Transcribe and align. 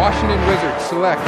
Washington 0.00 0.40
Wizards 0.48 0.84
select 0.90 1.24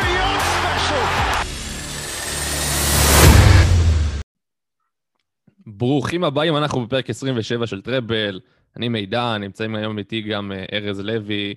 beyond 0.00 0.40
special! 0.56 1.04
ברוכים 5.66 6.24
הבאים, 6.24 6.56
אנחנו 6.56 6.86
בפרק 6.86 7.10
27 7.10 7.66
של 7.66 7.82
טראבל. 7.82 8.40
אני 8.76 8.88
מידע, 8.88 9.38
נמצאים 9.38 9.74
היום 9.74 9.98
איתי 9.98 10.20
גם 10.20 10.52
אה, 10.52 10.64
ארז 10.72 11.00
לוי 11.00 11.54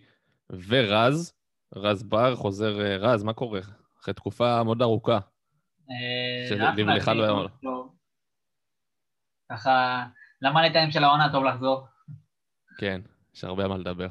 ורז. 0.67 1.33
רז 1.75 2.03
בר, 2.03 2.35
חוזר... 2.35 2.81
אה, 2.81 2.97
רז, 2.97 3.23
מה 3.23 3.33
קורה? 3.33 3.59
אחרי 4.01 4.13
תקופה 4.13 4.63
מאוד 4.63 4.81
ארוכה. 4.81 5.19
אה, 5.89 6.47
אחלה, 6.55 6.75
לי 6.75 6.83
ולך 6.83 7.07
לא 7.07 7.23
היה- 7.23 7.47
טוב. 7.61 7.95
ככה, 9.51 10.05
למאניטיים 10.41 10.91
של 10.91 11.03
העונה 11.03 11.31
טוב 11.31 11.43
לחזור. 11.43 11.87
כן, 12.77 13.01
יש 13.35 13.43
הרבה 13.43 13.67
מה 13.67 13.77
לדבר. 13.77 14.07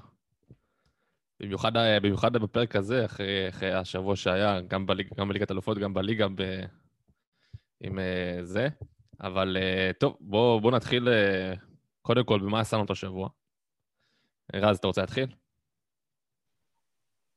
במיוחד, 1.40 1.76
אה, 1.76 2.00
במיוחד 2.00 2.32
בפרק 2.32 2.76
הזה, 2.76 3.04
אחרי, 3.04 3.48
אחרי 3.48 3.72
השבוע 3.74 4.16
שהיה, 4.16 4.60
גם, 4.60 4.86
בליג, 4.86 5.08
גם 5.16 5.28
בליגת 5.28 5.50
אלופות, 5.50 5.78
גם 5.78 5.94
בליגה 5.94 6.26
ב, 6.34 6.42
עם 7.80 7.98
אה, 7.98 8.38
זה. 8.42 8.68
אבל 9.20 9.56
אה, 9.60 9.90
טוב, 10.00 10.16
בואו 10.20 10.60
בוא 10.60 10.72
נתחיל 10.72 11.08
אה, 11.08 11.54
קודם 12.02 12.24
כל 12.24 12.40
במה 12.40 12.60
עשינו 12.60 12.84
את 12.84 12.90
השבוע. 12.90 13.28
רז, 14.54 14.76
אתה 14.78 14.86
רוצה 14.86 15.00
להתחיל? 15.00 15.34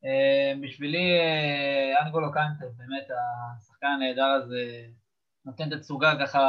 אה, 0.05 0.53
בשבילי 0.61 1.19
אה, 1.19 2.05
אנגולו 2.05 2.31
קנטה, 2.31 2.65
באמת 2.77 3.07
השחקן 3.57 3.87
הנהדר 3.87 4.25
הזה, 4.25 4.85
נותן 5.45 5.77
תצוגה 5.77 6.13
ככה 6.21 6.39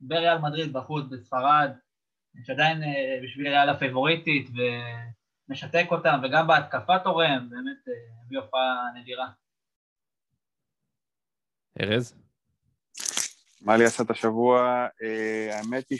בריאל 0.00 0.38
מדריד 0.38 0.72
בחוץ, 0.72 1.04
בספרד, 1.10 1.70
שעדיין 2.44 2.82
אה, 2.82 3.18
בשבילי 3.22 3.50
ריאל 3.50 3.68
הפייבוריטית, 3.68 4.50
ומשתק 5.48 5.86
אותם, 5.90 6.20
וגם 6.24 6.46
בהתקפה 6.46 6.98
תורם, 6.98 7.48
באמת 7.50 7.78
הביא 8.26 8.38
הופעה 8.38 8.90
נדירה. 8.94 9.28
ארז? 11.80 12.16
מה 13.62 13.76
לי 13.76 13.84
עשה 13.84 14.02
את 14.02 14.10
השבוע? 14.10 14.86
האמת 15.52 15.84
היא 15.90 15.98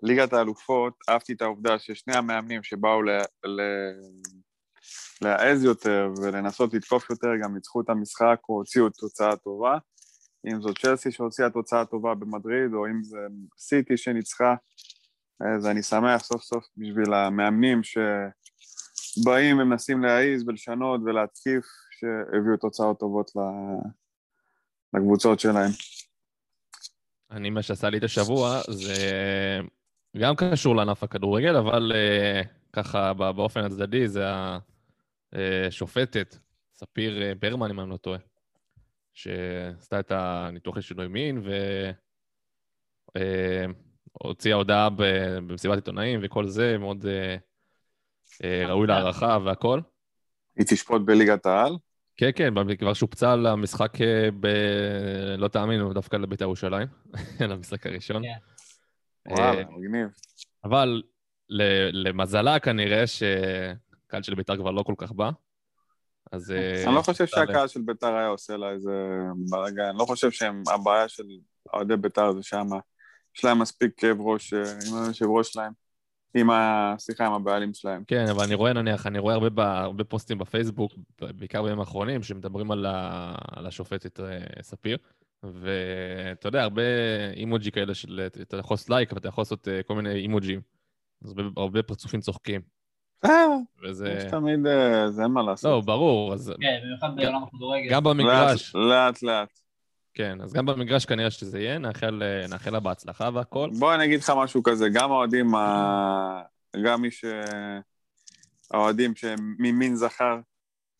שליגת 0.00 0.32
האלופות, 0.32 0.94
אהבתי 1.08 1.32
את 1.32 1.42
העובדה 1.42 1.78
ששני 1.78 2.16
המאמנים 2.16 2.62
שבאו 2.62 3.02
ל... 3.02 3.10
ל... 3.44 3.60
להעז 5.22 5.64
יותר 5.64 6.08
ולנסות 6.22 6.74
לתקוף 6.74 7.10
יותר, 7.10 7.28
גם 7.42 7.54
ניצחו 7.54 7.80
את 7.80 7.90
המשחק 7.90 8.40
או 8.48 8.54
הוציאו 8.54 8.90
תוצאה 8.90 9.36
טובה. 9.36 9.78
אם 10.46 10.60
זו 10.60 10.74
צ'לסי 10.74 11.12
שהוציאה 11.12 11.50
תוצאה 11.50 11.84
טובה 11.84 12.14
במדריד, 12.14 12.74
או 12.74 12.86
אם 12.86 13.02
זה 13.02 13.18
סיטי 13.58 13.96
שניצחה, 13.96 14.54
אז 15.56 15.66
אני 15.66 15.82
שמח 15.82 16.22
סוף 16.22 16.42
סוף 16.42 16.64
בשביל 16.76 17.14
המאמנים 17.14 17.80
שבאים 17.82 19.58
ומנסים 19.58 20.04
להעיז 20.04 20.48
ולשנות 20.48 21.00
ולהתקיף, 21.04 21.64
שהביאו 21.90 22.56
תוצאות 22.56 22.98
טובות 22.98 23.30
לקבוצות 24.94 25.40
שלהם. 25.40 25.70
אני, 27.30 27.50
מה 27.50 27.62
שעשה 27.62 27.90
לי 27.90 27.98
את 27.98 28.04
השבוע 28.04 28.60
זה 28.70 28.94
גם 30.16 30.34
קשור 30.36 30.76
לענף 30.76 31.02
הכדורגל, 31.02 31.56
אבל 31.56 31.92
uh, 31.92 32.46
ככה 32.72 33.12
בא- 33.12 33.32
באופן 33.32 33.64
הצדדי 33.64 34.08
זה 34.08 34.24
השופטת, 35.66 36.36
ספיר 36.74 37.22
אה, 37.22 37.32
ברמן, 37.34 37.70
אם 37.70 37.80
אני 37.80 37.90
לא 37.90 37.96
טועה, 37.96 38.18
שעשתה 39.14 40.00
את 40.00 40.10
הניתוח 40.10 40.76
לשינוי 40.76 41.08
מין 41.08 41.42
והוציאה 44.22 44.56
הודעה 44.56 44.90
ב- 44.90 45.02
במסיבת 45.46 45.74
עיתונאים 45.74 46.20
וכל 46.22 46.46
זה, 46.46 46.78
מאוד 46.78 47.06
ראוי 48.44 48.86
להערכה 48.86 49.38
והכל. 49.44 49.80
היא 50.56 50.66
תשפוט 50.66 51.02
בליגת 51.04 51.46
העל? 51.46 51.76
כן, 52.16 52.30
כן, 52.34 52.76
כבר 52.78 52.94
שופצה 52.94 53.36
למשחק 53.36 54.00
אה, 54.00 54.28
ב... 54.40 54.46
לא 55.38 55.48
תאמינו, 55.48 55.92
דווקא 55.92 56.16
לבית"ר 56.16 56.44
ירושלים, 56.44 56.88
למשחק 57.50 57.86
הראשון. 57.86 58.22
כן. 58.22 59.32
וואלה, 59.32 59.58
אה, 59.58 59.64
מגניב. 59.70 60.08
אבל 60.64 61.02
למזלה 61.92 62.58
כנראה 62.58 63.06
שקהל 64.06 64.22
של 64.22 64.34
בית"ר 64.34 64.56
כבר 64.56 64.70
לא 64.70 64.82
כל 64.82 64.94
כך 64.96 65.12
בא. 65.12 65.30
אז... 66.32 66.50
אה, 66.50 66.84
אני 66.86 66.94
לא 66.94 67.02
חושב 67.02 67.26
שהקהל 67.26 67.68
של 67.68 67.80
ביתר 67.80 68.14
היה 68.14 68.28
עושה 68.28 68.56
לה 68.56 68.70
איזה 68.70 68.92
בלאגן, 69.50 69.84
אני 69.84 69.98
לא 69.98 70.04
חושב 70.04 70.30
שהבעיה 70.30 71.08
של 71.08 71.24
אוהדי 71.72 71.96
ביתר 71.96 72.32
זה 72.32 72.42
שמה. 72.42 72.78
יש 73.36 73.44
להם 73.44 73.58
מספיק 73.58 73.92
כאב 73.96 74.20
ראש 74.20 74.54
אה, 74.54 74.72
עם 74.88 75.04
היושב 75.04 75.26
ראש 75.26 75.52
שלהם, 75.52 75.72
עם 76.34 76.50
ה... 76.50 76.94
סליחה, 76.98 77.26
עם 77.26 77.32
הבעלים 77.32 77.74
שלהם. 77.74 78.04
כן, 78.06 78.24
אבל 78.30 78.44
אני 78.44 78.54
רואה 78.54 78.72
נניח, 78.72 79.06
אני 79.06 79.18
רואה 79.18 79.34
הרבה, 79.34 79.50
ב- 79.50 79.60
הרבה 79.60 80.04
פוסטים 80.04 80.38
בפייסבוק, 80.38 80.92
בעיקר 81.20 81.62
בימים 81.62 81.80
האחרונים, 81.80 82.22
שמדברים 82.22 82.70
על, 82.70 82.86
ה... 82.86 83.34
על 83.52 83.66
השופטת 83.66 84.20
אה, 84.20 84.62
ספיר. 84.62 84.98
ואתה 85.42 86.48
יודע, 86.48 86.62
הרבה 86.62 86.82
אימוג'י 87.32 87.70
כאלה 87.70 87.94
של, 87.94 88.26
אתה 88.42 88.56
יכול 88.56 88.74
לעשות 88.74 88.90
לייק, 88.90 89.12
ואתה 89.12 89.28
יכול 89.28 89.42
לעשות 89.42 89.68
כל 89.86 89.94
מיני 89.94 90.14
אימוג'ים. 90.14 90.60
אז 91.24 91.30
הרבה, 91.30 91.42
הרבה 91.56 91.82
פרצופים 91.82 92.20
צוחקים. 92.20 92.75
אה, 93.24 93.46
וזה... 93.82 94.08
יש 94.18 94.24
תמיד, 94.30 94.66
אה, 94.66 95.10
זה 95.10 95.22
אין 95.22 95.30
מה 95.30 95.42
לא, 95.42 95.46
לעשות. 95.50 95.84
ברור, 95.84 96.34
אז 96.34 96.52
כן, 96.60 96.78
במיוחד 96.82 97.16
בעולם 97.16 97.42
הכדורגל. 97.42 97.90
גם 97.90 98.04
במגרש, 98.04 98.74
לאט, 98.74 99.22
לאט. 99.22 99.48
כן, 100.14 100.40
אז 100.40 100.52
גם 100.52 100.66
במגרש 100.66 101.04
כנראה 101.04 101.30
שזה 101.30 101.60
יהיה, 101.60 101.78
נאחל, 101.78 102.22
אה, 102.22 102.46
נאחל 102.48 102.70
לה 102.70 102.80
בהצלחה 102.80 103.28
והכל. 103.34 103.70
בוא 103.78 103.94
אני 103.94 104.04
אגיד 104.04 104.20
לך 104.20 104.32
משהו 104.36 104.62
כזה, 104.62 104.88
גם 104.88 105.12
האוהדים, 105.12 105.54
ה- 105.54 106.42
גם 106.84 107.02
מי 107.02 107.10
ש... 107.10 107.24
האוהדים 108.70 109.16
שהם 109.16 109.54
ממין 109.58 109.96
זכר, 109.96 110.38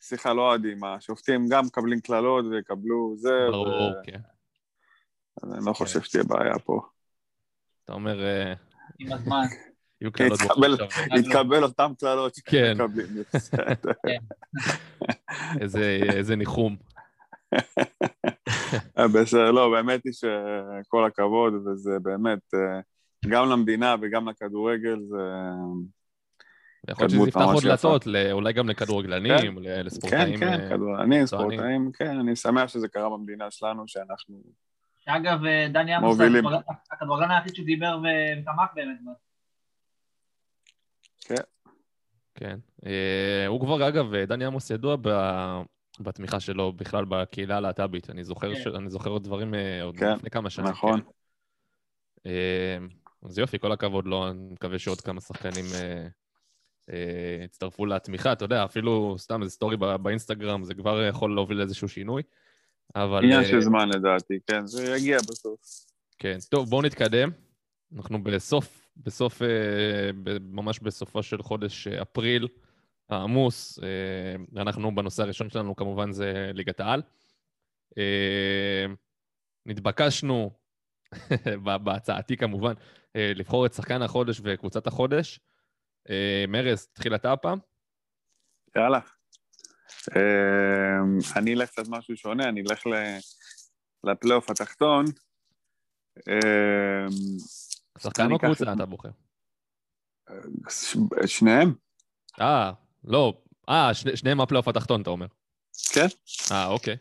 סליחה, 0.01 0.33
לא 0.33 0.43
אוהדים, 0.43 0.85
השופטים 0.85 1.49
גם 1.49 1.67
מקבלים 1.67 2.01
קללות 2.01 2.45
ויקבלו 2.51 3.15
זה, 3.17 3.31
ברור, 3.51 3.91
ו- 3.91 4.05
כן. 4.05 4.21
אז 5.43 5.53
אני 5.53 5.67
לא 5.67 5.73
חושב 5.73 6.03
שתהיה 6.03 6.25
בעיה 6.25 6.59
פה. 6.59 6.81
אתה 7.85 7.93
אומר, 7.93 8.25
אה, 8.25 8.53
עם 8.99 9.13
הזמן. 9.13 9.45
יהיו 10.01 10.13
קללות 10.13 10.41
עכשיו, 10.41 10.57
יתקבל 11.19 11.63
אותם 11.63 11.93
קללות 12.01 12.33
כן. 12.45 12.75
שמקבלים. 12.79 13.23
בסדר. 13.35 13.93
איזה- 15.61 16.37
ניחום. 16.37 16.77
אה, 18.99 19.09
בסדר, 19.09 19.51
לא, 19.51 19.71
באמת 19.71 20.01
היא 20.05 20.13
שכל 20.13 21.05
הכבוד, 21.05 21.55
וזה 21.55 21.99
באמת, 22.03 22.39
אה, 22.55 22.81
גם 23.29 23.49
למדינה 23.51 23.95
וגם 24.01 24.29
לכדורגל, 24.29 24.97
זה... 25.09 25.17
יכול 26.91 27.03
להיות 27.05 27.11
שזה 27.11 27.29
יפתח 27.29 27.41
עוד. 27.41 27.63
דלתות, 27.63 28.07
אולי 28.33 28.53
גם 28.53 28.69
לכדורגלנים, 28.69 29.63
כן, 29.65 29.85
לספורטאים. 29.85 30.39
כן, 30.41 30.61
אה, 30.61 30.71
כדורגלנים. 30.71 31.27
ספורטאים, 31.27 31.91
כן, 31.93 32.19
אני 32.19 32.37
שמח 32.37 32.69
שזה 32.69 32.89
קרה 32.89 33.11
במדינה 33.11 33.51
שלנו, 33.51 33.85
שאנחנו... 33.87 34.43
שאגב, 35.05 35.45
אה, 35.45 35.67
דני 35.73 35.95
עמוס, 35.95 36.17
מובילים. 36.19 36.47
הכדורגל- 36.47 36.63
הכדורגלן 36.93 37.31
היחיד 37.31 37.55
שדיבר 37.55 37.99
ותמך 37.99 38.71
באמת. 38.75 39.26
בו. 41.31 41.71
כן. 42.35 42.59
אה, 42.87 43.47
הוא 43.47 43.61
כבר, 43.61 43.89
אגב, 43.89 44.15
אה, 44.15 44.27
דני 44.27 44.45
עמוס 44.45 44.71
ידוע 44.71 44.97
ב- 45.03 45.61
בתמיכה 46.01 46.41
שלו 46.41 46.73
בכלל 46.73 47.05
בקהילה 47.05 47.57
הלהט"בית. 47.57 48.11
אני 48.11 48.25
זוכר 48.25 48.55
כן. 48.55 48.61
ש- 48.61 48.67
אני 48.67 48.91
זוכר 48.91 49.11
עוד 49.11 49.25
דברים 49.25 49.55
אה, 49.55 49.83
עוד 49.83 49.97
כן, 49.97 50.13
לפני 50.13 50.31
כמה 50.31 50.51
שנים. 50.51 50.69
נכון. 50.69 51.01
כן. 51.01 52.83
אז 53.23 53.39
יופי, 53.39 53.59
כל 53.59 53.73
הכבוד 53.73 54.07
לו, 54.07 54.31
אני 54.31 54.53
מקווה 54.53 54.79
שעוד 54.79 55.01
כמה 55.01 55.21
שחקנים 55.21 55.65
אה, 55.75 56.07
אה, 56.91 57.45
יצטרפו 57.45 57.87
לתמיכה. 57.87 58.33
אתה 58.33 58.45
יודע, 58.45 58.65
אפילו 58.65 59.15
סתם 59.19 59.43
איזה 59.43 59.53
סטורי 59.55 59.77
ב- 59.77 59.97
באינסטגרם, 59.97 60.65
זה 60.65 60.75
כבר 60.75 61.03
יכול 61.03 61.35
להוביל 61.35 61.59
לאיזשהו 61.59 61.89
שינוי. 61.89 62.23
אבל... 62.95 63.25
עניין 63.25 63.45
של 63.45 63.61
זמן 63.61 63.89
לדעתי, 63.89 64.39
כן, 64.47 64.67
זה 64.67 64.97
יגיע 64.97 65.19
בסוף. 65.19 65.61
כן, 66.19 66.39
טוב, 66.51 66.71
בואו 66.71 66.83
נתקדם. 66.83 67.31
אנחנו 67.97 68.25
בסוף, 68.25 68.86
בסוף, 68.97 69.43
אה, 69.43 70.11
ממש 70.41 70.79
בסופו 70.79 71.23
של 71.23 71.43
חודש 71.43 71.87
אה, 71.87 72.03
אפריל 72.03 72.49
העמוס. 73.09 73.79
אה, 73.79 74.63
אנחנו, 74.63 74.95
בנושא 74.95 75.23
הראשון 75.23 75.51
שלנו, 75.51 75.77
כמובן, 75.77 76.13
זה 76.13 76.51
ליגת 76.55 76.81
העל. 76.81 77.03
נתבקשנו, 79.67 80.51
בהצעתי 81.85 82.37
כמובן, 82.37 82.73
לבחור 83.15 83.67
את 83.67 83.73
שחקן 83.73 84.03
החודש 84.03 84.41
וקבוצת 84.43 84.87
החודש. 84.87 85.41
מרז, 86.49 86.87
תתחיל 86.87 87.15
אתה 87.15 87.33
הפעם. 87.33 87.59
יאללה. 88.77 89.01
אני 91.37 91.55
אלך 91.55 91.71
קצת 91.71 91.89
משהו 91.89 92.17
שונה, 92.17 92.49
אני 92.49 92.63
אלך 92.71 92.83
לפלייאוף 94.05 94.51
התחתון. 94.51 95.05
שחקן 97.99 98.33
או 98.33 98.39
קבוצה 98.39 98.65
את- 98.65 98.77
אתה 98.77 98.87
בוחר? 98.87 99.09
שניהם? 101.27 101.75
אה, 102.41 102.73
לא, 103.05 103.35
אה, 103.69 103.95
שני- 103.95 104.17
שניהם 104.17 104.39
מהפלייאוף 104.39 104.69
התחתון, 104.69 105.03
אתה 105.03 105.11
אומר. 105.11 105.27
כן? 105.93 106.07
אה, 106.53 106.67
אוקיי. 106.67 106.97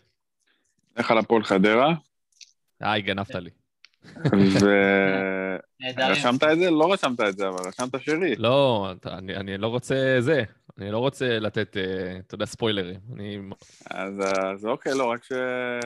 לך 0.97 1.12
על 1.12 1.18
הפועל 1.18 1.44
חדרה, 1.44 1.94
איי, 2.83 3.01
גנבת 3.01 3.36
לי. 3.36 3.50
נהדרים. 5.80 6.09
ורשמת 6.09 6.44
את 6.44 6.57
זה? 6.59 6.71
לא 6.71 6.94
רשמת 6.94 7.19
את 7.21 7.38
זה, 7.38 7.47
אבל 7.47 7.68
רשמת 7.68 8.01
שרי. 8.01 8.36
לא, 8.36 8.88
אתה- 8.92 9.18
אני 9.18 9.36
אני 9.36 9.57
לא 9.57 9.68
רוצה 9.68 10.15
זה. 10.19 10.44
אני 10.77 10.92
לא 10.92 10.97
רוצה 10.97 11.39
לתת, 11.39 11.77
אה, 11.77 12.18
אתה 12.27 12.36
יודע, 12.36 12.45
ספוילרים. 12.45 13.00
אני... 13.13 13.39
אז 13.92 14.13
אז 14.19 14.65
אוקיי, 14.65 14.94
לא, 14.97 15.03
רק 15.12 15.24
ש... 15.24 15.31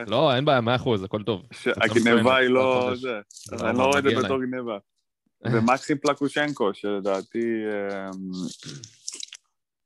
לא, 0.06 0.34
אין 0.34 0.44
בעיה, 0.44 0.60
מאה 0.60 0.76
אחוז, 0.76 1.02
הכל 1.04 1.22
טוב. 1.22 1.42
שהגניבה 1.52 2.36
היא 2.36 2.48
לא. 2.48 2.90
זה. 2.94 3.20
לא, 3.52 3.68
אני 3.70 3.78
לא 3.78 3.84
רואה 3.84 3.98
את 3.98 4.04
זה 4.04 4.10
בתור. 4.24 4.40
גניבה. 4.44 4.78
ומקסים 5.44 5.98
פלקושנקו, 5.98 6.74
שלדעתי 6.74 7.38
אמ, 7.38 8.30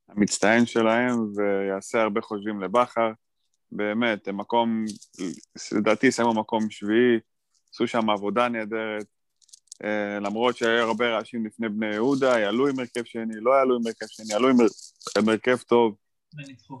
המצטיין 0.09 0.65
שלהם, 0.65 1.15
ויעשה 1.35 2.01
הרבה 2.01 2.21
חושבים 2.21 2.61
לבכר. 2.61 3.11
באמת, 3.71 4.27
הם 4.27 4.37
מקום, 4.37 4.85
לדעתי 5.71 6.11
שמו 6.11 6.33
מקום 6.33 6.69
שביעי, 6.69 7.19
עשו 7.73 7.87
שם 7.87 8.09
עבודה 8.09 8.47
נהדרת. 8.47 9.05
אה, 9.83 10.19
למרות 10.19 10.57
שהיו 10.57 10.87
הרבה 10.87 11.09
רעשים 11.09 11.45
לפני 11.45 11.69
בני 11.69 11.93
יהודה, 11.93 12.39
יעלו 12.39 12.67
עם 12.67 12.79
הרכב 12.79 13.03
שני, 13.03 13.33
לא 13.41 13.51
יעלו 13.51 13.75
עם 13.75 13.87
הרכב 13.87 14.05
שני, 14.05 14.25
יעלו 14.29 14.49
עם, 14.49 15.29
הרכב 15.29 15.57
טוב. 15.57 15.95
וניצחו. 16.33 16.79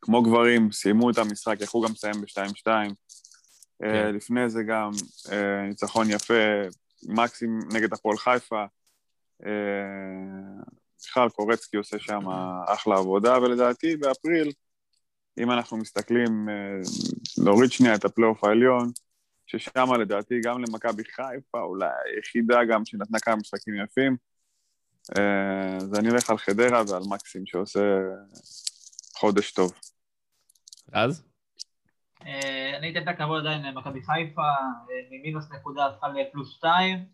כמו 0.00 0.22
גברים, 0.22 0.72
סיימו 0.72 1.10
את 1.10 1.18
המשחק, 1.18 1.56
יכלו 1.60 1.80
גם 1.80 1.92
לסיים 1.92 2.14
ב-2-2. 2.20 2.94
כן. 3.78 4.14
לפני 4.14 4.48
זה 4.48 4.62
גם 4.62 4.90
אה, 5.32 5.62
ניצחון 5.68 6.10
יפה, 6.10 6.34
מקסים 7.08 7.58
נגד 7.72 7.92
הפועל 7.92 8.16
חיפה. 8.16 8.64
אה, 9.46 9.50
בכלל, 11.06 11.28
קורצקי 11.28 11.76
עושה 11.76 11.98
שם 11.98 12.20
אחלה 12.66 12.96
עבודה, 12.96 13.38
ולדעתי 13.38 13.96
באפריל, 13.96 14.52
אם 15.38 15.50
אנחנו 15.50 15.76
מסתכלים, 15.76 16.48
אה, 16.48 16.54
להוריד 17.44 17.72
שנייה 17.72 17.94
את 17.94 18.04
הפלייאוף 18.04 18.44
העליון, 18.44 18.90
ששם 19.46 19.94
לדעתי 20.00 20.40
גם 20.44 20.64
למכבי 20.64 21.04
חיפה, 21.04 21.60
אולי 21.60 21.88
היחידה 22.04 22.64
גם 22.70 22.84
שנתנה 22.84 23.18
כמה 23.18 23.36
משחקים 23.36 23.74
יפים. 23.84 24.16
אה, 25.18 25.76
אז 25.76 25.94
אני 25.98 26.10
אלך 26.10 26.30
על 26.30 26.38
חדרה 26.38 26.82
ועל 26.88 27.02
מקסים 27.08 27.46
שעושה 27.46 27.80
חודש 29.16 29.52
טוב. 29.52 29.72
אז? 30.92 31.29
אה, 32.26 32.76
אני 32.78 32.90
אתן 32.92 33.02
את 33.02 33.08
הכבוד 33.08 33.46
עדיין 33.46 33.62
למכבי 33.62 34.02
חיפה, 34.02 34.42
אה, 34.42 34.84
ממינוס 35.10 35.52
נקודה 35.52 35.86
הפכה 35.86 36.08
לפלוס 36.08 36.54
שתיים. 36.56 37.04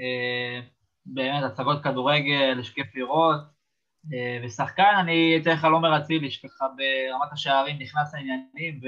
אה, 0.00 0.60
באמת 1.06 1.44
הצגות 1.44 1.82
כדורגל, 1.82 2.56
יש 2.60 2.70
כיף 2.70 2.94
לראות. 2.94 3.54
ושחקן, 4.44 4.94
אני 5.00 5.38
אתן 5.42 5.50
לך 5.50 5.64
עומר 5.64 5.98
אצילי, 5.98 6.30
שככה 6.30 6.66
ברמת 6.68 7.32
השערים 7.32 7.78
נכנס 7.78 8.14
לעניינים, 8.14 8.80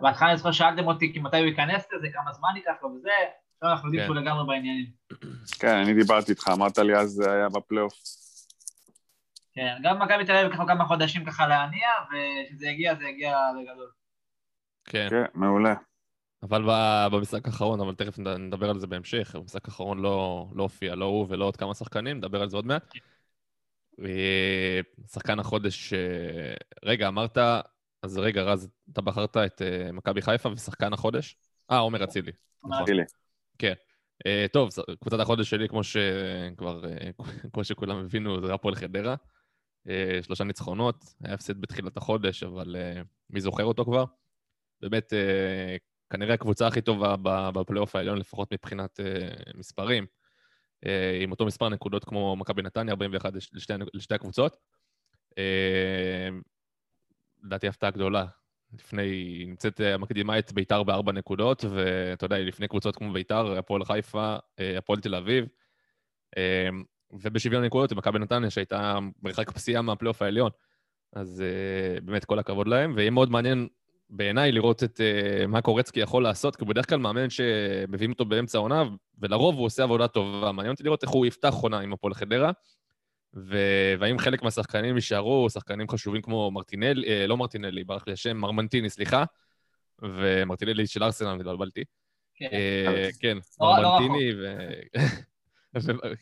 ובהתחלה 0.00 0.28
אני 0.28 0.36
זוכר 0.36 0.52
שאלתם 0.52 0.86
אותי 0.86 1.18
מתי 1.22 1.38
הוא 1.38 1.46
ייכנס 1.46 1.86
לזה, 1.92 2.08
כמה 2.12 2.32
זמן 2.32 2.48
ייקח 2.56 2.72
לו 2.82 2.88
וזה, 2.88 3.10
עכשיו 3.54 3.70
אנחנו 3.70 3.88
יודעים 3.88 4.02
כן. 4.02 4.06
שהוא 4.06 4.16
לגמרי 4.16 4.46
בעניינים. 4.46 4.86
כן, 5.58 5.76
אני 5.76 5.94
דיברתי 5.94 6.32
איתך, 6.32 6.48
אמרת 6.52 6.78
לי 6.78 6.96
אז 6.96 7.08
זה 7.08 7.32
היה 7.32 7.48
בפלייאוף. 7.48 7.94
כן, 9.54 9.74
גם 9.82 10.02
מכבי 10.02 10.24
תל 10.24 10.36
אביב 10.36 10.52
לו 10.52 10.66
כמה 10.66 10.84
חודשים 10.84 11.24
ככה 11.24 11.46
להניע, 11.46 11.88
וכשזה 12.08 12.66
יגיע, 12.66 12.94
זה 12.94 13.08
יגיע 13.08 13.38
בגדול. 13.60 13.90
כן. 14.84 15.06
כן, 15.10 15.24
מעולה. 15.34 15.74
אבל 16.42 16.62
במשחק 17.12 17.46
האחרון, 17.46 17.80
אבל 17.80 17.94
תכף 17.94 18.18
נד- 18.18 18.28
נדבר 18.28 18.70
על 18.70 18.78
זה 18.78 18.86
בהמשך, 18.86 19.36
במשחק 19.36 19.68
האחרון 19.68 19.98
לא 19.98 20.46
לא 20.54 20.62
הופיע, 20.62 20.94
לא 20.94 21.04
הוא 21.04 21.26
ולא 21.28 21.44
עוד 21.44 21.56
כמה 21.56 21.74
שחקנים, 21.74 22.16
נדבר 22.16 22.42
על 22.42 22.48
זה 22.48 22.56
עוד 22.56 22.66
מעט. 22.66 22.94
אה, 24.04 24.80
שחקן 25.12 25.38
החודש, 25.38 25.92
אה, 25.92 26.54
רגע, 26.84 27.08
אמרת, 27.08 27.38
אז 28.02 28.18
רגע, 28.18 28.42
רז, 28.42 28.68
אתה 28.92 29.00
בחרת 29.00 29.36
את 29.36 29.62
אה, 29.62 29.92
מכבי 29.92 30.22
חיפה 30.22 30.48
ושחקן 30.48 30.92
החודש? 30.92 31.36
אה, 31.70 31.78
עומר 31.78 32.04
אצילי. 32.04 32.32
נכון. 32.64 32.82
אצילי. 32.82 33.02
אה, 34.26 34.46
טוב, 34.52 34.68
קבוצת 35.00 35.20
החודש 35.20 35.50
שלי, 35.50 35.68
כמו 35.68 35.84
שכבר, 35.84 36.82
כמו 37.52 37.64
שכולם 37.64 37.96
הבינו, 37.96 38.46
זה 38.46 38.54
הפועל 38.54 38.74
חדרה. 38.74 39.14
אה, 39.88 40.18
שלושה 40.22 40.44
ניצחונות, 40.44 41.04
היה 41.24 41.34
הפסד 41.34 41.60
בתחילת 41.60 41.96
החודש, 41.96 42.42
אבל 42.42 42.76
מי 43.30 43.40
זוכר 43.40 43.64
אותו 43.64 43.84
כבר? 43.84 44.04
באמת, 44.84 45.12
אה, 45.12 45.76
כנראה 46.10 46.34
הקבוצה 46.34 46.66
הכי 46.66 46.80
טובה 46.80 47.16
בפלייאוף 47.54 47.96
העליון, 47.96 48.18
לפחות 48.18 48.52
מבחינת 48.52 49.00
אה, 49.00 49.28
מספרים. 49.54 50.06
אה, 50.86 51.18
עם 51.22 51.30
אותו 51.30 51.46
מספר 51.46 51.68
נקודות 51.68 52.04
כמו 52.04 52.36
מכבי 52.36 52.62
נתניה, 52.62 52.92
41 52.92 53.34
לש- 53.34 53.50
לשתי, 53.52 53.72
לשתי 53.94 54.14
הקבוצות. 54.14 54.56
לדעתי 57.42 57.68
הפתעה 57.68 57.90
גדולה. 57.90 58.26
לפני, 58.78 59.44
נמצאת, 59.46 59.80
אה, 59.80 59.98
מקדימה 59.98 60.38
את 60.38 60.52
ביתר 60.52 60.82
בארבע 60.82 61.12
נקודות, 61.12 61.64
ואתה 61.70 62.24
יודע, 62.26 62.38
לפני 62.38 62.68
קבוצות 62.68 62.96
כמו 62.96 63.12
ביתר, 63.12 63.58
הפועל 63.58 63.84
חיפה, 63.84 64.36
הפועל 64.78 65.00
תל 65.00 65.14
אביב, 65.14 65.44
ובשוויון 67.12 67.64
נקודות 67.64 67.92
עם 67.92 67.98
מכבי 67.98 68.18
נתניה, 68.18 68.50
שהייתה 68.50 68.98
מרחק 69.22 69.50
פסיעה 69.50 69.82
מהפלייאוף 69.82 70.22
העליון. 70.22 70.50
אז 71.12 71.42
באמת, 72.04 72.24
כל 72.24 72.38
הכבוד 72.38 72.68
להם, 72.68 72.92
ויהיה 72.96 73.10
מאוד 73.10 73.30
מעניין 73.30 73.68
בעיניי 74.10 74.52
לראות 74.52 74.84
את 74.84 75.00
uh, 75.00 75.46
מה 75.46 75.62
קורצקי 75.62 76.00
יכול 76.00 76.22
לעשות, 76.22 76.56
כי 76.56 76.64
הוא 76.64 76.68
בדרך 76.68 76.88
כלל 76.88 76.98
מאמן 76.98 77.30
שמביאים 77.30 78.10
אותו 78.10 78.24
באמצע 78.24 78.58
העונה, 78.58 78.84
ולרוב 79.18 79.54
הוא 79.54 79.66
עושה 79.66 79.82
עבודה 79.82 80.08
טובה. 80.08 80.52
מעניין 80.52 80.72
אותי 80.72 80.82
לראות 80.82 81.02
איך 81.02 81.10
הוא 81.10 81.26
יפתח 81.26 81.54
עונה 81.62 81.80
עם 81.80 81.92
הפועל 81.92 82.14
חדרה, 82.14 82.50
ו- 83.36 83.94
והאם 83.98 84.18
חלק 84.18 84.42
מהשחקנים 84.42 84.94
יישארו, 84.94 85.50
שחקנים 85.50 85.88
חשובים 85.88 86.22
כמו 86.22 86.50
מרטינלי, 86.50 87.08
אה, 87.08 87.26
לא 87.26 87.36
מרטינלי, 87.36 87.84
ברח 87.84 88.04
לי 88.06 88.12
השם, 88.12 88.36
מרמנטיני, 88.36 88.90
סליחה, 88.90 89.24
ומרטינלי 90.02 90.86
של 90.86 91.02
ארסנל, 91.02 91.40
התבלבלתי. 91.40 91.84
כן. 92.34 92.48
אה, 92.52 93.08
כן, 93.20 93.38
לא- 93.60 93.82
לא 93.82 93.98
מרמנטיני 93.98 94.30
ו... 94.34 94.56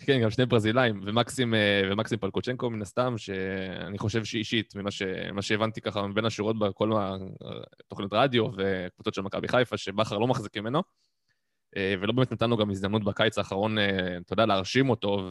כן, 0.06 0.20
גם 0.22 0.30
שני 0.30 0.46
ברזילאים, 0.46 1.00
ומקסים, 1.04 1.54
אה, 1.54 1.82
ומקסים 1.90 2.18
פלקוצ'נקו 2.18 2.70
מן 2.70 2.82
הסתם, 2.82 3.14
שאני 3.18 3.98
חושב 3.98 4.24
שאישית, 4.24 4.76
ממה 4.76 4.90
ש- 4.90 5.02
שהבנתי 5.40 5.80
ככה 5.80 6.06
מבין 6.06 6.24
השורות 6.24 6.58
בכל 6.58 6.92
התוכנית 7.86 8.12
רדיו 8.12 8.46
וקבוצות 8.56 9.14
של 9.14 9.22
מכבי 9.22 9.48
חיפה, 9.48 9.76
שבכר 9.76 10.18
לא 10.18 10.26
מחזיק 10.26 10.56
ממנו, 10.56 10.82
אה, 11.76 11.94
ולא 12.00 12.12
באמת 12.12 12.32
נתנו 12.32 12.56
גם 12.56 12.70
הזדמנות 12.70 13.04
בקיץ 13.04 13.38
האחרון, 13.38 13.78
אה, 13.78 14.16
אתה 14.26 14.32
יודע, 14.32 14.46
להרשים 14.46 14.90
אותו 14.90 15.30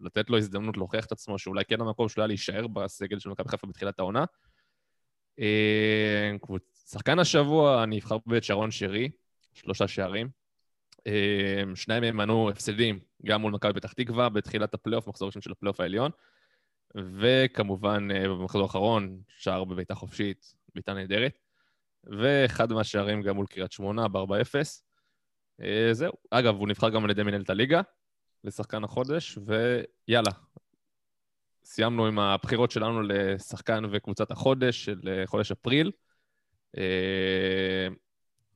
ולתת 0.00 0.30
לו 0.30 0.38
הזדמנות 0.38 0.76
להוכיח 0.76 1.06
את 1.06 1.12
עצמו, 1.12 1.38
שאולי 1.38 1.64
כן 1.64 1.80
המקום 1.80 2.08
שלו 2.08 2.22
היה 2.22 2.28
להישאר 2.28 2.66
בסגל 2.66 3.18
של 3.18 3.30
מכבי 3.30 3.48
חיפה 3.48 3.66
בתחילת 3.66 3.98
העונה. 3.98 4.24
שחקן 6.88 7.18
השבוע, 7.18 7.84
אני 7.84 7.98
אבחר 7.98 8.16
בצ'ארון 8.26 8.70
שרי, 8.70 9.10
שלושה 9.52 9.88
שערים. 9.88 10.43
אה, 11.06 11.62
שניים 11.74 12.02
מהם 12.02 12.16
מנעו 12.16 12.50
הפסדים, 12.50 12.98
גם 13.26 13.40
מול 13.40 13.52
מכבי 13.52 13.72
פתח 13.72 13.92
תקווה 13.92 14.28
בתחילת 14.28 14.74
הפלייאוף, 14.74 15.06
מחזור 15.06 15.26
ראשון 15.26 15.42
של 15.42 15.52
הפלייאוף 15.52 15.80
העליון. 15.80 16.10
וכמובן, 16.94 18.08
אה, 18.10 18.28
במחזור 18.28 18.62
האחרון, 18.62 19.20
שער 19.28 19.64
בביתה 19.64 19.94
חופשית, 19.94 20.54
בעיטה 20.74 20.94
נהדרת. 20.94 21.38
ואחד 22.04 22.72
מהשערים 22.72 23.22
גם 23.22 23.34
מול 23.34 23.46
קריית 23.46 23.72
שמונה, 23.72 24.08
ב-4-0. 24.08 24.82
אה, 25.62 25.88
זהו. 25.92 26.12
אגב, 26.30 26.54
הוא 26.54 26.68
נבחר 26.68 26.90
גם 26.90 27.04
על 27.04 27.10
ידי 27.10 27.22
מנהלת 27.22 27.50
הליגה, 27.50 27.80
לשחקן 28.44 28.84
החודש, 28.84 29.38
ויאללה. 29.44 30.30
סיימנו 31.64 32.06
עם 32.06 32.18
הבחירות 32.18 32.70
שלנו 32.70 33.02
לשחקן 33.02 33.84
וקבוצת 33.92 34.30
החודש 34.30 34.84
של 34.84 35.00
אה, 35.08 35.26
חודש 35.26 35.52
אפריל. 35.52 35.92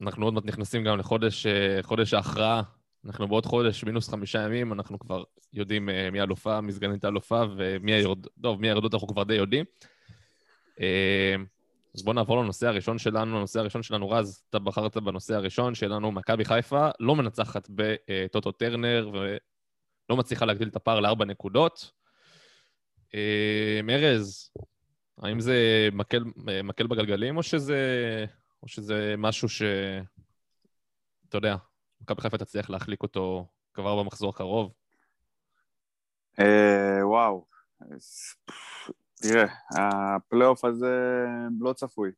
אנחנו 0.02 0.24
עוד 0.24 0.34
מעט 0.34 0.44
נכנסים 0.44 0.84
גם 0.84 0.98
לחודש 0.98 1.46
אה, 1.46 1.78
חודש 1.82 2.14
ההכרעה. 2.14 2.62
אנחנו 3.04 3.28
בעוד 3.28 3.46
חודש, 3.46 3.84
מינוס 3.84 4.08
חמישה 4.08 4.42
ימים, 4.42 4.72
אנחנו 4.72 4.98
כבר 4.98 5.24
יודעים 5.52 5.88
אה, 5.88 6.10
מי 6.10 6.20
האלופה, 6.20 6.60
מי 6.60 6.72
סגנית 6.72 7.04
האלופה 7.04 7.42
ומי 7.56 7.92
היורד... 7.92 8.26
טוב, 8.42 8.60
מי 8.60 8.68
הירדות 8.68 8.94
אנחנו 8.94 9.08
כבר 9.08 9.22
די 9.22 9.34
יודעים. 9.34 9.64
אה, 10.80 11.34
אז 11.94 12.02
בואו 12.02 12.14
נעבור 12.14 12.42
לנושא 12.42 12.68
הראשון 12.68 12.98
שלנו. 12.98 13.36
הנושא 13.36 13.60
הראשון 13.60 13.82
שלנו, 13.82 14.10
רז, 14.10 14.42
אתה 14.50 14.58
בחרת 14.58 14.96
בנושא 14.96 15.34
הראשון 15.34 15.74
שלנו, 15.74 16.12
מכבי 16.12 16.44
חיפה 16.44 16.88
לא 17.00 17.16
מנצחת 17.16 17.68
בטוטו 17.70 18.52
טרנר 18.52 19.10
ולא 19.12 20.16
מצליחה 20.16 20.44
להגדיל 20.44 20.68
את 20.68 20.76
הפער 20.76 21.00
לארבע 21.00 21.24
נקודות. 21.24 21.90
ארז, 23.90 24.50
האם 25.18 25.40
זה 25.40 25.88
מקל, 25.92 26.24
מקל 26.64 26.86
בגלגלים 26.86 27.36
או 27.36 27.42
שזה, 27.42 27.76
או 28.62 28.68
שזה 28.68 29.14
משהו 29.18 29.48
ש... 29.48 29.62
אתה 31.28 31.36
יודע, 31.36 31.56
מכבי 32.00 32.20
חיפה 32.20 32.38
תצליח 32.38 32.70
להחליק 32.70 33.02
אותו 33.02 33.46
כבר 33.74 34.02
במחזור 34.02 34.30
הקרוב? 34.30 34.72
אה, 36.38 37.06
וואו, 37.06 37.46
תראה, 39.14 39.46
הפלייאוף 39.70 40.64
הזה 40.64 41.24
לא 41.60 41.72
צפוי. 41.72 42.10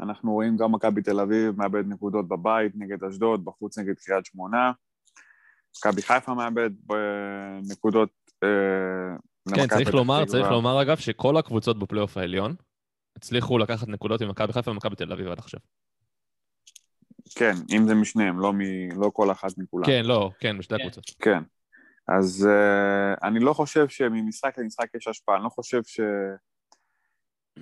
אנחנו 0.00 0.32
רואים 0.32 0.56
גם 0.56 0.72
מכבי 0.72 1.02
תל 1.02 1.20
אביב 1.20 1.56
מאבד 1.56 1.86
נקודות 1.86 2.28
בבית 2.28 2.72
נגד 2.74 3.04
אשדוד, 3.04 3.44
בחוץ 3.44 3.78
נגד 3.78 3.94
קריית 3.98 4.26
שמונה. 4.26 4.72
מכבי 5.78 6.02
חיפה 6.02 6.34
מאבד 6.34 6.70
נקודות 7.70 8.10
אה, 8.42 9.16
כן, 9.54 9.68
צריך 9.68 9.94
לומר. 9.94 10.24
צריך 10.24 10.50
לומר 10.50 10.82
אגב 10.82 10.96
שכל 10.96 11.36
הקבוצות 11.36 11.78
בפלייאוף 11.78 12.16
העליון 12.16 12.54
הצליחו 13.24 13.58
לקחת 13.58 13.88
נקודות 13.88 14.22
ממכבי 14.22 14.52
חיפה 14.52 14.70
ומכבי 14.70 14.96
תל 14.96 15.12
אביב 15.12 15.28
עד 15.28 15.38
עכשיו. 15.38 15.60
כן, 17.34 17.54
אם 17.76 17.88
זה 17.88 17.94
משניהם, 17.94 18.40
לא, 18.40 18.52
מ... 18.52 18.58
לא 19.02 19.10
כל 19.14 19.30
אחת 19.30 19.58
מכולם. 19.58 19.86
כן, 19.86 20.04
לא, 20.04 20.30
כן, 20.40 20.58
בשתי 20.58 20.74
כן. 20.74 20.80
הקבוצות. 20.80 21.04
כן. 21.18 21.42
אז 22.08 22.48
uh, 22.50 23.18
אני 23.26 23.40
לא 23.40 23.52
חושב 23.52 23.88
שממשחק 23.88 24.58
למשחק 24.58 24.94
יש 24.94 25.08
השפעה, 25.08 25.36
אני 25.36 25.44
לא 25.44 25.48
חושב 25.48 25.80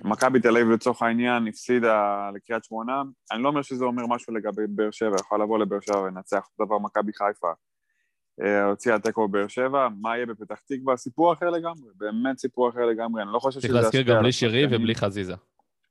שמכבי 0.03 0.39
תל 0.39 0.57
אביב 0.57 0.69
לצורך 0.69 1.01
העניין 1.01 1.47
הפסידה 1.47 2.29
לקריית 2.35 2.63
שמונה, 2.63 3.01
אני 3.31 3.43
לא 3.43 3.49
אומר 3.49 3.61
שזה 3.61 3.85
אומר 3.85 4.07
משהו 4.07 4.33
לגבי 4.33 4.61
באר 4.69 4.91
שבע, 4.91 5.15
יכול 5.19 5.41
לבוא 5.41 5.59
לבאר 5.59 5.79
שבע 5.81 5.99
ולנצח, 5.99 6.47
אותו 6.51 6.65
דבר 6.65 6.79
מכבי 6.79 7.13
חיפה. 7.13 7.51
אה, 8.41 8.65
הוציאה 8.65 8.99
תיקו 8.99 9.27
בבאר 9.27 9.47
שבע, 9.47 9.87
מה 10.01 10.15
יהיה 10.15 10.25
בפתח 10.25 10.59
תקווה? 10.67 10.97
סיפור 10.97 11.33
אחר 11.33 11.49
לגמרי, 11.49 11.89
באמת 11.95 12.37
סיפור 12.37 12.69
אחר 12.69 12.85
לגמרי, 12.85 13.23
אני 13.23 13.33
לא 13.33 13.39
חושב 13.39 13.59
שזה 13.59 13.67
צריך 13.67 13.83
להזכיר 13.83 14.01
גם 14.01 14.21
בלי 14.21 14.31
שירי. 14.31 14.65
ובלי 14.65 14.95
חזיזה. 14.95 15.33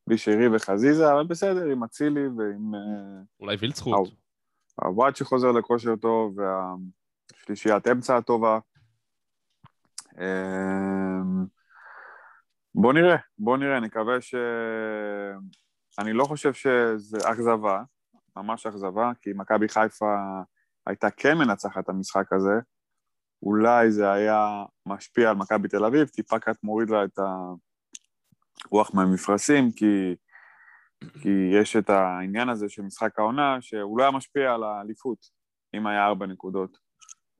בלי 0.06 0.18
שירי 0.18 0.56
וחזיזה, 0.56 1.12
אבל 1.12 1.26
בסדר, 1.26 1.64
עם 1.64 1.84
אצילי 1.84 2.26
ועם... 2.26 2.74
אה, 2.74 3.22
אולי 3.40 3.56
וילצחוט. 3.60 4.08
הוואט 4.82 5.16
שחוזר 5.16 5.52
לכושר 5.52 5.96
טוב, 5.96 6.38
והשלישיית 6.38 7.88
אמצע 7.88 8.16
הטובה. 8.16 8.58
אמ, 10.18 11.46
בוא 12.74 12.92
נראה, 12.92 13.16
בוא 13.38 13.56
נראה, 13.56 13.80
נקווה 13.80 14.20
ש... 14.20 14.34
אני 15.98 16.12
לא 16.12 16.24
חושב 16.24 16.52
שזה 16.52 17.18
אכזבה, 17.24 17.82
ממש 18.36 18.66
אכזבה, 18.66 19.12
כי 19.20 19.30
מכבי 19.34 19.68
חיפה 19.68 20.14
הייתה 20.86 21.10
כן 21.10 21.38
מנצחת 21.38 21.84
את 21.84 21.88
המשחק 21.88 22.32
הזה, 22.32 22.54
אולי 23.42 23.90
זה 23.90 24.12
היה 24.12 24.64
משפיע 24.86 25.30
על 25.30 25.36
מכבי 25.36 25.68
תל 25.68 25.84
אביב, 25.84 26.08
טיפה 26.08 26.38
קצת 26.38 26.56
מוריד 26.62 26.90
לה 26.90 27.04
את 27.04 27.18
הרוח 28.66 28.94
מהמפרשים, 28.94 29.72
כי, 29.72 30.14
כי 31.22 31.28
יש 31.60 31.76
את 31.76 31.90
העניין 31.90 32.48
הזה 32.48 32.68
של 32.68 32.82
משחק 32.82 33.18
העונה, 33.18 33.56
שהוא 33.60 33.98
לא 33.98 34.02
היה 34.02 34.10
משפיע 34.10 34.54
על 34.54 34.62
האליפות, 34.64 35.18
אם 35.76 35.86
היה 35.86 36.06
ארבע 36.06 36.26
נקודות. 36.26 36.78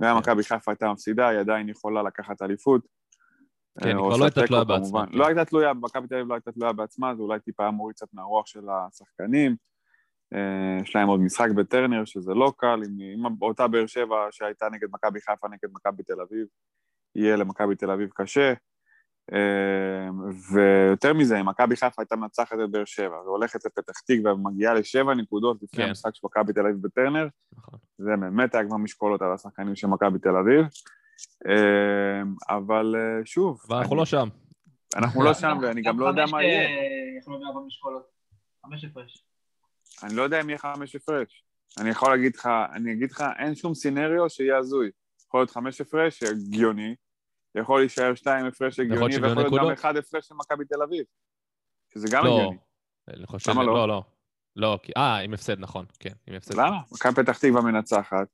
גם 0.03 0.19
מכבי 0.19 0.43
חיפה 0.43 0.71
הייתה 0.71 0.93
מפסידה, 0.93 1.29
היא 1.29 1.39
עדיין 1.39 1.69
יכולה 1.69 2.03
לקחת 2.03 2.43
אליפות. 2.43 2.87
כן, 3.81 3.89
היא 3.89 3.95
אה, 3.95 4.01
כבר 4.01 4.17
לא 4.17 4.25
הייתה 4.25 4.47
תלויה. 4.47 4.65
בעצמה, 4.65 5.07
כן. 5.07 5.19
לא 5.19 5.27
הייתה 5.27 5.45
תלויה, 5.45 5.73
מכבי 5.75 6.09
תל 6.09 6.15
אביב 6.15 6.29
לא 6.29 6.35
הייתה 6.35 6.53
תלויה 6.53 6.73
בעצמה, 6.73 7.15
זה 7.15 7.23
אולי 7.23 7.41
טיפה 7.41 7.63
היה 7.63 7.71
מוריד 7.71 7.97
קצת 7.97 8.09
מהרוח 8.13 8.47
של 8.47 8.65
השחקנים. 8.69 9.57
אה, 10.35 10.83
יש 10.83 10.97
להם 10.97 11.09
עוד 11.09 11.21
משחק 11.21 11.49
בטרנר, 11.57 12.05
שזה 12.05 12.35
לא 12.35 12.53
קל, 12.57 12.81
עם, 12.87 13.25
עם 13.27 13.43
אותה 13.43 13.69
באר 13.69 13.87
שבע 13.87 14.27
שהייתה 14.31 14.69
נגד 14.73 14.89
מכבי 14.93 15.21
חיפה, 15.21 15.49
נגד 15.49 15.75
מכבי 15.75 16.03
תל 16.03 16.21
אביב, 16.21 16.47
יהיה 17.17 17.37
למכבי 17.37 17.77
תל 17.77 17.91
אביב 17.91 18.11
קשה. 18.15 18.53
אה, 19.33 20.09
ויותר 20.53 21.13
מזה, 21.15 21.41
אם 21.41 21.49
מכבי 21.49 21.77
חיפה 21.77 22.03
הייתה 22.03 22.17
מנצחת 22.17 22.57
את 22.65 22.71
באר 22.71 22.85
שבע 22.85 23.17
והולכת 23.25 23.65
לפתח 23.65 24.01
תקווה 24.01 24.35
ומגיעה 24.35 24.75
לשבע 24.75 25.15
נקודות 25.15 25.63
לפני 25.63 25.83
כן. 25.83 25.89
המשחק 25.89 26.11
של 26.15 26.21
מכבי 26.27 26.53
תל 26.53 26.61
אביב 26.61 26.77
בטרנר, 26.83 27.29
נכון. 27.59 27.79
זה 27.99 28.11
באמת 28.21 28.55
היה 28.55 28.65
כבר 28.67 28.77
משקולות 28.77 29.23
על 29.23 29.33
השחקנים 29.33 29.77
של 29.77 29.87
מכבי 29.87 30.19
תל 30.19 30.37
אביב. 30.37 30.67
אה, 31.49 32.23
אבל 32.57 32.95
אה, 32.99 33.25
שוב, 33.25 33.61
אבל 33.69 33.77
אנחנו 33.77 33.93
אני- 33.93 33.99
לא 33.99 34.05
שם. 34.05 34.29
אנחנו 34.97 35.23
לא 35.25 35.35
שם 35.35 35.59
ואני 35.63 35.83
גם 35.83 36.01
לא 36.01 36.07
יודע 36.07 36.25
מה 36.31 36.43
יהיה. 36.43 36.61
אה, 36.61 36.69
יכלו 37.19 37.39
להיות 37.39 37.49
ארבע 37.55 37.67
משקולות. 37.67 38.03
חמש 38.67 38.85
הפרש. 38.85 39.25
אני 40.03 40.15
לא 40.15 40.23
יודע 40.23 40.41
אם 40.41 40.49
יהיה 40.49 40.59
חמש 40.59 40.97
הפרש. 40.97 41.45
אני 41.81 41.91
יכול 41.91 42.11
להגיד 42.11 42.37
לך, 42.37 42.49
אני 42.73 42.93
אגיד 42.93 43.11
לך, 43.11 43.25
אין 43.39 43.55
שום 43.55 43.75
סינריו 43.75 44.31
שיהיה 44.31 44.59
הזוי. 44.59 44.91
יכול 45.27 45.41
להיות 45.41 45.51
חמש 45.51 45.81
הפרש, 45.81 46.23
הגיוני, 46.23 46.95
יכול 47.55 47.81
להישאר 47.81 48.15
שתיים 48.15 48.47
הפרש 48.47 48.81
הגיוני, 48.81 49.01
ויכול 49.01 49.29
להיות 49.29 49.37
גם 49.37 49.47
נקודות. 49.47 49.73
אחד 49.73 49.97
הפרש 49.97 50.29
של 50.29 50.35
מכבי 50.35 50.65
תל 50.65 50.83
אביב. 50.83 51.05
שזה 51.95 52.09
גם 52.11 52.25
לא. 52.25 52.37
הגיוני. 52.37 52.59
אני 53.09 53.27
חושב... 53.27 53.51
למה 53.51 53.63
לא? 53.63 53.75
לא, 53.75 53.89
לא. 53.89 54.03
לא, 54.57 54.79
כי... 54.83 54.93
אה, 54.97 55.17
עם 55.19 55.35
הפסד, 55.35 55.59
נכון. 55.59 55.87
כן, 56.01 56.13
עם 56.27 56.35
הפסד. 56.35 56.55
למה? 56.55 56.77
מכבי 56.93 57.15
פתח 57.15 57.39
תקווה 57.39 57.63
מנצחת. 57.63 58.29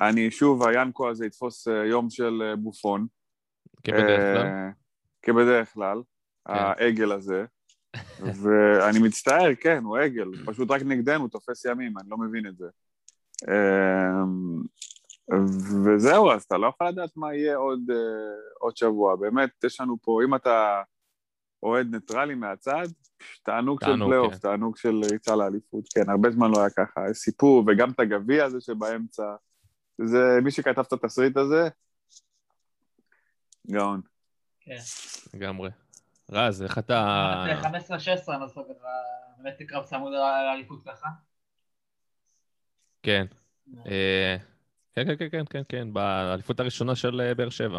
אני 0.00 0.30
שוב, 0.30 0.66
היאנקו 0.66 1.08
הזה 1.08 1.26
יתפוס 1.26 1.68
אה, 1.68 1.86
יום 1.86 2.10
של 2.10 2.42
אה, 2.42 2.56
בופון. 2.56 3.06
כבדרך 3.84 4.20
כלל. 4.20 4.46
אה, 4.46 4.68
כבדרך 5.22 5.72
כלל, 5.72 6.02
כן. 6.48 6.54
העגל 6.54 7.12
הזה. 7.12 7.44
ואני 8.42 8.98
מצטער, 8.98 9.54
כן, 9.60 9.84
הוא 9.84 9.98
עגל, 9.98 10.28
פשוט 10.46 10.70
רק 10.70 10.82
נגדנו, 10.82 11.28
תופס 11.28 11.64
ימים, 11.64 11.98
אני 11.98 12.10
לא 12.10 12.16
מבין 12.16 12.46
את 12.46 12.56
זה. 12.56 12.66
וזהו, 15.84 16.30
אז 16.30 16.42
אתה 16.42 16.58
לא 16.58 16.66
יכול 16.66 16.88
לדעת 16.88 17.16
מה 17.16 17.34
יהיה 17.34 17.56
עוד, 17.56 17.80
אה, 17.90 17.96
עוד 18.58 18.76
שבוע. 18.76 19.16
באמת, 19.16 19.64
יש 19.64 19.80
לנו 19.80 19.96
פה, 20.02 20.20
אם 20.24 20.34
אתה 20.34 20.82
אוהד 21.62 21.94
ניטרלי 21.94 22.34
מהצד, 22.34 22.86
תענוג 23.42 23.84
של 23.84 24.04
פלייאוף, 24.06 24.32
כן. 24.32 24.38
תענוג 24.38 24.76
של 24.76 25.00
ריצה 25.10 25.36
לאליפות. 25.36 25.84
כן, 25.94 26.10
הרבה 26.10 26.30
זמן 26.30 26.50
לא 26.50 26.60
היה 26.60 26.70
ככה. 26.70 27.00
סיפור, 27.12 27.64
וגם 27.66 27.90
את 27.90 28.00
הגביע 28.00 28.44
הזה 28.44 28.60
שבאמצע. 28.60 29.34
זה, 29.98 30.38
מי 30.44 30.50
שכתב 30.50 30.82
את 30.88 30.92
התסריט 30.92 31.36
הזה, 31.36 31.68
גאון. 33.70 34.00
כן. 34.60 34.78
לגמרי. 35.34 35.70
רז, 36.30 36.62
איך 36.62 36.78
אתה... 36.78 37.44
15-16 37.62 37.64
אני 38.32 38.40
לא 38.40 38.46
זוכר 38.46 38.62
ככה, 38.64 38.88
באמת 39.38 39.62
קרב 39.68 39.84
צמוד 39.84 40.14
על 40.14 40.46
האליפות 40.48 40.82
ככה. 40.82 41.08
כן. 43.02 43.26
כן, 44.94 45.04
כן, 45.06 45.14
כן, 45.18 45.28
כן, 45.30 45.44
כן, 45.50 45.62
כן, 45.68 45.92
באליפות 45.92 46.60
הראשונה 46.60 46.96
של 46.96 47.20
אה, 47.20 47.34
באר 47.34 47.48
שבע. 47.48 47.78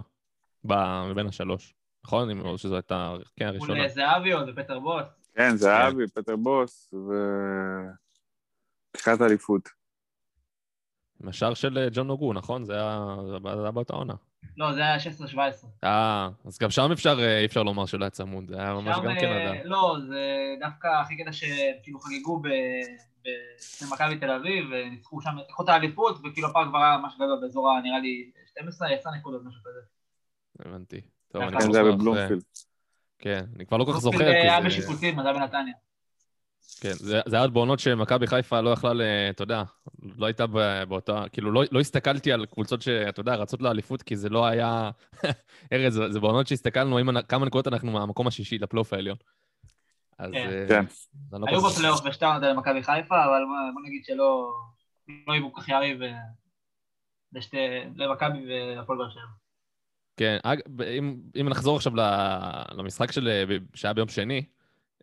ב- 0.63 1.03
מבין 1.11 1.27
השלוש. 1.27 1.73
נכון? 2.05 2.29
אם 2.29 2.41
או 2.41 2.57
שזו 2.57 2.75
הייתה, 2.75 3.13
כן, 3.35 3.45
מול 3.45 3.55
הראשונה. 3.55 3.83
אה, 3.83 3.89
זהבי 3.89 4.31
עוד 4.31 4.49
ופטר 4.49 4.79
בוס. 4.79 5.03
כן, 5.35 5.55
זה 5.55 5.87
אבי, 5.87 6.07
פטר 6.07 6.35
בוס, 6.35 6.93
ו... 6.93 7.13
פתיחת 8.91 9.21
אליפות. 9.21 9.69
עם 11.21 11.29
השער 11.29 11.53
של 11.53 11.77
אה, 11.77 11.87
ג'ון 11.91 12.07
נוגו, 12.07 12.33
נכון? 12.33 12.65
זה 12.65 12.73
היה 12.73 13.15
זה 13.55 13.61
היה 13.63 13.71
באותה 13.71 13.93
עונה. 13.93 14.13
לא, 14.57 14.73
זה 14.73 14.79
היה 14.81 14.97
16-17. 14.97 15.37
אה, 15.83 16.29
אז 16.45 16.57
גם 16.59 16.69
שם 16.69 16.91
אפשר, 16.91 17.17
אה, 17.19 17.39
אי 17.39 17.45
אפשר 17.45 17.63
לומר 17.63 17.85
שלא 17.85 18.03
היה 18.05 18.09
צמוד, 18.09 18.47
זה 18.47 18.59
היה 18.61 18.73
ממש 18.73 18.97
גם 18.97 19.15
כן 19.19 19.25
אה, 19.27 19.49
אדם. 19.51 19.55
לא, 19.69 19.97
זה 20.07 20.21
דווקא 20.59 20.87
הכי 21.01 21.17
קטע 21.17 21.31
שכאילו 21.33 21.99
חגגו 21.99 22.41
במכבי 23.81 24.17
תל 24.19 24.31
אביב, 24.31 24.65
וניצחו 24.71 25.21
שם, 25.21 25.29
לקחו 25.49 25.63
את 25.63 25.69
האליפות, 25.69 26.19
וכאילו 26.23 26.47
הפער 26.47 26.69
כבר 26.69 26.77
היה 26.77 26.97
ממש 26.97 27.13
גדול 27.15 27.39
באזור, 27.41 27.69
ה- 27.71 27.81
נראה 27.81 27.99
לי, 27.99 28.31
12, 28.51 28.87
10 28.89 29.09
נקודות, 29.11 29.41
משהו 29.45 29.61
כזה. 29.63 29.79
הבנתי. 30.59 31.01
טוב, 31.31 31.41
כן, 31.41 31.47
אני 31.47 31.57
כן, 31.57 31.63
כבר 31.63 31.73
זה 31.73 31.79
היה 31.81 31.89
לא 31.91 31.97
זוכר. 31.97 32.35
כן, 33.19 33.45
אני 33.55 33.65
כבר 33.65 33.77
לא 33.77 33.85
כל 33.85 33.91
כך 33.93 33.99
זוכר. 33.99 34.17
כי 34.17 34.23
היה 34.25 34.61
זה- 34.61 34.67
בשיפוצים, 34.67 35.15
מדע 35.15 35.33
בנתניה. 35.33 35.73
כן, 36.83 36.93
זה, 36.93 37.19
זה 37.25 37.35
היה 37.35 37.43
עוד 37.43 37.53
בעונות 37.53 37.79
שמכבי 37.79 38.27
חיפה 38.27 38.61
לא 38.61 38.69
יכלה, 38.69 39.29
אתה 39.29 39.43
יודע, 39.43 39.63
לא 40.17 40.25
הייתה 40.25 40.45
באותה, 40.87 41.23
כאילו 41.31 41.51
לא, 41.51 41.63
לא 41.71 41.79
הסתכלתי 41.79 42.31
על 42.31 42.45
קבוצות 42.45 42.81
שאתה 42.81 43.19
יודע, 43.19 43.35
רצות 43.35 43.61
לאליפות, 43.61 44.01
כי 44.01 44.15
זה 44.15 44.29
לא 44.29 44.45
היה... 44.45 44.91
ארז, 45.73 45.93
זה, 45.93 46.11
זה 46.11 46.19
בעונות 46.19 46.47
שהסתכלנו 46.47 46.97
עם, 46.97 47.21
כמה 47.21 47.45
נקודות 47.45 47.67
אנחנו 47.67 47.91
מהמקום 47.91 48.27
השישי 48.27 48.57
לפלייאוף 48.57 48.93
העליון. 48.93 49.17
אז... 50.19 50.31
כן. 50.31 50.49
אה, 50.49 50.65
כן. 50.67 50.85
לא 51.31 51.45
היו 51.47 51.61
בפלייאוף 51.61 52.01
ושתיים 52.05 52.35
נתן 52.35 52.49
למכבי 52.49 52.83
חיפה, 52.83 53.25
אבל 53.25 53.41
בוא- 53.73 53.81
נגיד 53.87 54.05
שלא 54.05 54.51
לא 55.27 55.33
היו 55.33 55.53
כל 55.53 55.61
כך 55.61 55.69
יריב 55.69 56.01
אה, 56.01 56.13
למכבי 57.95 58.39
ולפועל 58.47 58.97
באר 58.97 59.09
שבע. 59.09 59.21
כן, 60.17 60.37
אם, 60.99 61.15
אם 61.41 61.49
נחזור 61.49 61.75
עכשיו 61.75 61.93
למשחק 62.71 63.11
של, 63.11 63.43
שהיה 63.73 63.93
ביום 63.93 64.07
שני, 64.07 64.45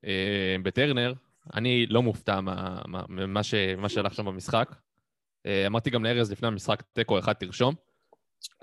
אה, 0.04 0.56
בטרנר, 0.62 1.12
אני 1.54 1.86
לא 1.86 2.02
מופתע 2.02 2.40
מה- 2.40 2.82
מה- 2.86 3.04
ממה 3.08 3.88
שהלך 3.88 4.14
שם 4.14 4.24
במשחק. 4.24 4.74
אה, 5.46 5.66
אמרתי 5.66 5.90
גם 5.90 6.04
לארז 6.04 6.32
לפני 6.32 6.48
המשחק, 6.48 6.82
תיקו 6.92 7.18
אחד 7.18 7.32
תרשום. 7.32 7.74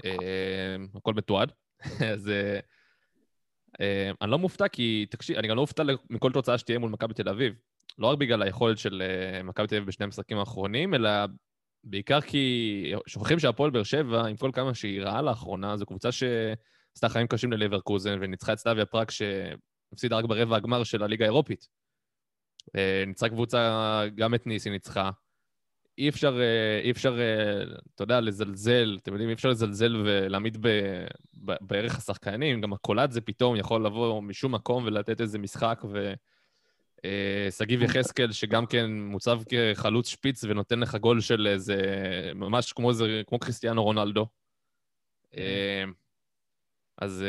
אה, 0.05 0.75
הכל 0.95 1.13
מתועד. 1.13 1.51
אז 2.13 2.31
אה, 3.79 4.11
אני 4.21 4.31
לא 4.31 4.39
מופתע 4.39 4.67
כי, 4.67 5.05
תקשיב, 5.09 5.37
אני 5.37 5.47
גם 5.47 5.55
לא 5.55 5.61
מופתע 5.61 5.83
מכל 6.09 6.31
תוצאה 6.31 6.57
שתהיה 6.57 6.79
מול 6.79 6.91
מכבי 6.91 7.13
תל 7.13 7.29
אביב. 7.29 7.53
לא 7.97 8.07
רק 8.07 8.17
בגלל 8.17 8.41
היכולת 8.41 8.77
של 8.77 9.01
מכבי 9.43 9.67
תל 9.67 9.75
אביב 9.75 9.87
בשני 9.87 10.03
המשחקים 10.03 10.37
האחרונים, 10.37 10.93
אלא 10.93 11.09
בעיקר 11.83 12.21
כי 12.21 12.93
שוכחים 13.07 13.39
שהפועל 13.39 13.71
באר 13.71 13.83
שבע, 13.83 14.25
עם 14.25 14.37
כל 14.37 14.51
כמה 14.53 14.73
שהיא 14.73 15.01
רעה 15.01 15.21
לאחרונה, 15.21 15.77
זו 15.77 15.85
קבוצה 15.85 16.11
שעשתה 16.11 17.09
חיים 17.09 17.27
קשים 17.27 17.51
ללברקוזן 17.51 18.17
וניצחה 18.21 18.53
את 18.53 18.57
סטאביה 18.57 18.85
פראג 18.85 19.09
שהפסידה 19.09 20.17
רק 20.17 20.25
ברבע 20.25 20.55
הגמר 20.55 20.83
של 20.83 21.03
הליגה 21.03 21.25
האירופית. 21.25 21.67
אה, 22.75 23.03
ניצחה 23.07 23.29
קבוצה, 23.29 24.03
גם 24.15 24.35
את 24.35 24.47
ניס 24.47 24.65
היא 24.65 24.71
ניצחה. 24.71 25.09
אי 25.97 26.09
אפשר, 26.09 26.39
אה, 26.39 26.79
אי 26.83 26.91
אפשר, 26.91 27.19
אה, 27.19 27.63
אתה 27.95 28.03
יודע, 28.03 28.21
לזלזל, 28.21 28.97
אתם 29.03 29.11
יודעים, 29.11 29.29
אי 29.29 29.33
אפשר 29.33 29.49
לזלזל 29.49 29.95
ולהעמיד 30.05 30.57
ב, 30.61 30.67
ב, 31.45 31.53
בערך 31.61 31.97
השחקנים, 31.97 32.61
גם 32.61 32.73
הקולט 32.73 33.11
זה 33.11 33.21
פתאום 33.21 33.55
יכול 33.55 33.85
לבוא 33.85 34.21
משום 34.21 34.55
מקום 34.55 34.83
ולתת 34.85 35.21
איזה 35.21 35.39
משחק, 35.39 35.81
ו... 35.91 36.13
אה, 37.05 37.47
שגיב 37.51 37.83
יחזקאל, 37.83 38.31
שגם 38.31 38.65
כן 38.65 38.91
מוצב 38.91 39.41
כחלוץ 39.49 40.07
שפיץ 40.07 40.43
ונותן 40.43 40.79
לך 40.79 40.95
גול 40.95 41.21
של 41.21 41.47
איזה... 41.47 41.81
ממש 42.35 42.73
כמו, 42.73 42.93
זה, 42.93 43.21
כמו 43.27 43.39
קריסטיאנו 43.39 43.83
רונלדו. 43.83 44.27
אז 46.97 47.23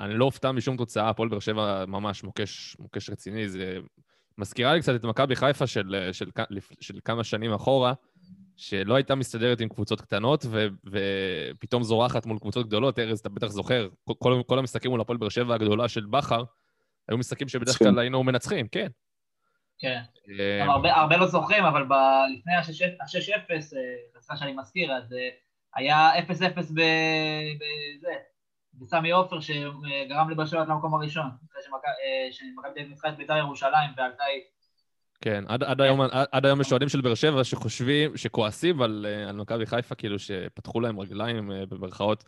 אני 0.00 0.14
לא 0.14 0.24
אופתע 0.24 0.52
משום 0.52 0.76
תוצאה, 0.76 1.08
הפועל 1.08 1.28
באר 1.28 1.38
שבע 1.38 1.84
ממש 1.86 2.24
מוקש, 2.24 2.76
מוקש 2.78 3.10
רציני. 3.10 3.48
זה 3.48 3.78
מזכירה 4.42 4.74
לי 4.74 4.80
קצת 4.80 4.94
את 4.94 5.04
מכבי 5.04 5.36
חיפה 5.36 5.66
של, 5.66 6.08
של, 6.12 6.30
של, 6.52 6.60
של 6.80 6.98
כמה 7.04 7.24
שנים 7.24 7.52
אחורה, 7.52 7.92
שלא 8.56 8.94
הייתה 8.94 9.14
מסתדרת 9.14 9.60
עם 9.60 9.68
קבוצות 9.68 10.00
קטנות, 10.00 10.44
ו, 10.50 10.66
ופתאום 10.86 11.82
זורחת 11.82 12.26
מול 12.26 12.38
קבוצות 12.38 12.66
גדולות. 12.66 12.98
ארז, 12.98 13.18
אתה 13.18 13.28
בטח 13.28 13.46
זוכר, 13.46 13.88
כל, 14.18 14.42
כל, 14.46 14.58
המשחקים 14.58 14.90
מול 14.90 15.00
הפועל 15.00 15.18
באר 15.18 15.28
שבע 15.28 15.54
הגדולה 15.54 15.88
של 15.88 16.06
בכר, 16.06 16.44
היו 17.08 17.18
משחקים 17.18 17.48
שבדרך. 17.48 17.78
כלל 17.78 17.98
היינו 17.98 18.22
מנצחים, 18.22 18.68
כן. 18.68 18.86
כן. 19.78 20.00
אה, 20.40 20.64
הרבה, 20.64 21.16
לא 21.16 21.26
זוכרים, 21.26 21.64
אבל 21.64 21.82
לפני 22.38 22.54
ה-6-0, 22.54 23.60
סליחה 24.20 24.36
שאני 24.36 24.52
מזכיר, 24.52 24.92
אז 24.92 25.12
אה, 25.12 25.28
היה 25.74 26.10
0-0 26.18 26.72
ב- 26.74 27.52
בזה, 27.60 28.12
בסמי 28.74 29.10
עופר, 29.10 29.40
שגרם 29.40 30.46
שבע 30.46 30.64
למקום 30.64 30.94
הראשון, 30.94 31.26
אחרי 31.26 31.62
אה, 31.84 32.32
שמכבי 32.32 32.72
תל 32.74 32.80
אביב 32.80 32.88
ניצחה 32.88 33.08
את 33.08 33.16
בית"ר 33.16 33.36
ירושלים 33.36 33.90
ועלתה 33.96 34.24
היא... 34.24 34.42
כן, 35.22 35.44
עד, 35.48 35.62
עד, 35.62 35.80
היום, 35.80 36.00
עד, 36.00 36.26
עד 36.32 36.46
היום 36.46 36.60
יש 36.60 36.72
אוהדים 36.72 36.88
של 36.88 37.00
באר 37.00 37.14
שבע 37.14 37.44
שחושבים, 37.44 38.16
שכועסים 38.16 38.82
על, 38.82 39.06
אה, 39.08 39.28
על 39.28 39.36
מכבי 39.36 39.66
חיפה, 39.66 39.94
כאילו 39.94 40.18
שפתחו 40.18 40.80
להם 40.80 41.00
רגליים, 41.00 41.52
אה, 41.52 41.66
במרכאות, 41.66 42.24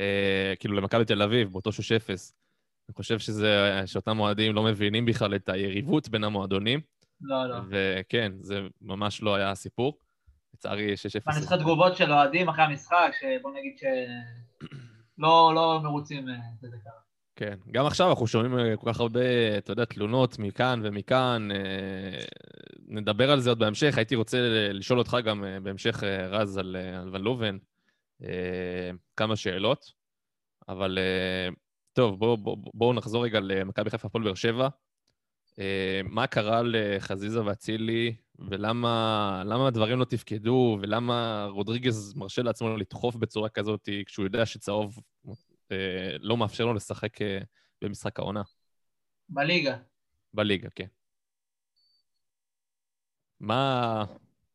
אה, 0.00 0.54
כאילו 0.60 0.74
למכבי 0.74 1.04
תל 1.04 1.22
אביב, 1.22 1.52
באותו 1.52 1.72
6-0. 1.72 2.32
אני 2.88 2.94
חושב 2.94 3.18
שזה, 3.18 3.82
שאותם 3.86 4.20
אוהדים 4.20 4.54
לא 4.54 4.62
מבינים 4.62 5.04
בכלל 5.04 5.34
את 5.34 5.48
היריבות 5.48 6.08
בין 6.08 6.24
המועדונים, 6.24 6.80
לא, 7.20 7.48
לא. 7.48 7.56
וכן, 7.68 8.32
זה 8.40 8.60
ממש 8.80 9.22
לא 9.22 9.34
היה 9.34 9.50
הסיפור. 9.50 9.98
לצערי, 10.54 10.94
6-0. 10.94 11.32
אני 11.32 11.40
זוכר 11.40 11.56
תגובות 11.56 11.96
של 11.96 12.12
אוהדים 12.12 12.48
אחרי 12.48 12.64
המשחק, 12.64 13.12
שבוא 13.20 13.50
נגיד 13.50 13.78
שלא 13.78 13.88
לא 15.18 15.80
מרוצים, 15.82 16.28
אה, 16.28 16.34
זה 16.60 16.76
קרה. 16.84 16.92
כן, 17.36 17.58
גם 17.72 17.86
עכשיו 17.86 18.10
אנחנו 18.10 18.26
שומעים 18.26 18.58
אה, 18.58 18.76
כל 18.76 18.92
כך 18.92 19.00
הרבה, 19.00 19.20
אתה 19.58 19.72
יודע, 19.72 19.84
תלונות 19.84 20.38
מכאן 20.38 20.80
ומכאן. 20.84 21.48
אה, 21.50 22.24
נדבר 22.88 23.30
על 23.30 23.40
זה 23.40 23.50
עוד 23.50 23.58
בהמשך. 23.58 23.96
הייתי 23.96 24.14
רוצה 24.14 24.38
לשאול 24.72 24.98
אותך 24.98 25.16
גם 25.24 25.44
אה, 25.44 25.60
בהמשך, 25.60 26.04
אה, 26.04 26.26
רז, 26.26 26.58
על, 26.58 26.76
אה, 26.76 27.00
על 27.00 27.08
ון 27.14 27.22
לובן, 27.22 27.56
אה, 28.22 28.90
כמה 29.16 29.36
שאלות. 29.36 29.92
אבל 30.68 30.98
אה, 30.98 31.48
טוב, 31.92 32.18
בואו 32.18 32.36
בוא, 32.36 32.56
בוא 32.74 32.94
נחזור 32.94 33.24
רגע 33.24 33.40
למכבי 33.40 33.90
חיפה 33.90 34.06
הפועל 34.08 34.24
באר 34.24 34.34
שבע. 34.34 34.68
אה, 35.58 36.00
מה 36.04 36.26
קרה 36.26 36.62
לחזיזה 36.64 37.44
ואצילי, 37.44 38.16
ולמה 38.38 39.42
למה 39.46 39.66
הדברים 39.68 39.98
לא 39.98 40.04
תפקדו, 40.04 40.78
ולמה 40.82 41.46
רודריגז 41.50 42.14
מרשה 42.16 42.42
לעצמו 42.42 42.76
לדחוף 42.76 43.16
בצורה 43.16 43.48
כזאת 43.48 43.88
כשהוא 44.06 44.24
יודע 44.24 44.46
שצהוב 44.46 44.98
אה, 45.72 46.16
לא 46.20 46.36
מאפשר 46.36 46.64
לו 46.64 46.74
לשחק 46.74 47.22
אה, 47.22 47.38
במשחק 47.82 48.18
העונה. 48.18 48.42
בליגה. 49.28 49.76
בליגה, 50.34 50.68
כן. 50.74 50.86
מה... 53.40 54.04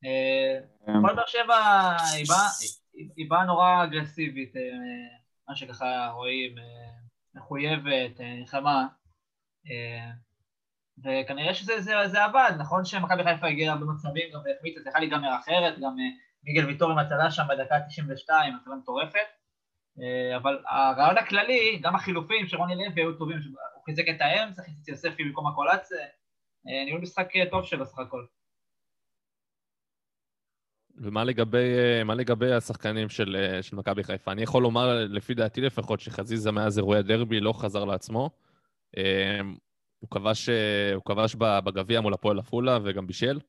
אה, 0.05 0.59
הפועל 0.97 1.15
באר 1.15 1.25
שבע 1.27 1.55
היא 2.15 2.25
באה- 2.29 2.49
היא- 2.93 3.09
היא 3.15 3.29
באה 3.29 3.45
נורא 3.45 3.83
אגרסיבית, 3.83 4.55
אה, 4.55 4.61
מה 5.49 5.55
שככה 5.55 6.11
רואים, 6.15 6.57
אה, 6.57 6.63
מחויבת, 7.35 8.21
אה, 8.21 10.11
וכנראה 11.03 11.53
שזה 11.53 11.81
זה, 11.81 11.93
זה 12.05 12.23
עבד, 12.23 12.51
נכון 12.59 12.85
שמכבי 12.85 13.23
חיפה 13.23 13.47
הגיעה 13.47 13.73
הרבה 13.73 13.85
מצבים, 13.85 14.29
גם 14.33 14.39
החמיצה, 14.57 14.81
זה 14.81 14.89
יכול 14.89 15.01
להיגמר 15.01 15.35
אחרת, 15.39 15.79
גם 15.79 15.95
אה, 15.99 16.05
מיגל 16.43 16.65
ויטור 16.65 16.91
עם 16.91 16.97
הצלה 16.97 17.31
שם 17.31 17.43
בדקה 17.49 17.75
92, 17.87 18.55
הצלה 18.55 18.75
מטורפת, 18.75 19.19
אה, 20.01 20.37
אבל 20.37 20.63
הרעיון 20.67 21.17
הכללי, 21.17 21.79
גם 21.83 21.95
החילופים 21.95 22.47
של 22.47 22.57
רוני 22.57 22.75
לוי 22.75 23.01
היו 23.01 23.13
טובים, 23.13 23.37
הוא 23.75 23.83
חיזק 23.85 24.03
את 24.09 24.21
האמצע, 24.21 24.63
חיזק 24.63 24.77
את 24.83 24.87
יוספי 24.87 25.23
במקום 25.23 25.47
הקולציה, 25.47 25.97
אה, 26.67 26.85
ניהול 26.85 27.01
משחק 27.01 27.27
טוב 27.51 27.65
שלו 27.65 27.85
סך 27.85 27.99
הכל. 27.99 28.25
ומה 30.97 31.23
לגבי, 31.23 31.75
לגבי 32.15 32.53
השחקנים 32.53 33.09
של, 33.09 33.57
של 33.61 33.75
מכבי 33.75 34.03
חיפה? 34.03 34.31
אני 34.31 34.41
יכול 34.43 34.63
לומר, 34.63 35.05
לפי 35.05 35.33
דעתי 35.33 35.61
לפחות, 35.61 35.99
שחזיזה 35.99 36.51
מאז 36.51 36.77
אירועי 36.77 36.99
הדרבי 36.99 37.39
לא 37.39 37.53
חזר 37.53 37.85
לעצמו. 37.85 38.29
הוא 40.01 40.09
כבש, 40.09 40.49
אה, 40.49 40.93
הוא 40.95 41.03
כבש 41.05 41.35
בגביע 41.35 42.01
מול 42.01 42.13
הפועל 42.13 42.39
עפולה 42.39 42.79
וגם 42.83 43.07
בישל, 43.07 43.39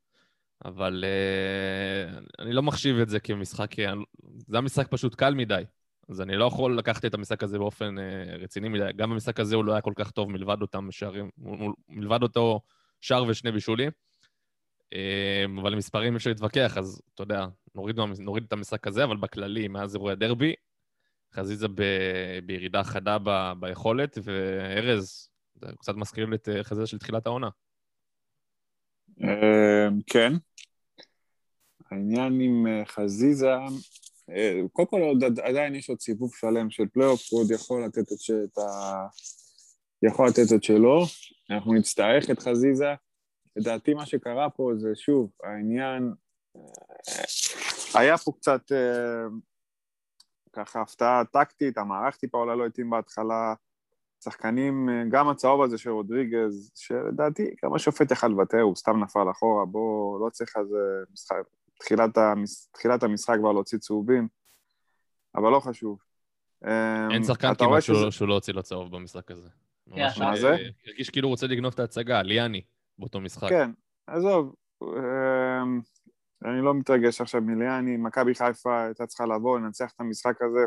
אבל 0.64 1.04
אה, 1.06 2.18
אני 2.38 2.52
לא 2.52 2.62
מחשיב 2.62 2.96
את 2.98 3.08
זה 3.08 3.20
כמשחק... 3.20 3.78
אה, 3.78 3.92
זה 4.36 4.56
היה 4.56 4.60
משחק 4.60 4.88
פשוט 4.90 5.14
קל 5.14 5.34
מדי. 5.34 5.62
אז 6.08 6.20
אני 6.20 6.36
לא 6.36 6.44
יכול 6.44 6.78
לקחת 6.78 7.04
את 7.04 7.14
המשחק 7.14 7.42
הזה 7.42 7.58
באופן 7.58 7.94
רציני 8.40 8.68
מדי. 8.68 8.90
גם 8.96 9.10
במשחק 9.10 9.40
הזה 9.40 9.56
הוא 9.56 9.64
לא 9.64 9.72
היה 9.72 9.80
כל 9.80 9.92
כך 9.96 10.10
טוב 10.10 10.30
מלבד 10.30 10.62
אותם 10.62 10.90
שערים, 10.90 11.30
מלבד 11.88 12.22
אותו 12.22 12.60
שער 13.00 13.24
ושני 13.28 13.52
בישולים. 13.52 13.90
אבל 15.60 15.74
מספרים 15.74 16.16
אפשר 16.16 16.30
להתווכח, 16.30 16.78
אז 16.78 17.02
אתה 17.14 17.22
יודע, 17.22 17.46
נוריד, 17.74 18.00
נוריד 18.18 18.44
את 18.44 18.52
המשחק 18.52 18.86
הזה, 18.86 19.04
אבל 19.04 19.16
בכללי, 19.16 19.68
מאז 19.68 19.94
אירועי 19.94 20.12
הדרבי, 20.12 20.54
חזיזה 21.34 21.68
ב, 21.68 21.82
בירידה 22.46 22.84
חדה 22.84 23.16
ב, 23.24 23.52
ביכולת, 23.60 24.18
וארז, 24.24 25.31
קצת 25.78 25.94
מזכיר 25.94 26.26
לי 26.26 26.36
את 26.36 26.48
אה, 26.48 26.64
חזיזה 26.64 26.86
של 26.86 26.98
תחילת 26.98 27.26
העונה. 27.26 27.48
אמ, 29.20 30.00
כן. 30.06 30.32
העניין 31.90 32.40
עם 32.40 32.66
אה, 32.66 32.84
חזיזה, 32.86 33.52
אה, 34.30 34.60
קודם 34.72 34.88
כל 34.88 35.00
עוד 35.00 35.24
עד- 35.24 35.40
עדיין 35.40 35.74
יש 35.74 35.88
עוד 35.88 36.00
סיבוב 36.00 36.34
שלם 36.34 36.70
של 36.70 36.88
פלייאוף, 36.92 37.20
הוא 37.30 37.40
עוד 37.40 37.50
יכול 37.50 37.84
לתת 37.84 38.12
את, 38.12 38.20
ש... 38.20 38.30
את 38.30 38.58
ה... 38.58 38.62
יכול 40.02 40.28
לתת 40.28 40.56
את 40.56 40.64
שלו. 40.64 41.02
אנחנו 41.50 41.74
נצטרך 41.74 42.30
את 42.30 42.38
חזיזה. 42.38 42.94
לדעתי 43.56 43.94
מה 43.94 44.06
שקרה 44.06 44.50
פה 44.50 44.70
זה 44.76 44.88
שוב, 44.94 45.30
העניין... 45.44 46.12
אה, 46.56 48.00
היה 48.00 48.18
פה 48.18 48.32
קצת 48.32 48.72
אה, 48.72 49.26
ככה 50.52 50.80
הפתעה 50.82 51.22
טקטית, 51.32 51.78
המערך 51.78 52.16
טיפה 52.16 52.38
אולי 52.38 52.58
לא 52.58 52.66
התאים 52.66 52.90
בהתחלה. 52.90 53.54
שחקנים, 54.24 54.88
אה, 54.88 55.02
גם 55.10 55.28
הצהוב 55.28 55.62
הזה 55.62 55.78
של 55.78 55.90
רודריגז, 55.90 56.72
שלדעתי 56.74 57.54
גם 57.64 57.74
השופט 57.74 58.10
יכל 58.10 58.26
לוותר, 58.28 58.60
הוא 58.60 58.76
סתם 58.76 59.02
נפל 59.04 59.30
אחורה, 59.30 59.64
בוא, 59.64 60.20
לא 60.26 60.30
צריך 60.30 60.56
אז 60.56 60.74
אה, 60.74 60.78
משחק, 61.12 61.36
תחילת, 61.80 62.16
המש, 62.18 62.66
תחילת 62.72 63.02
המשחק 63.02 63.36
כבר 63.38 63.52
להוציא 63.52 63.78
צהובים, 63.78 64.28
אבל 65.34 65.50
לא 65.50 65.60
חשוב. 65.60 65.98
אה, 66.64 67.08
אין 67.10 67.24
שחקן 67.24 67.54
כמעט 67.54 67.82
שהוא, 67.82 67.96
שזה- 67.96 68.04
לא- 68.04 68.10
שהוא 68.10 68.28
לא 68.28 68.34
הוציא 68.34 68.54
לו 68.54 68.62
צהוב 68.62 68.96
במשחק 68.96 69.30
הזה. 69.30 69.48
כן, 69.94 70.00
ממש, 70.02 70.18
מה 70.18 70.30
אה, 70.30 70.36
זה? 70.36 70.56
הרגיש 70.86 71.10
כאילו 71.10 71.28
הוא 71.28 71.32
רוצה 71.32 71.46
לגנוב 71.46 71.72
את 71.74 71.80
ההצגה, 71.80 72.22
ליאני, 72.22 72.62
באותו 72.98 73.20
משחק. 73.20 73.48
כן, 73.48 73.70
עזוב, 74.06 74.54
אה, 74.82 75.62
אני 76.44 76.60
לא 76.62 76.74
מתרגש 76.74 77.20
עכשיו 77.20 77.40
מליאני, 77.40 77.96
מכבי 77.96 78.34
חיפה 78.34 78.82
הייתה 78.82 79.06
צריכה 79.06 79.26
לבוא, 79.26 79.58
לנצח 79.58 79.92
את 79.96 80.00
המשחק 80.00 80.42
הזה 80.42 80.60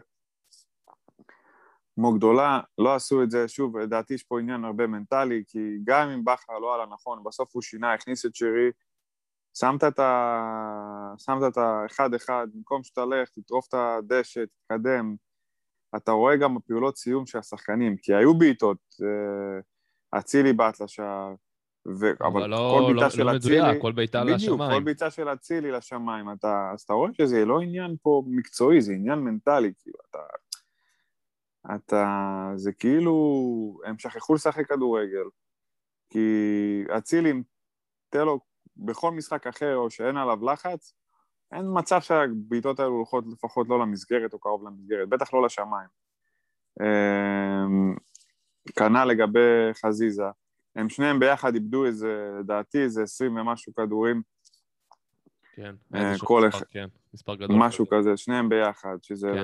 כמו 1.95 2.13
גדולה, 2.13 2.59
לא 2.77 2.95
עשו 2.95 3.23
את 3.23 3.31
זה, 3.31 3.47
שוב, 3.47 3.77
לדעתי 3.77 4.13
יש 4.13 4.23
פה 4.23 4.39
עניין 4.39 4.65
הרבה 4.65 4.87
מנטלי, 4.87 5.43
כי 5.47 5.59
גם 5.83 6.09
אם 6.09 6.25
בכר 6.25 6.59
לא 6.59 6.75
עלה 6.75 6.85
נכון, 6.93 7.23
בסוף 7.25 7.49
הוא 7.53 7.61
שינה, 7.61 7.93
הכניס 7.93 8.25
את 8.25 8.35
שרי, 8.35 8.71
שמת 9.57 9.83
את 9.83 9.99
ה... 9.99 11.13
שמת 11.17 11.51
את 11.51 11.57
האחד-אחד, 11.57 12.47
במקום 12.53 12.83
שתלך, 12.83 13.29
תטרוף 13.29 13.67
את 13.67 13.73
הדשא, 13.73 14.43
תתקדם, 14.45 15.15
אתה 15.95 16.11
רואה 16.11 16.35
גם 16.35 16.55
בפעולות 16.55 16.97
סיום 16.97 17.25
של 17.25 17.37
השחקנים, 17.37 17.97
כי 17.97 18.13
היו 18.13 18.33
בעיטות, 18.33 18.77
אה, 19.03 20.19
אצילי 20.19 20.53
בעט 20.53 20.81
לשער, 20.81 21.33
ו... 21.99 22.05
אבל 22.21 22.41
אבל 22.41 22.49
לא, 22.49 22.77
כל 22.77 22.93
בעיטה 22.93 23.05
לא, 23.05 23.09
של 23.09 23.23
לא 23.23 23.37
אצילי... 23.37 23.61
מדויק, 23.61 23.81
כל 23.81 23.91
בעיטה 23.91 24.23
בדיוק, 24.23 24.39
כל 24.39 24.63
לשמיים. 24.63 24.85
בעיטה 24.85 25.09
של 25.11 25.33
אצילי 25.33 25.71
לשמיים, 25.71 26.31
אתה, 26.31 26.69
אז 26.73 26.81
אתה 26.81 26.93
רואה 26.93 27.09
שזה 27.13 27.45
לא 27.45 27.59
עניין 27.61 27.95
פה 28.01 28.23
מקצועי, 28.27 28.81
זה 28.81 28.93
עניין 28.93 29.19
מנטלי, 29.19 29.73
כאילו, 29.79 29.97
אתה... 30.09 30.19
אתה... 31.75 32.51
זה 32.55 32.71
כאילו... 32.71 33.13
הם 33.85 33.97
שכחו 33.97 34.33
לשחק 34.33 34.67
כדורגל, 34.67 35.25
כי 36.09 36.27
אצילי, 36.97 37.31
אם 37.31 37.41
תן 38.09 38.25
לו 38.25 38.39
בכל 38.77 39.11
משחק 39.11 39.47
אחר, 39.47 39.75
או 39.75 39.89
שאין 39.89 40.17
עליו 40.17 40.45
לחץ, 40.45 40.93
אין 41.51 41.65
מצב 41.73 42.01
שהבעיטות 42.01 42.79
האלו 42.79 42.91
הולכות 42.91 43.25
לפחות 43.31 43.67
לא 43.69 43.79
למסגרת 43.79 44.33
או 44.33 44.39
קרוב 44.39 44.67
למסגרת, 44.67 45.09
בטח 45.09 45.33
לא 45.33 45.45
לשמיים. 45.45 45.89
אמ, 46.81 47.95
כנ"ל 48.75 49.05
לגבי 49.05 49.73
חזיזה. 49.85 50.23
הם 50.75 50.89
שניהם 50.89 51.19
ביחד 51.19 51.53
איבדו 51.53 51.85
איזה, 51.85 52.31
לדעתי, 52.39 52.83
איזה 52.83 53.03
עשרים 53.03 53.37
ומשהו 53.37 53.73
כדורים, 53.73 54.21
כן, 55.55 55.75
אה, 55.95 56.13
כל 56.19 56.47
אחד- 56.49 56.65
כן, 56.69 56.87
מספר 57.13 57.35
גדול. 57.35 57.55
משהו 57.59 57.85
כזה, 57.89 58.17
שניהם 58.17 58.49
ביחד, 58.49 58.97
שזה... 59.01 59.31
כן. 59.33 59.39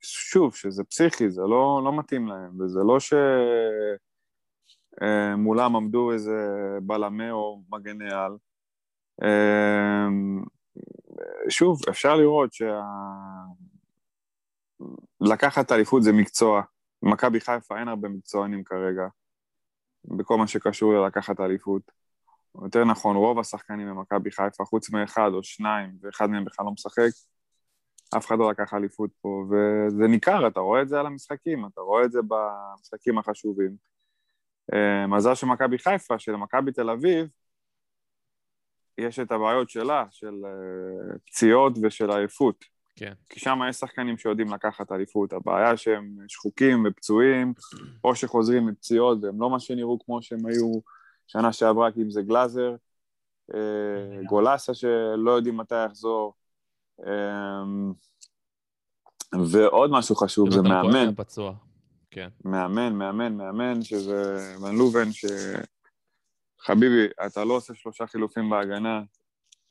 שוב, 0.00 0.54
שזה 0.54 0.84
פסיכי, 0.84 1.30
זה 1.30 1.42
לא, 1.42 1.82
לא 1.84 1.98
מתאים 1.98 2.26
להם, 2.26 2.60
וזה 2.60 2.80
לא 2.86 2.98
שמולם 5.40 5.76
עמדו 5.76 6.12
איזה 6.12 6.48
בלמי 6.82 7.30
או 7.30 7.62
מגני 7.72 8.12
על. 8.12 8.36
אמ, 9.22 10.42
שוב, 11.48 11.80
אפשר 11.88 12.16
לראות 12.16 12.52
שה... 12.52 12.80
לקחת 15.20 15.72
אליפות 15.72 16.02
זה 16.02 16.12
מקצוע, 16.12 16.62
במכבי 17.02 17.40
חיפה 17.40 17.78
אין 17.78 17.88
הרבה 17.88 18.08
מקצוענים 18.08 18.64
כרגע, 18.64 19.06
בכל 20.04 20.38
מה 20.38 20.46
שקשור 20.46 20.92
ללקחת 20.92 21.40
אליפות. 21.40 21.82
יותר 22.62 22.84
נכון, 22.84 23.16
רוב 23.16 23.38
השחקנים 23.38 23.88
במכבי 23.88 24.30
חיפה, 24.30 24.64
חוץ 24.64 24.90
מאחד 24.90 25.30
או 25.34 25.42
שניים, 25.42 25.90
ואחד 26.00 26.26
מהם 26.26 26.44
בכלל 26.44 26.66
לא 26.66 26.72
משחק, 26.72 27.10
אף 28.16 28.26
אחד 28.26 28.38
לא 28.38 28.50
לקח 28.50 28.74
אליפות 28.74 29.10
פה, 29.20 29.44
וזה 29.50 30.08
ניכר, 30.08 30.46
אתה 30.46 30.60
רואה 30.60 30.82
את 30.82 30.88
זה 30.88 31.00
על 31.00 31.06
המשחקים, 31.06 31.66
אתה 31.66 31.80
רואה 31.80 32.04
את 32.04 32.12
זה 32.12 32.20
במשחקים 32.28 33.18
החשובים. 33.18 33.76
אה, 34.74 35.06
מזל 35.06 35.34
של 35.34 35.46
מכבי 35.46 35.78
חיפה, 35.78 36.18
שלמכבי 36.18 36.72
תל 36.72 36.90
אביב, 36.90 37.28
יש 38.98 39.18
את 39.18 39.32
הבעיות 39.32 39.70
שלה, 39.70 40.04
של 40.10 40.34
אה, 40.44 41.18
פציעות 41.26 41.72
ושל 41.82 42.10
עייפות. 42.10 42.64
כן. 42.96 43.12
כי 43.28 43.40
שם 43.40 43.58
יש 43.68 43.76
שחקנים 43.76 44.18
שיודעים 44.18 44.54
לקחת 44.54 44.92
אליפות. 44.92 45.32
הבעיה 45.32 45.76
שהם 45.76 46.16
שחוקים 46.28 46.84
ופצועים, 46.86 47.52
או 48.04 48.14
שחוזרים 48.14 48.66
מפציעות 48.66 49.18
והם 49.22 49.40
לא 49.40 49.50
מה 49.50 49.60
שנראו 49.60 49.98
כמו 50.04 50.22
שהם 50.22 50.46
היו 50.46 50.80
שנה 51.26 51.52
שעברה, 51.52 51.92
כי 51.92 52.02
אם 52.02 52.10
זה 52.10 52.22
גלאזר, 52.22 52.74
אה, 53.54 54.22
גולסה 54.26 54.74
שלא 54.74 55.30
יודעים 55.30 55.56
מתי 55.56 55.84
יחזור. 55.84 56.34
אה, 57.06 57.62
ועוד 59.50 59.90
משהו 59.90 60.16
חשוב, 60.16 60.50
זה 60.50 60.62
מאמן. 60.62 61.14
כן. 62.10 62.28
מאמן, 62.44 62.92
מאמן, 62.92 63.36
מאמן, 63.36 63.82
שזה 63.82 64.56
ון 64.62 64.76
לובן, 64.76 65.12
ש... 65.12 65.24
חביבי, 66.60 67.06
אתה 67.26 67.44
לא 67.44 67.54
עושה 67.54 67.74
שלושה 67.74 68.06
חילופים 68.06 68.50
בהגנה 68.50 69.02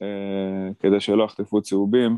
אה, 0.02 0.74
כדי 0.80 1.00
שלא 1.00 1.24
יחטפו 1.24 1.62
צהובים. 1.62 2.18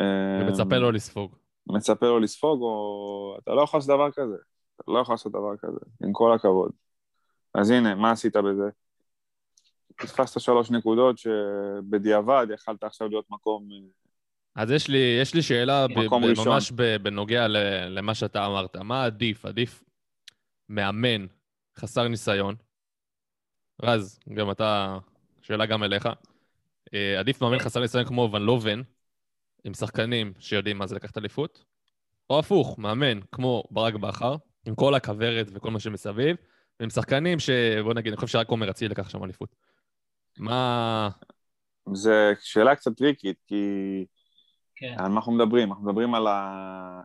אה, 0.00 0.46
ומצפה 0.46 0.76
לו 0.76 0.90
לספוג. 0.90 1.36
מצפה 1.66 2.06
לו 2.06 2.20
לספוג, 2.20 2.62
או 2.62 3.36
אתה 3.42 3.50
לא 3.50 3.62
יכול 3.62 3.78
לעשות 3.78 3.96
דבר 3.96 4.10
כזה. 4.10 4.36
אתה 4.76 4.92
לא 4.92 4.98
יכול 4.98 5.12
לעשות 5.12 5.32
דבר 5.32 5.56
כזה, 5.58 5.78
עם 6.04 6.12
כל 6.12 6.34
הכבוד. 6.34 6.72
אז 7.54 7.70
הנה, 7.70 7.94
מה 7.94 8.10
עשית 8.10 8.36
בזה? 8.36 8.70
פספסת 9.96 10.40
שלוש 10.40 10.70
נקודות 10.70 11.18
שבדיעבד 11.18 12.46
יכלת 12.54 12.84
עכשיו 12.84 13.08
להיות 13.08 13.30
מקום... 13.30 13.68
אה, 13.72 14.62
אז 14.62 14.70
יש 14.70 14.88
לי, 14.88 15.18
יש 15.22 15.34
לי 15.34 15.42
שאלה 15.42 15.86
ב- 15.88 15.92
ב- 15.92 16.14
ראשון. 16.14 16.48
ממש 16.48 16.72
ב- 16.74 16.96
בנוגע 16.96 17.48
ל- 17.48 17.98
למה 17.98 18.14
שאתה 18.14 18.46
אמרת. 18.46 18.76
מה 18.76 19.04
עדיף? 19.04 19.44
עדיף 19.44 19.82
מאמן 20.68 21.26
חסר 21.76 22.08
ניסיון? 22.08 22.54
רז, 23.82 24.20
גם 24.34 24.50
אתה, 24.50 24.98
שאלה 25.42 25.66
גם 25.66 25.82
אליך. 25.82 26.08
אה, 26.94 27.18
עדיף 27.20 27.40
מאמן 27.40 27.58
חסר 27.58 27.80
ניסיון 27.80 28.04
כמו 28.04 28.30
ון 28.32 28.42
לובן, 28.42 28.82
עם 29.64 29.74
שחקנים 29.74 30.32
שיודעים 30.38 30.78
מה 30.78 30.86
זה 30.86 30.96
לקחת 30.96 31.18
אליפות? 31.18 31.64
או 32.30 32.38
הפוך, 32.38 32.78
מאמן 32.78 33.20
כמו 33.32 33.64
ברק 33.70 33.94
בכר, 33.94 34.36
עם 34.66 34.74
כל 34.74 34.94
הכוורת 34.94 35.46
וכל 35.52 35.70
מה 35.70 35.80
שמסביב, 35.80 36.36
ועם 36.80 36.90
שחקנים 36.90 37.38
ש... 37.38 37.50
בוא 37.82 37.94
נגיד, 37.94 38.12
אני 38.12 38.16
חושב 38.16 38.32
שרק 38.32 38.48
עומר 38.48 38.70
אצילי 38.70 38.88
לקח 38.88 39.08
שם 39.08 39.24
אליפות. 39.24 39.56
מה... 40.38 41.08
זה 41.94 42.32
שאלה 42.40 42.76
קצת 42.76 42.96
טריקית, 42.96 43.36
כי 43.46 43.64
כן. 44.76 44.94
על 44.98 45.08
מה 45.08 45.16
אנחנו 45.16 45.32
מדברים? 45.32 45.68
אנחנו 45.68 45.84
מדברים 45.84 46.14
על 46.14 46.26
ה... 46.26 47.02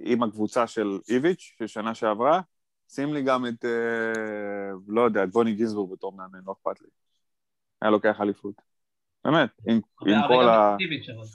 עם 0.00 0.22
הקבוצה 0.22 0.66
של 0.66 0.98
איביץ' 1.08 1.54
של 1.58 1.66
שנה 1.66 1.94
שעברה, 1.94 2.40
שים 2.88 3.14
לי 3.14 3.22
גם 3.22 3.46
את, 3.46 3.64
אה, 3.64 4.70
לא 4.88 5.00
יודע, 5.00 5.24
את 5.24 5.30
בוני 5.30 5.54
גינזבורג 5.54 5.92
בתור 5.92 6.12
מאמן, 6.12 6.40
לא 6.46 6.52
אכפת 6.52 6.80
לי. 6.80 6.86
היה 7.82 7.90
לוקח 7.90 8.20
אליפות. 8.20 8.54
באמת, 9.24 9.50
עם, 9.68 9.80
עם 10.06 10.14
הרבה 10.14 10.34
כל 10.34 10.42
גם 10.42 10.48
ה... 10.48 10.76
בזכות 10.76 10.80
איביץ', 10.80 11.08
אבל. 11.08 11.26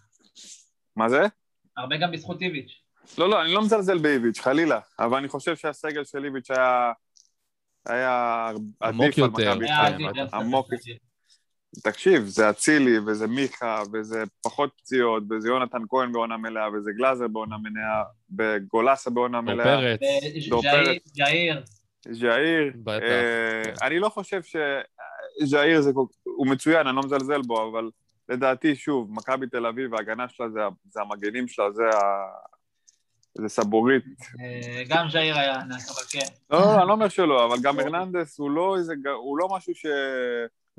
מה 0.96 1.10
זה? 1.10 1.22
הרבה 1.78 1.98
גם 1.98 2.12
בזכות 2.12 2.42
איביץ'. 2.42 2.82
לא, 3.18 3.30
לא, 3.30 3.42
אני 3.42 3.54
לא 3.54 3.62
מזלזל 3.62 3.98
באיביץ', 3.98 4.40
חלילה, 4.40 4.80
אבל 5.00 5.18
אני 5.18 5.28
חושב 5.28 5.56
שהסגל 5.56 6.04
של 6.04 6.26
איביץ' 6.26 6.52
היה... 6.52 6.92
היה 7.86 8.50
עדיף 8.80 9.02
על 9.02 9.24
יותר. 9.24 9.56
מכבי 9.56 9.68
חיפה. 9.68 10.28
ספק. 10.28 10.34
עמוק. 10.34 10.68
תקשיב, 11.84 12.26
זה 12.26 12.50
אצילי, 12.50 13.00
וזה 13.00 13.28
מיכה, 13.28 13.82
וזה 13.94 14.24
פחות 14.44 14.70
פציעות, 14.78 15.24
וזה 15.30 15.48
יונתן 15.48 15.82
כהן 15.90 16.12
בעונה 16.12 16.38
מלאה, 16.38 16.70
וזה 16.74 16.92
גלאזר 16.98 17.28
בעונה 17.28 17.56
מלאה, 17.58 18.04
וגולסה 18.38 19.10
בעונה 19.10 19.42
דור 19.42 19.54
מלאה. 19.54 19.66
פרץ? 19.66 20.00
דור 20.50 20.62
פרץ. 20.62 21.02
ז'איר, 21.06 21.64
ז'איר, 22.12 22.72
בטח, 22.76 23.04
אה. 23.04 23.88
אני 23.88 24.00
לא 24.00 24.10
חושב 24.10 24.42
שז'איר 24.44 25.82
זה, 25.82 25.92
כל- 25.94 26.06
הוא 26.24 26.48
מצוין, 26.48 26.88
אני 26.88 26.96
לא 26.96 27.04
מזלזל 27.04 27.42
בו, 27.42 27.70
אבל 27.72 27.90
לדעתי, 28.30 28.76
שוב, 28.76 29.12
מכבי 29.12 29.48
תל 29.48 29.66
אביב, 29.66 29.96
ההגנה 29.96 30.30
שלה 30.30 30.50
זה, 30.50 31.02
המגנים 31.02 31.48
שלה, 31.48 31.72
זה, 31.72 31.84
ה, 31.84 32.28
זה 33.42 33.50
סבורית. 33.50 34.04
אה, 34.42 34.84
גם 34.90 35.10
ז'איר 35.10 35.38
היה 35.38 35.56
ענק, 35.56 35.82
אבל 35.90 36.04
כן. 36.12 36.34
לא, 36.50 36.60
לא, 36.60 36.80
אני 36.80 36.88
לא 36.88 36.94
אומר 36.94 37.10
שלא, 37.10 37.46
אבל 37.46 37.58
גם 37.64 37.80
הרננדס 37.80 38.40
הוא 38.40 38.52
לא 38.52 38.78
הוא 39.16 39.38
לא 39.38 39.48
משהו 39.52 39.76
ש... 39.76 39.86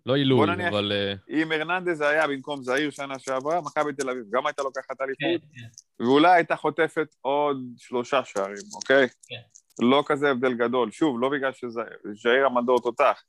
לא 0.06 0.14
עילוי, 0.16 0.38
בוא 0.46 0.54
נניח- 0.54 0.68
אבל... 0.72 0.92
אה, 0.94 1.14
אם 1.42 1.52
הרננדז 1.52 2.00
היה 2.00 2.26
במקום 2.26 2.62
זעיר 2.62 2.90
שנה 2.90 3.18
שעברה, 3.18 3.60
מכבי 3.60 3.92
תל 3.92 4.10
אביב 4.10 4.24
גם 4.30 4.46
הייתה 4.46 4.62
לוקחת 4.62 4.98
כן, 4.98 5.04
אליפות, 5.04 5.48
כן. 5.54 6.04
ואולי 6.04 6.34
הייתה 6.34 6.56
חוטפת 6.56 7.14
עוד 7.20 7.56
שלושה 7.76 8.24
שערים, 8.24 8.54
אוקיי? 8.74 9.08
כן. 9.28 9.40
לא 9.86 10.02
כזה 10.06 10.30
הבדל 10.30 10.54
גדול. 10.54 10.90
שוב, 10.90 11.20
לא 11.20 11.28
בגלל 11.28 11.52
שז'איר 11.52 12.46
המדור 12.46 12.80
תותח, 12.82 13.22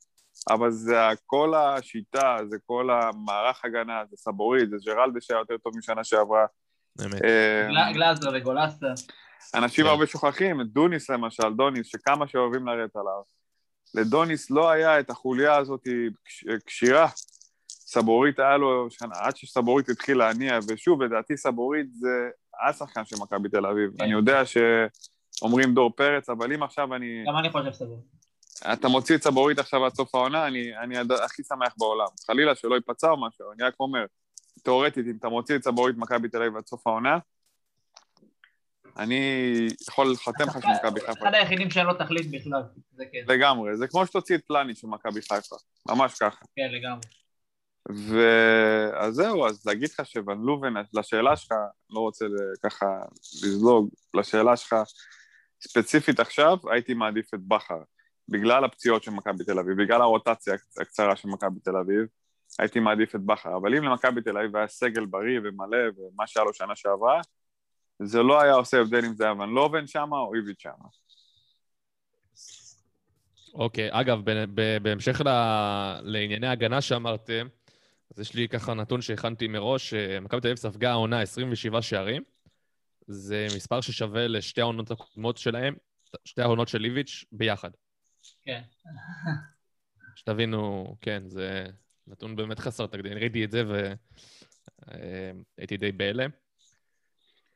אבל 0.50 0.70
זה 0.70 0.96
כל 1.26 1.54
השיטה, 1.54 2.36
זה 2.48 2.56
כל 2.66 2.88
המערך 2.90 3.64
הגנה, 3.64 4.02
זה 4.10 4.16
סבורית, 4.16 4.70
זה 4.70 4.76
ג'רלדה 4.86 5.20
שהיה 5.20 5.38
יותר 5.38 5.56
טוב 5.58 5.72
משנה 5.76 6.04
שעברה. 6.04 6.46
אמת. 7.06 7.24
אה, 7.24 7.66
גל- 7.68 7.92
גלאזר 7.94 8.30
וגולסה. 8.34 8.86
אנשים 9.54 9.84
כן. 9.84 9.90
הרבה 9.90 10.06
שוכחים, 10.06 10.62
דוניס 10.62 11.10
למשל, 11.10 11.54
דוניס, 11.56 11.86
שכמה 11.86 12.28
שאוהבים 12.28 12.66
לרדת 12.66 12.96
עליו. 12.96 13.22
לדוניס 13.94 14.50
לא 14.50 14.70
היה 14.70 15.00
את 15.00 15.10
החוליה 15.10 15.56
הזאת 15.56 15.82
קש- 16.24 16.44
כשירה. 16.66 17.08
סבורית 17.68 18.38
היה 18.38 18.56
לו, 18.56 18.90
שנה, 18.90 19.14
עד 19.14 19.36
שסבורית 19.36 19.88
התחיל 19.88 20.18
להניע, 20.18 20.58
ושוב, 20.68 21.02
לדעתי 21.02 21.36
סבורית 21.36 21.86
זה 21.92 22.28
השחקן 22.68 23.04
של 23.04 23.16
מכבי 23.20 23.48
תל 23.48 23.66
אביב. 23.66 23.90
כן. 23.98 24.04
אני 24.04 24.12
יודע 24.12 24.42
שאומרים 24.46 25.74
דור 25.74 25.90
פרץ, 25.96 26.28
אבל 26.28 26.52
אם 26.52 26.62
עכשיו 26.62 26.94
אני... 26.94 27.24
גם 27.28 27.36
אני 27.38 27.50
חושב 27.50 27.72
סבבה. 27.72 27.94
אתה 28.72 28.88
מוציא 28.88 29.16
את 29.16 29.22
סבורית 29.22 29.58
עכשיו 29.58 29.84
עד 29.84 29.94
סוף 29.94 30.14
העונה, 30.14 30.46
אני, 30.46 30.76
אני 30.76 30.96
הכי 31.24 31.42
שמח 31.42 31.74
בעולם. 31.78 32.06
חלילה 32.26 32.54
שלא 32.54 32.74
ייפצע 32.74 33.10
או 33.10 33.26
משהו, 33.26 33.52
אני 33.52 33.62
רק 33.62 33.74
אומר, 33.80 34.04
תאורטית, 34.62 35.06
אם 35.06 35.16
אתה 35.18 35.28
מוציא 35.28 35.56
את 35.56 35.64
סבורית 35.64 35.96
מכבי 35.96 36.28
תל 36.28 36.42
אביב 36.42 36.56
עד 36.56 36.66
סוף 36.66 36.86
העונה, 36.86 37.18
אני 38.98 39.20
יכול 39.88 40.12
לחתם 40.12 40.44
לך 40.48 40.52
שמכבי 40.52 41.00
חיפה 41.00 41.12
אחד 41.12 41.34
היחידים 41.34 41.70
שאין 41.70 41.86
לו 41.86 41.94
תכלית 41.94 42.30
בכלל, 42.30 42.62
זה 42.92 43.04
כן, 43.12 43.32
לגמרי, 43.32 43.76
זה 43.76 43.88
כמו 43.88 44.06
שתוציא 44.06 44.36
את 44.36 44.44
פלני 44.46 44.74
של 44.74 44.86
מכבי 44.86 45.22
חיפה, 45.22 45.56
ממש 45.88 46.14
ככה. 46.14 46.44
כן, 46.56 46.68
לגמרי. 46.72 47.00
ו... 47.92 48.20
אז 48.94 49.14
זהו, 49.14 49.46
אז 49.46 49.66
להגיד 49.66 49.88
לך 49.90 50.06
שוון 50.06 50.42
לובן, 50.42 50.74
לשאלה 50.94 51.36
שלך, 51.36 51.52
לא 51.90 52.00
רוצה 52.00 52.24
ככה 52.62 52.86
לזלוג, 53.44 53.88
לשאלה 54.14 54.56
שלך, 54.56 54.74
ספציפית 55.62 56.20
עכשיו, 56.20 56.56
הייתי 56.72 56.94
מעדיף 56.94 57.34
את 57.34 57.40
בכר. 57.40 57.82
בגלל 58.28 58.64
הפציעות 58.64 59.02
של 59.02 59.10
מכבי 59.10 59.44
תל 59.44 59.58
אביב, 59.58 59.82
בגלל 59.82 60.00
הרוטציה 60.02 60.54
הקצ- 60.54 60.82
הקצרה 60.82 61.16
של 61.16 61.28
מכבי 61.28 61.60
תל 61.60 61.76
אביב, 61.76 62.06
הייתי 62.58 62.80
מעדיף 62.80 63.14
את 63.14 63.20
בכר. 63.20 63.56
אבל 63.56 63.74
אם 63.74 63.84
למכבי 63.84 64.22
תל 64.22 64.38
אביב 64.38 64.56
היה 64.56 64.68
סגל 64.68 65.06
בריא 65.06 65.40
ומלא, 65.44 65.78
ומה 65.96 66.26
שהיה 66.26 66.44
לו 66.44 66.54
שנה 66.54 66.76
שעברה, 66.76 67.20
זה 68.02 68.22
לא 68.22 68.42
היה 68.42 68.52
עושה 68.52 68.80
הבדל 68.80 69.04
אם 69.04 69.14
זה 69.14 69.24
היה 69.24 69.32
ון 69.32 69.50
לובן 69.50 69.86
שמה 69.86 70.18
או 70.18 70.34
איביץ' 70.34 70.62
שמה. 70.62 70.88
אוקיי, 73.54 73.88
אגב, 73.92 74.20
ב- 74.24 74.44
ב- 74.54 74.78
בהמשך 74.82 75.20
ל- 75.20 76.00
לענייני 76.02 76.46
ההגנה 76.46 76.80
שאמרתם, 76.80 77.48
אז 78.10 78.20
יש 78.20 78.34
לי 78.34 78.48
ככה 78.48 78.74
נתון 78.74 79.02
שהכנתי 79.02 79.48
מראש, 79.48 79.90
שמכבי 79.90 80.40
תל 80.40 80.46
אביב 80.46 80.56
ספגה 80.56 80.90
העונה 80.90 81.20
27 81.20 81.82
שערים. 81.82 82.22
זה 83.06 83.46
מספר 83.56 83.80
ששווה 83.80 84.28
לשתי 84.28 84.60
העונות 84.60 84.90
הקודמות 84.90 85.36
שלהם, 85.36 85.74
שתי 86.24 86.42
העונות 86.42 86.68
של 86.68 86.84
איביץ' 86.84 87.24
ביחד. 87.32 87.70
כן. 88.42 88.60
שתבינו, 90.16 90.96
כן, 91.00 91.22
זה 91.28 91.66
נתון 92.06 92.36
באמת 92.36 92.58
חסר 92.58 92.86
תקדים. 92.86 93.18
ראיתי 93.18 93.44
את 93.44 93.50
זה 93.50 93.62
והייתי 94.86 95.76
די 95.76 95.92
בהלם. 95.92 96.30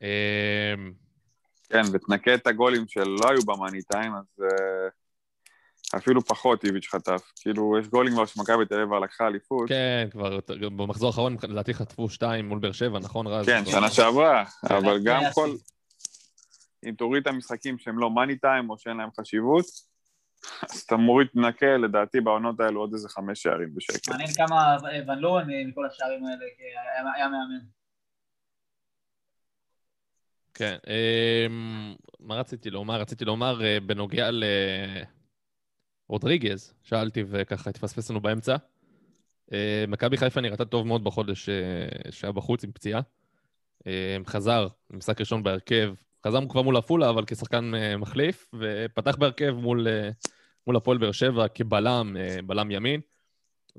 אה, 0.04 0.74
כן, 1.68 1.82
ותנקה 1.92 2.34
את 2.34 2.46
הגולים 2.46 2.88
שלא 2.88 3.30
היו 3.30 3.42
במאני 3.46 3.82
טיים, 3.82 4.12
אז 4.14 4.24
uh, 4.40 5.96
אפילו 5.96 6.24
פחות 6.24 6.64
איביץ' 6.64 6.88
חטף. 6.88 7.32
כאילו, 7.40 7.78
יש 7.78 7.88
גולים 7.88 8.12
כבר 8.12 8.26
שמכבי 8.26 8.66
תל 8.66 8.74
אביב 8.74 8.86
כבר 8.86 8.98
לקחה 8.98 9.26
אליפות. 9.26 9.68
כן, 9.68 10.08
כבר 10.10 10.38
במחזור 10.76 11.08
האחרון 11.08 11.36
לדעתי 11.48 11.74
חטפו 11.74 12.08
שתיים 12.08 12.48
מול 12.48 12.58
באר 12.58 12.72
שבע, 12.72 12.98
נכון 12.98 13.26
רז? 13.26 13.46
כן, 13.46 13.64
שנה 13.66 13.90
שעברה, 13.90 14.44
אבל 14.64 14.98
זה 14.98 15.04
גם 15.04 15.22
כל... 15.34 15.50
אם 16.88 16.94
תוריד 16.94 17.20
את 17.20 17.26
המשחקים 17.26 17.78
שהם 17.78 17.98
לא 17.98 18.10
מאני 18.10 18.38
טיים 18.38 18.70
או 18.70 18.78
שאין 18.78 18.96
להם 18.96 19.08
חשיבות, 19.20 19.64
אז 20.62 20.80
אתה 20.80 20.96
מוריד, 20.96 21.26
תנקה, 21.26 21.76
לדעתי 21.76 22.20
בעונות 22.20 22.60
האלו 22.60 22.80
עוד 22.80 22.92
איזה 22.92 23.08
חמש 23.08 23.42
שערים 23.42 23.74
בשקט. 23.74 24.08
מעניין 24.08 24.30
כמה 24.32 24.76
ון 25.08 25.18
לואן 25.18 25.46
מכל 25.68 25.86
השערים 25.86 26.26
האלה 26.26 26.44
היה 27.16 27.28
מאמן. 27.28 27.83
כן. 30.54 30.76
אמ, 30.86 31.94
מה 32.20 32.36
רציתי 32.36 32.70
לומר? 32.70 33.00
רציתי 33.00 33.24
לומר 33.24 33.64
אה, 33.64 33.80
בנוגע 33.80 34.30
לרודריגז, 36.08 36.74
שאלתי 36.82 37.24
וככה 37.28 37.70
התפספס 37.70 38.10
לנו 38.10 38.20
באמצע. 38.20 38.56
אה, 39.52 39.84
מכבי 39.88 40.16
חיפה 40.16 40.40
נראתה 40.40 40.64
טוב 40.64 40.86
מאוד 40.86 41.04
בחודש 41.04 41.48
אה, 41.48 42.10
שהיה 42.10 42.32
בחוץ 42.32 42.64
עם 42.64 42.72
פציעה. 42.72 43.00
חזר, 44.26 44.68
משחק 44.90 45.20
ראשון 45.20 45.42
בהרכב, 45.42 45.94
חזר 46.26 46.38
כבר 46.48 46.62
מול 46.62 46.76
עפולה, 46.76 47.10
אבל 47.10 47.24
כשחקן 47.26 47.72
מחליף, 47.98 48.50
ופתח 48.54 49.16
בהרכב 49.16 49.50
מול, 49.50 49.86
מול 50.66 50.76
הפועל 50.76 50.98
באר 50.98 51.12
שבע 51.12 51.48
כבלם, 51.48 52.16
בלם 52.46 52.70
ימין. 52.70 53.00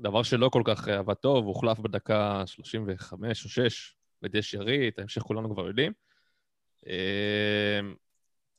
דבר 0.00 0.22
שלא 0.22 0.48
כל 0.48 0.62
כך 0.64 0.88
עבד 0.88 1.14
טוב, 1.14 1.46
הוחלף 1.46 1.78
בדקה 1.78 2.42
35 2.46 3.44
או 3.44 3.50
6 3.50 3.94
לידי 4.22 4.42
שרי, 4.42 4.88
את 4.88 4.98
ההמשך 4.98 5.22
כולנו 5.22 5.54
כבר 5.54 5.66
יודעים. 5.66 5.92
אה, 6.88 7.80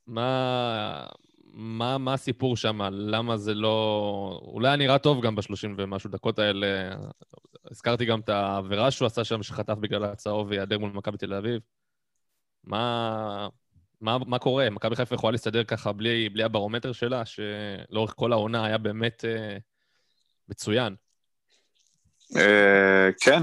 מה, 0.07 1.05
מה, 1.53 1.97
מה 1.97 2.13
הסיפור 2.13 2.57
שם? 2.57 2.81
למה 2.91 3.37
זה 3.37 3.53
לא... 3.53 4.39
אולי 4.43 4.67
היה 4.67 4.75
נראה 4.75 4.99
טוב 4.99 5.25
גם 5.25 5.35
בשלושים 5.35 5.75
ומשהו 5.77 6.09
דקות 6.09 6.39
האלה. 6.39 6.95
הזכרתי 7.71 8.05
גם 8.05 8.19
את 8.19 8.29
העבירה 8.29 8.91
שהוא 8.91 9.05
עשה 9.05 9.23
שם, 9.23 9.43
שחטף 9.43 9.73
בגלל 9.73 10.03
הצהוב 10.03 10.47
ויעדר 10.49 10.77
מול 10.77 10.91
מכבי 10.91 11.17
תל 11.17 11.33
אביב. 11.33 11.61
מה, 12.63 13.47
מה, 14.01 14.17
מה 14.27 14.39
קורה? 14.39 14.69
מכבי 14.69 14.95
חיפה 14.95 15.15
יכולה 15.15 15.31
להסתדר 15.31 15.63
ככה 15.63 15.91
בלי, 15.91 16.29
בלי 16.29 16.43
הברומטר 16.43 16.91
שלה, 16.91 17.23
שלאורך 17.25 18.13
כל 18.15 18.31
העונה 18.31 18.65
היה 18.65 18.77
באמת 18.77 19.25
אה, 19.25 19.57
מצוין. 20.49 20.95
אה, 22.37 23.09
כן, 23.21 23.39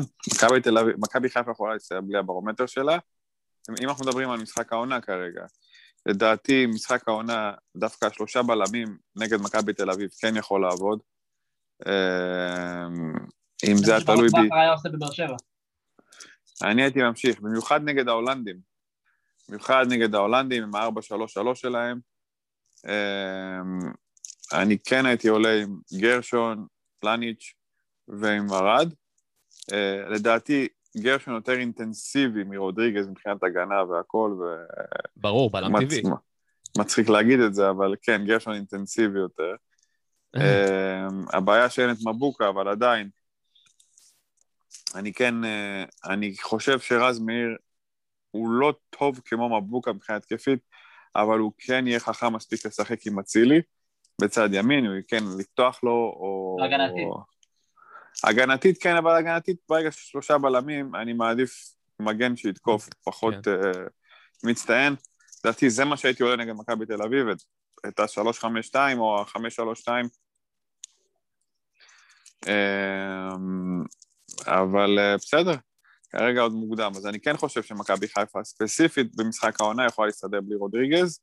מכבי 0.98 1.28
חיפה 1.28 1.50
יכולה 1.50 1.72
להסתייע 1.72 2.00
בלי 2.00 2.18
הברומטר 2.18 2.66
שלה. 2.66 2.98
אם 3.82 3.88
אנחנו 3.88 4.04
מדברים 4.04 4.30
על 4.30 4.40
משחק 4.40 4.72
העונה 4.72 5.00
כרגע, 5.00 5.44
לדעתי 6.06 6.66
משחק 6.66 7.08
העונה, 7.08 7.52
דווקא 7.76 8.10
שלושה 8.10 8.42
בלמים 8.42 8.96
נגד 9.16 9.40
מכבי 9.40 9.72
תל 9.72 9.90
אביב 9.90 10.10
כן 10.20 10.36
יכול 10.36 10.62
לעבוד. 10.62 10.98
אה, 11.86 12.86
אם 13.70 13.76
זה 13.76 13.96
היה 13.96 14.04
תלוי 14.04 14.28
בי. 14.28 14.48
אני 16.62 16.82
הייתי 16.82 17.02
ממשיך, 17.02 17.40
במיוחד 17.40 17.80
נגד 17.84 18.08
ההולנדים. 18.08 18.56
במיוחד 19.48 19.84
נגד 19.88 20.14
ההולנדים 20.14 20.62
עם 20.62 20.74
ה-4-3-3 20.74 21.54
שלהם. 21.54 21.98
אמ, 22.86 23.92
אני 24.52 24.78
כן 24.78 25.06
הייתי 25.06 25.28
עולה 25.28 25.62
עם 25.62 25.78
גרשון, 26.00 26.66
פלניץ' 27.00 27.54
ועם 28.08 28.52
ארד. 28.52 28.94
אה, 29.72 30.08
לדעתי, 30.08 30.68
גרשון 30.96 31.34
יותר 31.34 31.52
אינטנסיבי 31.52 32.44
מרודריגז 32.44 33.08
מבחינת 33.08 33.42
הגנה 33.42 33.84
והכל, 33.84 34.32
ברור, 35.16 35.50
בלם 35.50 35.80
טבעי. 35.80 36.02
ומצחיק 36.78 37.08
להגיד 37.08 37.40
את 37.40 37.54
זה, 37.54 37.70
אבל 37.70 37.94
כן, 38.02 38.24
גרשון 38.26 38.54
אינטנסיבי 38.54 39.18
יותר. 39.18 39.54
אמ, 40.36 41.24
הבעיה 41.32 41.70
שאין 41.70 41.90
את 41.90 41.96
מבוקה, 42.06 42.48
אבל 42.48 42.68
עדיין, 42.68 43.08
אני 44.94 45.12
כן, 45.12 45.44
אה, 45.44 45.84
אני 46.04 46.34
חושב 46.42 46.80
שרז 46.80 47.20
מאיר 47.20 47.56
הוא 48.30 48.50
לא 48.50 48.74
טוב 48.90 49.20
כמו 49.24 49.60
מבוקה 49.60 49.92
מבחינה 49.92 50.18
התקפית, 50.18 50.60
אבל 51.16 51.38
הוא 51.38 51.52
כן 51.58 51.86
יהיה 51.86 52.00
חכם 52.00 52.32
מספיק 52.32 52.66
לשחק 52.66 53.06
עם 53.06 53.18
אצילי 53.18 53.60
בצד 54.20 54.48
ימין, 54.52 54.86
הוא 54.86 54.94
כן 55.08 55.24
לפתוח 55.38 55.84
לו, 55.84 55.90
או... 55.92 56.56
הגנתית. 56.64 57.08
הגנתית 58.24 58.82
כן, 58.82 58.96
אבל 58.96 59.16
הגנתית 59.16 59.56
ברגע 59.68 59.92
ששלושה 59.92 60.38
בלמים, 60.38 60.94
אני 60.94 61.12
מעדיף 61.12 61.74
מגן 62.00 62.36
שיתקוף, 62.36 62.88
פחות 63.04 63.34
כן. 63.44 63.50
uh, 63.50 63.78
מצטיין. 64.44 64.94
לדעתי 65.44 65.70
זה 65.70 65.84
מה 65.84 65.96
שהייתי 65.96 66.22
עולה 66.22 66.36
נגד 66.36 66.52
מכבי 66.52 66.86
תל 66.86 67.02
אביב, 67.02 67.28
את, 67.28 67.42
את 67.88 68.00
ה-352 68.00 68.76
או 68.98 69.20
ה-532. 69.20 69.88
אמ, 72.46 73.84
אבל 74.46 74.98
אה, 74.98 75.16
בסדר, 75.16 75.54
כרגע 76.10 76.40
עוד 76.40 76.52
מוקדם. 76.52 76.92
אז 76.96 77.06
אני 77.06 77.20
כן 77.20 77.36
חושב 77.36 77.62
שמכבי 77.62 78.08
חיפה 78.08 78.44
ספציפית 78.44 79.16
במשחק 79.16 79.60
העונה 79.60 79.86
יכולה 79.86 80.06
להסתדר 80.06 80.40
בלי 80.40 80.56
רודריגז. 80.56 81.20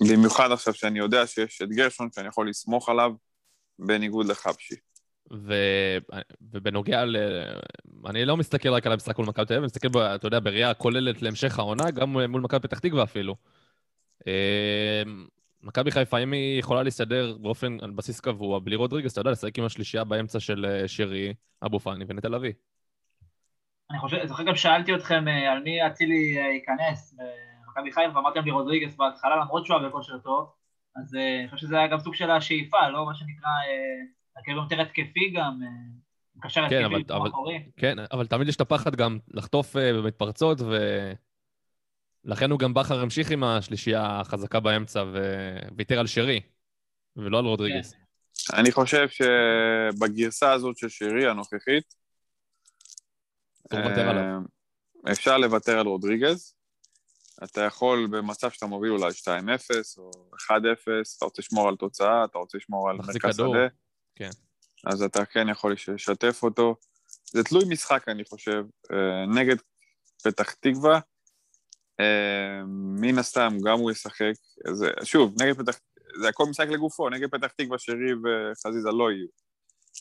במיוחד 0.00 0.52
עכשיו 0.52 0.74
שאני 0.74 0.98
יודע 0.98 1.26
שיש 1.26 1.62
את 1.62 1.68
גרשון 1.68 2.08
שאני 2.14 2.28
יכול 2.28 2.48
לסמוך 2.48 2.88
עליו 2.88 3.12
בניגוד 3.86 4.26
לחבשי. 4.26 4.74
ו... 5.32 5.54
ובנוגע 6.52 7.04
ל... 7.04 7.16
אני 8.06 8.24
לא 8.24 8.36
מסתכל 8.36 8.68
רק 8.68 8.86
על 8.86 8.92
המשחק 8.92 9.18
מול 9.18 9.26
מכבי 9.26 9.46
תל 9.46 9.52
אביב, 9.52 9.62
אני 9.62 9.66
מסתכל, 9.66 9.88
ב- 9.88 9.96
אתה 9.96 10.26
יודע, 10.26 10.40
בראייה 10.40 10.74
כוללת 10.74 11.22
להמשך 11.22 11.58
העונה, 11.58 11.90
גם 11.90 12.10
מול 12.10 12.40
מכבי 12.40 12.60
פתח 12.60 12.78
תקווה 12.78 13.02
אפילו. 13.02 13.36
אה, 14.26 15.02
מכבי 15.62 15.90
חיפה, 15.90 16.18
אם 16.18 16.32
היא 16.32 16.58
יכולה 16.58 16.82
להסתדר 16.82 17.36
באופן, 17.40 17.76
על 17.82 17.90
בסיס 17.90 18.20
קבוע, 18.20 18.58
בלי 18.58 18.76
רודריגס, 18.76 19.12
אתה 19.12 19.20
יודע, 19.20 19.30
לשחק 19.30 19.58
עם 19.58 19.64
השלישייה 19.64 20.04
באמצע 20.04 20.40
של 20.40 20.66
אה, 20.68 20.88
שרי, 20.88 21.34
אבו 21.66 21.80
פאני 21.80 22.04
ונטע 22.08 22.28
לביא. 22.28 22.52
אני 23.90 23.98
חושב, 23.98 24.26
זוכר 24.26 24.42
גם 24.42 24.54
שאלתי 24.54 24.94
אתכם 24.94 25.28
אה, 25.28 25.52
על 25.52 25.62
מי 25.62 25.86
אצילי 25.86 26.38
אה, 26.38 26.42
ייכנס 26.42 27.14
במכבי 27.66 27.92
חיפה, 27.92 28.16
ואמרתם 28.16 28.44
לי 28.44 28.50
רודריגס 28.50 28.96
בהתחלה, 28.96 29.36
למרות 29.36 29.66
שהוא 29.66 29.78
היה 29.78 29.88
בכושר 29.88 30.18
טוב, 30.18 30.52
אז 30.96 31.14
אה, 31.14 31.40
אני 31.40 31.48
חושב 31.48 31.66
שזה 31.66 31.78
היה 31.78 31.86
גם 31.86 32.00
סוג 32.00 32.14
של 32.14 32.30
השאיפה, 32.30 32.88
לא 32.88 33.06
מה 33.06 33.14
שנקרא, 33.14 33.48
אה, 33.48 34.02
הרכב 34.36 34.52
יותר 34.52 34.80
התקפי 34.80 35.30
גם, 35.30 35.60
אה, 35.62 35.68
מקשר 36.36 36.68
כן, 36.70 36.84
התקפי, 36.84 37.14
אבל- 37.14 37.30
אבל-. 37.30 37.30
כן, 37.76 37.96
אבל 38.12 38.26
תמיד 38.26 38.48
יש 38.48 38.56
את 38.56 38.60
הפחד 38.60 38.96
גם 38.96 39.18
לחטוף 39.28 39.76
אה, 39.76 39.92
במתפרצות, 39.92 40.58
ולכן 42.24 42.50
הוא 42.50 42.58
גם 42.58 42.74
בכר 42.74 43.00
המשיך 43.00 43.30
עם 43.30 43.44
השלישייה 43.44 44.20
החזקה 44.20 44.60
באמצע, 44.60 45.04
ו... 45.12 45.18
ויתר 45.76 45.98
על 45.98 46.06
שרי, 46.06 46.40
ולא 47.16 47.38
על 47.38 47.44
רודריגס. 47.44 47.94
אני 48.52 48.72
חושב 48.72 49.06
שבגרסה 49.08 50.52
הזאת 50.52 50.76
של 50.76 50.88
שירי 50.88 51.30
הנוכחית, 51.30 51.94
צריך 53.68 53.86
לוותר 53.86 54.08
עליו. 54.08 54.24
אה, 55.06 55.12
אפשר 55.12 55.38
לוותר 55.38 55.78
על 55.78 55.86
רודריגז. 55.86 56.54
אתה 57.44 57.60
יכול 57.60 58.08
במצב 58.10 58.50
שאתה 58.50 58.66
מוביל 58.66 58.90
אולי 58.90 59.12
2-0 59.12 59.28
או 59.98 60.10
1-0, 60.36 60.52
אתה 61.16 61.24
רוצה 61.24 61.42
לשמור 61.42 61.68
על 61.68 61.76
תוצאה, 61.76 62.24
אתה 62.24 62.38
רוצה 62.38 62.58
לשמור 62.58 62.90
על 62.90 62.96
מרכז. 62.96 63.36
שדה. 63.36 63.66
כן. 64.14 64.30
אז 64.86 65.02
אתה 65.02 65.24
כן 65.24 65.48
יכול 65.48 65.72
לשתף 65.72 66.42
אותו. 66.42 66.76
זה 67.32 67.44
תלוי 67.44 67.64
משחק, 67.68 68.08
אני 68.08 68.24
חושב, 68.24 68.64
אה, 68.92 69.26
נגד 69.26 69.56
פתח 70.24 70.52
תקווה. 70.52 71.00
אה, 72.00 72.62
מן 73.00 73.18
הסתם, 73.18 73.56
גם 73.66 73.78
הוא 73.78 73.90
ישחק. 73.90 74.32
זה, 74.72 74.90
שוב, 75.04 75.42
נגד 75.42 75.58
פתח... 75.58 75.78
זה 76.20 76.28
הכל 76.28 76.44
משחק 76.46 76.68
לגופו, 76.68 77.08
נגד 77.08 77.30
פתח 77.30 77.46
תקווה 77.56 77.78
שרי 77.78 78.12
וחזיזה 78.12 78.88
לא 78.88 79.12
יהיו. 79.12 79.26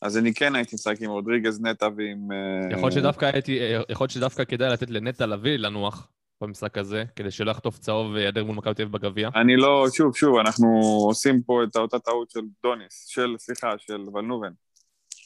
אז 0.02 0.18
אני 0.18 0.34
כן 0.34 0.56
הייתי 0.56 0.76
משחק 0.76 1.02
עם 1.02 1.10
רודריגז 1.10 1.62
נטע 1.62 1.90
ועם... 1.98 2.32
אה, 2.32 2.72
יכול 2.72 2.90
להיות 2.90 2.94
שדווקא 2.94 3.26
הייתי, 3.26 3.60
יכול 3.90 4.04
להיות 4.04 4.12
שדווקא 4.12 4.44
כדאי 4.44 4.70
לתת 4.70 4.90
לנטע 4.90 5.26
לביא 5.26 5.58
לנוח 5.58 6.08
במשחק 6.42 6.78
הזה, 6.78 7.04
כדי 7.16 7.32
שלא 7.32 7.52
יחטוף 7.52 7.78
צהוב 7.78 8.12
ויעדר 8.12 8.44
מול 8.44 8.56
מכבי 8.56 8.74
תל 8.74 8.82
אביב 8.82 8.94
בגביע. 8.94 9.30
אני 9.36 9.56
לא, 9.56 9.86
שוב, 9.94 10.16
שוב, 10.16 10.38
אנחנו 10.38 10.68
עושים 11.08 11.42
פה 11.44 11.64
את 11.64 11.76
אותה 11.76 12.00
טעות 12.00 12.30
של 12.30 12.40
דוניס, 12.64 13.06
של, 13.08 13.36
סליחה, 13.40 13.74
של 13.78 14.02
ולנובן. 14.14 14.52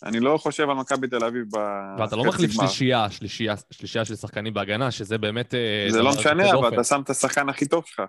אני 0.03 0.19
לא 0.19 0.37
חושב 0.37 0.69
על 0.69 0.75
מכבי 0.75 1.07
תל 1.07 1.25
אביב 1.25 1.45
ב... 1.51 1.57
ואתה 1.99 2.15
לא 2.15 2.23
מחליף. 2.23 2.51
שלישייה, 2.51 3.09
שלישייה, 3.11 3.55
שלישייה 3.71 4.05
של 4.05 4.15
שחקנים 4.15 4.53
בהגנה, 4.53 4.91
שזה 4.91 5.17
באמת... 5.17 5.53
אה, 5.53 5.85
זה 5.89 6.01
לא 6.01 6.09
משנה, 6.09 6.51
אבל. 6.53 6.73
אתה 6.73 6.83
שם 6.83 7.01
את 7.01 7.09
השחקן 7.09 7.49
הכי 7.49 7.67
טוב 7.67 7.83
שלך 7.85 8.01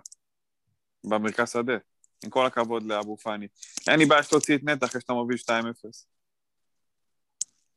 במרכז 1.03 1.51
שדה. 1.51 1.77
עם 2.23 2.29
כל 2.29 2.45
הכבוד 2.45 2.83
לאבו 2.83 3.17
פאני. 3.17 3.47
אין 3.87 3.99
לי 3.99 4.05
בעיה 4.05 4.23
שתוציא 4.23 4.55
את 4.55 4.63
נטע 4.63 4.85
אחרי 4.85 5.01
שאתה 5.01 5.13
מוביל 5.13 5.37
2-0. 5.37 5.49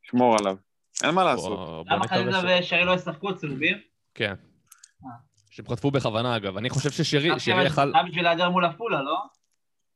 שמור 0.02 0.36
עליו. 0.38 0.56
אין 1.02 1.14
מה 1.14 1.24
לעשות. 1.24 1.86
למה 1.86 2.08
חזיזה 2.08 2.62
ש- 2.62 2.66
ושרי 2.66 2.84
לא 2.84 2.92
ישחקו 2.94 3.36
צהובים? 3.36 3.76
כן. 4.14 4.34
אה. 5.04 5.10
שהם 5.50 5.68
חטפו 5.68 5.90
בכוונה, 5.90 6.36
אגב. 6.36 6.56
אני 6.56 6.70
חושב 6.70 6.90
ששרי 6.90 7.40
שרי 7.40 7.66
יכל... 7.66 7.90
זה 7.92 7.98
היה 7.98 8.04
בשביל 8.04 8.24
להיעדר 8.24 8.50
מול 8.50 8.64
עפולה, 8.64 9.02
לא? 9.02 9.18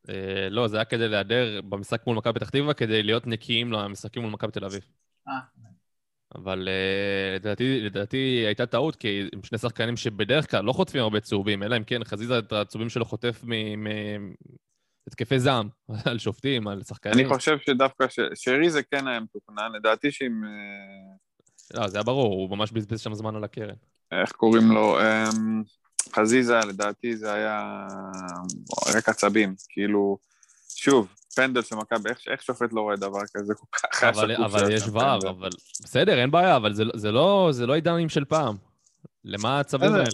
אה, 0.08 0.48
לא, 0.50 0.68
זה 0.68 0.76
היה 0.76 0.84
כדי 0.84 1.08
להיעדר 1.08 1.60
במשחק 1.68 2.06
מול 2.06 2.16
מכבי 2.16 2.32
פתח 2.32 2.50
תקווה, 2.50 2.74
כדי 2.74 3.02
להיות 3.02 3.26
נקיים 3.26 3.72
למשחקים 3.72 4.22
מול 4.22 4.30
מכבי 4.30 4.52
תל 4.52 4.64
אביב. 4.64 4.82
אה, 5.28 5.34
אבל 6.34 6.68
לדעתי, 7.34 7.80
לדעתי 7.80 8.16
הייתה 8.46 8.66
טעות, 8.66 8.96
כי 8.96 9.28
הם 9.32 9.42
שני 9.42 9.58
שחקנים 9.58 9.96
שבדרך 9.96 10.50
כלל 10.50 10.64
לא 10.64 10.72
חוטפים 10.72 11.00
הרבה 11.00 11.20
צהובים, 11.20 11.62
אלא 11.62 11.76
אם 11.76 11.84
כן 11.84 12.04
חזיזה 12.04 12.38
את 12.38 12.52
הצהובים 12.52 12.88
שלו 12.88 13.04
חוטף 13.04 13.44
מהתקפי 15.06 15.38
זעם, 15.38 15.68
על 16.10 16.18
שופטים, 16.18 16.68
על 16.68 16.82
שחקנים. 16.82 17.26
אני 17.26 17.34
חושב 17.34 17.58
שדווקא 17.58 18.08
ש... 18.08 18.18
שרי 18.34 18.70
זה 18.70 18.82
כן 18.82 19.06
היה 19.06 19.20
מתוכנן, 19.20 19.72
לדעתי 19.76 20.10
שאם... 20.10 20.40
לא, 21.74 21.88
זה 21.88 21.96
היה 21.98 22.04
ברור, 22.04 22.34
הוא 22.34 22.56
ממש 22.56 22.72
בזבז 22.72 23.00
שם 23.00 23.14
זמן 23.14 23.36
על 23.36 23.44
הקרן. 23.44 23.74
איך 24.22 24.32
קוראים 24.32 24.72
לו? 24.72 24.98
אמ, 25.00 25.62
חזיזה, 26.14 26.58
לדעתי 26.68 27.16
זה 27.16 27.32
היה 27.32 27.86
רק 28.96 29.08
עצבים. 29.08 29.54
כאילו, 29.68 30.18
שוב, 30.76 31.08
פנדל 31.34 31.62
של 31.62 31.76
מכבי, 31.76 32.10
איך, 32.10 32.18
איך 32.30 32.42
שופט 32.42 32.72
לא 32.72 32.80
רואה 32.80 32.96
דבר 32.96 33.20
כזה 33.34 33.54
כל 33.54 33.66
כך 33.72 34.04
אבל, 34.04 34.44
אבל 34.44 34.72
יש 34.72 34.82
ור, 34.82 35.00
פנדל. 35.00 35.28
אבל 35.28 35.48
בסדר, 35.82 36.18
אין 36.18 36.30
בעיה, 36.30 36.56
אבל 36.56 36.74
זה, 36.74 36.82
זה, 36.94 37.10
לא, 37.12 37.48
זה 37.52 37.66
לא 37.66 37.74
עידנים 37.74 38.08
של 38.08 38.24
פעם. 38.24 38.56
למה 39.24 39.62
בסדר. 39.62 39.84
האלה? 39.84 40.04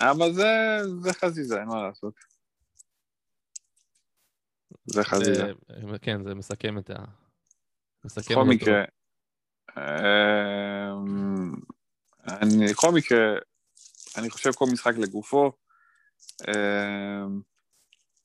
אבל 0.00 0.32
זה, 0.32 0.78
זה 1.00 1.12
חזיזה, 1.12 1.60
אין 1.60 1.68
מה 1.68 1.82
לעשות. 1.82 2.14
זה 4.84 5.04
חזיזה. 5.04 5.34
זה- 5.90 5.98
כן, 6.02 6.24
זה 6.24 6.34
מסכם 6.34 6.78
את 6.78 6.90
ה... 6.90 6.94
מסכם 8.04 8.34
בכל. 8.34 8.44
מקרה, 8.44 8.78
אמ, 8.80 8.84
אני, 12.28 12.66
בכל 12.70 12.90
מקרה, 12.92 13.34
אני 14.16 14.30
חושב 14.30 14.52
כל 14.52 14.66
משחק 14.72 14.94
לגופו. 14.98 15.52
אמ, 16.48 17.40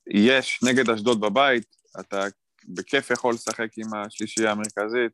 יש 0.08 0.60
נגד 0.64 0.90
אשדוד 0.90 1.22
בבית, 1.22 1.76
אתה 2.00 2.24
בכיף 2.68 3.12
יכול 3.12 3.34
לשחק 3.34 3.68
עם 3.78 3.94
השלישייה 3.94 4.52
המרכזית. 4.52 5.12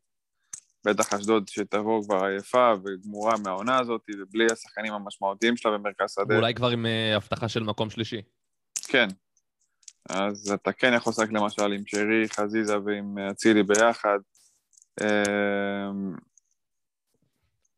בטח 0.86 1.12
אשדוד 1.12 1.48
שתבוא 1.48 2.04
כבר 2.04 2.24
עייפה 2.24 2.72
וגמורה 2.84 3.34
מהעונה 3.44 3.78
הזאת, 3.78 4.00
ובלי 4.20 4.46
השחקנים 4.52 4.92
המשמעותיים 4.92 5.56
שלה 5.56 5.72
במרכז 5.72 6.10
שדה. 6.10 6.36
אולי 6.36 6.54
כבר 6.54 6.68
עם 6.68 6.86
אה, 6.86 7.16
הבטחה 7.16 7.48
של 7.48 7.62
מקום 7.62 7.90
שלישי. 7.90 8.22
כן. 8.88 9.08
אז 10.08 10.52
אתה 10.54 10.72
כן 10.72 10.92
יכול 10.96 11.10
לשחק 11.10 11.32
למשל 11.32 11.72
עם 11.72 11.82
שרי, 11.86 12.28
חזיזה 12.28 12.78
ועם 12.78 13.18
אצילי 13.18 13.62
ביחד. 13.62 14.18
אמ, 15.02 16.14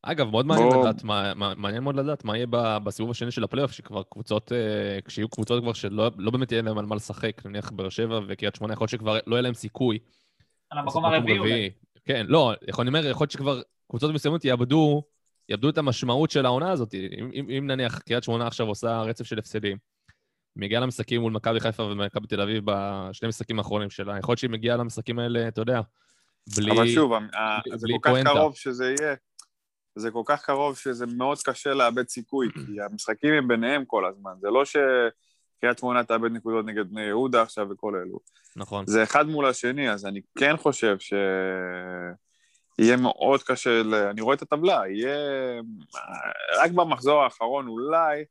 אגב, 0.02 0.30
מאוד 0.30 0.46
מעניין 0.46 0.68
בוא- 0.70 0.80
לדעת, 0.82 1.04
מה- 1.04 1.34
מה- 1.34 1.54
מעניין 1.56 1.82
מאוד 1.82 1.96
לדעת 1.96 2.24
מה 2.24 2.36
יהיה 2.36 2.46
בסיבוב 2.84 3.10
השני 3.10 3.30
של 3.30 3.44
הפלייאוף, 3.44 3.72
שכבר 3.72 4.02
קבוצות, 4.10 4.52
אה, 4.52 4.98
כשיהיו 5.04 5.28
קבוצות 5.28 5.62
כבר 5.62 5.72
שלא 5.72 6.10
לא 6.16 6.30
באמת 6.30 6.52
יהיה 6.52 6.62
להם 6.62 6.78
על 6.78 6.86
מה 6.86 6.96
לשחק, 6.96 7.46
נניח 7.46 7.70
באר 7.70 7.88
שבע 7.88 8.20
וקריית 8.28 8.54
שמונה, 8.54 8.72
יכול 8.72 8.84
להיות 8.84 8.90
שכבר 8.90 9.18
לא 9.26 9.34
יהיה 9.36 9.42
להם 9.42 9.54
סיכוי. 9.54 9.98
על 10.70 10.78
המקום 10.78 11.04
הרביעי 11.04 11.38
אולי. 11.38 11.70
כן, 12.04 12.26
לא, 12.28 12.52
אני 12.78 12.88
אומר, 12.88 13.06
יכול 13.06 13.24
להיות 13.24 13.30
שכבר 13.30 13.62
קבוצות 13.90 14.14
מסוימות 14.14 14.44
יאבדו, 14.44 15.02
יאבדו 15.48 15.68
את 15.68 15.78
המשמעות 15.78 16.30
של 16.30 16.46
העונה 16.46 16.70
הזאת. 16.70 16.94
אם, 16.94 17.30
אם, 17.34 17.46
אם 17.58 17.66
נניח 17.66 17.98
קריית 17.98 18.24
שמונה 18.24 18.46
עכשיו 18.46 18.66
עושה 18.66 19.00
רצף 19.00 19.24
של 19.24 19.38
הפסדים, 19.38 19.76
מגיעה 20.56 20.80
למשחקים 20.80 21.20
מול 21.20 21.32
מכבי 21.32 21.60
חיפה 21.60 21.82
ומכבי 21.82 22.26
תל 22.26 22.40
אביב 22.40 22.62
בשני 22.64 23.26
המשחקים 23.26 23.58
האחרונים 23.58 23.90
שלה, 23.90 24.18
יכול 24.18 24.32
להיות 24.32 24.38
שהיא 24.38 24.50
מגיעה 24.50 24.76
למשחקים 24.76 25.18
האלה, 25.18 25.48
אתה 25.48 25.60
יודע, 25.60 25.80
בלי... 26.56 26.72
אבל 26.72 26.88
שוב, 26.88 27.12
בלי- 27.12 27.78
זה 27.78 27.86
בלי 27.86 27.94
כל 27.94 28.00
כך 28.02 28.10
פואנטה. 28.10 28.30
קרוב 28.30 28.56
שזה 28.56 28.94
יהיה, 29.00 29.14
זה 29.96 30.10
כל 30.10 30.22
כך 30.26 30.44
קרוב 30.44 30.76
שזה 30.76 31.06
מאוד 31.06 31.38
קשה 31.42 31.74
לאבד 31.74 32.08
סיכוי, 32.08 32.48
כי 32.66 32.80
המשחקים 32.80 33.34
הם 33.34 33.48
ביניהם 33.48 33.84
כל 33.84 34.06
הזמן. 34.06 34.32
זה 34.40 34.48
לא 34.50 34.64
שקריית 34.64 35.78
שמונה 35.78 36.04
תאבד 36.04 36.30
נקודות 36.32 36.64
נגד 36.66 36.90
בני 36.90 37.02
יהודה 37.02 37.42
עכשיו 37.42 37.66
וכל 37.70 37.94
אלו. 37.96 38.18
נכון. 38.56 38.84
זה 38.86 39.02
אחד 39.02 39.26
מול 39.26 39.46
השני, 39.46 39.90
אז 39.90 40.06
אני 40.06 40.20
כן 40.38 40.56
חושב 40.56 40.96
ש... 40.98 41.12
יהיה 42.78 42.96
מאוד 42.96 43.42
קשה, 43.42 43.82
ל... 43.82 43.94
אני 43.94 44.20
רואה 44.20 44.34
את 44.34 44.42
הטבלה, 44.42 44.82
יהיה... 44.88 45.16
רק 46.58 46.70
במחזור 46.70 47.22
האחרון 47.22 47.68
אולי 47.68 48.24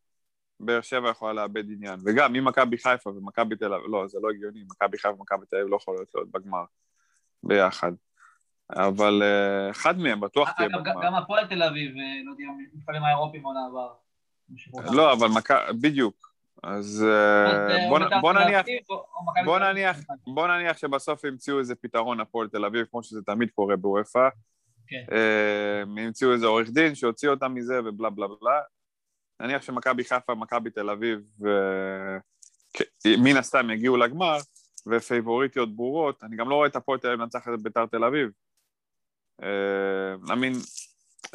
באר 0.59 0.81
שבע 0.81 1.09
יכולה 1.09 1.33
לאבד 1.33 1.63
עניין. 1.71 1.99
וגם 2.05 2.35
אם 2.35 2.45
מכבי 2.45 2.77
חיפה 2.77 3.09
ומכבי 3.09 3.55
תל 3.55 3.73
אביב, 3.73 3.85
לא, 3.91 4.07
זה 4.07 4.17
לא 4.21 4.29
הגיוני, 4.29 4.63
מכבי 4.71 4.97
חיפה 4.97 5.15
ומכבי 5.19 5.45
תל 5.49 5.55
אביב 5.55 5.67
לא 5.69 5.75
יכולות 5.75 6.07
להיות 6.15 6.31
בגמר 6.31 6.63
ביחד. 7.45 7.91
אבל 8.69 9.23
אה, 9.23 9.71
אחד 9.71 9.99
מהם 9.99 10.19
בטוח 10.19 10.51
תהיה 10.51 10.69
אגב, 10.69 10.79
בגמר. 10.79 11.05
גם 11.05 11.15
הפועל 11.15 11.47
תל 11.47 11.63
אביב, 11.63 11.97
אה, 11.97 12.21
לא 12.25 12.31
יודע, 12.31 12.43
מפעלים 12.73 13.03
האירופיים 13.03 13.43
עונה 13.43 13.59
הבאה. 13.69 14.95
לא, 14.95 15.13
אבל 15.13 15.27
בדיוק. 15.81 16.35
אז 16.63 17.05
אה, 17.07 17.69
אה, 17.69 17.89
בוא 17.89 17.99
או 17.99 18.33
נ- 18.33 18.45
בית"ר 18.45 18.95
בוא 19.45 20.47
תל 20.47 20.57
נניח... 20.57 20.77
שבסוף 20.77 21.23
ימצאו 21.23 21.59
איזה 21.59 21.75
פתרון 21.75 22.19
הפועל 22.19 22.47
תל 22.47 22.65
אביב, 22.65 22.85
כמו 22.91 23.03
שזה 23.03 23.21
תמיד 23.21 23.49
קורה 23.55 23.75
בוופא. 23.75 24.29
כן. 24.87 25.03
אה, 25.11 26.03
ימצאו 26.03 26.31
איזה 26.31 26.45
עורך 26.45 26.69
דין 26.69 26.95
שיוציא 26.95 27.29
אותם 27.29 27.53
מזה 27.53 27.79
ובלה 27.85 28.09
בלה 28.09 28.27
בלה. 28.41 28.61
נניח 29.39 29.61
שמכבי 29.61 30.03
חיפה, 30.03 30.35
מכבי 30.35 30.69
תל 30.69 30.89
אביב, 30.89 31.19
אה, 31.45 32.17
מן 33.23 33.37
הסתם 33.37 33.69
יגיעו 33.69 33.97
לגמר, 33.97 34.37
ופייבוריטיות 34.87 35.75
ברורות. 35.75 36.23
אני 36.23 36.35
גם 36.35 36.49
לא 36.49 36.55
רואה 36.55 36.67
את 36.67 36.75
הפועל 36.75 36.99
תל 36.99 37.07
אביב 37.07 37.19
מנצחת 37.19 37.53
את 37.53 37.61
ביתר 37.61 37.85
תל 37.85 38.03
אביב. 38.03 38.29
אה, 39.43 40.15
I 40.27 40.37
mean, 40.37 40.57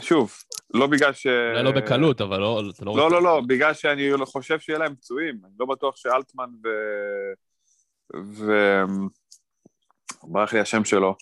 שוב, 0.00 0.32
לא 0.74 0.86
בגלל 0.86 1.12
ש... 1.12 1.26
אולי 1.26 1.62
לא 1.64 1.72
בקלות, 1.72 2.20
אבל 2.20 2.40
לא... 2.40 2.62
אתה 2.76 2.84
לא, 2.84 2.90
רוצה- 2.90 3.14
לא, 3.14 3.22
לא, 3.22 3.40
בגלל 3.48 3.74
שאני 3.74 4.10
לא 4.10 4.24
חושב 4.24 4.60
שיהיה 4.60 4.78
להם 4.78 4.94
פצועים. 4.94 5.40
אני 5.44 5.52
לא 5.60 5.66
בטוח 5.66 5.96
שאלטמן 5.96 6.50
ו... 6.64 6.68
ו... 8.16 8.52
ברח 10.22 10.52
לי 10.52 10.60
השם 10.60 10.84
שלו. 10.84 11.16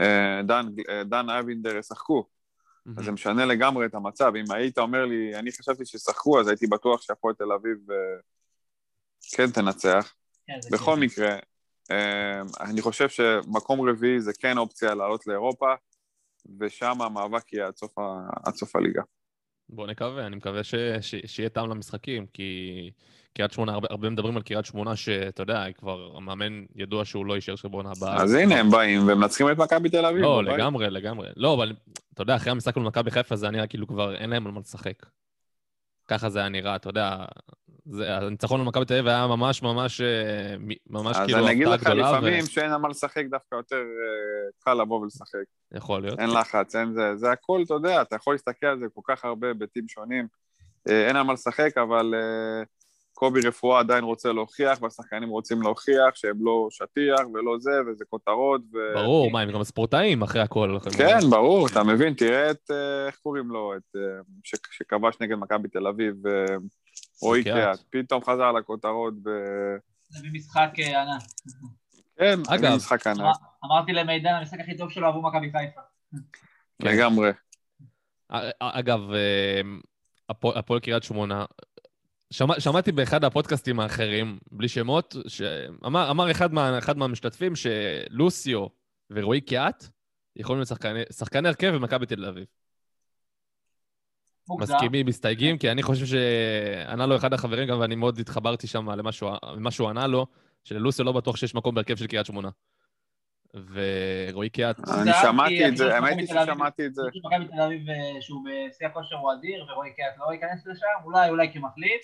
אה, 0.00 0.42
דן, 0.42 0.66
אה, 0.88 1.04
דן 1.04 1.30
אבינדר 1.30 1.76
ישחקו, 1.76 2.26
אז 2.98 3.04
זה 3.04 3.12
משנה 3.12 3.44
לגמרי 3.44 3.86
את 3.86 3.94
המצב. 3.94 4.32
אם 4.36 4.44
היית 4.50 4.78
אומר 4.78 5.04
לי, 5.04 5.34
אני 5.34 5.52
חשבתי 5.52 5.86
שישחקו, 5.86 6.40
אז 6.40 6.48
הייתי 6.48 6.66
בטוח 6.66 7.02
שהפועל 7.02 7.34
תל 7.34 7.52
אביב 7.52 7.90
אה, 7.90 7.96
כן 9.36 9.50
תנצח. 9.50 10.14
כן, 10.46 10.58
בכל 10.72 10.94
כן. 10.94 11.00
מקרה, 11.00 11.28
אה, 11.32 11.38
אני 12.60 12.82
חושב 12.82 13.08
שמקום 13.08 13.88
רביעי 13.88 14.20
זה 14.20 14.32
כן 14.38 14.58
אופציה 14.58 14.94
לעלות 14.94 15.26
לאירופה, 15.26 15.74
ושם 16.60 17.02
המאבק 17.02 17.52
יהיה 17.52 17.66
עד 17.66 17.76
סוף, 17.76 17.98
ה... 17.98 18.02
עד 18.44 18.54
סוף 18.54 18.76
הליגה. 18.76 19.02
בוא 19.68 19.86
נקווה, 19.86 20.26
אני 20.26 20.36
מקווה 20.36 20.64
ש... 20.64 20.74
ש... 21.00 21.14
שיהיה 21.26 21.48
טעם 21.48 21.70
למשחקים, 21.70 22.26
כי 22.26 22.90
קריית 23.36 23.52
שמונה, 23.52 23.72
הרבה, 23.72 23.88
הרבה 23.90 24.10
מדברים 24.10 24.36
על 24.36 24.42
קריית 24.42 24.64
שמונה, 24.64 24.96
שאתה 24.96 25.42
יודע, 25.42 25.64
כבר, 25.74 26.16
המאמן 26.16 26.64
ידוע 26.74 27.04
שהוא 27.04 27.26
לא 27.26 27.34
יישאר 27.34 27.56
שם 27.56 27.70
בעונה 27.70 27.90
הבאה. 27.96 28.22
אז 28.22 28.34
הנה, 28.34 28.60
הם 28.60 28.70
באים 28.70 29.08
ומנצחים 29.08 29.50
את 29.50 29.56
מכבי 29.56 29.90
תל 29.90 30.06
אביב. 30.06 30.22
לא. 30.22 30.44
לגמרי, 30.44 30.90
לגמרי. 30.90 31.28
לא, 31.36 31.54
אבל 31.54 31.76
אתה 32.14 32.22
יודע, 32.22 32.36
אחרי 32.36 32.52
המשחק 32.52 32.76
מול 32.76 32.86
מכבי 32.86 33.10
חיפה 33.10 33.36
זה 33.36 33.46
היה 33.46 33.50
נראה 33.50 33.66
כאילו 33.66 33.86
כבר 33.86 34.14
אין 34.14 34.30
להם 34.30 34.46
על 34.46 34.52
מה 34.52 34.60
לשחק. 34.60 35.06
ככה 36.08 36.30
זה 36.30 36.38
היה 36.38 36.48
נראה, 36.48 36.76
אתה 36.76 36.88
יודע, 36.88 37.24
הניצחון 37.94 38.60
על 38.60 38.66
מכבי 38.66 38.84
תל 38.84 38.94
אביב 38.94 39.06
היה 39.06 39.26
ממש 39.26 39.62
ממש, 39.62 40.00
אה, 40.00 40.56
ממש 40.90 41.16
אז 41.16 41.26
כאילו 41.26 41.38
אני 41.38 41.52
אגיד 41.52 41.68
הפתעה 41.68 41.94
לך, 41.94 42.00
גדולה, 42.00 42.18
לפעמים 42.18 42.46
שאין 42.46 42.72
על 42.72 42.80
מה 42.80 42.88
לשחק, 42.88 43.24
דווקא 43.30 43.54
יותר 43.54 43.76
אה, 43.76 44.50
קל 44.58 44.74
לבוא 44.74 45.00
ולשחק. 45.00 45.44
ויכול 45.72 46.02
להיות. 46.02 46.18
אין 46.18 46.30
לחץ, 46.30 46.76
אין 46.76 46.92
זה, 46.92 47.16
זה 47.16 47.30
הכל, 47.30 47.62
אתה 47.64 47.74
יודע, 47.74 48.02
אתה 48.02 48.16
יכול 48.16 48.34
להסתכל 48.34 48.66
על 48.66 48.78
זה 48.78 48.86
כל 48.94 49.00
כך 49.04 49.24
הרבה 49.24 49.48
היבטים 49.48 49.88
שונים. 49.88 50.26
אה, 50.88 51.06
אין 51.08 51.16
על 51.16 51.22
מה 51.22 51.32
לשחק, 51.32 51.78
אבל 51.78 52.14
קובי 53.12 53.40
רפואה 53.40 53.78
עדיין 53.78 54.04
רוצה 54.04 54.32
להוכיח, 54.32 54.82
והשחקנים 54.82 55.28
רוצים 55.28 55.62
להוכיח 55.62 56.14
שהם 56.14 56.36
לא 56.40 56.68
שטיח 56.70 57.26
ולא 57.34 57.56
זה, 57.58 57.70
וזה 57.86 58.04
כותרות. 58.04 58.60
ו... 58.74 58.78
ברור, 58.94 59.30
מה, 59.30 59.40
הם 59.40 59.52
גם 59.52 59.64
ספורטאים 59.64 60.22
אחרי 60.22 60.40
הכל. 60.40 60.78
כן, 60.96 61.18
ברור, 61.30 61.66
אתה 61.66 61.84
מבין, 61.84 62.14
תראה 62.14 62.50
את, 62.50 62.70
איך 63.06 63.16
קוראים 63.16 63.48
לו, 63.48 63.72
את, 63.76 63.96
שכבש 64.70 65.16
נגד 65.20 65.36
מכבי 65.36 65.68
תל 65.68 65.86
אביב, 65.86 66.14
אה, 67.22 67.28
רועי 67.28 67.42
קיאט. 67.44 67.56
קיאט, 67.56 68.04
פתאום 68.04 68.24
חזר 68.24 68.52
לכותרות 68.52 69.14
ב... 69.22 69.28
זה 70.08 70.18
במשחק 70.28 70.70
אה, 70.78 71.02
ענק. 71.02 71.22
כן, 72.18 72.38
אגב, 72.48 72.76
משחק 72.76 73.06
ענק, 73.06 73.20
אמר- 73.20 73.32
אמרתי 73.64 73.92
למידן, 73.92 74.34
המשחק 74.34 74.60
הכי 74.60 74.76
טוב 74.76 74.90
שלו 74.90 75.06
עבור 75.06 75.22
מכבי 75.30 75.46
חיפה. 75.52 75.80
כן. 76.12 76.18
לגמרי. 76.88 77.30
א- 78.28 78.50
אגב, 78.60 79.00
אה, 79.12 79.60
הפועל 80.28 80.58
הפועל 80.58 80.80
קריית 80.80 81.02
שמונה, 81.02 81.44
שמע, 82.30 82.60
שמעתי 82.60 82.92
באחד 82.92 83.24
הפודקאסטים 83.24 83.80
האחרים, 83.80 84.38
בלי 84.52 84.68
שמות, 84.68 85.16
שאמר 85.28 86.10
אמר 86.10 86.30
אחד, 86.30 86.52
מה, 86.52 86.78
אחד 86.78 86.98
מהמשתתפים 86.98 87.52
שלוסיו 87.56 88.66
ורועי 89.10 89.40
קיאט 89.40 89.84
יכולים 90.36 90.58
להיות 90.58 90.68
שחקני 91.18 91.48
הרכב 91.48 91.70
במכבי 91.74 92.06
תל 92.06 92.24
אביב. 92.24 92.44
מסכימים, 94.50 95.06
מסתייגים, 95.06 95.58
כי 95.58 95.70
אני 95.70 95.82
חושב 95.82 96.06
שענה 96.06 97.06
לו 97.06 97.16
אחד 97.16 97.32
החברים 97.32 97.68
גם, 97.68 97.80
ואני 97.80 97.94
מאוד 97.94 98.18
התחברתי 98.18 98.66
שם 98.66 98.90
למה 98.90 99.12
שהוא- 99.70 99.88
ענה 99.90 100.06
לו, 100.06 100.26
שללוסיו 100.64 101.04
לא 101.04 101.12
בטוח 101.12 101.36
שיש 101.36 101.54
מקום 101.54 101.74
בהרכב 101.74 101.96
של 101.96 102.06
קריית 102.06 102.26
שמונה. 102.26 102.48
ורועי 103.54 104.48
קיאט, 104.48 104.88
אני 104.88 105.10
שמעתי 105.22 105.68
את 105.68 105.76
זה, 105.76 105.94
האמת 105.94 106.16
היא 106.18 106.26
ששמעתי 106.26 106.86
את 106.86 106.94
זה. 106.94 107.02
אני 107.02 107.10
חושב 107.10 107.20
שמכבי 107.22 107.56
תל 107.56 107.62
אביב, 107.62 107.88
אה, 107.90 108.22
שהוא 108.22 108.44
בשיא 108.44 108.86
הכושר 108.86 109.16
הוא 109.16 109.32
אדיר, 109.32 109.66
ורועי 109.70 109.90
קריית 109.96 110.14
לא 110.18 110.32
ייכנס 110.32 110.66
לשם, 110.66 111.04
אולי, 111.04 111.28
אולי 111.28 111.52
כמחליף. 111.52 112.00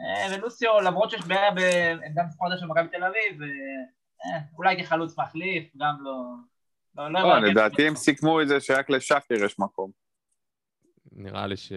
אה, 0.00 0.36
ולוסיו, 0.36 0.80
למרות 0.80 1.10
שיש 1.10 1.20
בעיה 1.26 1.50
בעמדה 1.50 2.22
מספר 2.28 2.44
של 2.60 2.66
מכבי 2.66 2.88
תל 2.88 3.04
אביב, 3.04 3.42
אה, 3.42 4.38
אולי 4.58 4.82
כחלוץ 4.84 5.18
מחליף, 5.18 5.64
גם 5.76 5.94
לא... 6.00 6.12
לא, 6.96 7.12
לא, 7.12 7.20
לא, 7.20 7.38
לדעתי. 7.38 7.86
הם 7.86 7.96
סיכמו 7.96 8.40
את 8.42 8.48
זה 8.48 8.60
שרק 8.60 8.90
לשקר 8.90 9.34
יש 9.44 9.58
מקום. 9.58 10.05
נראה 11.16 11.46
לי 11.46 11.56
ש... 11.56 11.72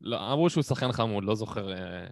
לא, 0.00 0.32
אמרו 0.32 0.50
שהוא 0.50 0.62
שחקן 0.62 0.92
חמוד, 0.92 1.24
לא 1.24 1.34
זוכר... 1.34 1.72
אה, 1.72 2.06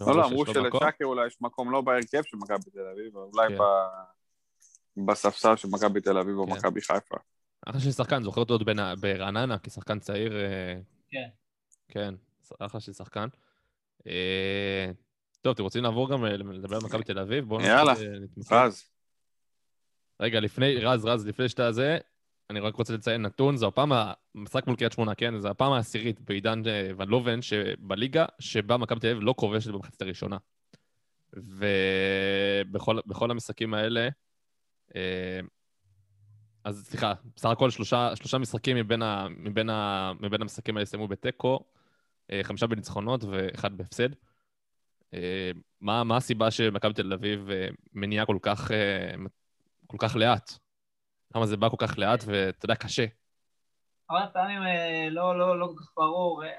לא, 0.00 0.16
לא, 0.16 0.26
אמרו 0.26 0.44
לו 0.44 0.50
מקום. 0.50 0.80
שלשקר 0.80 1.04
אולי 1.04 1.26
יש 1.26 1.36
מקום 1.40 1.70
לא 1.70 1.80
בהרכב 1.80 2.22
של 2.22 2.36
מכבי 2.36 2.70
תל 2.70 2.86
אביב, 2.92 3.16
אבל 3.16 3.26
אולי 3.32 3.48
כן. 3.48 3.58
ב- 3.58 5.10
בספסל 5.10 5.56
של 5.56 5.68
מכבי 5.68 6.00
תל 6.00 6.18
אביב 6.18 6.36
או 6.36 6.46
כן. 6.46 6.52
מכבי 6.52 6.80
חיפה. 6.80 7.16
אחלה 7.66 7.80
של 7.80 7.90
שחקן, 7.90 8.22
זוכר 8.22 8.40
אותו 8.40 8.54
עוד 8.54 8.62
ברעננה, 9.00 9.58
כשחקן 9.62 9.98
צעיר. 9.98 10.36
אה, 10.36 10.74
כן. 11.10 11.28
כן, 11.88 12.14
אחלה 12.58 12.80
של 12.80 12.92
שחקן. 12.92 13.28
אה, 14.06 14.90
טוב, 15.40 15.54
אתם 15.54 15.62
רוצים 15.62 15.82
לעבור 15.82 16.10
גם 16.10 16.24
לדבר 16.24 16.76
על 16.76 16.82
מכבי 16.84 17.04
תל 17.04 17.18
אביב? 17.18 17.44
בואו 17.44 17.60
יאללה. 17.60 17.92
רז, 18.50 18.84
רגע, 20.20 20.40
לפני, 20.40 20.76
רז, 20.76 21.04
רז, 21.04 21.26
לפני 21.26 21.48
שאתה 21.48 21.72
זה, 21.72 21.98
אני 22.52 22.60
רק 22.60 22.76
רוצה 22.76 22.94
לציין 22.94 23.22
נתון, 23.22 23.56
זו 23.56 23.68
הפעם, 23.68 23.92
המשחק 24.34 24.66
מול 24.66 24.76
קריית 24.76 24.92
שמונה, 24.92 25.14
כן? 25.14 25.38
זו 25.38 25.48
הפעם 25.48 25.72
העשירית 25.72 26.20
בעידן 26.20 26.62
אה, 26.66 26.90
ון 26.96 27.08
לובן 27.08 27.42
שבליגה, 27.42 28.24
שבה 28.38 28.76
מכבי 28.76 29.00
תל 29.00 29.06
אביב 29.06 29.22
לא 29.22 29.34
כובשת 29.36 29.70
במחצית 29.70 30.02
הראשונה. 30.02 30.36
ובכל 31.32 32.98
בכל 33.06 33.30
המשחקים 33.30 33.74
האלה, 33.74 34.08
אה, 34.96 35.40
אז 36.64 36.86
סליחה, 36.86 37.12
בסך 37.36 37.48
הכל 37.48 37.70
שלושה, 37.70 38.16
שלושה 38.16 38.38
משחקים 38.38 38.76
מבין, 38.76 39.02
ה, 39.02 39.26
מבין, 39.30 39.70
ה, 39.70 40.12
מבין 40.20 40.42
המשחקים 40.42 40.76
האלה 40.76 40.82
הסתיימו 40.82 41.08
בתיקו, 41.08 41.64
אה, 42.30 42.40
חמישה 42.42 42.66
בניצחונות 42.66 43.24
ואחד 43.24 43.76
בהפסד. 43.76 44.08
מה, 45.80 46.04
מה 46.04 46.16
הסיבה 46.16 46.50
שמכבי 46.50 46.92
תל 46.92 47.12
אביב 47.12 47.48
מניעה 47.92 48.26
כל 48.26 48.38
כך, 48.42 48.70
כל 49.86 49.96
כך 50.00 50.16
לאט? 50.16 50.61
למה 51.34 51.46
זה 51.46 51.56
בא 51.56 51.68
כל 51.68 51.76
כך 51.78 51.98
לאט 51.98 52.24
ואתה 52.26 52.64
יודע, 52.64 52.74
קשה? 52.74 53.04
הרבה 54.10 54.26
פעמים 54.26 54.62
אה, 54.62 55.08
לא, 55.10 55.38
לא, 55.38 55.60
לא 55.60 55.66
כל 55.66 55.84
כך 55.84 55.90
ברור. 55.96 56.44
אה, 56.44 56.50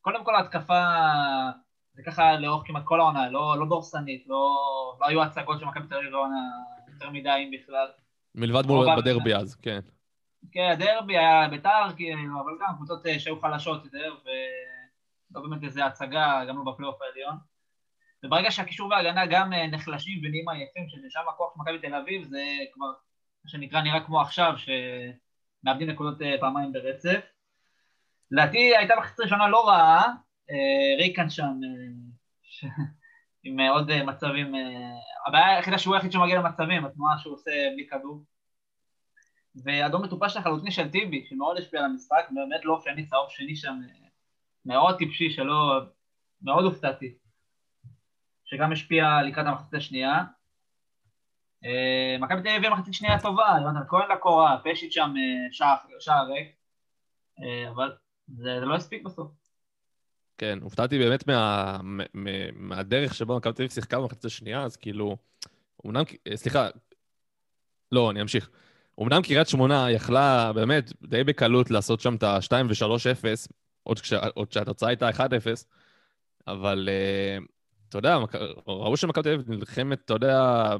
קודם 0.00 0.24
כל 0.24 0.34
ההתקפה, 0.34 0.84
זה 1.92 2.02
ככה 2.02 2.36
לאורך 2.36 2.66
כמעט 2.66 2.84
כל 2.84 3.00
העונה, 3.00 3.30
לא, 3.30 3.56
לא 3.58 3.66
דורסנית, 3.68 4.24
לא, 4.26 4.56
לא 5.00 5.06
היו 5.06 5.22
הצגות 5.22 5.60
של 5.60 5.66
מכבי 5.66 5.86
תל 5.88 5.94
אביב 5.94 6.10
בעונה 6.10 6.40
יותר 6.92 7.10
מדי 7.10 7.28
אם 7.30 7.50
בכלל. 7.54 7.86
מלבד 8.34 8.66
מול. 8.66 8.96
בדרבי 8.96 9.34
אז, 9.34 9.54
כן. 9.54 9.80
כן, 10.52 10.70
הדרבי 10.72 11.18
היה 11.18 11.48
בית"ר, 11.48 11.88
כאילו, 11.96 12.40
אבל 12.44 12.52
גם 12.60 12.76
קבוצות 12.76 13.06
אה, 13.06 13.18
שהיו 13.18 13.40
חלשות 13.40 13.84
יותר, 13.84 14.14
ולא 14.24 15.42
באמת 15.42 15.64
איזה 15.64 15.86
הצגה, 15.86 16.44
גם 16.48 16.56
לא 16.56 16.72
בפלייאוף 16.72 17.02
העליון. 17.02 17.36
וברגע 18.24 18.50
שהקישור 18.50 18.90
וההגנה 18.90 19.26
גם 19.26 19.52
נחלשים 19.52 20.18
ונהיים 20.24 20.48
עייפים, 20.48 20.88
ששם 20.88 21.20
הכוח 21.28 21.54
של 21.54 21.60
מכבי 21.60 21.88
תל 21.88 21.94
אביב, 21.94 22.22
זה 22.22 22.42
כבר, 22.72 22.86
שנקרא, 23.48 23.80
נראה 23.80 24.00
כמו 24.06 24.20
עכשיו, 24.20 24.52
שמאבדים 24.56 25.90
נקודות 25.90 26.22
אה, 26.22 26.36
פעמיים 26.40 26.72
ברצף. 26.72 27.20
לדעתי 28.30 28.76
הייתה 28.76 28.94
מחצית 28.98 29.20
ראשונה 29.20 29.48
לא 29.48 29.68
רעה, 29.68 30.04
אה, 30.50 30.96
ריקן 30.98 31.30
שם, 31.30 31.42
אה, 31.44 31.92
ש- 32.42 32.64
עם 33.44 33.60
עוד 33.60 34.02
מצבים, 34.02 34.54
הבעיה 35.26 35.56
היחידה 35.56 35.78
שהוא 35.78 35.94
היחיד 35.94 36.12
שמגיע 36.12 36.38
למצבים, 36.38 36.84
התנועה 36.84 37.18
שהוא 37.18 37.34
עושה 37.34 37.50
בלי 37.74 37.86
כדור. 37.88 38.24
ואדום 39.64 40.04
מטופש 40.04 40.36
לחלוטין 40.36 40.70
של 40.70 40.88
טיבי, 40.88 41.26
שמאוד 41.28 41.58
השפיע 41.58 41.80
על 41.80 41.86
המשחק, 41.86 42.28
באמת 42.30 42.64
לא 42.64 42.72
אופייני, 42.72 43.06
צהוב 43.06 43.30
שני 43.30 43.56
שם 43.56 43.78
מאוד 44.64 44.98
טיפשי, 44.98 45.30
שלא... 45.30 45.80
מאוד 46.42 46.64
הופתעתי. 46.64 47.14
שגם 48.44 48.72
השפיע 48.72 49.22
לקראת 49.22 49.46
המחצית 49.46 49.74
השנייה. 49.74 50.24
אה, 51.64 52.16
מכבי 52.20 52.42
תל 52.42 52.48
אביב 52.48 52.56
הביאה 52.56 52.74
מחצית 52.74 52.94
שנייה 52.94 53.20
טובה, 53.20 53.56
יונתן 53.62 53.80
כהן 53.88 54.10
לקורה, 54.10 54.56
פשיט 54.64 54.92
שם 54.92 55.14
אה, 55.16 55.48
שער- 56.00 56.26
ריק, 56.26 56.48
אה, 57.42 57.70
אבל 57.70 57.92
זה 58.28 58.60
לא 58.60 58.74
הספיק 58.74 59.02
בסוף. 59.04 59.30
כן, 60.38 60.58
הופתעתי 60.62 60.98
באמת 60.98 61.26
מה, 61.26 61.78
מ- 61.82 62.00
מ- 62.14 62.68
מהדרך 62.68 63.14
שבה 63.14 63.36
מכבי 63.36 63.52
תל 63.52 63.62
אביב 63.62 63.70
שיחקה 63.72 63.98
במחצית 64.00 64.24
השנייה, 64.24 64.62
אז 64.62 64.76
כאילו, 64.76 65.16
אמנם, 65.86 66.02
סליחה, 66.34 66.68
לא, 67.92 68.10
אני 68.10 68.22
אמשיך. 68.22 68.50
אמנם 69.00 69.22
קריית 69.22 69.48
שמונה 69.48 69.90
יכלה 69.90 70.52
באמת 70.52 70.92
די 71.02 71.24
בקלות 71.24 71.70
לעשות 71.70 72.00
שם 72.00 72.14
את 72.14 72.22
ה-2 72.22 72.50
ו-3-0, 72.68 73.48
עוד, 73.82 74.00
כש, 74.00 74.12
עוד 74.12 74.52
שהתוצאה 74.52 74.88
הייתה 74.88 75.08
1-0, 75.10 75.20
אבל 76.46 76.88
uh, 76.88 77.44
אתה 77.88 77.98
יודע, 77.98 78.18
ראו 78.66 78.96
שמכבי 78.96 79.22
תל 79.22 79.32
אביב 79.32 79.50
נלחמת, 79.50 80.04
אתה 80.04 80.14
יודע, 80.14 80.74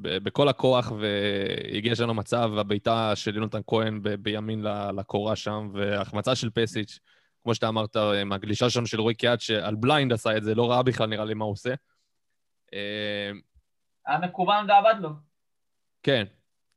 בכל 0.00 0.48
הכוח, 0.48 0.92
והגיע 1.00 1.94
שם 1.94 2.08
למצב, 2.08 2.50
והבעיטה 2.54 3.16
של 3.16 3.36
יונתן 3.36 3.60
כהן 3.66 4.00
בימין 4.22 4.64
לקורה 4.96 5.36
שם, 5.36 5.70
וההחמצה 5.74 6.34
של 6.34 6.50
פסיץ', 6.50 6.98
כמו 7.42 7.54
שאתה 7.54 7.68
אמרת, 7.68 7.96
עם 7.96 8.32
הגלישה 8.32 8.70
שם 8.70 8.86
של 8.86 9.00
רועי 9.00 9.14
קיאט, 9.14 9.40
שעל 9.40 9.74
בליינד 9.74 10.12
עשה 10.12 10.36
את 10.36 10.44
זה, 10.44 10.54
לא 10.54 10.70
ראה 10.70 10.82
בכלל 10.82 11.06
נראה 11.06 11.24
לי 11.24 11.34
מה 11.34 11.44
הוא 11.44 11.52
עושה. 11.52 11.74
אה, 12.74 13.30
היה 14.06 14.18
מקוון 14.18 14.70
ועבד 14.70 14.94
לו. 15.00 15.10
כן, 16.02 16.24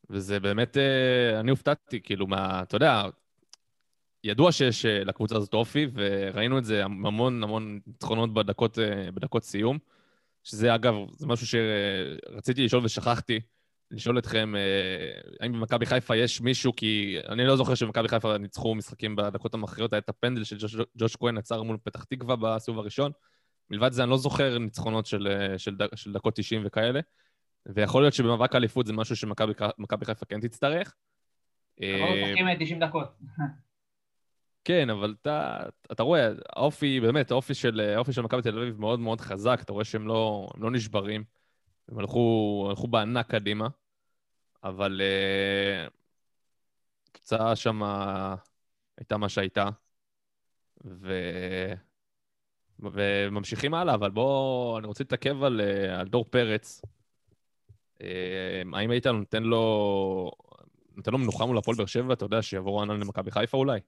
וזה 0.10 0.40
באמת, 0.40 0.78
אה, 0.78 1.40
אני 1.40 1.52
הופתעתי, 1.52 2.02
כאילו, 2.02 2.28
מה, 2.28 2.62
אתה 2.62 2.76
יודע, 2.76 3.04
ידוע 4.24 4.52
שיש 4.52 4.86
אה, 4.86 5.04
לקבוצה 5.04 5.36
הזאת 5.36 5.54
אופי, 5.54 5.88
וראינו 5.94 6.58
את 6.58 6.66
זה 6.66 6.86
המון 6.86 7.44
המון 7.44 7.80
ניצחונות 7.88 8.34
בדקות, 8.34 8.80
אה, 8.80 9.12
בדקות 9.12 9.44
סיום, 9.44 9.78
שזה 10.44 10.76
אגב, 10.76 10.96
זה 11.12 11.28
משהו 11.28 11.48
שרציתי 11.48 12.66
לשאול 12.66 12.86
ושכחתי, 12.86 13.40
לשאול 13.92 14.20
אתכם, 14.20 14.56
אה, 14.56 15.20
האם 15.40 15.54
במכבי 15.54 15.86
חיפה 15.86 16.16
יש 16.16 16.42
מישהו, 16.42 16.76
כי 16.76 17.18
אני 17.30 17.46
לא 17.46 17.56
זוכר 17.56 17.76
שבמכבי 17.76 18.08
חיפה 18.08 18.38
ניצחו 18.38 18.76
משחקים 18.76 19.16
בדקות 19.16 19.54
המכריעות, 19.54 19.94
היה 19.94 20.00
את 20.00 20.10
הפנדל 20.10 20.44
של 20.44 20.58
ג'וש, 20.60 20.76
ג'וש 20.98 21.16
כהן 21.16 21.38
עצר 21.38 21.64
מול 21.64 21.78
פתח 21.84 22.04
תקווה 22.04 22.36
בסיבוב 22.36 22.80
הראשון. 22.80 23.12
מלבד 23.70 23.92
זה 23.92 24.04
אני 24.04 24.10
לא 24.10 24.18
זוכר 24.18 24.58
ניצחונות 24.58 25.06
של, 25.06 25.28
של, 25.58 25.76
דק, 25.76 25.96
של 25.96 26.14
דקות 26.14 26.36
90 26.36 26.62
וכאלה. 26.66 27.00
ויכול 27.66 28.04
להיות 28.04 28.14
שבמאבק 28.14 28.56
האליפות 28.56 28.86
זה 28.86 28.94
משהו 28.94 29.16
שמכבי 29.16 29.54
מכבי 29.78 30.06
חיפה 30.06 30.26
כן 30.26 30.40
תצטרך. 30.40 30.96
אה, 31.82 31.98
לא 32.00 32.26
משחקים 32.26 32.48
אה, 32.48 32.56
90 32.60 32.80
דקות. 32.80 33.08
כן, 34.68 34.90
אבל 34.90 35.16
אתה, 35.22 35.60
אתה 35.92 36.04
רואה, 36.04 36.30
האופי, 36.56 37.00
באמת, 37.00 37.32
האופי 37.32 37.54
של, 37.54 37.82
של 38.12 38.22
מכבי 38.22 38.42
תל 38.42 38.60
אביב 38.60 38.80
מאוד 38.80 39.00
מאוד 39.00 39.22
חזק, 39.22 39.60
אתה 39.62 39.74
רואה 39.74 39.86
שהם 39.86 40.08
לא, 40.08 40.50
לא 40.58 40.72
נשברים, 40.72 41.24
הם 41.90 42.00
הלכו, 42.00 42.68
הלכו 42.70 42.88
בענק 42.88 43.32
קדימה, 43.32 43.68
אבל 44.64 45.02
uh, 45.02 45.92
התוצאה 47.10 47.56
שם 47.56 47.82
הייתה 48.98 49.18
מה 49.18 49.30
שהייתה, 49.30 49.70
ו... 50.86 51.14
וממשיכים 52.80 53.74
הלאה, 53.74 53.94
אבל 53.94 54.12
בואו, 54.12 54.78
אני 54.80 54.88
רוצה 54.88 55.04
להתעכב 55.04 55.44
על, 55.44 55.62
אה, 55.62 56.00
על 56.00 56.08
דור 56.08 56.26
פרץ. 56.30 56.82
אה, 58.02 58.62
האם 58.74 58.92
היית 58.92 59.08
נותן 59.08 59.44
לו, 59.44 60.32
נותן 60.96 61.12
לו 61.12 61.18
מנוחה 61.18 61.46
מול 61.46 61.58
הפועל 61.58 61.78
באר 61.78 61.86
שבע, 61.86 62.14
אתה 62.14 62.26
יודע, 62.26 62.42
שיעבור 62.42 62.82
ענן 62.82 63.00
למכבי 63.00 63.32
חיפה 63.32 63.58
אולי? 63.58 63.80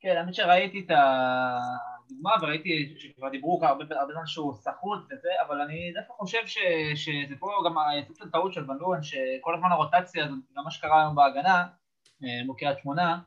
כן, 0.00 0.16
האמת 0.16 0.34
שראיתי 0.34 0.80
את 0.80 0.90
הדוגמה 0.90 2.30
וראיתי 2.42 2.94
שכבר 2.98 3.28
דיברו 3.28 3.60
הרבה 3.62 3.84
הרבה 4.00 4.12
זמן 4.12 4.26
שהוא 4.26 4.54
סחוט 4.54 4.98
וזה, 5.04 5.28
אבל 5.46 5.60
אני 5.60 5.92
דווקא 5.94 6.12
חושב 6.12 6.46
ש, 6.46 6.58
שזה 6.94 7.34
פה 7.38 7.50
גם 7.66 7.74
של 8.18 8.30
טעות 8.30 8.52
של 8.52 8.62
בן 8.62 8.76
לורן, 8.76 9.02
שכל 9.02 9.54
הזמן 9.54 9.72
הרוטציה 9.72 10.24
הזאת, 10.24 10.38
גם 10.56 10.64
מה 10.64 10.70
שקרה 10.70 11.00
היום 11.00 11.14
בהגנה, 11.14 11.66
אה, 12.24 12.44
מול 12.46 12.56
קריית 12.58 12.78
שמונה, 12.78 13.18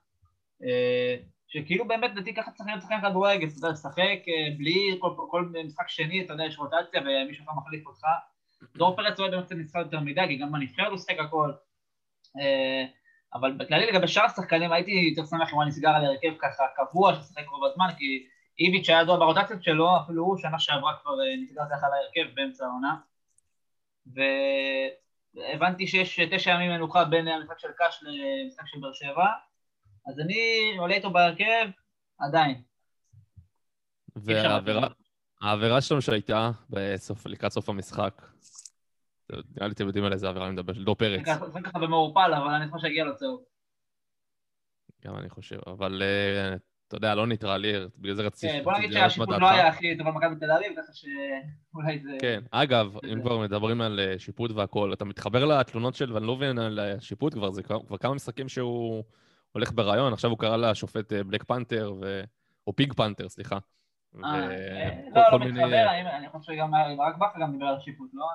אה, 0.63 1.15
שכאילו 1.47 1.87
באמת 1.87 2.11
לדעתי 2.11 2.33
ככה 2.33 2.51
צריך 2.51 2.69
להיות 2.69 2.81
שחקן 2.81 3.01
כדורגל, 3.01 3.47
אתה 3.47 3.57
יודע, 3.57 3.69
לשחק 3.69 4.19
אה, 4.27 4.55
בלי 4.57 4.97
כל, 4.99 5.15
כל 5.31 5.51
משחק 5.65 5.89
שני, 5.89 6.25
אתה 6.25 6.33
יודע, 6.33 6.43
יש 6.45 6.57
רוטציה 6.57 7.01
ומישהו 7.01 7.45
אחר 7.45 7.53
מחליף 7.53 7.87
אותך. 7.87 8.03
דור 8.75 8.95
פרץ 8.95 9.19
אוהד 9.19 9.31
באמת 9.31 9.51
משחק 9.51 9.79
יותר 9.79 9.99
מדי, 9.99 10.21
כי 10.27 10.37
גם 10.37 10.51
בנבחרת 10.51 10.87
הוא 10.87 10.97
שיחק 10.97 11.19
הכל. 11.19 11.51
אבל 13.33 13.51
בכללי 13.51 13.91
לגבי 13.91 14.07
שאר 14.07 14.25
השחקנים 14.25 14.71
הייתי 14.71 14.91
יותר 14.91 15.29
שמח 15.29 15.53
אם 15.53 15.59
היה 15.59 15.69
נסגר 15.69 15.89
על 15.89 16.05
הרכב 16.05 16.33
ככה 16.39 16.63
קבוע 16.75 17.15
ששיחק 17.15 17.47
רוב 17.47 17.65
הזמן, 17.65 17.87
כי 17.97 18.27
איביץ' 18.59 18.89
היה 18.89 19.01
ידוע 19.01 19.17
ברוטציות 19.17 19.63
שלו, 19.63 19.97
אפילו 20.03 20.23
הוא 20.23 20.37
שנה 20.37 20.59
שעברה 20.59 20.93
כבר 21.01 21.11
אה, 21.11 21.43
נסגר 21.43 21.61
ככה 21.71 21.85
על 21.85 21.91
ההרכב 21.93 22.35
באמצע 22.35 22.65
העונה. 22.65 22.95
והבנתי 25.35 25.87
שיש 25.87 26.19
תשע 26.31 26.51
ימים 26.51 26.71
מנוחה 26.71 27.05
בין 27.05 27.27
המשחק 27.27 27.59
של 27.59 27.71
קאש 27.77 28.03
למשחק 28.03 28.67
של 28.67 28.79
באר 28.79 28.93
שבע, 28.93 29.27
אז 30.07 30.19
אני 30.19 30.73
עולה 30.77 30.95
איתו 30.95 31.09
בהרכב 31.09 31.69
עדיין. 32.19 32.61
והעבירה 34.15 34.87
העבירה 35.41 35.81
שלנו 35.81 36.01
שהייתה 36.01 36.51
לקראת 37.25 37.51
סוף 37.51 37.69
המשחק, 37.69 38.21
נראה 39.55 39.67
לי 39.67 39.73
אתם 39.73 39.87
יודעים 39.87 40.05
על 40.05 40.13
איזה 40.13 40.29
עבירה 40.29 40.45
אני 40.45 40.53
מדבר, 40.53 40.73
של 40.73 40.83
דור 40.83 40.95
פרץ. 40.95 41.25
זה 41.25 41.59
ככה 41.63 41.79
במעורפל, 41.79 42.33
אבל 42.33 42.53
אני 42.53 42.71
חושב 42.71 42.87
שיגיע 42.87 43.03
לו 43.05 43.15
צהוב. 43.15 43.43
גם 45.05 45.17
אני 45.17 45.29
חושב, 45.29 45.57
אבל 45.67 46.01
אה, 46.05 46.55
אתה 46.87 46.95
יודע, 46.97 47.15
לא 47.15 47.27
ניטרלי, 47.27 47.73
בגלל 47.97 48.13
זה 48.15 48.21
רציתי... 48.21 48.53
כן, 48.53 48.63
בוא 48.63 48.73
נגיד 48.77 48.91
שהשיפוט 48.91 49.29
לא. 49.29 49.49
היה 49.49 49.67
הכי 49.67 49.97
טוב 49.97 50.07
במכבי 50.07 50.35
תל 50.35 50.51
אביב, 50.51 50.73
ככה 50.77 50.91
שאולי 50.93 51.99
זה... 51.99 52.17
כן, 52.21 52.41
אגב, 52.51 52.93
אם 53.13 53.21
כבר 53.21 53.37
מדברים 53.37 53.81
על 53.81 53.99
אה, 53.99 54.19
שיפוט 54.19 54.51
והכול, 54.51 54.93
אתה 54.93 55.05
מתחבר 55.05 55.45
לתלונות 55.45 55.95
של 55.95 56.13
ון 56.13 56.23
לובן 56.23 56.59
על 56.59 56.79
השיפוט 56.79 57.33
כבר, 57.33 57.51
זה 57.51 57.63
כבר 57.63 57.97
כמה 57.99 58.13
משחקים 58.15 58.49
שהוא 58.49 59.03
הולך 59.51 59.71
ברעיון, 59.71 60.13
עכשיו 60.13 60.29
הוא 60.31 60.39
קרא 60.39 60.57
לשופט 60.57 61.13
אה, 61.13 61.23
בלק 61.23 61.43
פנתר. 61.43 61.93
או 62.67 62.75
פיג 62.75 62.93
פנתר, 62.93 63.29
סליחה. 63.29 63.57
אה, 64.23 64.33
אה, 64.49 64.89
לא, 65.15 65.21
לא 65.31 65.39
מתחבר, 65.39 65.89
אני- 65.89 66.17
אני 66.17 66.29
חושב 66.29 66.53
שגם 66.53 66.71
ברק 66.97 67.15
בכר 67.15 67.41
גם 67.41 67.51
דיבר 67.51 67.65
על 67.65 67.79
שיפוט, 67.79 68.09
לא? 68.13 68.25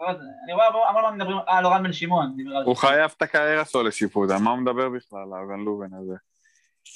אני 0.00 0.52
רואה 0.52 0.66
המון 0.66 1.04
המון 1.04 1.14
מדברים, 1.16 1.36
אה, 1.48 1.60
לא 1.62 1.68
רן 1.68 1.82
בן 1.82 1.92
שמעון 1.92 2.36
דיבר 2.36 2.50
על 2.56 2.64
הוא 2.64 2.74
שיפוט. 2.74 2.90
חייב 2.90 3.10
את 3.16 3.22
הקריירה 3.22 3.64
שלו 3.64 3.82
לשיפוט, 3.82 4.30
על 4.30 4.38
מה 4.38 4.50
הוא 4.50 4.58
מדבר 4.58 4.88
בכלל, 4.88 5.32
האבן 5.32 5.60
לובן 5.64 5.88
הזה? 5.94 6.14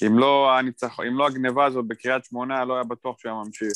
אם 0.07 0.19
לא 0.19 0.57
הניצח... 0.57 0.99
אם 1.07 1.17
לא 1.17 1.27
הגניבה 1.27 1.65
הזאת 1.65 1.87
בקריית 1.87 2.25
שמונה, 2.25 2.65
לא 2.65 2.73
היה 2.73 2.83
בטוח 2.83 3.19
שהוא 3.19 3.31
היה 3.31 3.41
ממשיך. 3.45 3.71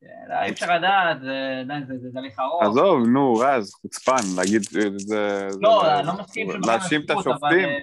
כן, 0.00 0.06
לא, 0.28 0.42
אי 0.42 0.50
אפשר 0.50 0.76
לדעת, 0.76 1.20
זה 1.20 1.64
זה 1.88 1.94
זה 2.02 2.08
תהליך 2.14 2.38
ארוך. 2.38 2.62
עזוב, 2.62 3.06
נו, 3.06 3.34
רז, 3.34 3.72
חוצפן, 3.74 4.22
להגיד 4.36 4.62
זה... 4.96 5.48
לא, 5.60 5.82
זה- 5.84 5.98
אני 5.98 6.06
לא 6.06 6.12
מסכים 6.20 6.48
להאשים 6.66 7.00
את 7.00 7.10
השופטים? 7.10 7.68
אה, 7.68 7.78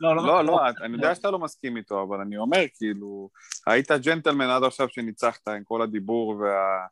לא, 0.00 0.16
לא, 0.16 0.24
לא, 0.26 0.44
לא, 0.44 0.60
אני 0.84 0.92
יודע 0.96 1.14
שאתה 1.14 1.30
לא 1.30 1.38
מסכים 1.38 1.76
איתו, 1.76 2.02
אבל 2.02 2.20
אני 2.20 2.36
אומר, 2.36 2.62
כאילו, 2.74 3.28
היית 3.66 3.90
ג'נטלמן 3.92 4.50
עד 4.50 4.64
עכשיו 4.64 4.88
שניצחת 4.88 5.48
עם 5.48 5.64
כל 5.64 5.82
הדיבור 5.82 6.28
וה... 6.40 6.86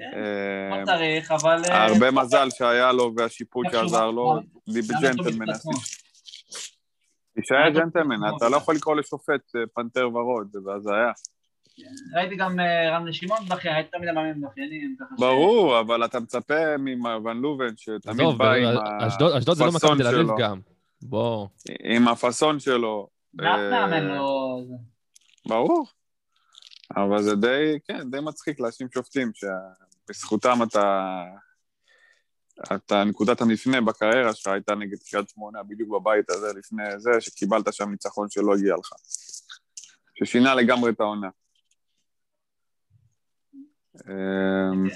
כן, 0.00 0.80
לא 0.80 0.84
צריך, 0.84 1.30
אבל... 1.30 1.62
אה, 1.70 1.86
הרבה 1.86 2.10
מזל 2.10 2.48
שהיה 2.50 2.92
לו 2.92 3.12
והשיפוט 3.16 3.66
שעזר 3.72 4.10
לו, 4.10 4.38
עצמו. 5.50 5.72
תישאר 7.34 7.70
ג'נטלמן, 7.74 8.16
אתה 8.36 8.48
לא. 8.48 8.56
יכול 8.56 8.74
לקרוא 8.74 8.96
לשופט 8.96 9.56
אה, 9.56 9.60
פנתר 9.74 10.08
ורוד, 10.08 10.48
זה 10.52 10.72
הזיה. 10.76 11.12
ראיתי 12.16 12.36
גם 12.36 12.56
רמי 12.92 13.12
שמעון 13.12 13.44
בכיין, 13.48 13.74
ראיתי 13.74 13.88
תמיד 13.90 14.08
המאמנים 14.08 14.40
בכיינים, 14.40 14.96
ברור, 15.18 15.80
אבל 15.80 16.04
אתה 16.04 16.20
מצפה 16.20 16.76
מוון 16.96 17.36
לובן 17.36 17.76
שתמיד 17.76 18.26
בא 18.38 18.52
עם 18.52 18.78
אשדוד 19.00 19.36
אשדוד 19.36 19.56
זה 19.56 19.64
לא 19.64 19.70
מכבי 19.70 19.78
הפאסון 19.78 19.98
תל 19.98 20.06
אביב 20.06 20.26
שלו. 20.26 20.36
גם. 20.38 20.60
בוא. 21.02 21.48
עם 21.84 22.08
הפאסון 22.08 22.60
שלו. 22.60 23.08
לא... 23.34 24.60
ברור. 25.46 25.86
אבל 26.96 27.22
זה 27.22 27.36
די, 27.36 27.78
כן, 27.88 28.10
די 28.10 28.20
מצחיק 28.20 28.60
להאשים 28.60 28.88
שופטים, 28.94 29.30
שבזכותם 30.12 30.58
אתה... 30.62 31.24
אתה, 32.74 33.04
נקודת 33.04 33.40
המפנה 33.40 33.80
בקריירה 33.80 34.34
שלך 34.34 34.46
הייתה 34.46 34.74
נגד 34.74 34.98
קריית 35.10 35.28
שמונה, 35.28 35.62
בדיוק 35.62 35.90
בבית 35.90 36.30
הזה 36.30 36.46
לפני 36.58 36.82
זה, 36.98 37.10
שקיבלת 37.20 37.74
שם 37.74 37.90
ניצחון 37.90 38.30
שלא 38.30 38.54
הגיע 38.54 38.74
לך. 38.76 38.92
ששינה 40.14 40.54
לגמרי 40.54 40.90
את 40.90 41.00
העונה. 41.00 41.28
אמ, 43.94 44.88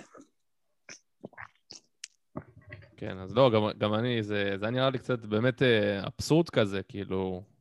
כן, 2.97 3.19
אז 3.19 3.35
לא, 3.35 3.51
גם, 3.55 3.79
גם 3.79 3.95
אני, 3.95 4.23
זה, 4.23 4.55
זה 4.57 4.71
נראה 4.71 4.91
לי 4.91 4.99
קצת 4.99 5.19
באמת 5.19 5.63
אה, 5.63 6.07
אבסורד 6.07 6.51
כזה, 6.51 6.83
כאילו... 6.89 7.54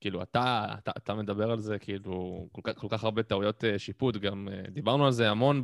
כאילו, 0.00 0.22
אתה, 0.22 0.66
אתה, 0.78 0.90
אתה 0.96 1.14
מדבר 1.14 1.50
על 1.50 1.58
זה, 1.60 1.78
כאילו, 1.78 2.48
כל 2.52 2.60
כך, 2.64 2.78
כל 2.78 2.86
כך 2.90 3.04
הרבה 3.04 3.22
טעויות 3.22 3.64
אה, 3.64 3.78
שיפוט, 3.78 4.16
גם 4.16 4.48
אה, 4.52 4.70
דיברנו 4.70 5.06
על 5.06 5.12
זה 5.12 5.30
המון 5.30 5.62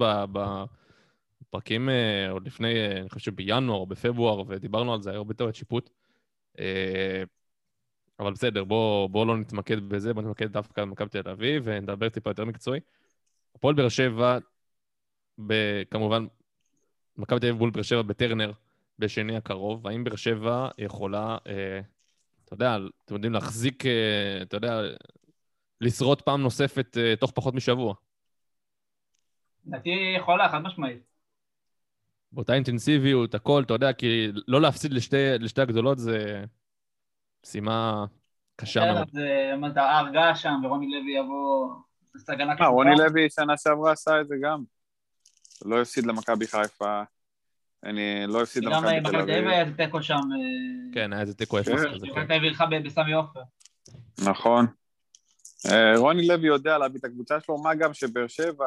בפרקים 1.42 1.88
אה, 1.88 2.30
עוד 2.30 2.46
לפני, 2.46 2.86
אני 3.00 3.08
חושב 3.08 3.20
שבינואר 3.20 3.78
או 3.78 3.86
בפברואר, 3.86 4.42
ודיברנו 4.46 4.94
על 4.94 5.02
זה, 5.02 5.10
הרבה 5.10 5.34
טעויות 5.34 5.54
שיפוט. 5.54 5.90
אבל 8.18 8.32
בסדר, 8.32 8.64
בואו 8.64 9.08
בוא 9.08 9.26
לא 9.26 9.36
נתמקד 9.36 9.88
בזה, 9.88 10.14
בואו 10.14 10.24
נתמקד 10.24 10.52
דווקא 10.52 10.82
במכבי 10.84 11.08
תל 11.08 11.28
אביב, 11.30 11.62
ונדבר 11.66 12.08
טיפה 12.08 12.30
יותר 12.30 12.44
מקצועי. 12.44 12.80
הפועל 13.54 13.74
באר 13.74 13.88
שבע, 13.88 14.38
כמובן, 15.90 16.26
מכבי 17.16 17.40
תל 17.40 17.46
אביב 17.46 17.58
מול 17.58 17.70
באר 17.70 17.82
שבע 17.82 18.02
בטרנר 18.02 18.52
בשני 18.98 19.36
הקרוב, 19.36 19.86
האם 19.86 20.04
באר 20.04 20.16
שבע 20.16 20.68
יכולה, 20.78 21.38
אה, 21.46 21.80
אתה 22.54 22.64
יודע, 22.64 22.76
אתם 23.04 23.14
יודעים, 23.14 23.32
להחזיק, 23.32 23.86
אה, 23.86 24.42
אתה 24.42 24.56
יודע, 24.56 24.80
לשרוד 25.80 26.22
פעם 26.22 26.42
נוספת 26.42 26.96
אה, 26.96 27.16
תוך 27.16 27.30
פחות 27.34 27.54
משבוע? 27.54 27.94
לדעתי 29.66 30.14
יכולה, 30.18 30.48
חד 30.48 30.58
משמעית. 30.58 31.02
באותה 32.32 32.54
אינטנסיביות, 32.54 33.34
הכל, 33.34 33.62
אתה 33.66 33.74
יודע, 33.74 33.92
כי 33.92 34.28
לא 34.48 34.60
להפסיד 34.60 34.92
לשתי, 34.92 35.16
לשתי 35.38 35.62
הגדולות 35.62 35.98
זה 35.98 36.44
משימה 37.46 38.04
קשה 38.56 38.92
מאוד. 38.92 39.08
אז 39.08 39.18
אה, 39.18 39.56
מה, 39.56 39.68
אתה 39.68 39.90
הר 39.90 40.10
געש 40.10 40.42
שם, 40.42 40.64
ורוני 40.64 40.86
לוי 40.86 41.12
יבוא... 41.18 41.74
אה, 42.30 42.56
כזאת. 42.56 42.68
רוני 42.68 42.90
לוי 42.98 43.30
שנה 43.30 43.56
שעברה 43.56 43.92
עשה 43.92 44.20
את 44.20 44.28
זה 44.28 44.34
גם. 44.42 44.64
לא 45.64 45.80
הפסיד 45.80 46.06
למכבי 46.06 46.46
חיפה, 46.46 47.02
אני 47.84 48.24
לא 48.26 48.42
הפסיד 48.42 48.62
גם 48.64 48.84
למכבי 48.84 49.00
מכבי 49.00 49.10
תל 49.10 49.10
תל 49.10 49.18
אביב 49.18 49.34
אביב. 49.34 49.48
היה 49.48 49.60
איזה 49.60 49.76
תיקו 49.76 50.02
שם. 50.02 50.14
אה, 50.14 50.94
כן, 50.94 51.12
היה 51.12 51.22
איזה 51.22 51.34
תיקו 51.34 51.60
אפס. 51.60 51.68
כזה, 51.68 52.06
מכבי 52.06 52.14
כן. 52.14 52.26
תל 52.26 52.64
אביב 52.64 52.86
בסמי 52.86 53.12
עופר. 53.12 53.40
נכון. 54.24 54.66
אה, 55.70 55.96
רוני 55.96 56.26
לוי 56.26 56.46
יודע 56.46 56.78
להביא 56.78 57.00
את 57.00 57.04
הקבוצה 57.04 57.40
שלו, 57.40 57.58
מה 57.58 57.74
גם 57.74 57.94
שבאר 57.94 58.26
שבע, 58.26 58.66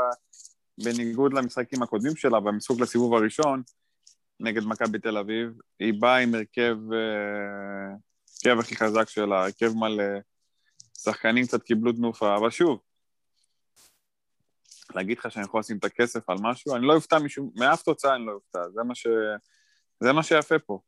בניגוד 0.84 1.34
למשחקים 1.34 1.84
הקודמים 1.84 2.15
שלה, 2.15 2.39
במשחק 2.39 2.80
לסיבוב 2.80 3.13
הראשון, 3.13 3.61
נגד 4.39 4.63
מכבי 4.63 4.99
תל 4.99 5.18
אביב, 5.18 5.49
היא 5.80 5.93
באה 5.99 6.18
עם 6.18 6.36
הרכב, 6.36 6.78
אה, 6.93 7.95
הרכב 8.45 8.59
הכי 8.59 8.76
חזק 8.76 9.09
שלה, 9.09 9.43
הרכב 9.43 9.74
מלא, 9.76 10.03
שחקנים 10.97 11.45
קצת 11.45 11.63
קיבלו 11.63 11.91
תנופה, 11.91 12.36
אבל 12.36 12.49
שוב, 12.49 12.80
להגיד 14.96 15.18
לך 15.18 15.32
שאני 15.32 15.46
יכול 15.46 15.60
לשים 15.60 15.78
את 15.78 15.84
הכסף 15.84 16.30
על 16.30 16.38
משהו, 16.42 16.76
אני 16.76 16.86
לא 16.86 16.96
אופתע 16.96 17.20
משום, 17.20 17.50
מאף 17.56 17.82
תוצאה 17.82 18.16
אני 18.16 18.26
לא 18.26 18.32
אופתע, 18.32 18.70
זה 18.70 18.84
מה, 18.84 18.96
ש, 18.96 19.08
זה 20.00 20.14
מה 20.14 20.24
שיפה 20.24 20.60
פה. 20.60 20.80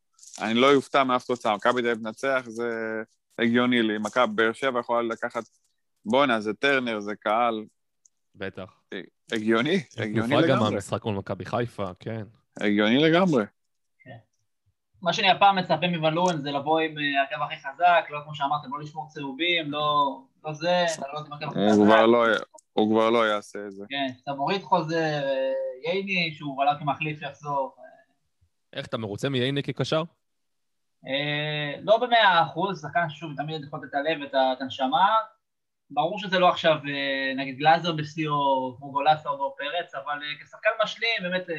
אני 0.41 0.53
לא 0.53 0.75
אופתע 0.75 1.03
מאף 1.03 1.25
תוצאה, 1.25 1.55
מכבי 1.55 1.81
תל 1.81 1.87
אביב 1.87 2.03
תנצח, 2.03 2.43
זה 2.45 3.01
הגיוני 3.39 3.81
לי, 3.81 3.97
מכבי 3.97 4.33
באר 4.35 4.53
שבע 4.53 4.79
יכולה 4.79 5.01
לקחת, 5.01 5.43
בואנה, 6.05 6.41
זה 6.41 6.53
טרנר, 6.53 6.99
זה 6.99 7.15
קהל, 7.15 7.65
בטח. 8.35 8.81
הגיוני, 9.31 9.83
הגיוני 9.97 10.27
תנופה 10.27 10.47
גם 10.47 10.55
לגמרי, 10.55 10.67
המשחק 10.75 11.05
מול 11.05 11.15
מכבי 11.15 11.45
חיפה, 11.45 11.85
כן. 11.99 12.23
הגיוני 12.59 12.99
לגמרי. 12.99 13.43
מה 15.01 15.13
שאני 15.13 15.31
הפעם 15.31 15.55
מצפה 15.55 15.87
מוון 15.87 16.13
לואן 16.13 16.41
זה 16.41 16.51
לבוא 16.51 16.79
עם 16.79 16.97
אה, 16.97 17.21
הרכב 17.21 17.41
הכי 17.43 17.55
חזק, 17.67 18.05
לא 18.09 18.19
כמו 18.23 18.35
שאמרתם, 18.35 18.73
לא 18.73 18.79
לשמור 18.79 19.07
צהובים, 19.09 19.71
לא 19.71 20.19
לא 20.43 20.53
זה, 20.53 20.85
לעלות 21.01 21.27
עם 21.27 21.33
הרכב 21.33 21.47
הכי 21.47 21.59
הוא 21.59 21.71
חזק. 21.71 21.83
כבר 21.83 22.05
לא, 22.05 22.25
הוא 22.79 22.91
כבר 22.93 23.09
לא 23.09 23.27
יעשה 23.27 23.59
את 23.67 23.71
זה. 23.71 23.85
כן, 23.89 24.07
סבורית 24.29 24.63
חוזר, 24.63 24.95
אה, 25.23 25.51
ייני, 25.93 26.33
שהוא 26.33 26.61
עלה 26.63 26.79
כמחליף 26.79 27.21
יחזור. 27.21 27.75
איך, 28.73 28.85
אתה 28.85 28.97
מרוצה 28.97 29.29
מייני 29.29 29.63
כקשר? 29.63 30.03
אה, 31.07 31.81
לא 31.81 31.97
במאה 31.97 32.43
אחוז, 32.43 32.81
שחקן 32.81 33.09
שוב 33.09 33.31
תמיד 33.37 33.63
יכול 33.63 33.79
לתת 33.79 33.89
את 33.89 33.95
הלב 33.95 34.21
ואת 34.21 34.61
הנשמה. 34.61 35.09
ברור 35.91 36.19
שזה 36.19 36.39
לא 36.39 36.49
עכשיו, 36.49 36.75
אה, 36.89 37.33
נגיד 37.35 37.57
גלאזר 37.57 37.91
בשיאו, 37.91 38.75
כמו 38.77 38.91
גולסה 38.91 39.29
או 39.29 39.37
דור 39.37 39.55
פרץ, 39.57 39.95
אבל 39.95 40.19
אה, 40.23 40.45
כשחקן 40.45 40.69
משלים, 40.83 41.11
באמת, 41.21 41.49
אה, 41.49 41.55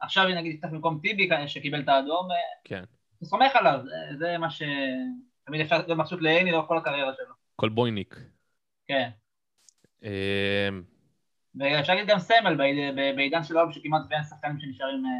עכשיו 0.00 0.28
נגיד 0.28 0.54
יפתח 0.54 0.68
במקום 0.68 0.98
טיבי 1.02 1.28
שקיבל 1.46 1.80
את 1.80 1.88
האדום, 1.88 2.30
אה, 2.30 2.36
כן. 2.64 2.84
אני 3.20 3.28
סומך 3.28 3.56
עליו, 3.56 3.80
זה- 4.18 4.38
מה 4.38 4.50
ש... 4.50 4.62
תמיד 5.44 5.60
אפשר 5.60 5.76
להיות 5.76 5.88
מבסוט 5.88 6.20
לעיני 6.22 6.52
לאורך 6.52 6.68
כל 6.68 6.78
הקריירה 6.78 7.12
שלו. 7.16 7.34
כלבויניק. 7.56 8.16
כן. 8.86 9.10
אה, 10.04 10.68
ואפשר 11.54 11.94
להגיד 11.94 12.10
גם 12.10 12.18
סמל 12.18 12.56
בעידן 13.16 13.42
של 13.42 13.56
היום 13.56 13.72
שכמעט 13.72 14.02
ואין 14.10 14.22
שחקנים 14.22 14.60
שנשארים 14.60 15.06
אה, 15.06 15.10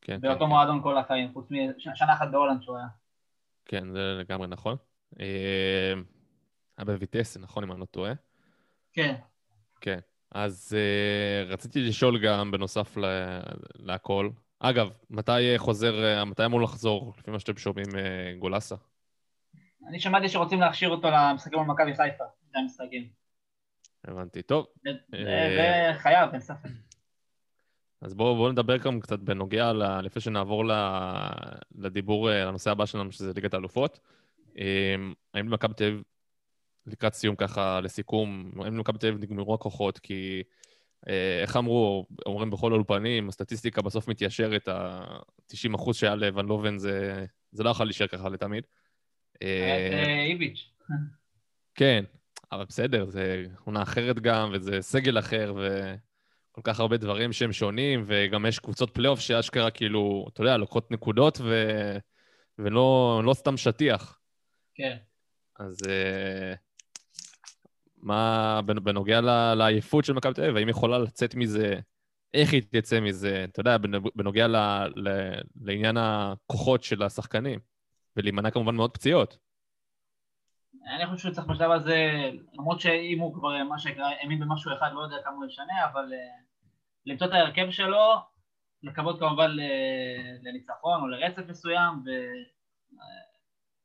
כן, 0.00 0.12
כן, 0.12 0.20
באותו 0.20 0.44
כן. 0.44 0.50
מועדון 0.50 0.82
כל 0.82 0.98
החיים, 0.98 1.32
חוץ 1.32 1.50
משנה 1.92 2.12
אחת 2.12 2.28
בהולנד 2.30 2.62
שהוא 2.62 2.76
היה. 2.76 2.86
כן, 3.64 3.90
זה 3.92 4.16
לגמרי 4.18 4.46
נכון. 4.46 4.76
אה, 5.20 5.92
היה 6.76 6.84
בוויטסה, 6.84 7.40
נכון, 7.40 7.64
אם 7.64 7.72
אני 7.72 7.80
לא 7.80 7.84
טועה. 7.84 8.12
כן. 8.92 9.14
כן. 9.80 9.98
אז 10.34 10.76
uh, 10.76 11.52
רציתי 11.52 11.80
לשאול 11.80 12.18
גם, 12.24 12.50
בנוסף 12.50 12.96
להכל, 13.74 14.30
אגב, 14.60 14.90
מתי 15.10 15.54
חוזר, 15.56 15.94
uh, 15.94 16.24
מתי 16.24 16.44
אמור 16.44 16.62
לחזור, 16.62 17.14
לפי 17.18 17.30
מה 17.30 17.38
שאתם 17.38 17.56
שומעים, 17.56 17.86
uh, 17.86 18.38
גולסה? 18.38 18.74
אני 19.88 20.00
שמעתי 20.00 20.28
שרוצים 20.28 20.60
להכשיר 20.60 20.88
אותו 20.88 21.10
למשחקים 21.10 21.58
על 21.58 21.66
מכבי 21.66 21.96
חיפה, 21.96 22.24
זה 22.52 22.58
המשחקים. 22.58 23.23
הבנתי. 24.04 24.42
טוב, 24.42 24.66
זה- 24.84 24.90
אה. 25.14 25.92
זה 25.92 25.98
חייב, 25.98 26.30
אין 26.32 26.40
ספק. 26.40 26.68
אז 28.00 28.14
בואו 28.14 28.36
בוא 28.36 28.52
נדבר 28.52 28.76
גם 28.76 29.00
קצת 29.00 29.18
בנוגע, 29.18 29.72
ל, 29.72 30.00
לפני 30.00 30.22
שנעבור 30.22 30.64
ל, 30.64 30.72
לדיבור, 31.78 32.30
אה, 32.30 32.44
לנושא 32.44 32.70
הבא 32.70 32.86
שלנו, 32.86 33.12
שזה 33.12 33.32
ליגת 33.34 33.54
האלופות. 33.54 34.00
אה, 34.58 34.94
האם 35.34 35.48
למכבי 35.48 35.74
תל 35.74 35.84
אביב, 35.84 36.02
לקראת 36.86 37.14
סיום 37.14 37.36
ככה, 37.36 37.80
לסיכום, 37.80 38.52
האם 38.64 38.76
למכבי 38.76 38.98
תל 38.98 39.06
אביב 39.06 39.22
נגמרו 39.22 39.54
הכוחות? 39.54 39.98
כי 39.98 40.42
איך 41.42 41.56
אמרו, 41.56 42.06
אומרים 42.26 42.50
בכל 42.50 42.72
האולפנים, 42.72 43.28
הסטטיסטיקה 43.28 43.82
בסוף 43.82 44.08
מתיישרת, 44.08 44.68
ה-90 44.68 45.74
אחוז 45.74 45.96
שהיה 45.96 46.14
לוון 46.14 46.46
לובן, 46.46 46.78
זה, 46.78 47.24
זה 47.52 47.62
לא 47.62 47.70
יכול 47.70 47.86
להישאר 47.86 48.06
ככה 48.06 48.28
לתמיד. 48.28 48.64
היה 49.40 49.76
את, 49.88 50.08
איביץ'. 50.30 50.70
כן, 51.74 52.04
אבל 52.52 52.64
בסדר, 52.64 53.06
זה 53.06 53.44
עונה 53.64 53.82
אחרת 53.82 54.20
גם, 54.20 54.50
וזה 54.52 54.82
סגל 54.82 55.18
אחר, 55.18 55.54
וכל 55.54 56.60
כך 56.64 56.80
הרבה 56.80 56.96
דברים 56.96 57.32
שהם 57.32 57.52
שונים, 57.52 58.04
וגם 58.06 58.46
יש 58.46 58.58
קבוצות 58.58 58.90
פלייאוף 58.94 59.20
שאשכרה 59.20 59.70
כאילו, 59.70 60.26
אתה 60.32 60.42
יודע, 60.42 60.56
לוקחות 60.56 60.90
נקודות 60.90 61.38
ו... 61.40 61.68
ולא 62.58 63.20
לא 63.24 63.34
סתם 63.34 63.56
שטיח. 63.56 64.18
כן. 64.74 64.96
אז 65.58 65.76
אה, 65.88 66.54
מה 67.96 68.60
בנ- 68.66 68.80
בנוגע 68.80 69.20
לעייפות 69.54 70.04
של 70.04 70.12
מכבי 70.12 70.34
תל 70.34 70.42
אביב, 70.42 70.56
האם 70.56 70.66
היא 70.66 70.70
יכולה 70.70 70.98
לצאת 70.98 71.34
מזה, 71.34 71.80
איך 72.34 72.52
היא 72.52 72.62
תצא 72.70 73.00
מזה, 73.00 73.44
אתה 73.44 73.60
יודע, 73.60 73.76
בנ- 73.76 74.10
בנוגע 74.14 74.46
ל... 74.48 74.56
ל... 74.96 75.08
לעניין 75.62 75.96
הכוחות 75.96 76.82
של 76.82 77.02
השחקנים, 77.02 77.60
ולהימנע 78.16 78.50
כמובן 78.50 78.74
מעוד 78.74 78.90
פציעות. 78.90 79.43
אני 80.86 81.06
חושב 81.06 81.18
שהוא 81.18 81.34
צריך 81.34 81.46
בשלב 81.46 81.70
הזה, 81.70 82.30
למרות 82.52 82.80
שאם 82.80 83.18
הוא 83.20 83.34
כבר, 83.34 83.64
מה 83.64 83.78
שנקרא, 83.78 84.04
האמין 84.04 84.40
במשהו 84.40 84.72
אחד, 84.78 84.90
לא 84.92 85.00
יודע 85.00 85.16
כמה 85.24 85.34
הוא 85.34 85.46
ישנה, 85.46 85.84
אבל 85.92 86.12
אה, 86.12 86.36
למצוא 87.06 87.26
את 87.26 87.32
ההרכב 87.32 87.70
שלו, 87.70 88.14
לקוות 88.82 89.18
כמובן 89.18 89.50
לניצחון 90.42 91.00
או 91.00 91.06
לרצף 91.06 91.42
מסוים, 91.48 92.04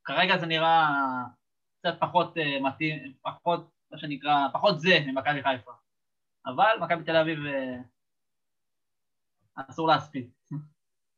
כרגע 0.04 0.38
זה 0.38 0.46
נראה 0.46 0.88
קצת 1.78 1.94
פחות 2.00 2.38
אה, 2.38 2.60
מתאים, 2.60 3.14
פחות, 3.22 3.70
מה 3.90 3.98
שנקרא, 3.98 4.48
פחות 4.52 4.80
זה 4.80 5.00
ממכבי 5.06 5.42
חיפה. 5.42 5.72
אבל 6.46 6.76
מכבי 6.80 7.04
תל 7.04 7.16
אביב 7.16 7.38
אה, 7.46 7.76
אסור 9.68 9.88
להספיד. 9.88 10.30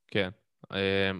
כן. 0.07 0.30
אה, 0.72 1.10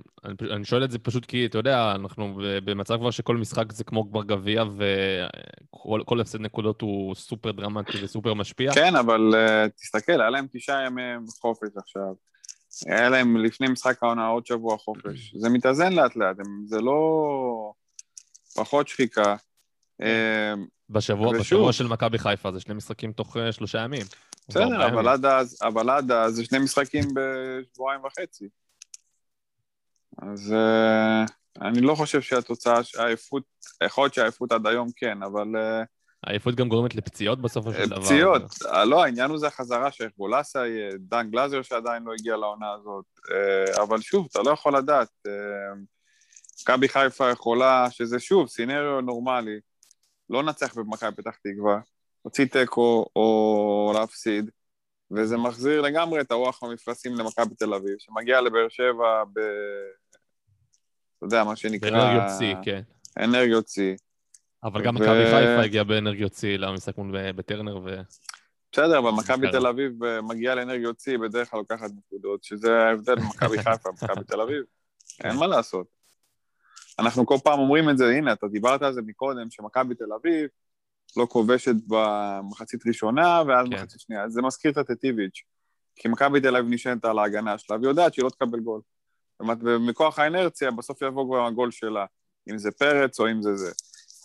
אני 0.57 0.65
שואל 0.65 0.85
את 0.85 0.91
זה 0.91 0.99
פשוט 0.99 1.27
כי, 1.27 1.47
אתה 1.47 1.59
יודע, 1.59 1.93
אנחנו 1.95 2.39
במצב 2.65 2.97
כבר 2.97 3.11
שכל 3.11 3.37
משחק 3.37 3.73
זה 3.73 3.85
כמו 3.85 4.11
כבר 4.11 4.23
גביע, 4.23 4.65
וכל 4.65 6.01
כל 6.07 6.21
הפסד 6.21 6.41
נקודות 6.41 6.81
הוא 6.81 7.15
סופר 7.15 7.51
דרמטי 7.53 8.05
וסופר 8.05 8.35
משפיע. 8.35 8.73
כן, 8.75 8.97
אבל 8.97 9.21
uh, 9.35 9.69
תסתכל, 9.69 10.21
היה 10.21 10.31
להם 10.31 10.47
תשעה 10.53 10.87
ימי 10.87 11.03
חופש 11.41 11.69
עכשיו. 11.77 12.15
היה 12.87 13.09
להם 13.09 13.37
לפני 13.37 13.69
משחק 13.69 14.03
העונה 14.03 14.27
עוד 14.27 14.47
שבוע 14.47 14.79
חופש. 14.79 15.35
זה 15.37 15.49
מתאזן 15.49 15.93
לאט 15.93 16.17
לאט, 16.17 16.37
זה 16.67 16.81
לא 16.81 17.73
פחות 18.57 18.89
שחיקה. 18.89 19.37
אה, 20.03 20.55
בשבוע, 20.91 21.29
ושוב- 21.29 21.41
בשבוע 21.41 21.73
של 21.73 21.87
מכבי 21.87 22.19
חיפה 22.19 22.53
זה 22.53 22.61
שני 22.61 22.75
משחקים 22.75 23.13
תוך 23.13 23.37
אה, 23.37 23.53
שלושה 23.53 23.79
ימים. 23.79 24.03
בסדר, 24.49 24.87
אבל. 24.87 25.09
עד 25.09 25.25
אז, 25.25 25.59
אבל 25.63 25.91
עד 25.91 26.11
אז 26.13 26.35
זה 26.35 26.45
שני 26.45 26.59
משחקים 26.59 27.05
בשבועיים 27.15 28.01
וחצי. 28.05 28.49
אז 30.19 30.55
uh, 30.55 31.33
אני 31.61 31.81
לא 31.81 31.95
חושב 31.95 32.21
שהתוצאה, 32.21 32.81
העייפות, 32.99 33.43
יכול 33.85 34.05
להיות 34.05 34.15
שהעייפות 34.15 34.53
עד 34.53 34.67
היום 34.67 34.89
כן, 34.97 35.23
אבל 35.23 35.47
uh, 35.55 35.87
העייפות 36.27 36.55
גם 36.55 36.69
גורמת 36.69 36.95
לפציעות 36.95 37.41
בסופו 37.41 37.73
של 37.73 37.89
דבר. 37.89 38.03
פציעות, 38.03 38.43
אה, 38.67 38.85
לא, 38.85 39.05
העניין 39.05 39.31
הוא 39.31 39.39
זה 39.39 39.47
החזרה 39.47 39.91
של 39.91 40.09
גולסה, 40.19 40.65
אה, 40.65 40.89
דן 40.99 41.31
גלאזר 41.31 41.63
שעדיין 41.63 42.03
לא 42.03 42.13
הגיע 42.13 42.37
לעונה 42.37 42.73
הזאת, 42.73 43.05
אה, 43.31 43.83
אבל 43.83 44.01
שוב, 44.01 44.29
אתה 44.31 44.43
לא 44.43 44.51
יכול 44.51 44.77
לדעת. 44.77 45.09
אה, 45.27 45.33
מכבי 46.63 46.89
חיפה 46.89 47.31
יכולה, 47.31 47.87
שזה 47.91 48.21
שוב, 48.21 48.49
סינריו 48.49 49.01
נורמלי, 49.01 49.61
לא 50.31 50.43
נצח 50.43 50.75
במכבי 50.75 51.17
פתח 51.17 51.37
תקווה, 51.37 51.81
הוציא 52.23 52.45
תיקו 52.45 53.07
או 53.17 53.93
להפסיד, 53.95 54.51
וזה 55.11 55.37
מחזיר 55.37 55.81
לגמרי 55.81 56.21
את 56.21 56.31
הרוח 56.31 56.63
המפלסים 56.63 57.15
למכבי 57.15 57.55
תל 57.55 57.75
אביב, 57.75 57.95
שמגיע 57.99 58.41
לבאר 58.41 58.69
שבע 58.69 59.25
ב... 59.33 59.41
אתה 61.23 61.37
יודע, 61.37 61.45
מה 61.45 61.57
שנקרא... 61.57 61.91
באנרגיות 61.91 62.31
שיא, 62.39 62.55
כן. 62.63 62.83
אנרגיות 63.19 63.69
שיא. 63.69 63.97
אבל 64.65 64.85
גם 64.85 64.95
מכבי 64.95 65.25
חיפה 65.25 65.63
הגיעה 65.63 65.85
באנרגיות 65.85 66.35
שיא 66.35 66.57
למשחק 66.57 66.99
מול 66.99 67.11
ב- 67.13 67.37
בטרנר, 67.37 67.77
ו... 67.85 68.01
בסדר, 68.73 68.99
אבל 68.99 69.11
מכבי. 69.11 69.51
תל 69.51 69.67
אביב 69.67 70.05
אה, 70.05 70.23
מגיעה 70.23 70.55
לאנרגיות 70.55 71.01
שיא, 71.01 71.19
בדרך 71.19 71.51
כלל 71.51 71.61
לוקחת 71.61 71.91
נקודות, 71.97 72.45
שזה 72.45 72.79
ההבדל 72.79 73.15
בין 73.15 73.25
מכבי 73.25 73.59
חיפה 73.65 73.89
ומכבי 73.89 74.25
תל 74.25 74.41
אביב. 74.41 74.65
אין 75.25 75.37
מה 75.37 75.47
לעשות. 75.47 75.87
אנחנו 76.99 77.27
כל 77.27 77.37
פעם 77.45 77.59
אומרים 77.59 77.91
את 77.91 77.99
זה, 77.99 78.09
הנה, 78.09 78.33
אתה 78.33 78.47
דיברת 78.49 78.83
על 78.83 78.93
זה 78.93 79.03
מקודם, 79.03 79.51
שמכבי 79.51 79.95
תל 79.95 80.13
אביב 80.21 80.49
לא 81.17 81.27
כובשת 81.27 81.75
במחצית 81.87 82.87
ראשונה, 82.87 83.43
ואז 83.47 83.67
כן. 83.67 83.75
מחצית 83.75 84.01
שנייה. 84.01 84.29
זה 84.29 84.43
מזכיר 84.43 84.71
את 84.71 84.77
הטטיביץ'. 84.77 85.43
כי 85.97 86.09
מכבי 86.09 86.41
תל 86.41 86.57
אביב 86.57 86.73
נשענת 86.73 87.05
על 87.05 87.19
ההגנה 87.19 87.59
שלה, 87.59 87.77
והיא 87.77 87.89
יודעת 87.89 88.15
שהיא 88.15 88.25
לא 88.25 88.31
תקבל 88.31 88.61
גול. 88.61 88.81
ומכוח 89.61 90.19
האנרציה, 90.19 90.71
בסוף 90.71 91.03
יבוא 91.03 91.27
כבר 91.27 91.47
הגול 91.47 91.71
שלה, 91.71 92.05
אם 92.51 92.59
זה 92.59 92.71
פרץ 92.71 93.21
או 93.21 93.31
אם 93.31 93.43
זה 93.43 93.57
זה. 93.57 93.73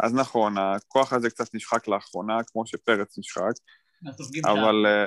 אז 0.04 0.14
נכון, 0.14 0.58
הכוח 0.58 1.14
הזה 1.14 1.30
קצת 1.30 1.56
נשחק 1.56 1.88
לאחרונה, 1.88 2.44
כמו 2.44 2.68
שפרץ 2.68 3.18
נשחק. 3.18 3.52
אבל, 4.46 4.86
אה, 4.86 5.06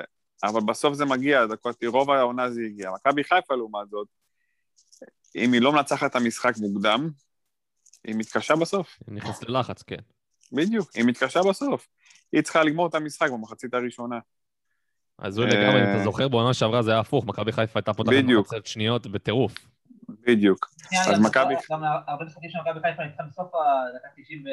אבל 0.49 0.61
בסוף 0.61 0.93
זה 0.93 1.05
מגיע, 1.05 1.45
דקות, 1.45 1.83
רוב 1.83 2.11
העונה 2.11 2.51
זה 2.51 2.61
הגיע. 2.65 2.91
מכבי 2.91 3.23
חיפה, 3.23 3.55
לעומת 3.55 3.89
זאת, 3.89 4.07
אם 5.35 5.53
היא 5.53 5.61
לא 5.61 5.71
מנצחת 5.71 6.11
את 6.11 6.15
המשחק 6.15 6.53
מוקדם, 6.57 7.09
היא 8.03 8.15
מתקשה 8.15 8.55
בסוף. 8.55 8.99
נכנס 9.07 9.43
ללחץ, 9.43 9.83
כן. 9.83 9.99
בדיוק, 10.51 10.89
היא 10.95 11.03
מתקשה 11.05 11.39
בסוף. 11.49 11.87
היא 12.31 12.41
צריכה 12.41 12.63
לגמור 12.63 12.87
את 12.87 12.95
המשחק 12.95 13.29
במחצית 13.29 13.73
הראשונה. 13.73 14.19
אז 15.17 15.39
אה, 15.39 15.45
לגמרי, 15.45 15.83
אם 15.83 15.95
אתה 15.95 16.03
זוכר, 16.03 16.27
בעונה 16.27 16.53
שעברה 16.53 16.81
זה 16.81 16.91
היה 16.91 16.99
הפוך, 16.99 17.25
מכבי 17.25 17.51
חיפה 17.51 17.79
הייתה 17.79 17.93
פותחת 17.93 18.13
בדיוק. 18.13 18.47
במחצית 18.47 18.65
שניות 18.65 19.07
בטירוף. 19.07 19.53
בדיוק. 20.27 20.69
אז 21.09 21.19
מכבי- 21.19 21.55
גם 21.71 21.83
הרבה 22.07 22.25
משחקים 22.25 22.49
של 22.49 22.57
מכבי 22.59 22.79
חיפה 22.89 23.03
ניצחה 23.03 23.23
בסוף 23.23 23.51
הדקה 23.55 24.07
90 24.23 24.43
ו- 24.45 24.47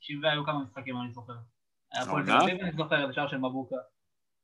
90 0.00 0.22
והיו 0.22 0.44
כמה 0.44 0.58
משחקים, 0.64 0.96
אני 1.04 1.12
זוכר. 1.12 1.32
היה 1.92 2.02
הפועל 2.02 2.24
תל 2.24 2.30
העונה? 2.30 2.44
אביב, 2.52 2.60
אני 2.60 2.72
זוכר, 2.76 3.06
בשער 3.06 3.28
של 3.28 3.36
מבוקה. 3.38 3.76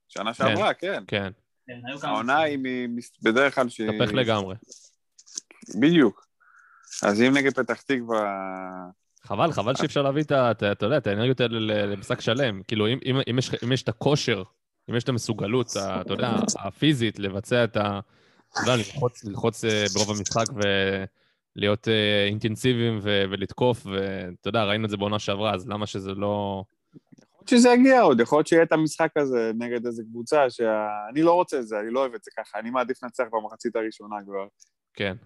שנה 0.09 0.35
שעברה, 0.35 0.75
כן. 0.75 1.03
כן, 1.07 1.33
כן, 1.67 1.81
העונה 2.03 2.39
היא 2.39 2.59
בדרך 3.23 3.55
כלל 3.55 3.69
שהיא... 3.69 3.91
התהפך 3.91 4.15
לגמרי. 4.15 4.55
בדיוק. 5.81 6.27
אז 7.03 7.23
אם 7.23 7.33
נגד 7.37 7.55
פתח 7.55 7.83
תקווה... 7.83 8.35
חבל, 9.23 9.53
חבל 9.53 9.75
שאי 9.75 9.87
אפשר 9.87 10.03
להביא 10.03 10.23
את 10.23 10.31
ה... 10.33 10.51
את 10.51 10.63
ה- 10.63 10.73
אתה 10.73 10.87
יודע, 10.87 10.97
את 10.99 11.07
האנרגיות 11.07 11.41
האלה 11.41 11.59
ל- 11.61 11.93
למשחק 11.93 12.21
שלם. 12.21 12.63
כאילו, 12.63 12.87
אם, 12.87 13.73
יש, 13.73 13.83
את 13.83 13.89
הכושר, 13.89 14.43
אם 14.91 14.95
יש 14.97 15.05
את 15.05 15.09
המסוגלות, 15.09 15.77
ה- 15.77 16.01
אתה 16.01 16.13
יודע, 16.13 16.31
הפיזית, 16.59 17.19
לבצע 17.19 17.65
את 17.65 17.77
ה... 17.77 18.01
יודע, 18.61 18.77
ללחוץ, 18.77 19.25
ללחוץ 19.25 19.65
אה, 19.65 19.85
ברוב 19.95 20.11
המשחק 20.11 20.45
ולהיות 21.57 21.89
אה, 21.89 22.27
אינטנסיביים 22.27 22.99
ו- 23.03 23.25
ולתקוף, 23.31 23.87
ואתה 23.87 24.49
יודע, 24.49 24.65
ראינו 24.65 24.85
את 24.85 24.91
זה 24.91 24.97
בעונה 24.97 25.19
שעברה, 25.19 25.55
אז 25.55 25.69
למה 25.69 25.87
שזה 25.87 26.11
לא... 26.11 26.65
יכול 26.95 27.37
להיות 27.39 27.49
שזה 27.49 27.69
יגיע 27.69 28.01
עוד, 28.01 28.21
יכול 28.21 28.39
להיות 28.39 28.47
שיהיה 28.47 28.63
את 28.63 28.73
המשחק 28.73 29.17
הזה 29.17 29.53
נגד 29.55 29.87
איזה 29.87 30.03
קבוצה 30.03 30.51
שאני 30.51 31.23
לא 31.23 31.33
רוצה 31.33 31.59
את 31.59 31.67
זה, 31.67 31.81
אני 31.81 31.91
לא 31.91 32.01
אוהב 32.01 32.15
את 32.15 32.25
זה 32.25 32.31
ככה, 32.37 32.59
אני 32.59 32.71
מעדיף 32.71 33.03
לנצח 33.03 33.25
במחצית 33.33 33.77
הראשונה 33.77 34.17
כבר. 34.25 34.47
כן. 34.95 35.17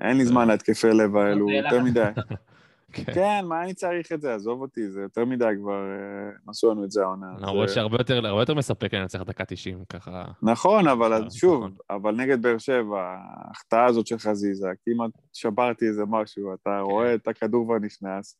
אין 0.00 0.16
לי 0.16 0.24
זמן 0.24 0.48
להתקפי 0.48 0.86
לב 0.86 1.16
האלו, 1.16 1.46
זה 1.46 1.54
יותר. 1.54 1.82
מדי. 1.82 2.02
כן. 2.92 3.14
כן, 3.14 3.44
מה 3.48 3.62
אני 3.64 3.74
צריך 3.74 4.12
את 4.12 4.20
זה? 4.20 4.34
עזוב 4.34 4.60
אותי, 4.60 4.90
זה 4.90 5.00
יותר 5.02 5.24
מדי 5.24 5.44
כבר, 5.60 5.72
אה, 5.90 6.30
עשו 6.48 6.70
לנו 6.70 6.84
את 6.84 6.90
זה 6.90 7.02
העונה. 7.02 7.26
למרות 7.38 7.68
זה- 7.68 7.74
שהרבה 7.74 7.96
יותר, 8.00 8.14
יותר 8.26 8.54
מספק 8.54 8.94
לנצח 8.94 9.22
דקה 9.22 9.44
90, 9.44 9.84
ככה... 9.88 10.24
נכון, 10.42 10.88
אבל 10.88 11.18
נכון. 11.18 11.30
שוב, 11.30 11.64
אבל 11.90 12.14
נגד 12.14 12.42
באר 12.42 12.58
שבע, 12.58 13.16
ההחטאה 13.46 13.84
הזאת 13.84 14.06
של 14.06 14.18
חזיזה, 14.18 14.68
כמעט 14.84 15.10
שברתי 15.32 15.86
איזה 15.88 16.02
משהו, 16.08 16.54
אתה 16.54 16.80
רואה 16.80 17.14
את 17.14 17.28
הכדור 17.28 17.64
כבר 17.64 17.78
נכנס, 17.78 18.38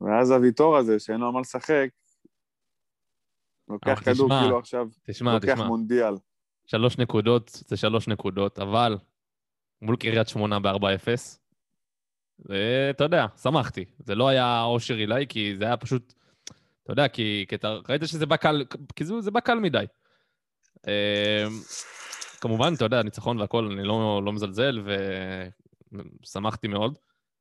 ואז 0.00 0.30
הוויתור 0.30 0.76
הזה, 0.76 0.98
שאין 0.98 1.20
לו 1.20 1.32
מה 1.32 1.40
לשחק, 1.40 1.88
לוקח 3.68 4.00
כדור 4.04 4.26
תשמע, 4.28 4.40
כאילו 4.42 4.58
עכשיו, 4.58 4.88
תשמע, 5.06 5.34
לוקח 5.34 5.54
תשמע, 5.54 5.66
מונדיאל. 5.66 6.14
שלוש 6.66 6.98
נקודות 6.98 7.48
זה 7.66 7.76
שלוש 7.76 8.08
נקודות, 8.08 8.58
אבל 8.58 8.98
מול 9.82 9.96
קריית 9.96 10.28
שמונה 10.28 10.60
ב-4-0, 10.60 11.38
זה, 12.38 12.88
אתה 12.90 13.04
יודע, 13.04 13.26
שמחתי. 13.42 13.84
זה 13.98 14.14
לא 14.14 14.28
היה 14.28 14.62
אושר 14.62 14.94
עילאי, 14.94 15.26
כי 15.28 15.54
זה 15.58 15.64
היה 15.64 15.76
פשוט, 15.76 16.14
אתה 16.82 16.92
יודע, 16.92 17.08
כי, 17.08 17.44
כי 17.48 17.54
אתה 17.54 17.76
ראית 17.88 18.02
שזה 18.04 18.26
בא 18.26 18.36
קל, 18.36 18.64
כי 18.96 19.04
זה, 19.04 19.20
זה 19.20 19.30
בא 19.30 19.40
קל 19.40 19.58
מדי. 19.58 19.84
אה, 20.88 21.44
כמובן, 22.40 22.74
אתה 22.74 22.84
יודע, 22.84 23.02
ניצחון 23.02 23.40
והכול, 23.40 23.72
אני 23.72 23.84
לא, 23.84 24.20
לא 24.24 24.32
מזלזל, 24.32 24.82
ושמחתי 26.22 26.68
מאוד, 26.68 26.98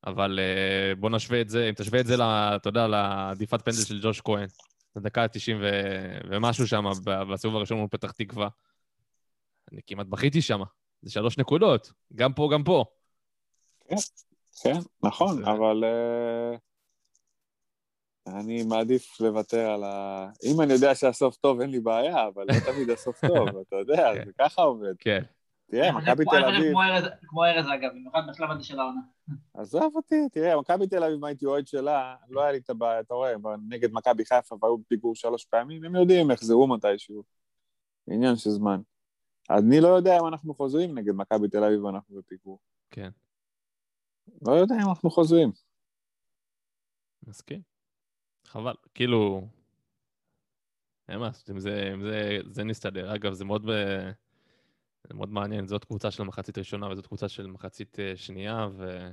אבל 0.07 0.39
אה, 0.39 0.95
בוא 0.95 1.09
נשווה 1.09 1.41
את 1.41 1.49
זה, 1.49 1.69
אם 1.69 1.73
תשווה 1.73 1.99
את 1.99 2.05
זה, 2.05 2.15
אתה 2.55 2.69
יודע, 2.69 2.87
לעדיפת 2.87 3.61
פנדל 3.61 3.77
של 3.77 3.99
ג'וש 4.03 4.21
כהן, 4.21 4.47
בדקה 4.95 5.23
ה-90 5.23 5.55
ו... 5.61 5.69
ומשהו 6.29 6.67
שם, 6.67 6.85
בסיבוב 7.03 7.55
הראשון 7.57 7.77
מול 7.77 7.87
פתח 7.91 8.11
תקווה. 8.11 8.47
אני 9.71 9.81
כמעט 9.87 10.07
בכיתי 10.07 10.41
שם. 10.41 10.61
זה 11.01 11.11
שלוש 11.11 11.37
נקודות, 11.37 11.91
גם 12.15 12.33
פה, 12.33 12.49
גם 12.53 12.63
פה. 12.63 12.85
כן, 14.63 14.77
נכון, 15.03 15.35
זה- 15.43 15.51
אבל 15.51 15.83
אה, 15.83 16.55
אני 18.39 18.63
מעדיף 18.63 19.21
לוותר 19.21 19.69
על 19.71 19.83
ה... 19.83 20.29
אם 20.43 20.61
אני 20.61 20.73
יודע 20.73 20.95
שהסוף 20.95 21.35
טוב, 21.35 21.61
אין 21.61 21.69
לי 21.69 21.79
בעיה, 21.79 22.27
אבל 22.27 22.45
לא 22.47 22.53
תמיד 22.73 22.89
הסוף 22.89 23.21
טוב, 23.27 23.47
אתה 23.67 23.75
יודע. 23.75 24.13
זה 24.25 24.31
ככה 24.39 24.61
עובד. 24.61 24.93
כן. 24.99 25.23
תראה, 25.71 25.91
מכבי 25.91 26.23
כמו- 26.23 26.31
תל 26.31 26.45
אביב... 26.45 26.71
כמו 26.71 26.81
ארז- 26.83 27.13
כמו 27.27 27.45
ארז, 27.45 27.65
אגב, 27.73 27.89
במיוחד 27.91 28.19
בשלב 28.29 28.51
הזה 28.51 28.63
של 28.63 28.79
העונה. 28.79 29.01
עזוב 29.53 29.95
אותי, 29.95 30.29
תראה, 30.31 30.59
מכבי 30.59 30.87
תל 30.87 31.03
אביב, 31.03 31.15
אם 31.17 31.23
הייתי 31.23 31.45
אוהד 31.45 31.67
שלה, 31.67 32.15
לא 32.29 32.41
היה 32.41 32.51
לי 32.51 32.57
את 32.57 32.69
הבעיה, 32.69 32.99
אתה 32.99 33.13
רואה, 33.13 33.35
אבל 33.35 33.55
נגד 33.69 33.89
מכבי 33.93 34.25
חיפה 34.25 34.55
והיו 34.61 34.77
בפיגור 34.77 35.15
שלוש 35.15 35.45
פעמים, 35.45 35.83
הם 35.83 35.95
יודעים, 35.95 36.31
יחזרו 36.31 36.67
מתישהו. 36.67 37.23
עניין 38.09 38.35
של 38.35 38.49
זמן. 38.49 38.81
אני 39.49 39.81
לא 39.81 39.87
יודע 39.87 40.19
אם 40.19 40.27
אנחנו 40.27 40.53
חוזרים 40.55 40.97
נגד 40.97 41.13
מכבי 41.15 41.47
תל 41.47 41.63
אביב 41.63 41.83
ואנחנו 41.83 42.15
בפיגור. 42.15 42.59
כן. 42.91 43.09
לא 44.41 44.51
יודע 44.51 44.75
אם 44.75 44.89
אנחנו 44.89 45.09
חוזרים. 45.09 45.51
מסכים. 47.27 47.61
חבל. 48.47 48.73
כאילו... 48.93 49.47
אין 51.09 51.19
מה 51.19 51.25
לעשות, 51.25 51.49
אם 51.49 51.59
זה, 51.59 51.91
אם 51.93 52.01
זה, 52.01 52.37
זה 52.45 52.63
נסתדר. 52.63 53.15
אגב, 53.15 53.33
זה 53.33 53.45
מאוד, 53.45 53.65
ב... 53.65 53.71
זה 55.07 55.13
מאוד 55.13 55.29
מעניין. 55.29 55.67
זאת 55.67 55.85
קבוצה 55.85 56.11
של 56.11 56.23
מחצית 56.23 56.57
ראשונה 56.57 56.91
וזאת 56.91 57.07
קבוצה 57.07 57.29
של 57.29 57.47
מחצית 57.47 57.99
אה, 57.99 58.13
שנייה, 58.15 58.67
ו... 58.77 59.09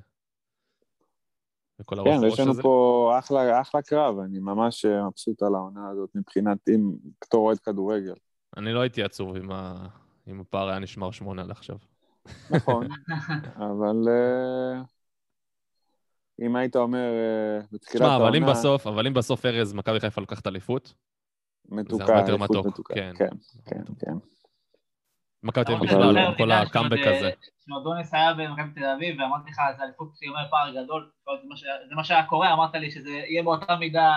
וכל 1.80 1.98
הראש 1.98 2.08
כן, 2.08 2.24
ראש 2.24 2.32
יש 2.32 2.40
לנו 2.40 2.50
הזה. 2.50 2.62
פה 2.62 3.14
אחלה, 3.18 3.60
אחלה 3.60 3.82
קרב, 3.82 4.18
אני 4.18 4.38
ממש 4.38 4.84
אה, 4.84 5.06
מבסוט 5.08 5.42
על 5.42 5.54
העונה 5.54 5.88
הזאת 5.88 6.10
מבחינת, 6.14 6.58
אם 6.68 6.92
בתור 7.24 7.46
אוהד 7.46 7.58
כדורגל. 7.58 8.14
אני 8.56 8.72
לא 8.72 8.80
הייתי 8.80 9.02
עצוב 9.02 9.36
אם, 9.36 9.52
ה... 9.52 9.86
אם 10.28 10.40
הפער 10.40 10.68
היה 10.68 10.78
נשמר 10.78 11.10
שמונה 11.10 11.42
לעכשיו. 11.42 11.76
נכון, 12.50 12.86
אבל 13.70 14.08
אה, 14.08 14.82
אם 16.40 16.56
היית 16.56 16.76
אומר 16.76 16.98
אה, 16.98 17.60
בתחילת 17.72 18.02
תשמע, 18.02 18.16
אבל 18.16 18.36
אם 18.36 18.42
העונה, 18.42 18.58
בסוף, 18.58 18.86
אבל 18.86 19.06
אם 19.06 19.14
בסוף 19.14 19.46
ארז, 19.46 19.72
מכבי 19.72 20.00
חיפה 20.00 20.20
לוקחת 20.20 20.46
אליפות, 20.46 20.94
מתוקה, 21.68 22.04
הרבה 22.04 22.18
יותר 22.20 22.30
אליפות 22.32 22.50
מתוק, 22.50 22.66
מתוקה. 22.66 22.94
כן. 22.94 23.12
כן, 23.18 23.28
כן, 23.66 23.82
כן. 24.00 24.12
מכבי 25.42 25.64
תל 25.64 25.72
אביב 25.72 25.84
בכלל, 25.90 26.34
כל 26.36 26.52
הקאמבק 26.52 26.98
הזה. 27.06 27.30
שעוד 27.68 27.82
דוניס 27.84 28.14
היה 28.14 28.34
במכבי 28.34 28.80
תל 28.80 28.84
אביב, 28.84 29.20
ואמרתי 29.20 29.50
לך, 29.50 29.60
זה 29.78 29.84
אליפות 29.84 30.08
שיאמר 30.18 30.48
פער 30.50 30.70
גדול, 30.84 31.10
זה 31.88 31.94
מה 31.96 32.02
זה 32.02 32.08
שהיה 32.08 32.26
קורה, 32.26 32.52
אמרת 32.52 32.74
לי 32.74 32.90
שזה 32.90 33.10
יהיה 33.10 33.42
באותה 33.42 33.76
מידה 33.76 34.12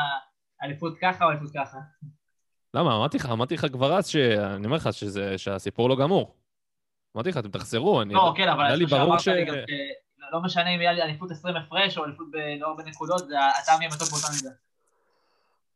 אליפות 0.64 0.98
ככה 1.02 1.26
או 1.26 1.30
אליפות 1.30 1.50
ככה. 1.56 1.78
למה? 2.74 2.96
אמרתי 2.96 3.18
לך, 3.18 3.26
אמרתי 3.26 3.54
לך 3.56 3.66
כבר 3.72 3.98
אז, 3.98 4.08
שאני 4.08 4.66
אומר 4.66 4.76
לך 4.76 4.94
שזה- 4.94 5.38
שהסיפור 5.38 5.90
לא 5.90 5.96
גמור. 5.96 6.36
אמרתי 7.16 7.30
לך, 7.30 7.38
אתם 7.38 7.50
תחזרו, 7.52 8.02
אני... 8.02 8.14
לא, 8.14 8.34
כן, 8.38 8.48
אבל 8.50 8.66
היה 8.66 8.76
לי 8.76 8.86
ברור 8.86 9.18
ש- 9.18 9.28
לא 10.34 10.42
משנה 10.42 10.70
אם 10.70 10.82
יהיה 10.82 10.94
לי 10.94 11.02
אליפות 11.02 11.32
20 11.32 11.56
הפרש 11.56 11.98
או 11.98 12.06
אליפות 12.06 12.28
ב- 12.32 12.38
לא 12.60 12.68
הרבה 12.68 12.84
נקודות, 12.84 13.28
זה 13.28 13.36
הטעם 13.60 13.82
יהיה 13.82 13.92
מתוק 13.96 14.10
באותה 14.10 14.28
מידה. 14.36 14.56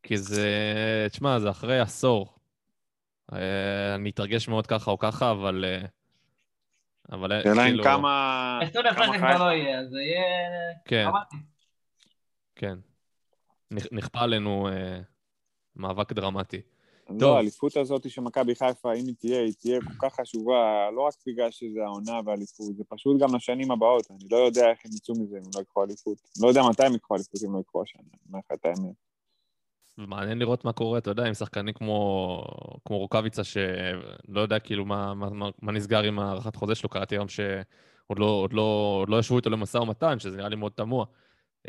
כי 0.04 0.18
זה... 0.18 1.08
תשמע, 1.12 1.40
זה 1.40 1.50
אחרי 1.50 1.80
עשור. 1.80 2.34
אה, 3.34 3.96
אני 3.96 4.10
אתרגש 4.10 4.48
מאוד 4.48 4.68
ככה 4.68 4.92
או 4.92 4.98
ככה, 5.00 5.32
אבל... 5.32 5.66
אה, 5.68 5.86
אבל 7.12 7.32
אה, 7.32 7.40
השאלה 7.40 7.64
אם 7.64 7.68
כאילו... 7.68 7.84
כמה... 7.84 8.60
20 8.64 8.86
הפרש 8.86 9.10
זה 9.10 9.18
כבר 9.18 9.38
לא 9.38 9.52
יהיה, 9.52 9.80
אז 9.80 9.90
זה 9.90 10.02
יהיה... 10.02 10.24
כן. 10.86 11.08
כן. 12.56 12.80
נכ- 13.74 13.88
נכפה 13.92 14.20
עלינו 14.20 14.68
אה, 14.68 15.00
מאבק 15.76 16.12
דרמטי. 16.14 16.62
טוב. 17.08 17.22
לא, 17.22 17.38
האליפות 17.38 17.78
הזאת 17.78 18.10
של 18.10 18.22
מכבי 18.22 18.56
חיפה, 18.56 18.94
אם 18.94 19.06
היא 19.08 19.16
תהיה, 19.20 19.42
היא 19.42 19.54
תהיה 19.60 19.80
כל 19.82 20.08
כך 20.08 20.20
חשובה, 20.22 20.90
לא 20.96 21.02
רק 21.02 21.14
בגלל 21.28 21.52
שזה 21.52 21.84
העונה 21.86 22.20
והאליפות, 22.26 22.76
זה 22.78 22.84
פשוט 22.90 23.22
גם 23.22 23.36
לשנים 23.36 23.72
הבאות. 23.72 24.12
אני 24.12 24.30
לא 24.32 24.38
יודע 24.38 24.70
איך 24.70 24.80
הם 24.86 24.92
יצאו 24.96 25.14
מזה 25.14 25.38
אם 25.38 25.42
הם 25.46 25.52
לא 25.56 25.62
יקחו 25.62 25.84
אליפות. 25.84 26.18
לא 26.42 26.48
יודע 26.48 26.62
מתי 26.70 26.86
הם 26.86 26.96
יקחו 26.96 27.16
אליפות 27.16 27.44
אם 27.44 27.54
לא 27.54 27.60
יקחו 27.60 27.82
השנה, 27.82 28.02
אני 28.02 28.20
אומר 28.28 28.40
לך 28.40 28.60
את 28.60 28.66
האמת. 28.66 28.96
ומעניין 29.98 30.40
לראות 30.40 30.66
מה 30.66 30.74
קורה, 30.74 30.98
אתה 30.98 31.10
יודע, 31.10 31.26
עם 31.26 31.34
שחקנים 31.34 31.74
כמו, 31.74 32.44
כמו 32.86 32.98
רוקאביצה, 32.98 33.44
שלא 33.44 34.42
יודע 34.42 34.60
כאילו 34.60 34.86
מה, 34.86 35.14
מה, 35.14 35.30
מה, 35.30 35.50
מה 35.62 35.72
נסגר 35.72 36.04
עם 36.04 36.20
הארכת 36.20 36.56
חוזה 36.56 36.76
שלו, 36.76 36.90
קראתי 36.90 37.16
היום 37.16 37.28
שעוד 37.28 38.20
לא, 38.20 38.26
עוד 38.26 38.54
לא, 38.54 38.98
עוד 39.02 39.10
לא 39.10 39.20
ישבו 39.20 39.38
איתו 39.38 39.50
למשא 39.50 39.78
ומתן, 39.78 40.20
שזה 40.20 40.38
נראה 40.38 40.50
לי 40.50 40.56
מאוד 40.56 40.72
תמוה. 40.76 41.06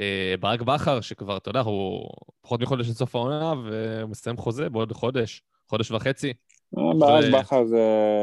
אה, 0.01 0.35
ברק 0.41 0.61
בכר, 0.63 1.01
שכבר, 1.01 1.37
אתה 1.37 1.51
יודע, 1.51 1.61
הוא 1.61 2.09
פחות 2.41 2.61
מחודש 2.61 2.89
לסוף 2.89 3.15
העונה, 3.17 3.53
והוא 3.65 4.11
מסיים 4.11 4.37
חוזה 4.37 4.69
בעוד 4.69 4.93
חודש, 4.93 5.43
חודש 5.69 5.91
וחצי. 5.91 6.33
אה, 6.79 6.83
ברק 7.01 7.23
זה- 7.25 7.31
בכר 7.39 7.65
זה 7.65 7.77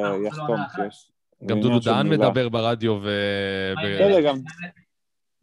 אה, 0.04 0.28
יחתום. 0.28 0.58
יש. 0.88 1.12
גם 1.46 1.60
דודו 1.62 1.80
דהן. 1.80 2.08
מדבר 2.10 2.50
ברדיו 2.50 2.92
ו... 3.04 3.08
מה 3.76 3.82
עם 3.82 3.88
ו- 3.88 3.96
בסדר, 3.96 4.22
גם- 4.28 4.40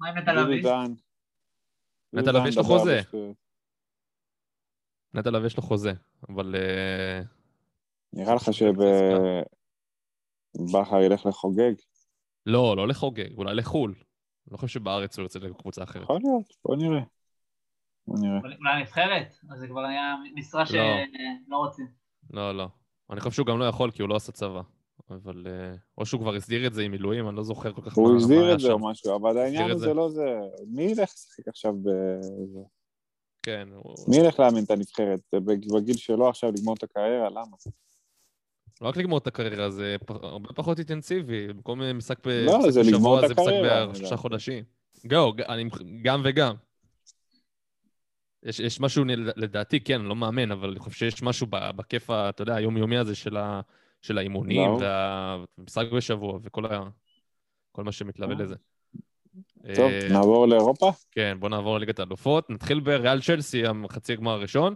מה 0.01 0.09
עם 0.09 0.19
נטע 0.19 0.33
לביא? 0.33 0.65
נטע 2.13 2.33
לביא 2.33 2.49
יש 2.49 2.57
לו 2.57 2.65
חוזה. 2.65 3.01
נטע 5.15 5.31
לביא 5.31 5.47
יש 5.47 5.57
לו 5.57 5.63
חוזה, 5.63 5.93
אבל... 6.29 6.55
אה, 6.59 7.21
נראה 8.13 8.35
לך 8.35 8.43
שבכר 8.53 9.43
ילך 11.03 11.27
לחוגג? 11.27 11.73
לא, 12.47 12.77
לא 12.77 12.89
לחוגג, 12.89 13.37
אולי 13.37 13.55
לחו"ל. 13.55 13.95
לא 14.51 14.57
חושב 14.57 14.75
שבארץ 14.75 15.19
הוא 15.19 15.23
יוצא 15.23 15.39
לקבוצה 15.39 15.83
אחרת. 15.83 16.03
יכול 16.03 16.19
להיות, 16.23 16.57
בוא 16.65 16.77
נראה. 16.77 17.01
בוא 18.07 18.19
נראה. 18.19 18.39
אולי 18.39 18.81
נבחרת? 18.81 19.37
אז 19.51 19.59
זה 19.59 19.69
כבר 19.69 19.81
היה 19.81 20.15
משרה 20.35 20.61
לא. 20.63 20.67
שלא 20.67 21.57
רוצים. 21.57 21.87
לא, 22.31 22.57
לא. 22.57 22.69
אני 23.11 23.21
חושב 23.21 23.31
שהוא 23.31 23.47
גם 23.47 23.59
לא 23.59 23.65
יכול, 23.65 23.91
כי 23.91 24.03
הוא 24.03 24.09
לא 24.09 24.17
עשה 24.17 24.33
צבא. 24.33 24.61
אבל... 25.11 25.47
אה, 25.47 25.75
או 25.99 26.07
שהוא 26.07 26.21
כבר 26.21 26.35
הסדיר 26.35 26.67
את 26.67 26.75
זה 26.75 26.83
עם 26.83 26.91
מילואים, 26.91 27.29
אני 27.29 27.37
לא 27.37 27.43
זוכר 27.43 27.73
כל 27.73 27.83
כך 27.83 27.99
מה 27.99 28.05
הוא 28.05 28.17
הסדיר 28.17 28.55
את 28.55 28.61
זה. 28.61 28.73
או 28.73 28.79
משהו, 28.79 29.17
אבל 29.17 29.39
העניין 29.39 29.67
את 29.67 29.71
הוא 29.71 29.79
זה. 29.79 29.87
זה 29.87 29.95
לא 29.95 30.09
זה. 30.09 30.41
מי 30.67 30.83
ילך 30.83 31.13
לשחק 31.15 31.49
עכשיו 31.49 31.73
בזה? 31.73 32.61
כן, 33.43 33.69
הוא... 33.75 33.95
מי 34.09 34.17
ילך 34.17 34.41
לאמן 34.41 34.65
את 34.65 34.71
הנבחרת? 34.71 35.21
בגיל 35.77 35.97
שלו 35.97 36.29
עכשיו 36.29 36.51
לגמור 36.53 36.75
את 36.75 36.83
הקריירה? 36.83 37.31
למה? 37.31 37.57
לא 38.83 38.89
רק 38.89 38.97
לגמור 38.97 39.19
את 39.19 39.27
הקריירה, 39.27 39.71
זה 39.71 39.97
הרבה 40.09 40.53
פחות 40.53 40.79
אינטנסיבי. 40.79 41.49
במקום 41.49 41.83
משחק 41.99 42.27
ב- 42.27 42.45
לא, 42.47 42.59
משחק 42.59 42.81
בשבוע, 42.81 43.29
זה 43.29 43.35
משחק 43.35 43.53
בשלושה. 43.91 44.17
חודשים. 44.17 44.65
גו, 45.07 45.33
גם 46.03 46.21
וגם. 46.25 46.55
יש, 48.43 48.61
יש 48.61 48.81
משהו, 48.81 49.05
לדעתי, 49.37 49.81
כן, 49.81 50.01
אני 50.01 50.09
לא 50.09 50.17
מאמן, 50.17 50.51
אבל 50.51 50.71
אני 50.71 50.79
חושב 50.79 50.97
שיש 50.97 51.23
משהו 51.23 51.47
ב- 51.51 51.71
בכיף, 51.77 52.11
אתה 52.11 52.43
יודע, 52.43 52.55
היומיומי 52.55 52.97
הזה 52.97 53.15
של, 53.15 53.37
ה, 53.37 53.61
של 54.03 54.19
האימונים, 54.19 54.71
ברור. 54.71 54.83
והמשחק 55.59 55.87
בשבוע, 55.93 56.39
וכל 56.43 56.67
ה, 56.67 56.83
כל 57.73 57.85
מה 57.85 57.93
שמתלווה 57.93 58.35
ברור. 58.35 58.47
לזה. 58.47 58.55
טוב, 59.75 59.91
אה, 59.91 60.09
נעבור 60.11 60.47
לאירופה? 60.49 60.93
כן, 61.11 61.37
בואו 61.41 61.51
נעבור 61.51 61.77
לליגת 61.77 61.99
האלופות. 61.99 62.51
נתחיל 62.51 62.81
בריאל 62.81 63.21
צ'לסי, 63.21 63.63
החצי 63.85 64.13
הגמר 64.13 64.33
הראשון. 64.33 64.75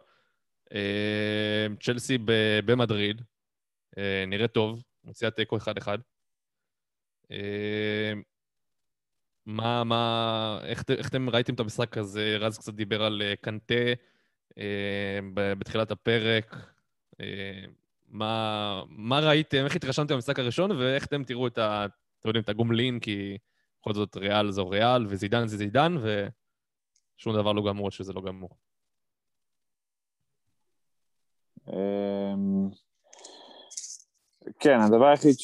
אה, 0.75 1.67
צ'לסי 1.81 2.19
במדריד, 2.65 3.23
אה, 3.99 4.25
נראה 4.27 4.49
טוב, 4.49 4.83
מוציאה 5.05 5.31
תיקו 5.31 5.57
1-1. 5.57 5.89
אה, 7.31 8.13
מה, 9.47 9.85
מה, 9.85 10.61
איך, 10.63 10.83
איך 10.99 11.09
אתם 11.09 11.31
ראיתם 11.31 11.55
את 11.55 11.61
המשחק 11.61 11.99
הזה? 11.99 12.37
רז 12.41 12.59
קצת 12.59 12.75
דיבר 12.75 13.03
על 13.03 13.23
אה, 13.23 13.37
קנטה 13.37 13.75
אה, 14.59 15.19
בתחילת 15.35 15.91
הפרק. 15.91 16.57
אה, 17.21 17.65
מה, 18.09 18.83
מה 18.89 19.21
ראיתם, 19.21 19.65
איך 19.65 19.77
התרשמתם 19.77 20.15
במשחק 20.15 20.39
הראשון, 20.39 20.71
ואיך 20.71 21.07
אתם 21.07 21.25
תראו 21.25 21.47
את 21.47 21.59
ה... 21.59 21.87
אתם 22.21 22.29
יודעים, 22.29 22.43
את 22.45 22.49
הגומלין, 22.49 23.01
כי 23.01 23.39
בכל 23.81 23.95
זאת 23.95 24.17
ריאל 24.17 24.51
זו 24.51 24.69
ריאל, 24.69 25.07
וזידן 25.09 25.47
זה 25.47 25.57
זידן, 25.57 25.95
ושום 25.97 27.35
דבר 27.35 27.53
לא 27.53 27.63
גמור 27.67 27.91
שזה 27.91 28.13
לא 28.13 28.23
גמור. 28.23 28.51
כן, 34.61 34.81
הדבר 34.81 35.07
היחיד 35.07 35.35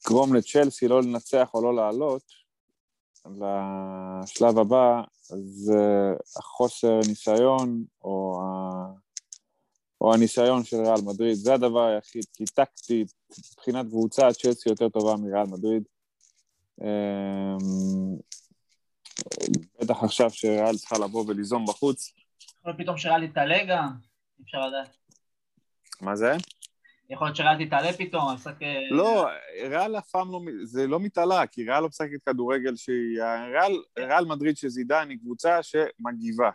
שיגרום 0.00 0.34
לצ'לסי 0.34 0.88
לא 0.88 1.02
לנצח 1.02 1.50
או 1.54 1.62
לא 1.62 1.74
לעלות 1.76 2.22
לשלב 3.26 4.58
הבא, 4.58 5.02
זה 5.36 6.14
החוסר 6.36 7.00
ניסיון 7.08 7.84
או, 8.04 8.40
ה... 8.42 8.44
או 10.00 10.14
הניסיון 10.14 10.64
של 10.64 10.76
ריאל 10.76 11.00
מדריד. 11.04 11.34
זה 11.34 11.54
הדבר 11.54 11.86
היחיד, 11.86 12.24
כי 12.34 12.44
טקטית, 12.44 13.12
מבחינת 13.52 13.86
קבוצה, 13.86 14.32
צ'לסי 14.32 14.68
יותר 14.68 14.88
טובה 14.88 15.16
מריאל 15.16 15.46
מדריד. 15.46 15.82
אמ, 16.80 18.16
בטח 19.80 20.04
עכשיו 20.04 20.30
שריאל 20.30 20.76
צריכה 20.76 20.98
לבוא 20.98 21.24
וליזום 21.28 21.66
בחוץ. 21.66 22.12
יכול 22.60 22.72
פתאום 22.78 22.98
שריאל 22.98 23.26
תתעלה 23.26 23.58
גם, 23.68 23.88
אי 24.38 24.44
אפשר 24.44 24.66
לדעת. 24.66 24.96
מה 26.00 26.16
זה? 26.16 26.32
יכול 27.10 27.26
להיות 27.26 27.36
שריאל 27.36 27.64
תתעלה 27.64 27.92
פתאום, 27.92 28.28
המשחק... 28.28 28.62
אה, 28.62 28.80
לא, 28.90 29.26
ריאל 29.68 29.98
אף 29.98 30.10
פעם 30.10 30.32
לא, 30.32 30.40
זה 30.62 30.86
לא 30.86 31.00
מתעלה, 31.00 31.46
כי 31.46 31.64
ריאל 31.64 31.80
לא 31.80 31.88
משחקת 31.88 32.22
כדורגל 32.26 32.76
שהיא... 32.76 33.22
ריאל, 33.52 33.72
ריאל 33.98 34.24
מדריד 34.24 34.56
של 34.56 34.68
זידן 34.68 35.10
היא 35.10 35.18
קבוצה 35.18 35.58
שמגיבה. 35.62 36.50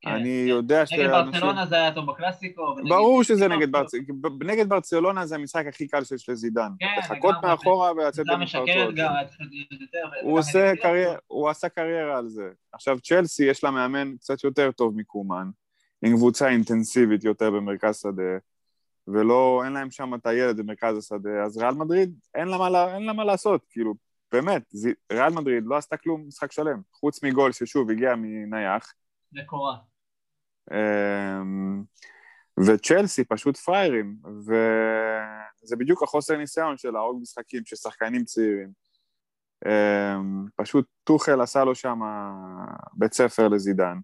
כן, 0.00 0.10
אני 0.10 0.42
כן. 0.44 0.48
יודע 0.48 0.86
ש... 0.86 0.92
נגד 0.92 1.10
ברצלונה 1.10 1.66
זה 1.66 1.74
היה 1.74 1.94
טוב 1.94 2.06
בקלאסיקו. 2.06 2.74
ברור 2.88 3.22
שזה 3.22 3.48
נגד. 3.48 3.72
ברצלונה, 3.72 4.06
נגד 4.44 4.68
ברצלונה 4.68 5.26
זה 5.26 5.34
המשחק 5.34 5.66
הכי 5.66 5.88
קל 5.88 6.04
שיש 6.04 6.28
לזידן. 6.28 6.68
כן, 6.78 6.86
לחכות 6.98 7.34
לגמרי. 7.34 7.50
מאחורה 7.50 7.92
ולצאת 7.92 8.26
במתפרצות. 8.26 8.94
הוא 11.26 11.48
עשה 11.50 11.68
קריירה 11.68 12.18
על 12.18 12.28
זה. 12.28 12.50
עכשיו, 12.72 13.00
צ'לסי 13.00 13.44
יש 13.44 13.64
לה 13.64 13.70
מאמן 13.70 14.16
קצת 14.16 14.44
יותר 14.44 14.70
טוב 14.72 14.96
מקומן, 14.96 15.50
עם 16.04 16.16
קבוצה 16.16 16.48
אינטנסיבית 16.48 17.24
יותר 17.24 17.50
במרכז 17.50 18.00
שדה, 18.00 18.38
ולא, 19.08 19.62
אין 19.64 19.72
להם 19.72 19.90
שם 19.90 20.14
את 20.14 20.26
הילד 20.26 20.56
במרכז 20.56 20.96
השדה, 20.98 21.44
אז 21.44 21.58
ריאל 21.58 21.74
מדריד, 21.74 22.18
אין 22.34 22.48
לה 22.48 22.58
מה, 22.58 22.94
אין 22.94 23.06
לה 23.06 23.12
מה 23.12 23.24
לעשות, 23.24 23.66
כאילו, 23.70 23.94
באמת, 24.32 24.62
זי- 24.70 24.94
ריאל 25.12 25.32
מדריד 25.32 25.64
לא 25.66 25.76
עשתה 25.76 25.96
כלום 25.96 26.24
משחק 26.26 26.52
שלם, 26.52 26.80
חוץ 26.92 27.24
מגול 27.24 27.52
ששוב 27.52 27.90
הגיע 27.90 28.14
מנייח, 28.16 28.92
זה 29.32 29.40
קורה. 29.46 29.76
אמ, 30.70 31.82
וצ'לסי 32.66 33.24
פשוט 33.24 33.56
פראיירים, 33.56 34.16
וזה 34.38 35.76
בדיוק 35.78 36.02
החוסר 36.02 36.36
ניסיון 36.36 36.78
של 36.78 36.90
להרוג 36.90 37.22
משחקים 37.22 37.64
של 37.64 37.76
שחקנים 37.76 38.24
צעירים. 38.24 38.70
אמ, 39.66 40.46
פשוט 40.56 40.86
טוחל 41.04 41.40
עשה 41.40 41.64
לו 41.64 41.74
שם 41.74 42.00
בית 42.92 43.12
ספר 43.12 43.48
לזידן. 43.48 43.96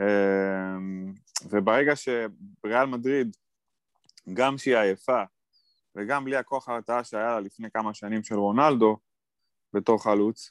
אמ, 0.00 1.12
וברגע 1.50 1.92
שריאל 1.96 2.86
מדריד, 2.86 3.36
גם 4.34 4.58
שהיא 4.58 4.76
עייפה, 4.76 5.22
וגם 5.96 6.24
בלי 6.24 6.36
הכוח 6.36 6.68
ההרתעה 6.68 7.04
שהיה 7.04 7.26
לה 7.26 7.40
לפני 7.40 7.68
כמה 7.70 7.94
שנים 7.94 8.22
של 8.22 8.34
רונלדו 8.34 8.96
בתור 9.72 10.02
חלוץ, 10.02 10.50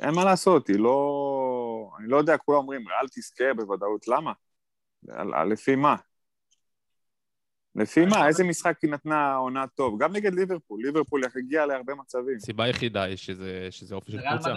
אין 0.00 0.14
מה 0.14 0.24
לעשות, 0.24 0.68
היא 0.68 0.78
לא... 0.78 1.90
אני 1.98 2.08
לא 2.08 2.16
יודע, 2.16 2.36
כולם 2.38 2.58
אומרים, 2.58 2.88
ריאל 2.88 3.08
תזכה 3.08 3.54
בוודאות, 3.56 4.08
למה? 4.08 4.32
על- 5.08 5.34
על- 5.34 5.48
לפי 5.48 5.76
מה? 5.76 5.96
לפי 7.74 8.06
מה? 8.06 8.28
איזה 8.28 8.44
משחק 8.44 8.78
היא 8.82 8.90
נתנה 8.90 9.34
עונה 9.34 9.66
טוב? 9.66 10.02
גם 10.02 10.12
נגד 10.12 10.34
ליברפול, 10.34 10.80
ליברפול 10.84 11.20
הגיעה 11.36 11.66
להרבה 11.66 11.94
מצבים. 11.94 12.36
הסיבה 12.36 12.64
היחידה 12.64 13.02
היא 13.02 13.16
שזה, 13.16 13.68
שזה 13.70 13.94
אופי 13.94 14.12
של 14.12 14.18
קבוצה. 14.30 14.50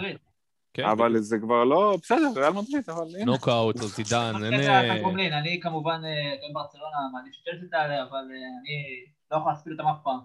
כן, 0.74 0.84
אבל 0.84 1.18
זה 1.18 1.38
כבר 1.38 1.64
לא, 1.64 1.96
בסדר, 2.02 2.30
ריאל 2.36 2.52
מדריד, 2.52 2.90
אבל 2.90 3.06
הנה. 3.16 3.24
נוקאוט 3.24 3.80
או 3.80 3.86
זידן, 3.86 4.32
אין... 4.44 5.32
אני 5.32 5.60
כמובן, 5.62 6.00
אה, 6.04 6.36
גם 6.44 6.54
ברצלונה 6.54 6.96
מעדיף 7.12 7.32
שצ'לסי 7.32 7.66
תעלה, 7.70 8.02
אבל 8.02 8.16
אה, 8.16 8.22
אני 8.62 9.04
לא 9.30 9.36
יכול 9.36 9.52
להספיק 9.52 9.72
אותם 9.72 9.86
אף 9.88 9.96
פעם. 10.04 10.18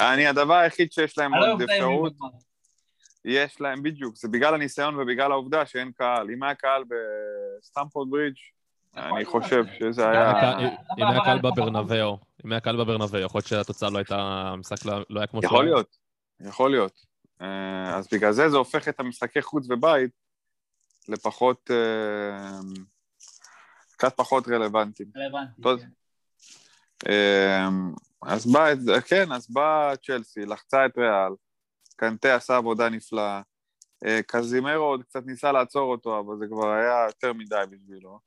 אני, 0.00 0.26
הדבר 0.26 0.54
היחיד 0.54 0.92
שיש 0.92 1.18
להם 1.18 1.34
לא 1.34 1.52
עוד 1.52 1.62
אפשרות. 1.62 2.12
יש 3.24 3.60
להם, 3.60 3.82
בדיוק, 3.82 4.16
זה 4.16 4.28
בגלל 4.28 4.54
הניסיון 4.54 5.00
ובגלל 5.00 5.32
העובדה 5.32 5.66
שאין 5.66 5.92
קהל. 5.92 6.30
אם 6.30 6.42
היה 6.42 6.54
קהל 6.54 6.84
בסטמפורד 6.88 8.10
ברידג', 8.10 8.36
יכול 8.96 9.16
אני. 9.16 9.24
חושב 9.24 9.64
שזה 9.78 10.10
היה... 10.10 10.58
אם 10.98 11.06
היה 11.06 11.24
קל 11.24 11.38
בברנבאו, 11.38 12.18
אם 12.44 12.52
היה 12.52 12.60
קל 12.60 12.76
בברנבאו, 12.76 13.20
יכול 13.20 13.38
להיות 13.38 13.48
שהתוצאה 13.48 13.90
לא 13.90 13.98
הייתה, 13.98 14.16
המשחק 14.52 14.84
לא 14.84 15.04
לא 15.10 15.20
היה 15.20 15.26
כמו 15.26 15.40
יכול 15.44 15.64
להיות, 15.64 15.96
יכול 16.40 16.70
להיות. 16.70 17.09
אה, 17.42 17.96
אז 17.96 18.08
בגלל 18.12 18.32
זה 18.32 18.48
זה 18.48 18.56
הופך 18.56 18.88
את 18.88 19.00
המשחקי 19.00 19.42
חוץ 19.42 19.66
ובית 19.70 20.10
לפחות, 21.08 21.70
אה, 21.70 22.60
קצת 23.92 24.16
פחות 24.16 24.48
רלוונטיים. 24.48 25.08
רלוונטי. 25.16 25.62
טוב. 25.62 25.80
כן. 25.80 25.88
אה, 27.08 27.68
אז 28.22 28.52
בא, 28.52 28.68
כן, 29.00 29.32
אז 29.32 29.50
באה 29.50 29.96
צ'לסי, 29.96 30.46
לחצה 30.46 30.86
את 30.86 30.98
ריאל, 30.98 31.32
קנטה 31.96 32.34
עשה 32.34 32.56
עבודה 32.56 32.88
נפלאה, 32.88 33.42
אה, 34.06 34.20
קזימרו 34.26 34.84
עוד 34.84 35.02
קצת 35.02 35.26
ניסה 35.26 35.52
לעצור 35.52 35.92
אותו, 35.92 36.18
אבל 36.18 36.38
זה 36.38 36.46
כבר 36.46 36.68
היה 36.70 37.06
יותר 37.06 37.32
מדי 37.32 37.62
בשבילו. 37.70 38.18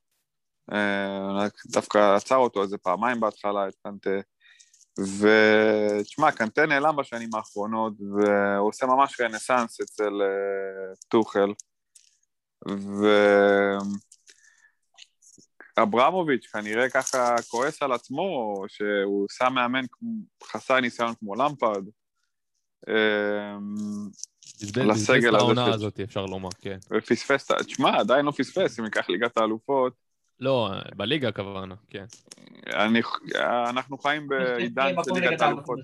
דווקא 1.65 2.15
עצר 2.15 2.35
אותו 2.35 2.61
איזה 2.61 2.77
פעמיים 2.77 3.19
בהתחלה, 3.19 3.67
את 3.67 3.75
קנטה. 3.83 4.09
ותשמע, 4.99 6.31
קנטה 6.31 6.65
נעלם 6.65 6.95
בשנים 6.95 7.29
האחרונות, 7.35 7.93
והוא 7.99 8.69
עושה 8.69 8.85
ממש 8.85 9.19
רנסאנס 9.19 9.81
אצל 9.81 10.21
אה, 10.21 10.95
טוחל. 11.07 11.53
ואברמוביץ' 15.77 16.45
כנראה 16.45 16.89
ככה 16.89 17.35
כועס 17.47 17.83
על 17.83 17.91
עצמו, 17.91 18.63
שהוא 18.67 19.27
שם 19.31 19.53
מאמן 19.53 19.85
חסר 20.43 20.79
ניסיון 20.79 21.13
כמו 21.19 21.35
למפרד. 21.35 21.85
אה, 22.89 23.57
לסגל 24.61 24.91
הזה 24.91 25.37
העונה 25.37 25.73
הזאת, 25.73 25.99
אפשר 25.99 26.25
לומר, 26.25 26.49
כן. 26.61 26.77
ופספס, 26.91 27.51
תשמע, 27.51 27.99
עדיין 27.99 28.25
לא 28.25 28.31
פספס, 28.31 28.79
אם 28.79 28.85
ניקח 28.85 29.09
ליגת 29.09 29.37
האלופות. 29.37 29.93
לא, 30.39 30.71
בליגה 30.95 31.29
הכוונה, 31.29 31.75
כן. 31.87 32.05
אני, 32.73 33.01
אנחנו 33.69 33.97
חיים 33.97 34.27
בעידן 34.27 34.95
של 35.05 35.11
ליגת 35.13 35.41
האלופות. 35.41 35.79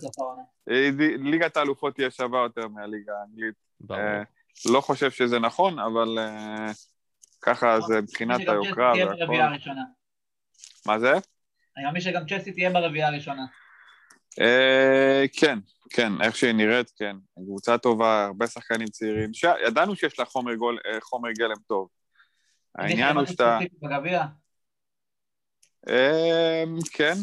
ליגת 1.18 1.58
האלופות 1.58 1.96
תהיה 1.96 2.12
שווה 2.12 2.40
יותר 2.40 2.68
מהליגה 2.68 3.14
האנגלית. 3.22 3.56
ברור. 3.82 4.00
אה, 4.00 4.24
לא 4.70 4.82
חושב 4.82 5.12
שזה 5.12 5.40
נכון, 5.40 5.80
אבל 5.80 6.20
אה, 6.20 6.72
ככה 7.42 7.82
זה 7.82 8.02
מבחינת 8.02 8.40
היוקרה 8.40 8.94
והכל. 8.98 9.72
מה 10.86 11.00
זה? 11.00 11.12
אני 11.78 11.86
מאמין 11.86 12.02
שגם 12.02 12.26
צ'לסי 12.26 12.52
תהיה 12.52 12.70
ברביעייה 12.70 13.08
הראשונה. 13.08 13.46
אה, 14.40 15.24
כן, 15.34 15.60
כן, 15.90 16.22
איך 16.22 16.36
שהיא 16.36 16.52
נראית, 16.52 16.92
כן. 16.98 17.16
קבוצה 17.36 17.78
טובה, 17.78 18.26
הרבה 18.26 18.48
שחקנים 18.48 18.88
צעירים. 18.88 19.34
ש... 19.34 19.46
ידענו 19.68 19.96
שיש 19.96 20.20
לה 20.20 20.26
חומר, 20.26 20.56
גול, 20.56 20.80
חומר 21.02 21.32
גלם 21.32 21.58
טוב. 21.68 21.88
העניין 22.76 23.18
הוא 23.18 23.26
שאתה... 23.26 23.60
אה, 25.88 26.64
כן, 26.92 27.14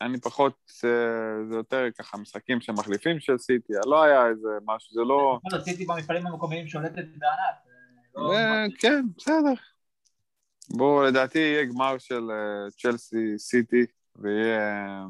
אני 0.00 0.20
פחות, 0.20 0.72
אה, 0.84 1.44
זה 1.50 1.56
יותר 1.56 1.84
ככה 1.98 2.16
משחקים 2.16 2.60
שמחליפים 2.60 3.20
של 3.20 3.38
סיטי, 3.38 3.72
לא 3.86 4.02
היה 4.02 4.26
איזה 4.26 4.48
משהו, 4.64 4.94
זה 4.94 5.00
לא... 5.00 5.40
סיטי 5.64 5.86
במפעלים 5.86 6.26
המקומיים 6.26 6.68
שולטת 6.68 6.94
בענק. 6.94 7.56
לא- 8.14 8.32
אה, 8.32 8.64
כן, 8.78 9.04
בסדר. 9.16 9.52
בואו, 10.70 11.02
לדעתי 11.02 11.38
יהיה 11.38 11.64
גמר 11.64 11.98
של 11.98 12.30
אה, 12.30 12.70
צ'לסי 12.70 13.38
סיטי, 13.38 13.86
ויהיה... 14.16 14.60
אה, 14.60 15.04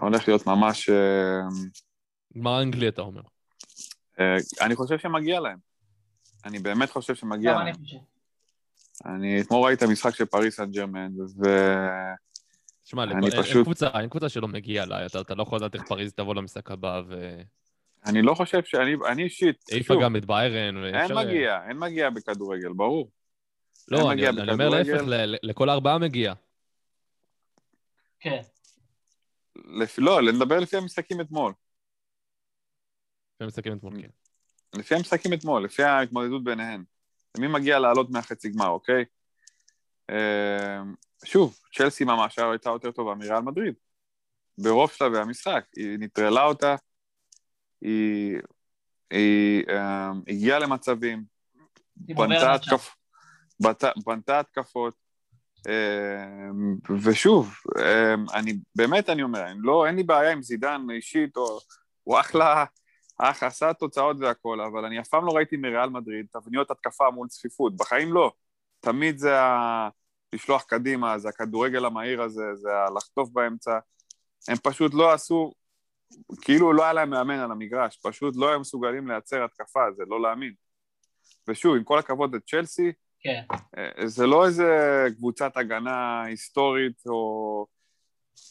הולך 0.00 0.28
להיות 0.28 0.46
ממש... 0.46 0.90
גמר 2.38 2.62
אנגלי, 2.62 2.88
אתה 2.88 3.02
אומר. 3.02 3.22
אני 4.60 4.76
חושב 4.76 4.98
שמגיע 4.98 5.40
להם. 5.40 5.65
אני 6.44 6.58
באמת 6.58 6.90
חושב 6.90 7.14
שמגיע 7.14 7.52
גם 7.52 7.58
להם. 7.58 7.66
אני 7.68 7.84
חושב. 7.84 7.96
אני 9.06 9.40
אתמול 9.40 9.66
ראיתי 9.66 9.84
משחק 9.86 10.14
של 10.14 10.24
פריס 10.24 10.56
סן 10.56 10.70
ג'רמן, 10.70 11.12
ו... 11.20 11.48
שמע, 12.84 13.02
אני 13.04 13.10
לכל- 13.12 13.22
אין- 13.36 13.42
פשוט- 13.42 13.54
אין 13.56 13.64
קבוצה, 13.64 13.86
אין 14.00 14.08
קבוצה 14.08 14.28
שלא 14.28 14.48
מגיעה 14.48 14.86
לה, 14.86 15.06
אתה 15.06 15.20
אתה 15.20 15.34
לא 15.34 15.42
יכול 15.42 15.58
לדעת 15.58 15.74
איך 15.74 15.82
פריז 15.88 16.12
תבוא 16.12 16.34
למשחק 16.34 16.70
הבא, 16.70 17.00
אני 18.06 18.22
לא 18.22 18.34
חושב 18.34 18.64
שאני 18.64 18.94
אני 19.08 19.22
אישית, 19.22 19.64
והעיפה 19.70 19.94
שוב, 19.94 20.02
גם 20.02 20.16
את 20.16 20.24
ביירן. 20.24 20.84
אין 20.94 21.14
מגיע, 21.14 21.58
אין 21.68 21.78
מגיע 21.78 22.10
בכדורגל, 22.10 22.72
ברור. 22.72 23.10
לא, 23.88 23.98
אני 23.98 24.08
מגיע 24.08 24.30
אני 24.30 24.52
אומר. 24.52 24.68
להפך, 24.68 25.02
ל- 25.06 25.34
לכל 25.50 25.68
הארבעה 25.68 25.98
מגיע. 25.98 26.32
כן. 28.20 28.40
לפ... 29.56 29.98
לא, 29.98 30.22
נדבר 30.32 30.60
לפי 30.60 30.76
המשחקים 30.76 31.20
אתמול. 31.20 31.52
הם 33.40 33.46
משחקים 33.46 33.72
אתמול, 33.72 34.02
כן. 34.02 34.08
לפי 34.78 34.94
המשחקים 34.94 35.32
אתמול, 35.32 35.64
לפי 35.64 35.82
ההתמודדות 35.82 36.44
ביניהן. 36.44 36.84
למי 37.36 37.46
מגיע 37.46 37.78
לעלות 37.78 38.10
מהחצי 38.10 38.48
גמר, 38.48 38.68
אוקיי? 38.68 39.04
אה, 40.10 40.82
שוב, 41.24 41.58
צ'לסי 41.74 42.04
ממש 42.04 42.38
הייתה 42.38 42.70
יותר 42.70 42.90
טובה 42.90 43.14
מריאל 43.14 43.40
מדריד. 43.40 43.74
ברוב 44.58 44.90
שלבי 44.90 45.18
המשחק. 45.18 45.64
היא 45.76 45.98
נטרלה 45.98 46.44
אותה, 46.44 46.76
היא, 47.80 48.38
היא 49.10 49.64
אה, 49.68 50.10
הגיעה 50.28 50.58
למצבים, 50.58 51.24
בנתה, 51.96 52.54
התקפ... 52.54 52.94
בנתה, 53.60 53.90
בנתה 54.06 54.40
התקפות, 54.40 54.94
אה, 55.68 56.94
ושוב, 57.02 57.54
אה, 57.78 58.14
אני 58.34 58.58
באמת, 58.74 59.10
אני 59.10 59.22
אומר, 59.22 59.46
אני 59.46 59.58
לא, 59.62 59.86
אין 59.86 59.96
לי 59.96 60.02
בעיה 60.02 60.32
עם 60.32 60.42
זידן 60.42 60.86
אישית, 60.90 61.36
או, 61.36 61.58
הוא 62.02 62.20
אחלה, 62.20 62.64
אח, 63.18 63.42
עשה 63.42 63.72
תוצאות 63.72 64.16
והכל, 64.20 64.60
אבל 64.60 64.84
אני 64.84 65.00
אף 65.00 65.08
פעם 65.08 65.26
לא 65.26 65.32
ראיתי 65.32 65.56
מריאל 65.56 65.88
מדריד 65.88 66.26
תבניות 66.32 66.70
התקפה 66.70 67.10
מול 67.10 67.28
צפיפות, 67.28 67.76
בחיים 67.76 68.12
לא. 68.12 68.32
תמיד 68.80 69.18
זה 69.18 69.40
ה... 69.40 69.88
לשלוח 70.32 70.62
קדימה, 70.62 71.18
זה 71.18 71.28
הכדורגל 71.28 71.84
המהיר 71.84 72.22
הזה, 72.22 72.54
זה 72.54 72.68
הלחטוף 72.88 73.30
באמצע. 73.30 73.78
הם 74.48 74.56
פשוט 74.56 74.94
לא 74.94 75.12
עשו, 75.12 75.52
כאילו 76.40 76.72
לא 76.72 76.82
היה 76.82 76.92
להם 76.92 77.10
מאמן 77.10 77.38
על 77.38 77.50
המגרש, 77.50 77.98
פשוט 78.02 78.36
לא 78.36 78.48
היו 78.48 78.60
מסוגלים 78.60 79.08
לייצר 79.08 79.44
התקפה, 79.44 79.92
זה 79.92 80.02
לא 80.08 80.22
להאמין. 80.22 80.52
ושוב, 81.48 81.76
עם 81.76 81.84
כל 81.84 81.98
הכבוד 81.98 82.34
לצ'לסי, 82.34 82.92
כן. 83.20 83.42
אה, 83.78 84.06
זה 84.06 84.26
לא 84.26 84.46
איזה 84.46 84.66
קבוצת 85.16 85.56
הגנה 85.56 86.22
היסטורית, 86.22 87.02
או 87.06 87.66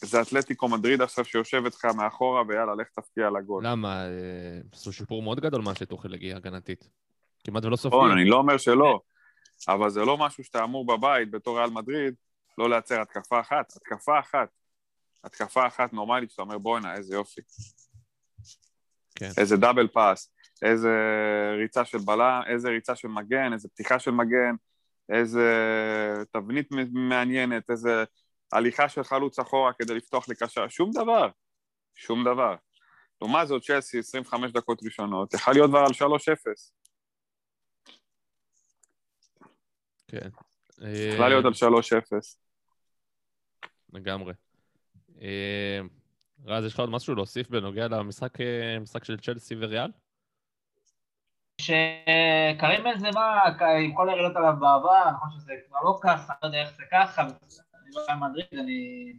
איזה 0.02 0.22
אתלטיקו 0.22 0.68
מדריד 0.68 1.02
עכשיו 1.02 1.24
שיושב 1.24 1.64
איתך 1.64 1.84
מאחורה, 1.84 2.42
ויאללה, 2.48 2.74
לך 2.74 2.88
תפקיע 2.88 3.30
לגול. 3.30 3.66
למה? 3.66 4.04
אה, 4.04 4.60
עשו 4.72 4.92
שיפור 4.92 5.22
מאוד 5.22 5.40
גדול 5.40 5.62
מה 5.62 5.74
שתוכל 5.74 6.14
הגיע 6.14 6.36
הגנתית. 6.36 6.88
כמעט 7.44 7.64
ולא 7.64 7.74
נכון, 7.74 7.90
סופגים. 7.90 8.12
אני 8.12 8.24
לא 8.24 8.36
אומר 8.36 8.58
שלא, 8.58 9.00
אבל 9.68 9.90
זה 9.90 10.00
לא 10.00 10.18
משהו 10.18 10.44
שאתה 10.44 10.64
אמור 10.64 10.86
בבית, 10.86 11.30
בתור 11.30 11.58
ריאל 11.58 11.70
מדריד, 11.70 12.14
לא 12.58 12.70
לייצר 12.70 13.00
התקפה 13.00 13.40
אחת. 13.40 13.72
התקפה 13.76 14.18
אחת. 14.20 14.48
התקפה 15.24 15.66
אחת 15.66 15.92
נורמלית, 15.92 16.30
שאתה 16.30 16.42
אומר, 16.42 16.58
בואנה, 16.58 16.94
איזה 16.94 17.14
יופי. 17.14 17.40
כן. 19.14 19.30
איזה 19.38 19.56
דאבל 19.56 19.88
פאס, 19.88 20.32
איזה 20.62 20.90
ריצה 21.58 21.84
של 21.84 21.98
בלם, 21.98 22.40
איזה 22.46 22.68
ריצה 22.68 22.96
של 22.96 23.08
מגן, 23.08 23.52
איזה 23.52 23.68
פתיחה 23.68 23.98
של 23.98 24.10
מגן, 24.10 24.54
איזה 25.08 25.44
תבנית 26.32 26.68
מעניינת, 26.92 27.70
איזה 27.70 28.04
הליכה 28.52 28.88
של 28.88 29.02
חלוץ 29.02 29.38
אחורה 29.38 29.72
כדי 29.72 29.94
לפתוח 29.94 30.28
לקשר, 30.28 30.68
שום 30.68 30.90
דבר. 30.92 31.28
שום 31.94 32.24
דבר. 32.24 32.54
לעומת 33.20 33.48
זאת, 33.48 33.62
צ'לסי 33.62 33.98
25 33.98 34.52
דקות 34.52 34.82
ראשונות, 34.82 35.34
יכול 35.34 35.54
להיות 35.54 35.70
כבר 35.70 35.78
על 35.78 35.92
3-0. 35.92 36.70
כן. 40.08 40.28
יכלה 41.12 41.28
להיות 41.28 41.44
על 41.44 41.52
3-0. 41.52 42.36
לגמרי. 43.92 44.32
אה, 45.22 45.80
רז, 46.44 46.64
יש 46.64 46.74
לך 46.74 46.80
עוד 46.80 46.90
משהו 46.90 47.14
להוסיף 47.14 47.48
בנוגע 47.48 47.88
למשחק 47.88 48.40
אה, 48.40 48.76
של 49.02 49.20
צ'לסי 49.20 49.54
וריאל? 49.58 49.90
שקרים 51.60 52.84
בנזמה, 52.84 53.40
עם 53.84 53.94
כל 53.94 54.08
הירידות 54.08 54.36
עליו 54.36 54.52
בעבר, 54.60 55.10
נכון 55.10 55.30
שזה 55.30 55.52
כבר 55.68 55.78
לא 55.84 55.98
ככה, 56.02 56.32
אני 56.32 56.38
לא 56.42 56.46
יודע 56.46 56.62
איך 56.62 56.76
זה 56.76 56.82
ככה, 56.92 57.22
אני 57.86 57.94
לא 57.94 58.00
יודע 58.00 58.14
מדריד, 58.14 58.60
אני 58.60 59.12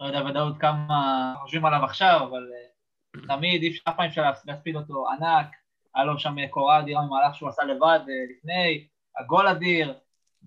לא 0.00 0.06
יודע 0.06 0.24
ודאות 0.24 0.58
כמה 0.58 1.34
חושבים 1.42 1.64
עליו 1.64 1.84
עכשיו, 1.84 2.28
אבל 2.30 2.50
אה, 2.52 3.36
תמיד 3.36 3.62
אי 3.62 3.68
אפשר 3.68 3.82
אף 3.88 3.96
פעם 3.96 4.06
אפשר 4.06 4.30
להספיד 4.46 4.76
אותו, 4.76 5.06
ענק, 5.08 5.46
היה 5.94 6.04
לו 6.04 6.18
שם 6.18 6.46
קורה 6.50 6.78
אדירה 6.78 7.06
ממהלך 7.06 7.34
שהוא 7.34 7.48
עשה 7.48 7.64
לבד 7.64 8.00
אה, 8.08 8.14
לפני, 8.30 8.86
הגול 9.18 9.48
אדיר, 9.48 9.94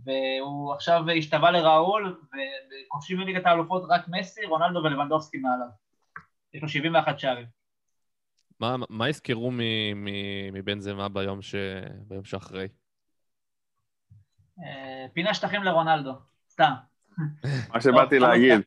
והוא 0.03 0.73
עכשיו 0.73 1.03
השתווה 1.17 1.51
לראול, 1.51 2.21
וכובשים 2.27 3.17
בליגת 3.17 3.45
האלופות 3.45 3.83
רק 3.89 4.07
מסי, 4.07 4.45
רונלדו 4.45 4.79
ולבנדובסקי 4.79 5.37
מעליו. 5.37 5.67
יש 6.53 6.61
לו 6.61 6.69
71 6.69 7.19
שערים. 7.19 7.45
מה, 8.59 8.75
מה 8.89 9.09
יזכרו 9.09 9.51
מבן 10.53 10.79
זמה 10.79 11.09
ביום, 11.09 11.41
ש... 11.41 11.55
ביום 12.07 12.23
שאחרי? 12.23 12.67
אה, 14.63 15.05
פינה 15.13 15.33
שטחים 15.33 15.63
לרונלדו, 15.63 16.13
סתם. 16.49 16.73
מה 17.73 17.81
שבאתי 17.81 18.19
טוב, 18.19 18.27
להגיד. 18.29 18.61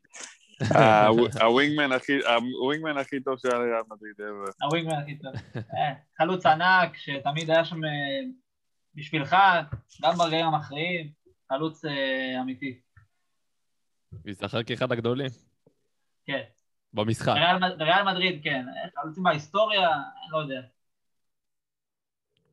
הווינגמן 1.41 1.91
הכי- 1.91 2.19
הווינגמן 2.61 2.97
הכי 2.97 3.19
טוב 3.19 3.39
שהיה 3.39 3.53
לריאל 3.53 3.81
מדריד. 3.89 4.15
הווינגמן 4.61 4.93
הכי 5.01 5.17
טוב. 5.17 5.33
אה, 5.55 5.93
חלוץ 6.17 6.45
ענק, 6.45 6.97
שתמיד 6.97 7.49
היה 7.49 7.65
שם 7.65 7.85
אה, 7.85 7.89
בשבילך, 8.95 9.35
גם 10.03 10.15
ברגעים 10.15 10.45
המכריעים, 10.45 11.11
חלוץ 11.49 11.85
אה, 11.85 12.41
אמיתי. 12.41 12.79
ייזכר 14.25 14.63
כאחד 14.63 14.91
הגדולים 14.91 15.29
כן. 16.25 16.41
במשחק. 16.93 17.27
בריאל 17.33 17.77
בריאל 17.77 18.03
מדריד, 18.03 18.43
כן. 18.43 18.65
חלוצים 19.01 19.23
בהיסטוריה, 19.23 19.89
אני 19.89 20.31
לא 20.31 20.37
יודע. 20.37 20.61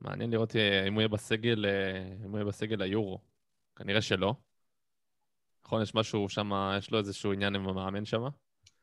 מעניין 0.01 0.31
לראות 0.31 0.57
אם 0.89 0.95
הוא 0.95 1.01
יהיה 1.01 1.09
בסגל, 1.09 1.67
אם 2.25 2.31
הוא 2.31 2.39
יהיה 2.39 2.45
בסגל 2.45 2.83
היורו. 2.83 3.19
כנראה 3.77 4.03
שלא. 4.03 4.35
נכון, 5.71 5.83
יש 5.83 5.95
משהו 5.95 6.29
שם, 6.29 6.51
יש 6.79 6.91
לו 6.91 6.99
איזשהו 6.99 7.33
עניין 7.33 7.55
עם 7.55 7.69
המאמן 7.69 8.05
שם. 8.05 8.23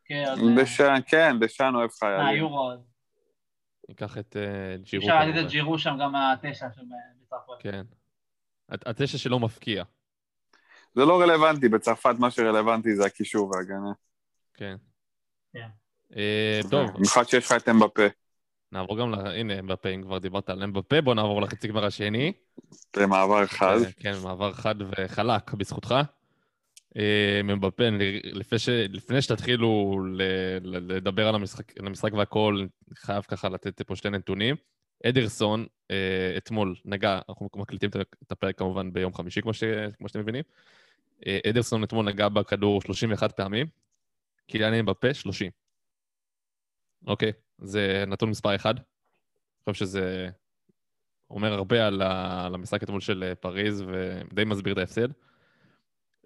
כן, 0.05 0.25
אז... 0.31 0.39
אה, 0.39 0.63
דשאן, 0.63 0.99
כן, 1.07 1.35
דשאן 1.39 1.75
אוהב 1.75 1.89
אה, 1.89 1.95
חיילים. 1.99 2.37
יורו. 2.37 2.71
אז 2.71 2.79
ניקח 3.89 4.17
את 4.17 4.37
אה, 4.37 4.77
ג'ירו. 4.77 5.03
אפשר 5.03 5.19
להגיד 5.19 5.37
את. 5.37 5.49
ג'ירו 5.49 5.79
שם 5.79 5.97
גם 6.01 6.11
מהתשע 6.11 6.67
שם 6.75 6.81
בצרפת. 7.21 7.53
כן. 7.59 7.85
הת- 8.69 8.87
התשע 8.87 9.17
שלו 9.17 9.39
מפקיע. 9.39 9.83
זה 10.95 11.05
לא 11.05 11.21
רלוונטי, 11.21 11.69
בצרפת 11.69 12.15
מה 12.19 12.31
שרלוונטי 12.31 12.95
זה 12.95 13.05
הקישור 13.05 13.51
וההגנה. 13.53 13.91
כן. 14.53 14.75
כן. 15.53 15.67
אה, 16.15 16.59
טוב, 16.71 16.91
במיוחד 16.91 17.23
שיש 17.23 17.45
לך 17.45 17.51
את 17.51 17.69
אמבפה. 17.69 18.07
נעבור 18.71 18.99
גם 18.99 19.11
ל... 19.11 19.27
הנה, 19.27 19.59
אמבפה, 19.59 19.89
אם 19.89 20.01
כבר 20.01 20.17
דיברת 20.17 20.49
על 20.49 20.63
אמבפה, 20.63 21.01
בוא 21.01 21.15
נעבור 21.15 21.41
לחצי 21.41 21.67
גמר 21.67 21.85
השני. 21.85 22.33
זה 22.95 23.07
מעבר 23.07 23.45
חד. 23.45 23.77
אה, 23.85 23.91
כן, 23.99 24.13
מעבר 24.23 24.53
חד 24.53 24.75
וחלק 24.81 25.53
בזכותך. 25.53 25.95
אה, 26.97 27.39
אמבפה, 27.41 27.87
אני- 27.87 28.21
לפני, 28.89 29.21
שתתחילו 29.21 29.99
לדבר 30.61 31.27
על 31.27 31.35
המשחק, 31.35 31.77
על 31.79 31.87
המשחק 31.87 32.13
והכל, 32.13 32.65
חייב 32.93 33.23
ככה 33.23 33.49
לתת 33.49 33.81
פה 33.81 33.95
שתי 33.95 34.09
נתונים. 34.09 34.55
אדרסון, 35.05 35.65
אה, 35.91 36.33
אתמול 36.37 36.75
נגע, 36.85 37.19
אנחנו 37.29 37.49
מקליטים 37.55 37.89
את 38.23 38.31
הפרק 38.31 38.57
כמובן 38.57 38.93
ביום 38.93 39.13
חמישי, 39.13 39.41
כמו, 39.41 39.53
ש... 39.53 39.63
כמו 39.97 40.07
שאתם 40.07 40.19
מבינים. 40.19 40.43
אה, 41.27 41.39
אדרסון 41.49 41.83
אתמול 41.83 42.05
נגע 42.05 42.29
בכדור 42.29 42.81
31 42.81 43.31
פעמים, 43.37 43.67
קיליאן 44.47 44.73
אמבפה 44.73 45.13
30. 45.13 45.51
אוקיי, 47.07 47.31
זה 47.57 48.03
נתון 48.07 48.29
מספר 48.29 48.55
אחד. 48.55 48.75
אני 48.77 49.73
חושב 49.73 49.85
שזה 49.85 50.29
אומר 51.29 51.53
הרבה 51.53 51.87
על, 51.87 52.01
המשחק 52.55 52.83
אתמול 52.83 53.01
של 53.01 53.33
פריז, 53.39 53.81
ודי 53.81 54.45
מסביר 54.45 54.73
את 54.73 54.77
ההפסד. 54.77 55.07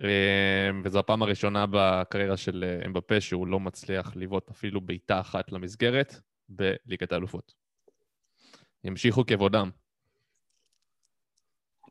אה, 0.03 0.69
וזו 0.83 0.99
הפעם 0.99 1.21
הראשונה 1.21 1.65
בקריירה 1.71 2.37
של 2.37 2.63
אה, 2.67 2.85
אמבפה 2.85 3.21
שהוא 3.21 3.47
לא 3.47 3.59
מצליח 3.59 4.11
לבעוט 4.15 4.49
אפילו 4.49 4.81
בעיטה 4.81 5.19
אחת 5.19 5.51
למסגרת 5.51 6.15
בליגת 6.49 7.11
האלופות. 7.11 7.53
ימשיכו 8.83 9.25
כבודם. 9.25 9.69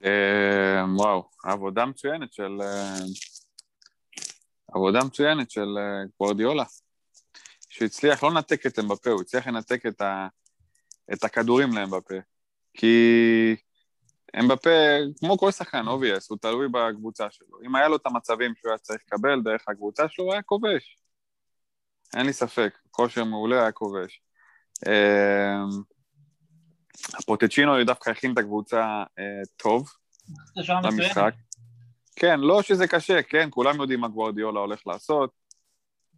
אה, 0.04 0.84
וואו, 0.96 1.28
עבודה 1.44 1.86
מצוינת 1.86 2.32
של... 2.32 2.58
אה, 2.62 2.98
עבודה 4.72 5.04
מצוינת 5.04 5.50
של 5.50 5.78
אה, 5.78 6.02
גוורדיולה. 6.18 6.64
שהצליח 7.68 8.22
לא 8.22 8.30
לנתק 8.30 8.66
את 8.66 8.78
אמבפה, 8.78 9.11
הוא 9.11 9.20
הצליח 9.20 9.46
לנתק 9.46 9.86
את, 9.86 10.00
ה, 10.00 10.28
את 11.12 11.24
הכדורים 11.24 11.72
לאמבפה. 11.72 12.14
כי 12.74 13.56
אמבפה, 14.39 14.70
כמו 15.18 15.39
כל 15.39 15.51
שחקן, 15.51 15.89
obviously, 15.88 16.30
הוא 16.31 16.39
תלוי 16.39 16.68
בקבוצה 16.68 17.26
שלו. 17.31 17.59
אם 17.66 17.76
היה 17.76 17.89
לו 17.89 17.97
את 17.97 18.07
המצבים 18.07 18.55
שהוא 18.57 18.70
היה 18.70 18.78
צריך 18.78 19.03
לקבל 19.07 19.43
דרך 19.43 19.68
הקבוצה 19.68 20.09
שלו, 20.09 20.24
הוא 20.24 20.33
היה 20.33 20.43
כובש. 20.43 20.97
אין 22.16 22.26
לי 22.26 22.33
ספק, 22.33 22.78
כושר 22.91 23.24
מעולה 23.24 23.62
היה 23.62 23.72
כובש. 23.72 24.20
אה, 24.87 25.62
הפוצ'טינו 27.18 27.84
דווקא 27.85 28.11
הכין 28.11 28.33
את 28.33 28.39
הקבוצה 28.39 28.83
אה, 29.18 29.43
טוב. 29.57 29.89
למשחק. 30.85 31.35
כן, 32.16 32.41
לא 32.41 32.62
שזה 32.62 32.89
קשה, 32.89 33.22
כן, 33.22 33.49
כולם 33.51 33.81
יודעים 33.81 34.01
מה 34.01 34.09
גוורדיולה 34.09 34.61
הולך 34.61 34.87
לעשות. 34.87 35.41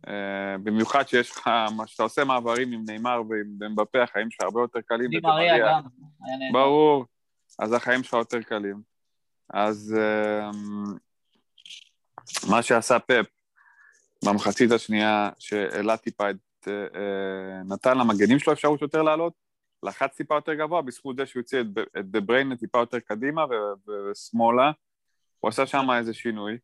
אה, 0.06 0.58
במיוחד 0.62 1.08
שיש 1.08 1.30
לך, 1.30 1.50
מה 1.76 1.86
שאתה 1.86 2.02
עושה 2.02 2.24
מעברים 2.24 2.72
עם 2.72 2.84
ניימאר 2.86 3.22
ועם 3.28 3.58
אמבפה, 3.66 4.02
החיים 4.02 4.30
שלך 4.30 4.40
הרבה 4.42 4.60
יותר 4.60 4.80
קלים. 4.86 5.10
ברור, 6.52 7.04
אז 7.58 7.72
החיים 7.72 8.02
שלך 8.02 8.12
יותר 8.12 8.42
קלים. 8.42 8.82
אז 9.50 9.94
uh, 9.98 10.56
מה 12.50 12.62
שעשה 12.62 12.98
פפ 12.98 13.26
במחצית 14.24 14.70
השנייה, 14.70 15.30
שהעלה 15.38 15.96
טיפה 15.96 16.30
את... 16.30 16.36
uh, 16.64 16.66
uh, 16.94 17.72
נתן 17.74 17.98
למגנים 17.98 18.38
שלו 18.38 18.52
אפשרות 18.52 18.82
יותר 18.82 19.02
לעלות, 19.02 19.32
לחץ 19.82 20.16
טיפה 20.16 20.34
יותר 20.34 20.54
גבוה, 20.54 20.82
בזכות 20.82 21.16
זה 21.16 21.26
שהוא 21.26 21.40
הוציא 21.40 21.60
את, 21.60 21.66
את 21.98 22.10
דה 22.10 22.20
בריין 22.20 22.56
טיפה 22.56 22.78
יותר 22.78 23.00
קדימה 23.00 23.44
ושמאלה. 24.10 24.70
הוא 25.40 25.48
עשה 25.48 25.66
שם 25.66 25.86
איזה 25.98 26.14
שינוי. 26.14 26.58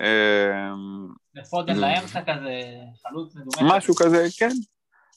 אמ, 0.00 1.08
ופודן 1.36 1.74
זה- 1.74 1.80
לאמצע 1.80 2.20
כזה, 2.22 2.60
חלוץ 3.02 3.34
מדומה. 3.36 3.76
משהו 3.76 3.94
כזה, 3.94 4.26
כן. 4.38 4.50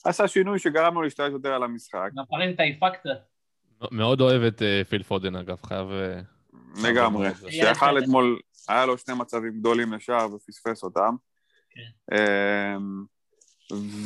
עשה 0.05 0.28
שינוי 0.28 0.60
שגרם 0.60 0.93
לו 0.93 1.01
להשתלט 1.01 1.32
יותר 1.32 1.53
על 1.53 1.64
המשחק, 1.64 2.10
גם 2.16 2.24
פריז 2.30 2.53
התעייפה 2.53 2.89
קצת. 2.89 3.36
מאוד 3.91 4.21
אוהב 4.21 4.41
את 4.41 4.61
אה, 4.61 4.82
פיל 4.89 5.03
פודן, 5.03 5.36
אגב, 5.36 5.57
חייב... 5.65 5.88
אה, 5.91 6.19
לגמרי. 6.84 7.34
זה. 7.34 7.51
שיכל 7.51 7.99
אתמול, 7.99 8.39
היה 8.67 8.86
לו 8.86 8.97
שני 8.97 9.13
מצבים 9.15 9.59
גדולים 9.59 9.93
לשער 9.93 10.34
ופספס 10.34 10.84
אותם. 10.84 11.15
כן. 11.69 12.15
אמ, 12.15 13.03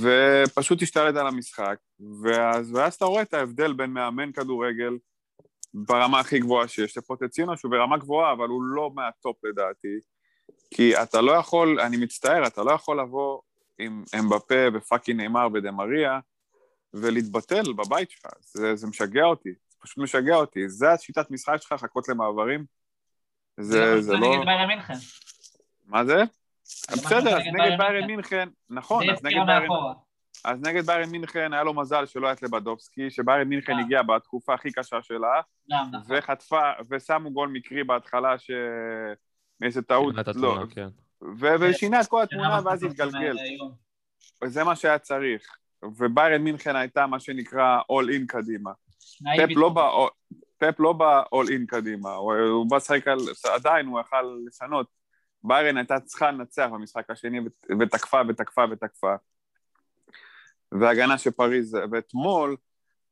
ופשוט 0.02 0.82
השתלט 0.82 1.16
על 1.16 1.28
המשחק, 1.28 1.78
ואז, 2.24 2.74
ואז 2.76 2.94
אתה 2.94 3.06
רואה 3.06 3.22
את 3.22 3.34
ההבדל 3.34 3.74
בין 3.74 3.90
מאמן 3.90 4.32
כדורגל 4.32 4.98
ברמה 5.74 6.20
הכי 6.20 6.40
גבוהה 6.40 6.68
שיש, 6.68 6.98
לפוטציונו 6.98 7.58
שהוא 7.58 7.72
ברמה 7.72 7.98
גבוהה, 7.98 8.34
אבל 8.34 8.48
הוא 8.48 8.64
לא 8.64 8.92
מהטופ 8.96 9.46
לדעתי, 9.46 10.00
כי 10.74 11.02
אתה 11.02 11.22
לא 11.22 11.32
יכול, 11.32 11.80
אני 11.80 11.98
מצטער, 11.98 12.48
אתה 12.48 12.64
לא 12.64 12.72
יכול 12.72 13.00
לבוא 13.00 13.40
עם 13.80 14.04
אמבפה 14.20 14.66
ופאקינג 14.74 15.22
נאמר 15.22 15.48
ודה-מריה 15.54 16.20
ולהתבטל 16.94 17.74
בבית 17.74 18.12
שלך, 18.12 18.26
זה, 18.42 18.76
זה 18.76 18.88
משגע 18.88 19.24
אותי, 19.24 19.50
זה 19.70 19.78
פשוט 19.80 19.98
משגע 19.98 20.36
אותי, 20.36 20.70
זה 20.70 20.92
השיטת 20.92 21.32
משחק 21.32 21.58
שלך, 21.62 21.72
לחכות 21.72 22.10
למעברים? 22.10 22.66
זה, 23.58 24.02
זה 24.02 24.14
לא... 24.14 24.36
נגד 24.36 24.46
ביירן 24.46 24.68
מינכן. 24.68 24.94
מה 25.86 26.06
זה? 26.06 26.18
מה 26.18 26.96
בסדר, 26.96 27.38
אז 27.38 27.44
נגד 27.54 27.78
ביירן 27.78 28.08
מינכן. 28.08 28.50
נכון, 28.70 29.06
זה 29.06 29.12
אז 29.12 29.24
נגד 29.24 29.46
ביירן. 29.46 29.68
אז 30.46 30.62
נגד 30.62 30.86
ביירן 30.86 31.10
מינכן 31.10 31.54
היה 31.54 31.64
לו 31.64 31.74
מזל 31.74 32.06
שלא 32.06 32.28
היה 32.28 32.34
את 32.34 32.44
לבנדובסקי, 32.44 33.10
שביירן 33.10 33.48
מינכן 33.48 33.74
אה. 33.74 33.80
הגיע 33.80 34.02
בתקופה 34.04 34.54
הכי 34.54 34.72
קשה 34.72 35.02
שלה, 35.02 35.42
גם, 35.72 35.86
נכון. 35.92 36.18
וחטפה, 36.18 36.72
ושמו 36.90 37.32
גול 37.32 37.50
מקרי 37.50 37.84
בהתחלה 37.84 38.38
ש... 38.38 38.52
מאיזה 39.62 39.82
טעות, 39.82 40.16
לא, 40.36 40.58
כן. 40.70 40.88
ושינה 41.60 42.02
את 42.02 42.08
כל 42.08 42.24
שינה 42.30 42.44
התמונה 42.44 42.70
ואז 42.70 42.84
התגלגל, 42.84 43.34
מהאיום. 43.34 43.72
וזה 44.44 44.64
מה 44.64 44.76
שהיה 44.76 45.00
צריך. 45.00 45.58
וביירן 45.84 46.42
מינכן 46.42 46.76
הייתה 46.76 47.08
מה 47.08 47.20
שנקרא 47.20 47.80
all 47.92 48.06
in 48.16 48.26
קדימה. 48.28 48.72
פפ 49.48 49.58
לא 49.58 49.70
בא, 49.70 49.92
פפ 50.58 50.80
לא 50.80 50.94
בא 50.94 51.24
all 51.36 51.48
in 51.48 51.66
קדימה, 51.68 52.14
הוא, 52.14 52.34
הוא 52.34 52.70
בא 52.70 52.78
לשחק 52.78 53.08
על, 53.08 53.20
עדיין 53.54 53.86
הוא 53.86 54.00
יכל 54.00 54.22
לשנות. 54.48 54.88
ביירן 55.44 55.78
הייתה 55.78 56.00
צריכה 56.00 56.32
לנצח 56.32 56.70
במשחק 56.74 57.10
השני 57.10 57.40
ות- 57.40 57.66
ותקפה 57.80 58.22
ותקפה 58.30 58.66
ותקפה. 58.72 59.16
והגנה 60.72 61.18
של 61.18 61.32
פריז, 61.32 61.78
ואתמול 61.92 62.56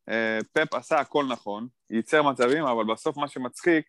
אה, 0.09 0.39
פפ 0.53 0.73
עשה 0.73 0.99
הכל 0.99 1.25
נכון, 1.29 1.67
ייצר 1.89 2.23
מצבים, 2.23 2.63
אבל 2.63 2.85
בסוף 2.93 3.17
מה 3.17 3.27
שמצחיק 3.27 3.85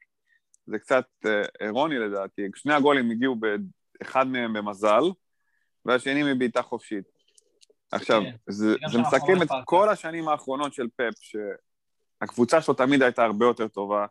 זה 0.66 0.78
קצת 0.78 1.06
אה, 1.26 1.42
אירוני 1.60 1.98
לדעתי, 1.98 2.42
שני 2.54 2.74
הגולים 2.74 3.10
הגיעו 3.10 3.36
באחד 3.36 4.26
מהם 4.26 4.52
במזל, 4.52 5.02
והשני 5.84 6.32
מבעיטה 6.32 6.62
חופשית. 6.62 7.19
עכשיו, 7.92 8.22
כן. 8.22 8.36
זה, 8.48 8.74
זה 8.92 8.98
מסכם 8.98 9.42
את. 9.42 9.48
כל 9.64 9.88
השנים 9.88 10.28
האחרונות 10.28 10.74
של 10.74 10.86
פפ, 10.96 11.14
שהקבוצה 11.20 12.62
שלו 12.62 12.74
תמיד 12.74 13.02
הייתה 13.02 13.24
הרבה 13.24 13.46
יותר 13.46 13.68
טובה, 13.68 14.06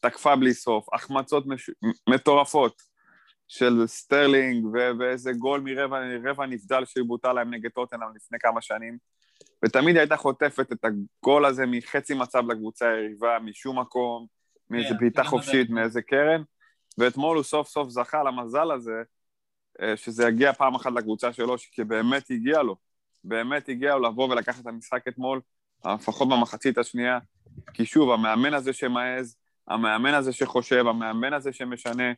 תקפה 0.00 0.36
בלי 0.36 0.54
סוף, 0.54 0.94
החמצות 0.94 1.46
מש... 1.46 1.70
מטורפות 2.08 2.82
של 3.48 3.86
סטרלינג 3.86 4.64
ו- 4.64 4.90
ואיזה 4.98 5.32
גול 5.32 5.60
מרבע 5.60 6.46
נבדל 6.46 6.84
שבוטל 6.84 7.32
להם 7.32 7.54
נגד 7.54 7.70
טוטנאם 7.70 8.16
לפני 8.16 8.38
כמה 8.38 8.60
שנים, 8.60 8.98
ותמיד 9.64 9.96
הייתה 9.96 10.16
חוטפת 10.16 10.72
את 10.72 10.84
הגול 10.84 11.44
הזה 11.44 11.66
מחצי 11.66 12.14
מצב 12.14 12.50
לקבוצה 12.50 12.88
היריבה, 12.88 13.38
משום 13.38 13.78
מקום, 13.78 14.26
מאיזה 14.70 14.88
קרן, 14.88 14.98
בעיטה 14.98 15.24
חופשית. 15.24 15.70
מאיזה 15.70 16.02
קרן, 16.02 16.42
ואתמול 16.98 17.36
הוא 17.36 17.44
סוף 17.44 17.68
סוף 17.68 17.88
זכה 17.88 18.22
למזל 18.22 18.70
הזה, 18.70 19.02
אה, 19.82 19.96
שזה 19.96 20.28
יגיע 20.28 20.52
פעם 20.52 20.74
אחת 20.74 20.92
לקבוצה 20.92 21.32
שלו, 21.32 21.54
כי 21.72 21.84
באמת 21.84 22.30
הגיע 22.30 22.62
לו, 22.62 22.76
באמת 23.24 23.68
הגיע 23.68 23.94
לו 23.94 24.08
לבוא 24.08 24.28
ולקחת 24.28 24.60
את 24.60 24.66
המשחק 24.66 25.08
אתמול, 25.08 25.40
לפחות 25.84 26.28
במחצית 26.28 26.78
השנייה, 26.78 27.18
כי 27.74 27.86
שוב, 27.86 28.10
המאמן 28.10 28.54
הזה 28.54 28.72
שמעז, 28.72 29.36
המאמן 29.68 30.14
הזה 30.14 30.32
שחושב, 30.32 30.86
המאמן 30.86 31.32
הזה 31.32 31.52
שמשנה, 31.52 32.12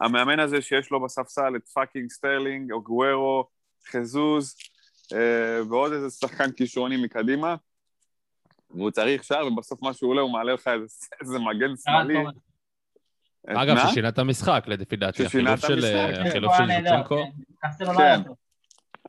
המאמן 0.00 0.40
הזה 0.40 0.62
שיש 0.62 0.90
לו 0.90 1.04
בספסל 1.04 1.56
את 1.56 1.68
fucking 1.68 2.10
סטרלינג, 2.10 2.72
אגוארו, 2.72 3.44
ז'סוס, 3.90 4.54
אה, 5.12 5.60
ועוד 5.68 5.92
איזה 5.92 6.10
שחקן 6.10 6.52
כישרוני 6.52 7.04
מקדימה, 7.04 7.54
והוא 8.70 8.90
צריך 8.90 9.24
שער, 9.24 9.46
ובסוף 9.46 9.82
מה 9.82 9.92
שהוא 9.92 10.10
עולה, 10.10 10.20
הוא 10.20 10.32
מעלה 10.32 10.52
לך 10.52 10.68
איזה, 10.68 10.86
איזה 11.20 11.38
מגן 11.38 11.70
אה, 11.70 11.76
שמאלי. 11.76 12.18
אגב? 13.46 13.76
ששינה 13.90 14.08
את 14.08 14.18
המשחק, 14.18 14.64
לפי 14.66 14.96
דעתי. 14.96 15.28
ששינה 15.28 15.52
החילוף 15.52 15.64
את 15.64 15.80
של, 15.80 15.96
המשחק, 15.96 16.18
אה, 16.18 16.22
כן, 16.22 16.26
החילוף 16.26 16.52
זינצ'נקו. 16.58 17.24
כן. 17.96 18.20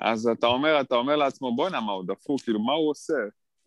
אז 0.02 0.28
אתה 0.28 0.48
אומר, 0.48 0.82
אתה 0.82 0.96
אומר 0.96 1.16
לעצמו, 1.16 1.56
בואנה, 1.56 1.82
מה 1.82 1.92
הוא 1.92 2.04
דפוק, 2.08 2.42
כאילו, 2.42 2.60
מה 2.60 2.74
הוא 2.74 2.90
עושה? 2.90 3.14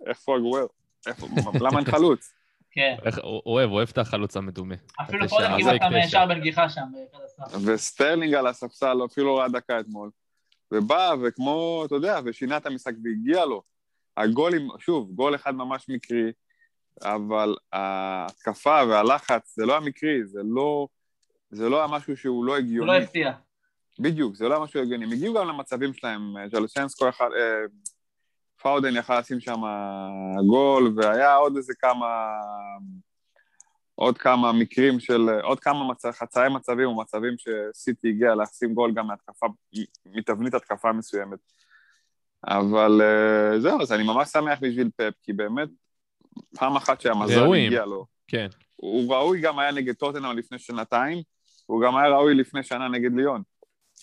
איפה 0.07 0.37
אגוארו? 0.37 0.69
איפה, 1.07 1.27
למה 1.61 1.79
אין 1.79 1.85
חלוץ? 1.85 2.33
כן. 2.73 2.97
הוא 3.03 3.21
הוא 3.23 3.43
אוהב, 3.47 3.69
הוא 3.69 3.77
אוהב 3.77 3.89
את 3.93 3.99
החלוץ 3.99 4.37
המדומה. 4.37 4.75
אפילו 5.01 5.29
קודם 5.29 5.51
אז 5.51 5.57
קיבלת 5.57 5.81
זה 5.91 5.99
תשע. 6.01 6.09
שער 6.09 6.27
בנגיחה 6.27 6.69
שם. 6.69 6.83
הסף. 7.43 7.57
וסטרלינג 7.67 8.35
על 8.35 8.47
הספסל, 8.47 8.97
אפילו 9.05 9.27
לא 9.27 9.39
ראה 9.39 9.49
דקה 9.49 9.81
אתמול. 9.81 10.11
ובא, 10.73 11.15
וכמו, 11.23 11.83
אתה 11.87 11.95
יודע, 11.95 12.21
ושינה 12.25 12.57
את 12.57 12.67
המשחק 12.67 12.93
והגיע 13.05 13.45
לו. 13.45 13.63
הגולים, 14.17 14.69
שוב, 14.79 15.11
גול 15.13 15.35
אחד 15.35 15.55
ממש 15.55 15.87
מקרי, 15.89 16.33
אבל 17.03 17.55
ההתקפה 17.73 18.83
והלחץ, 18.89 19.55
זה 19.57 19.67
לא 19.67 19.73
היה 19.73 19.81
מקרי, 19.81 20.25
זה 20.25 20.41
לא, 20.45 20.89
זה 21.51 21.69
לא 21.69 21.79
היה 21.79 21.87
משהו 21.87 22.17
שהוא 22.17 22.45
לא 22.45 22.53
הוא 22.53 22.59
הגיוני. 22.59 22.87
לא 22.87 22.97
הפתיע. 22.97 23.33
בדיוק, 24.01 24.35
זה 24.35 24.49
לא 24.49 24.55
היה 24.55 24.65
משהו 24.65 24.81
הגיוני. 24.81 25.05
הם 25.05 25.13
הגיעו 25.13 25.35
גם 25.35 25.49
למצבים 25.49 25.95
שלהם, 25.95 26.35
ז'לשנסקו 26.53 27.07
יכל, 27.07 27.33
אה, 27.37 27.65
פאודן 28.63 28.97
יכל 28.97 29.21
לשים 29.21 29.41
שם 29.41 29.61
גול, 30.47 30.93
והיה 30.97 31.35
עוד 31.35 31.57
איזה 31.57 31.73
כמה, 31.79 32.29
עוד 33.95 34.19
כמה 34.19 34.53
מקרים 34.53 35.01
של, 35.01 35.29
עוד 35.43 35.61
כמה 35.61 35.89
מצ... 35.89 36.07
חצאי 36.07 36.49
מצבים 36.49 36.89
ומצבים 36.89 37.35
שסיטי 37.39 38.09
הגיע 38.09 38.35
לשים 38.35 38.75
גול 38.75 38.93
גם 38.95 39.07
מהתקפה, 39.07 39.47
מתבנית 40.07 40.55
התקפה 40.55 40.93
מסוימת. 40.93 41.39
אבל 42.47 43.01
אה, 43.03 43.61
זהו, 43.61 43.83
אז 43.83 43.93
אני 43.93 44.03
ממש 44.03 44.29
שמח 44.29 44.59
בשביל 44.63 44.91
פפ, 44.97 45.15
כי 45.23 45.33
באמת, 45.33 45.69
פעם 46.57 46.77
אחת 46.77 47.01
שהמזל. 47.01 47.55
הגיע 47.55 47.85
לו, 47.85 48.07
כן. 48.29 48.49
הוא 48.77 49.15
ראוי 49.15 49.41
גם 49.41 49.59
היה 49.59 49.71
נגד 49.71 49.95
טוטנאם 49.95 50.39
לפני 50.39 50.59
שנתיים, 50.59 51.23
הוא 51.67 51.83
גם 51.83 51.97
היה 51.97 52.09
ראוי 52.09 52.35
לפני 52.35 52.63
שנה 52.63 52.89
נגד 52.89 53.15
ליון. 53.15 53.43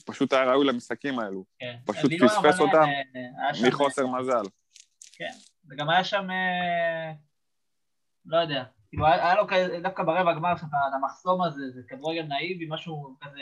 פשוט 0.07 0.33
היה 0.33 0.51
ראוי 0.51 0.65
למשחקים 0.65 1.19
האלו, 1.19 1.43
כן. 1.59 1.75
פשוט 1.85 2.11
ליאון 2.11 2.29
פספס 2.29 2.59
אותם 2.59 2.83
אה, 3.15 3.67
מחוסר 3.67 4.07
מזל. 4.07 4.43
כן, 5.13 5.31
וגם 5.69 5.89
היה 5.89 6.03
שם, 6.03 6.31
אה, 6.31 7.11
לא 8.25 8.37
יודע, 8.37 8.63
כאילו 8.89 9.07
היה 9.07 9.35
לו 9.35 9.47
דווקא 9.81 10.03
ברבע 10.03 10.31
הגמר 10.31 10.57
שם 10.57 10.65
את 10.65 10.93
המחסום 10.95 11.43
הזה, 11.43 11.61
זה 11.69 11.81
כדורגל 11.87 12.21
נאיבי, 12.21 12.65
משהו 12.69 13.15
כזה 13.21 13.41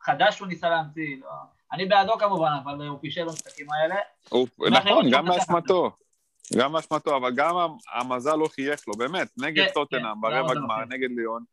חדש 0.00 0.36
שהוא 0.36 0.48
ניסה 0.48 0.68
להמציא. 0.68 1.16
לא. 1.20 1.28
אני 1.72 1.86
בעדו 1.86 2.18
כמובן, 2.18 2.50
אבל 2.64 2.86
הוא 2.86 2.98
פישל 3.00 3.24
במשחקים 3.24 3.66
האלה. 3.70 3.96
נכון, 4.70 5.10
גם 5.10 5.26
לקחת 5.26 5.38
באשמתו. 5.38 5.90
גם 6.58 6.72
באשמתו, 6.72 7.16
אבל 7.16 7.34
גם 7.36 7.56
המזל 7.92 8.36
לא 8.36 8.48
חייך 8.54 8.88
לו, 8.88 8.94
באמת, 8.94 9.28
נגד 9.36 9.66
כן, 9.66 9.72
טוטנאם, 9.74 10.14
כן, 10.14 10.20
ברבע 10.20 10.54
גמר, 10.54 10.78
לא 10.78 10.84
נגד 10.84 11.08
ליון, 11.16 11.44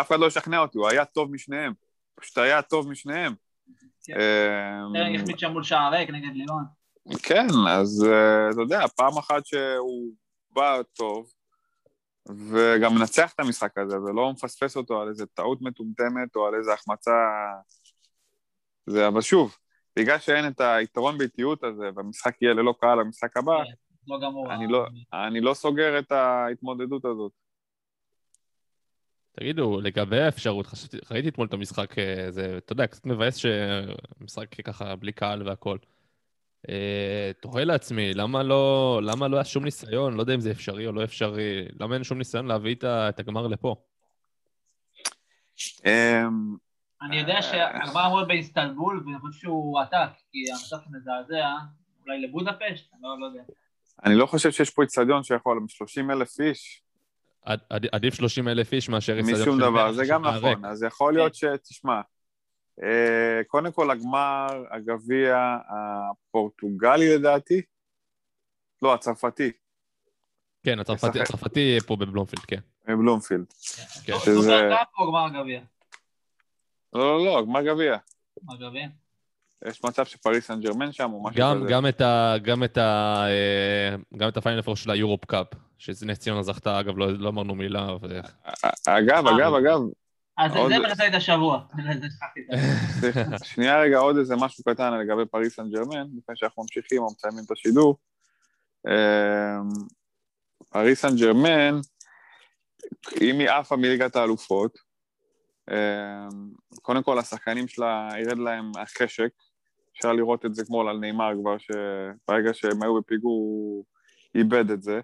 אף 0.00 0.08
אחד 0.08 0.20
לא 0.20 0.26
ישכנע 0.26 0.58
אותי, 0.58 0.78
הוא 0.78 0.88
היה 0.88 1.04
טוב 1.04 1.32
משניהם. 1.32 1.72
פשוט 2.14 2.38
היה 2.38 2.62
טוב 2.62 2.88
משניהם. 2.88 3.34
כן. 4.04 4.14
אמ, 4.96 5.14
החמיץ 5.20 5.40
שם 5.40 5.52
מול 5.52 5.62
שער 5.62 5.92
ריק 5.92 6.10
נגד 6.10 6.34
ליאון. 6.34 6.64
כן, 7.22 7.46
אז 7.68 8.06
אה, 8.10 8.50
אתה 8.50 8.60
יודע, 8.60 8.86
פעם 8.96 9.18
אחת 9.18 9.46
שהוא 9.46 10.12
בא 10.50 10.82
טוב, 10.96 11.32
וגם 12.28 12.94
מנצח 12.94 13.32
את 13.34 13.40
המשחק 13.40 13.78
הזה, 13.78 13.96
ולא 14.00 14.32
מפספס 14.32 14.76
אותו 14.76 15.02
על 15.02 15.08
איזה 15.08 15.26
טעות 15.26 15.62
מטומטמת 15.62 16.36
או 16.36 16.46
על 16.46 16.54
איזה 16.54 16.72
החמצה... 16.72 17.10
זה, 18.86 19.08
אבל 19.08 19.20
שוב, 19.20 19.56
בגלל 19.96 20.18
שאין 20.18 20.48
את 20.48 20.60
היתרון 20.60 21.18
באיטיות 21.18 21.64
הזה, 21.64 21.90
והמשחק 21.96 22.42
יהיה 22.42 22.54
ללא 22.54 22.74
קהל 22.80 22.98
במשחק 22.98 23.36
הבא, 23.36 23.62
לא 24.08 24.18
גמור. 24.22 24.54
אני 24.54 24.66
לא, 24.66 24.86
אני 25.12 25.40
לא 25.40 25.54
סוגר 25.54 25.98
את 25.98 26.12
ההתמודדות 26.12 27.04
הזאת. 27.04 27.32
תגידו, 29.40 29.80
לגבי 29.80 30.20
האפשרות, 30.20 30.66
חשבתי, 30.66 30.96
ראיתי 31.10 31.28
אתמול 31.28 31.46
את 31.46 31.52
המשחק, 31.52 31.98
אה, 31.98 32.30
זה, 32.30 32.58
אתה 32.58 32.72
יודע, 32.72 32.86
קצת 32.86 33.06
מבאס 33.06 33.36
שמשחק 33.36 34.60
ככה 34.62 34.96
בלי 34.96 35.12
קהל 35.12 35.48
והכל. 35.48 35.78
אה, 36.68 37.30
תוהה 37.40 37.64
לעצמי, 37.64 38.14
למה 38.14 38.42
לא, 38.42 39.00
למה 39.02 39.28
לא 39.28 39.36
היה 39.36 39.44
שום 39.44 39.64
ניסיון, 39.64 40.14
לא 40.14 40.20
יודע 40.20 40.34
אם 40.34 40.40
זה 40.40 40.50
אפשרי 40.50 40.86
או 40.86 40.92
לא 40.92 41.04
אפשרי, 41.04 41.64
למה 41.80 41.94
אין 41.94 42.04
שום 42.04 42.18
ניסיון 42.18 42.46
להביא 42.46 42.76
את 42.84 43.18
הגמר 43.20 43.46
לפה? 43.46 43.76
אמ, 45.86 46.56
אני 47.02 47.20
יודע 47.20 47.42
שהגמר 47.42 48.06
אמור 48.06 48.16
להיות 48.16 48.28
באיסטנבול, 48.28 49.02
ואני 49.06 49.18
חושב 49.18 49.40
שהוא 49.40 49.80
עתק, 49.80 50.10
כי 50.32 50.38
המצב 50.52 50.76
מזעזע, 50.90 51.48
אולי 52.02 52.20
לבודפשט, 52.20 52.92
אני 52.92 53.02
לא 53.02 53.20
לא 53.20 53.26
יודע. 53.26 53.42
אני 54.04 54.14
לא 54.14 54.26
חושב 54.26 54.50
שיש 54.50 54.70
פה 54.70 54.82
איצטדיון 54.82 55.22
שיכול, 55.22 55.56
עם 55.56 55.68
30 55.68 56.10
אלף 56.10 56.40
איש, 56.40 56.82
עד- 57.42 57.60
עד- 57.70 57.86
עדיף 57.92 58.14
30 58.14 58.48
אלף 58.48 58.72
איש 58.72 58.88
מאשר 58.88 59.16
איצטדיון 59.18 59.40
משום 59.40 59.60
דבר, 59.60 59.92
זה 59.92 60.02
גם. 60.08 60.26
נכון. 60.26 60.64
אז 60.64 60.82
יכול 60.82 61.14
להיות 61.14 61.34
ש... 61.34 61.44
תשמע, 61.44 62.00
אה, 62.82 63.40
קודם 63.46 63.72
כל 63.72 63.90
הגמר, 63.90 64.46
הגביע 64.70 65.56
הפורטוגלי 65.68 67.16
לדעתי, 67.16 67.62
לא, 68.82 68.94
הצרפתי, 68.94 69.50
כן, 70.62 70.78
הצרפתי. 70.80 71.20
הצרפתי 71.20 71.78
פה 71.86 71.96
בבלומפילד, 71.96 72.42
כן. 72.44 72.60
מבלומפילד. 72.88 73.46
כן. 74.04 74.12
שזה- 74.18 74.34
Super 74.34 74.70
Cup 74.76 74.88
או 74.98 75.08
גמר 75.12 75.42
גביע? 75.42 75.60
לא, 76.92 77.00
לא, 77.18 77.24
לא, 77.24 77.42
גמר 77.46 77.62
גביע. 77.62 77.96
גמר 78.44 78.56
גביע. 78.68 78.88
יש 79.68 79.84
מצב 79.84 80.04
שפריס 80.04 80.46
סן 80.46 80.60
ג'רמן 80.60 80.92
שם 80.92 81.12
או 81.12 81.22
משהו 81.22 81.40
גם, 81.40 81.56
כזה. 81.60 81.72
גם 81.72 81.86
את 81.86 82.00
ה... 82.00 82.34
גם 82.42 82.64
את 82.64 82.78
ה... 82.78 83.14
אה, 83.28 83.96
גם 84.16 84.28
את 84.28 84.36
ה 84.36 84.40
Final 84.40 84.62
Four 84.62 84.76
של 84.76 84.90
ה 84.90 84.95
Europe 84.95 85.24
Cup, 85.24 85.46
שזה 85.78 86.06
נס 86.06 86.18
ציונה 86.18 86.42
זכתה, 86.42 86.80
אגב, 86.80 86.98
לא, 86.98 87.12
לא 87.12 87.28
אמרנו 87.28 87.54
מילה, 87.54 87.96
ו... 88.02 88.20
אגב, 88.86 89.26
אה. 89.26 89.36
אגב, 89.36 89.54
אגב, 89.54 89.80
אז 90.38 90.56
עוד- 90.56 90.72
זה 90.96 91.06
את 91.06 91.14
השבוע. 91.14 91.60
שנייה 93.54 93.80
רגע, 93.80 93.98
עוד 93.98 94.16
איזה 94.16 94.36
משהו 94.36 94.64
קטן 94.64 94.98
לגבי 94.98 95.26
פריס 95.26 95.56
סן 95.56 95.70
ג'רמן, 95.70 96.06
לפני 96.18 96.36
שאנחנו 96.36 96.62
ממשיכים 96.62 97.02
או 97.02 97.06
מסיימים 97.06 97.44
את 97.46 97.50
השידור. 97.50 97.98
פריס 100.70 101.00
סן 101.00 101.16
ג'רמן, 101.16 101.80
אם 103.20 103.38
היא 103.38 103.50
עפה 103.50 103.76
מליגת 103.76 104.16
האלופות, 104.16 104.78
קודם 106.82 107.02
כל 107.02 107.18
השחקנים 107.18 107.68
שלה, 107.68 108.08
ירד 108.18 108.38
להם 108.38 108.72
החשק, 108.78 109.30
אפשר 110.00 110.12
לראות 110.12 110.46
את 110.46 110.54
זה 110.54 110.64
כמו 110.64 110.88
על 110.88 110.98
נאמר 110.98 111.30
כבר, 111.40 111.58
שברגע 111.58 112.54
שהם 112.54 112.82
היו 112.82 113.00
בפיגור 113.00 113.32
הוא 113.32 113.84
איבד 114.34 114.70
את 114.70 114.82
זה. 114.82 115.00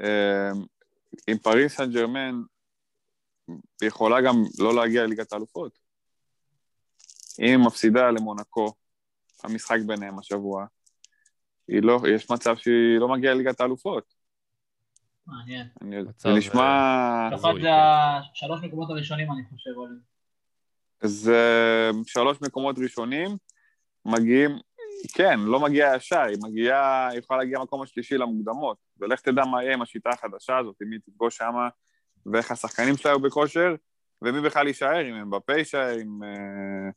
אמ, 0.00 0.64
עם 1.28 1.38
פריס 1.38 1.76
סן 1.76 1.90
ג'רמן, 1.90 2.34
יכולה 3.82 4.20
גם 4.20 4.34
לא 4.58 4.74
להגיע 4.74 5.04
לליגת 5.04 5.32
האלופות. 5.32 5.78
אם 7.40 7.44
היא 7.44 7.66
מפסידה 7.66 8.10
למונקו, 8.10 8.72
המשחק 9.44 9.78
ביניהם 9.86 10.18
השבוע, 10.18 10.66
היא 11.68 11.82
לא, 11.82 12.00
יש 12.14 12.30
מצב 12.30 12.56
שהיא 12.56 12.98
לא 12.98 13.08
מגיעה 13.08 13.34
לליגת 13.34 13.60
האלופות. 13.60 14.14
מעניין. 15.26 15.68
אני, 15.82 16.02
מצב, 16.02 16.28
זה 16.28 16.38
נשמע... 16.38 17.28
לפחות 17.32 17.50
הזוי, 17.50 17.62
זה 17.62 17.68
השלוש 17.72 18.60
מקומות 18.62 18.90
הראשונים, 18.90 19.32
אני 19.32 19.42
חושב, 19.50 19.70
עולים. 19.76 20.17
זה 21.02 21.40
שלוש 22.06 22.38
מקומות 22.42 22.76
ראשונים, 22.78 23.30
מגיעים, 24.04 24.58
כן, 25.14 25.40
לא 25.40 25.60
מגיעה 25.60 25.96
ישר, 25.96 26.20
היא 26.20 26.38
מגיעה, 26.42 27.08
היא 27.08 27.18
יכולה 27.18 27.38
להגיע 27.40 27.58
למקום 27.58 27.82
השלישי 27.82 28.18
למוקדמות, 28.18 28.76
ולך 29.00 29.20
תדע 29.20 29.44
מה 29.44 29.62
יהיה 29.62 29.74
עם 29.74 29.82
השיטה 29.82 30.10
החדשה 30.10 30.58
הזאת, 30.58 30.76
אם 30.82 30.92
היא 30.92 31.00
תפגוש 31.06 31.36
שמה, 31.36 31.68
ואיך 32.26 32.50
השחקנים 32.50 32.96
שלה 32.96 33.12
היו 33.12 33.20
בכושר, 33.20 33.74
ומי 34.22 34.40
בכלל 34.40 34.66
יישאר, 34.66 35.10
אם 35.10 35.14
הם 35.14 35.30
בפה 35.30 35.52
יישאר, 35.56 36.00
אם... 36.00 36.20
אה, 36.24 36.90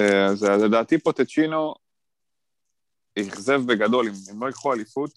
אה, 0.00 0.26
אז 0.26 0.42
לדעתי 0.42 0.98
פוטצ'ינו 0.98 1.74
אכזב 3.18 3.60
בגדול, 3.66 4.06
אם 4.06 4.12
הם 4.30 4.42
לא 4.42 4.46
ייקחו 4.46 4.72
אליפות, 4.72 5.10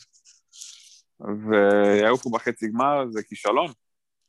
ויעופו 1.20 2.30
בחצי 2.30 2.68
גמר, 2.68 3.06
זה 3.10 3.24
כישלון, 3.24 3.72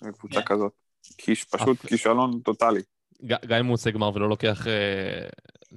לקבוצה 0.03 0.43
כן. 0.43 0.55
כזאת. 0.55 0.73
כיש, 1.19 1.45
פשוט 1.45 1.85
אף- 1.85 1.87
כישלון 1.87 2.41
טוטאלי. 2.41 2.83
גם 3.25 3.59
אם 3.59 3.67
הוא 3.67 3.75
עושה 3.75 3.91
גמר 3.91 4.11
ולא 4.15 4.29
לוקח, 4.29 4.67
אה, 4.67 5.29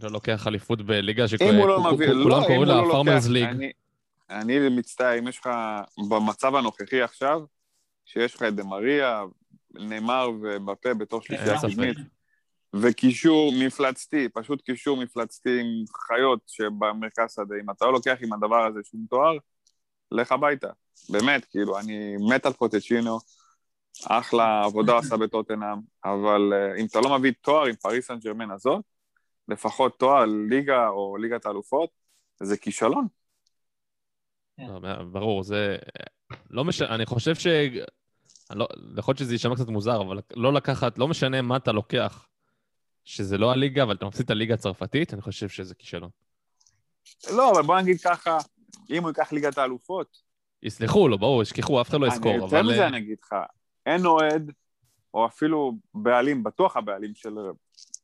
לא 0.02 0.11
לוקח 0.11 0.48
אליפות 0.48 0.82
בליגה 0.82 1.22
לא 1.22 1.28
שכולם 1.28 1.57
לא, 1.57 1.78
אם 1.78 1.98
קוראים 2.45 2.64
לה 2.64 2.82
לא 2.82 2.88
פארמרס 2.91 3.28
לוקח, 3.28 3.32
ליג. 3.32 3.72
אני, 4.30 4.70
מצטער, 4.70 5.20
אם 5.20 5.28
יש 5.28 5.40
לך, 5.40 5.49
במצב 6.10 6.56
הנוכחי 6.56 7.02
עכשיו, 7.02 7.41
שיש 8.06 8.36
לך 8.36 8.44
את 8.44 8.56
דה 8.56 8.64
מריה, 8.64 9.24
נאמר 9.74 10.30
ובפה 10.41 10.94
בתור 10.94 11.22
שלישייה. 11.22 11.61
קדמית, 11.61 11.98
וקישור 12.76 13.53
מפלצתי, 13.65 14.30
פשוט 14.34 14.61
קישור 14.61 14.98
מפלצתי 14.98 15.60
עם 15.60 15.84
חיות 16.07 16.40
שבמרכז 16.48 17.34
שדה, 17.36 17.56
אם 17.64 17.70
אתה 17.70 17.86
לא 17.86 17.94
לוקח 17.94 18.18
עם 18.22 18.34
הדבר 18.34 18.65
הזה 18.65 18.80
שום 18.91 19.06
תואר, 19.10 19.38
לך 20.11 20.32
הביתה. 20.32 20.70
באמת, 21.10 21.45
כאילו, 21.45 21.80
אני 21.80 22.15
מת 22.30 22.45
על 22.45 22.53
פוטצ'ינו, 22.53 23.20
אחלה 24.07 24.64
עבודה 24.64 24.98
עשה 24.98 25.18
בטוטנאם, 25.18 25.78
אבל 26.06 26.53
uh, 26.53 26.80
אם 26.80 26.86
אתה 26.86 26.99
לא 27.02 27.20
מביא 27.20 27.32
תואר 27.41 27.65
עם 27.65 27.76
פריס 27.76 28.07
סן 28.07 28.20
ג'רמן 28.20 28.52
הזאת, 28.52 28.82
לפחות 29.48 29.99
תואר 29.99 30.26
ליגה 30.49 30.88
או 30.88 31.18
ליגת 31.18 31.45
האלופות, 31.45 31.90
זה 32.44 32.57
כישלון. 32.57 33.07
לא, 34.57 34.80
ברור, 35.11 35.44
זה... 35.44 35.78
לא 36.49 36.65
משנה, 36.65 36.95
אני 36.95 37.06
חושב 37.06 37.36
ש... 37.36 37.48
לא, 38.52 38.68
יכול 38.98 39.11
להיות 39.11 39.18
שזה 39.18 39.34
יישמע 39.34 39.56
קצת 39.56 39.68
מוזר, 39.68 40.02
אבל 40.02 40.20
לא 40.36 40.53
לקחת, 40.53 40.98
לא 40.98 41.07
משנה 41.07 41.41
מה 41.41 41.57
אתה 41.57 41.72
לוקח, 41.72 42.28
שזה 43.03 43.38
לא 43.38 43.52
הליגה, 43.52 43.84
אבל 43.84 43.95
אתה 43.95 44.06
מפסיד 44.06 44.24
את 44.26 44.30
הליגה 44.30 44.53
הצרפתית, 44.53 45.14
אני 45.14 45.22
חושב 45.22 45.49
שזה 45.49 45.76
כישלון. 45.76 46.10
לא, 47.32 47.52
אבל 47.52 47.61
בוא 47.61 47.80
נגיד 47.80 48.02
ככה, 48.02 48.38
אם 48.90 49.02
הוא 49.02 49.10
ייקח 49.10 49.32
ליגת 49.32 49.57
האלופות... 49.57 50.18
יסלחו 50.64 51.07
לו, 51.07 51.18
ברור, 51.18 51.41
ישכחו, 51.41 51.82
אף 51.82 51.90
אחד 51.90 51.99
לא 51.99 52.07
יזכור, 52.07 52.36
אבל... 52.36 52.44
יותר 52.44 52.64
מזה 52.64 52.88
אני 52.88 52.98
אגיד 52.98 53.18
לך, 53.24 53.36
אין 53.85 54.05
אוהד, 54.05 54.51
או 55.14 55.26
אפילו 55.26 55.73
בעלים, 55.93 56.43
בטוח 56.43 56.77
הבעלים 56.77 57.11
של... 57.15 57.38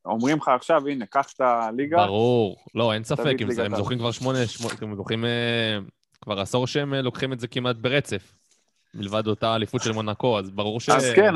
אומרים 0.06 0.38
לך 0.38 0.47
עכשיו, 0.47 0.88
הנה, 0.88 1.06
קח 1.06 1.34
את 1.35 1.41
הליגה. 1.41 1.97
ברור, 2.06 2.57
לא, 2.76 2.93
אין 2.93 3.03
ספק, 3.03 3.35
הם, 3.39 3.49
הם 3.65 3.76
זוכים 3.76 3.97
כבר 3.97 4.11
שמונה, 4.11 4.47
שמונה, 4.47 4.76
הם 4.81 4.95
זוכים 4.95 5.26
אה, 5.26 5.80
כבר 6.22 6.39
עשור 6.39 6.68
שהם 6.68 6.93
אה, 6.93 7.01
לוקחים 7.01 7.34
את 7.34 7.39
זה 7.39 7.47
כמעט 7.47 7.76
ברצף, 7.76 8.34
מלבד 8.93 9.27
אותה 9.27 9.56
אליפות 9.56 9.81
של 9.81 9.91
מונקו, 9.91 10.39
אז 10.39 10.49
ברור 10.49 10.80
ש... 10.80 10.89
אז 10.89 11.11
כן, 11.15 11.34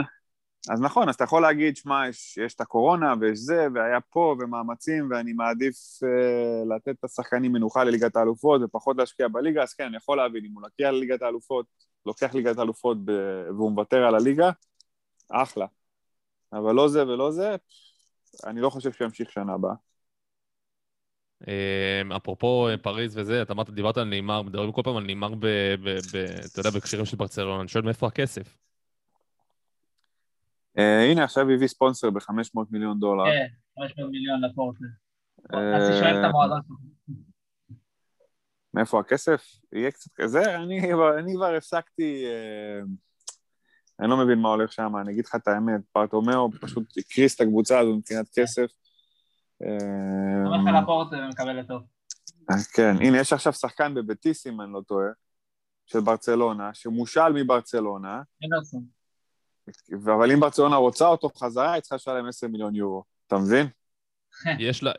אז 0.69 0.81
נכון, 0.81 1.09
אז 1.09 1.15
אתה 1.15 1.23
יכול 1.23 1.41
להגיד, 1.41 1.77
שמע, 1.77 2.07
יש, 2.09 2.37
יש 2.37 2.53
את 2.53 2.61
הקורונה 2.61 3.13
ויש 3.19 3.39
זה, 3.39 3.67
והיה 3.73 3.99
פה, 4.01 4.35
ומאמצים, 4.39 5.07
ואני 5.11 5.33
מעדיף 5.33 5.75
uh, 5.75 6.75
לתת 6.75 6.99
את 6.99 7.03
השחקנים 7.03 7.51
מנוחה 7.51 7.83
לליגת 7.83 8.15
האלופות 8.15 8.61
ופחות 8.63 8.97
להשקיע 8.97 9.27
בליגה, 9.27 9.63
אז 9.63 9.73
כן, 9.73 9.85
אני 9.85 9.97
יכול 9.97 10.17
להבין, 10.17 10.45
אם 10.45 10.51
הוא 10.53 10.61
לוקח 10.61 10.93
לליגת 10.93 11.21
האלופות, 11.21 11.65
לוקח 12.05 12.35
ליגת 12.35 12.57
האלופות 12.57 12.97
ב... 13.05 13.11
והוא 13.47 13.71
מוותר 13.71 14.03
על 14.03 14.15
הליגה, 14.15 14.49
אחלה. 15.31 15.65
אבל 16.53 16.75
לא 16.75 16.87
זה 16.87 17.07
ולא 17.07 17.31
זה, 17.31 17.55
אני 18.43 18.61
לא 18.61 18.69
חושב 18.69 18.91
שהוא 18.91 19.05
ימשיך 19.05 19.31
שנה 19.31 19.53
הבאה. 19.53 19.73
אמ, 21.47 22.11
אפרופו 22.11 22.67
אה, 22.69 22.77
פריז 22.77 23.17
וזה, 23.17 23.41
אתה 23.41 23.53
אמרת, 23.53 23.69
דיברת 23.69 23.97
על 23.97 24.03
נאמר, 24.03 24.41
מדברים 24.41 24.71
כל 24.71 24.81
פעם 24.83 24.95
על 24.95 25.03
נאמר, 25.03 25.33
אתה 25.33 26.59
יודע, 26.59 26.69
בהקשרים 26.69 27.05
של 27.05 27.17
ברצלונה, 27.17 27.61
אני 27.61 27.67
שואל 27.67 27.83
מאיפה 27.83 28.07
הכסף? 28.07 28.57
Uh, 30.77 30.81
הנה, 31.11 31.23
עכשיו 31.23 31.49
הביא 31.49 31.67
ספונסר 31.67 32.09
ב-500 32.09 32.59
מיליון 32.71 32.99
דולר. 32.99 33.23
כן, 33.25 33.47
500 33.79 34.11
מיליון 34.11 34.41
לפורטה. 34.41 34.85
אסי 35.49 35.99
שואל 35.99 36.19
את 36.19 36.25
המועדון. 36.25 36.59
מאיפה 38.73 38.99
הכסף? 38.99 39.45
יהיה 39.73 39.91
קצת 39.91 40.11
כזה? 40.15 40.55
אני, 40.55 40.93
אני 41.19 41.33
כבר 41.35 41.55
הפסקתי, 41.55 42.25
uh, 42.25 42.87
אני 43.99 44.09
לא 44.09 44.17
מבין 44.17 44.39
מה 44.39 44.49
הולך 44.49 44.71
שם, 44.73 44.95
אני 45.01 45.11
אגיד 45.11 45.25
לך 45.25 45.35
את 45.35 45.47
האמת, 45.47 45.81
פרטומאו 45.91 46.51
פשוט 46.61 46.83
הקריס 46.97 47.35
את 47.35 47.41
הקבוצה 47.41 47.79
הזו 47.79 47.95
מבחינת 47.95 48.29
כסף. 48.33 48.71
הולך 50.45 50.67
על 50.67 50.75
הפורטה 50.75 51.15
ומקבל 51.15 51.59
לטוב. 51.59 51.81
כן, 52.73 52.95
הנה, 53.01 53.17
יש 53.17 53.33
עכשיו 53.33 53.53
שחקן 53.53 53.93
בבטיס, 53.93 54.47
אם 54.47 54.61
אני 54.61 54.73
לא 54.73 54.81
טועה, 54.87 55.07
של 55.85 55.99
ברצלונה, 55.99 56.73
שמושל 56.73 57.29
מברצלונה. 57.33 58.21
אבל 60.05 60.31
אם 60.31 60.39
ברצלונה 60.39 60.75
רוצה 60.75 61.07
אותו 61.07 61.29
חזרה, 61.37 61.73
היא 61.73 61.81
צריכה 61.81 61.95
לשלם 61.95 62.27
10 62.27 62.47
מיליון 62.47 62.75
יורו, 62.75 63.03
אתה 63.27 63.37
מבין? 63.37 63.67
יש 64.59 64.83
לה... 64.83 64.91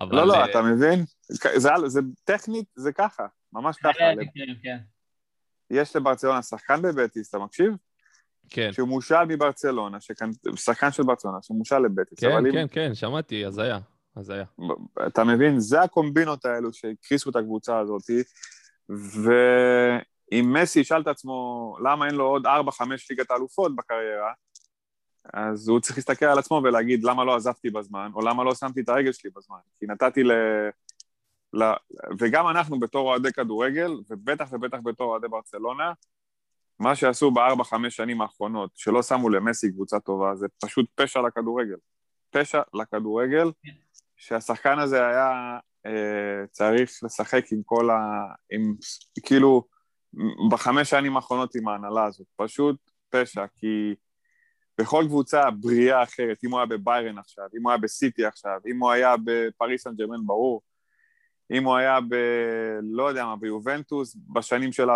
אבל... 0.00 0.16
לא, 0.16 0.26
לא, 0.26 0.44
אתה 0.44 0.62
מבין? 0.62 1.04
זה, 1.28 1.70
זה 1.86 2.00
טכנית, 2.24 2.66
זה 2.74 2.92
ככה, 2.92 3.26
ממש 3.52 3.76
ככה. 3.76 3.92
כן, 3.92 4.16
כן, 4.34 4.54
כן. 4.62 4.78
יש 5.70 5.96
לברצלונה 5.96 6.42
שחקן 6.42 6.82
בבטיס, 6.82 7.28
אתה 7.28 7.38
מקשיב? 7.38 7.72
כן. 8.50 8.72
שהוא 8.72 8.88
מושל 8.88 9.24
מברצלונה, 9.28 9.98
שחקן 10.56 10.92
של 10.92 11.02
ברצלונה, 11.02 11.38
שמושל 11.42 11.78
לבטיס. 11.78 12.20
כן, 12.20 12.30
כן, 12.52 12.58
אם... 12.58 12.68
כן, 12.68 12.94
שמעתי, 12.94 13.44
הזיה, 13.44 13.78
הזיה. 14.16 14.44
אתה 15.06 15.24
מבין? 15.24 15.60
זה 15.60 15.82
הקומבינות 15.82 16.44
האלו 16.44 16.72
שהקריסו 16.72 17.30
את 17.30 17.36
הקבוצה 17.36 17.78
הזאת, 17.78 18.02
ו... 18.90 19.30
אם 20.32 20.56
מסי 20.56 20.80
ישאל 20.80 21.00
את 21.00 21.06
עצמו 21.06 21.76
למה 21.84 22.06
אין 22.06 22.14
לו 22.14 22.24
עוד 22.24 22.46
4-5 22.46 22.48
ליגת 23.10 23.30
האלופות 23.30 23.76
בקריירה, 23.76 24.32
אז 25.34 25.68
הוא 25.68 25.80
צריך 25.80 25.98
להסתכל 25.98 26.26
על 26.26 26.38
עצמו 26.38 26.60
ולהגיד 26.64 27.04
למה 27.04 27.24
לא 27.24 27.36
עזבתי 27.36 27.70
בזמן, 27.70 28.10
או 28.14 28.20
למה 28.20 28.44
לא 28.44 28.54
שמתי 28.54 28.80
את 28.80 28.88
הרגל 28.88 29.12
שלי 29.12 29.30
בזמן. 29.36 29.56
כי 29.78 29.86
נתתי 29.86 30.22
ל... 30.22 30.32
ל... 31.54 31.72
וגם 32.18 32.48
אנחנו 32.48 32.80
בתור 32.80 33.08
אוהדי 33.08 33.32
כדורגל, 33.32 33.92
ובטח 34.10 34.48
ובטח 34.52 34.78
בתור 34.84 35.10
אוהדי 35.10 35.28
ברצלונה, 35.28 35.92
מה 36.78 36.96
שעשו 36.96 37.30
בארבע-חמש 37.30 37.96
שנים 37.96 38.20
האחרונות, 38.20 38.70
שלא 38.74 39.02
שמו 39.02 39.28
למסי 39.28 39.72
קבוצה 39.72 40.00
טובה, 40.00 40.34
זה 40.36 40.46
פשוט 40.64 40.86
פשע 40.94 41.20
לכדורגל. 41.20 41.76
פשע 42.30 42.62
לכדורגל, 42.74 43.50
שהשחקן 44.16 44.78
הזה 44.78 45.06
היה 45.06 45.58
אה, 45.86 46.46
צריך 46.50 47.00
לשחק 47.02 47.44
עם 47.52 47.62
כל 47.64 47.90
ה... 47.90 47.96
עם 48.50 48.74
כאילו... 49.22 49.72
בחמש 50.50 50.90
שנים 50.90 51.16
האחרונות 51.16 51.54
עם 51.54 51.68
ההנהלה 51.68 52.04
הזאת. 52.04 52.26
פשוט 52.36 52.76
פשע, 53.10 53.44
כי 53.56 53.94
בכל 54.82 55.04
קבוצה 55.06 55.50
בריאה 55.50 56.02
אחרת, 56.02 56.44
אם 56.44 56.50
הוא 56.50 56.58
היה 56.58 56.66
בביירן 56.66 57.18
עכשיו, 57.18 57.44
אם 57.58 57.62
הוא 57.62 57.70
היה 57.70 57.78
בסיטי 57.78 58.24
עכשיו, 58.24 58.60
אם 58.70 58.78
הוא 58.78 58.90
היה 58.90 59.14
בפריס 59.24 59.82
סן 59.82 59.94
ג'רמן, 59.94 60.26
ברור, 60.26 60.62
אם 61.50 61.64
הוא 61.64 61.76
היה 61.76 62.00
ב... 62.00 62.14
לא 62.82 63.08
יודע 63.08 63.24
מה, 63.24 63.36
ביובנטוס, 63.36 64.16
בשנים 64.32 64.72
של... 64.72 64.88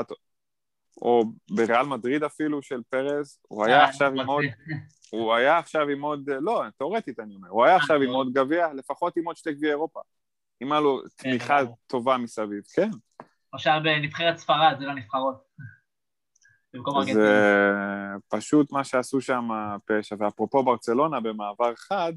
או 1.02 1.24
בריאל 1.50 1.86
מדריד 1.86 2.22
אפילו, 2.22 2.62
של 2.62 2.80
פרז, 2.90 3.38
הוא 3.48 3.64
היה 3.64 3.78
אה, 3.78 3.88
עכשיו 3.88 4.20
עם 4.20 4.26
עוד... 4.26 4.44
הוא 5.10 5.34
היה 5.34 5.58
עכשיו 5.58 5.88
עם 5.88 6.02
עוד... 6.02 6.30
לא, 6.40 6.62
תאורטית 6.78 7.20
אני 7.20 7.34
אומר, 7.34 7.48
הוא 7.48 7.64
היה 7.64 7.76
עכשיו 7.76 8.02
עם 8.02 8.10
עוד 8.10 8.32
גביע, 8.32 8.72
לפחות 8.74 9.16
עם 9.16 9.24
עוד 9.24 9.36
שתי 9.36 9.52
גביע 9.52 9.70
אירופה. 9.70 10.00
אם 10.62 10.72
היה 10.72 10.80
לו 10.80 11.02
כן, 11.18 11.30
תמיכה 11.30 11.60
טובה 11.86 12.16
מסביב, 12.16 12.62
כן. 12.74 12.90
עכשיו 13.52 13.80
בנבחרת 13.84 14.36
ספרד, 14.36 14.76
זה 14.78 14.84
לא 14.86 14.94
נבחרות. 14.94 15.36
זה 17.12 17.72
פשוט 18.28 18.72
מה 18.72 18.84
שעשו 18.84 19.20
שם 19.20 19.48
פשע, 19.84 20.16
ואפרופו 20.18 20.62
ברצלונה 20.62 21.20
במעבר 21.20 21.74
חד, 21.76 22.12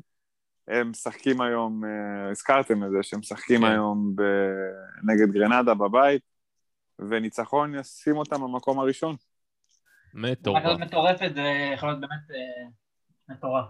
הם 0.69 0.89
משחקים 0.89 1.41
היום, 1.41 1.85
אה, 1.85 2.31
הזכרתם 2.31 2.83
את 2.83 2.91
זה, 2.91 2.97
שהם 3.01 3.19
משחקים 3.19 3.61
כן. 3.61 3.65
היום 3.65 4.15
נגד 5.03 5.33
גרנדה 5.33 5.73
בבית, 5.73 6.21
וניצחון 7.09 7.75
ישים 7.75 8.17
אותם 8.17 8.41
במקום 8.41 8.79
הראשון. 8.79 9.15
מטורף. 10.13 10.79
מטורפת, 10.79 11.31
זה 11.33 11.71
יכול 11.73 11.89
להיות 11.89 11.99
באמת 11.99 12.31
אה, 12.31 12.69
מטורף. 13.29 13.65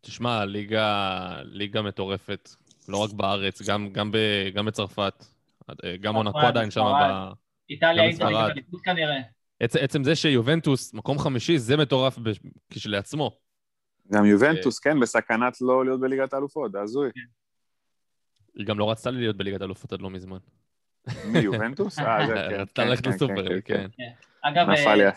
תשמע, 0.00 0.44
ליגה, 0.44 1.38
ליגה 1.42 1.82
מטורפת, 1.82 2.48
לא 2.88 3.04
רק 3.04 3.10
בארץ, 3.12 3.62
גם, 3.62 3.92
גם, 3.92 4.12
ב, 4.12 4.18
גם 4.54 4.66
בצרפת. 4.66 5.24
אה, 5.84 5.96
גם 5.96 6.14
מונקו 6.14 6.38
עדיין 6.38 6.70
שם 6.70 6.80
ב... 6.80 7.32
איטליה 7.70 8.04
אינטר 8.04 8.50
אליפות 8.50 8.80
כנראה. 9.58 9.84
עצם 9.84 10.04
זה 10.04 10.16
שיובנטוס 10.16 10.94
מקום 10.94 11.18
חמישי, 11.18 11.58
זה 11.58 11.76
מטורף 11.76 12.18
כשלעצמו. 12.70 13.38
גם 14.12 14.24
יובנטוס, 14.24 14.78
כן, 14.78 15.00
בסכנת 15.00 15.60
לא 15.60 15.84
להיות 15.84 16.00
בליגת 16.00 16.32
האלופות, 16.34 16.72
זה 16.72 16.80
הזוי. 16.80 17.10
כן. 17.14 17.20
היא 18.54 18.66
גם 18.66 18.78
לא 18.78 18.90
רצתה 18.90 19.10
להיות 19.10 19.36
בליגת 19.36 19.60
האלופות 19.60 19.92
עד 19.92 20.00
לא 20.00 20.10
מזמן. 20.10 20.38
מי, 21.24 21.38
יובנטוס? 21.38 21.98
אה, 21.98 22.26
זה 22.26 22.34
כן. 22.34 22.60
רצתה 22.60 22.82
כן, 22.82 22.88
ללכת 22.88 23.04
כן, 23.04 23.10
לסופר, 23.10 23.60
כן. 23.64 23.86
אגב, 24.42 24.70
אה, 24.70 25.10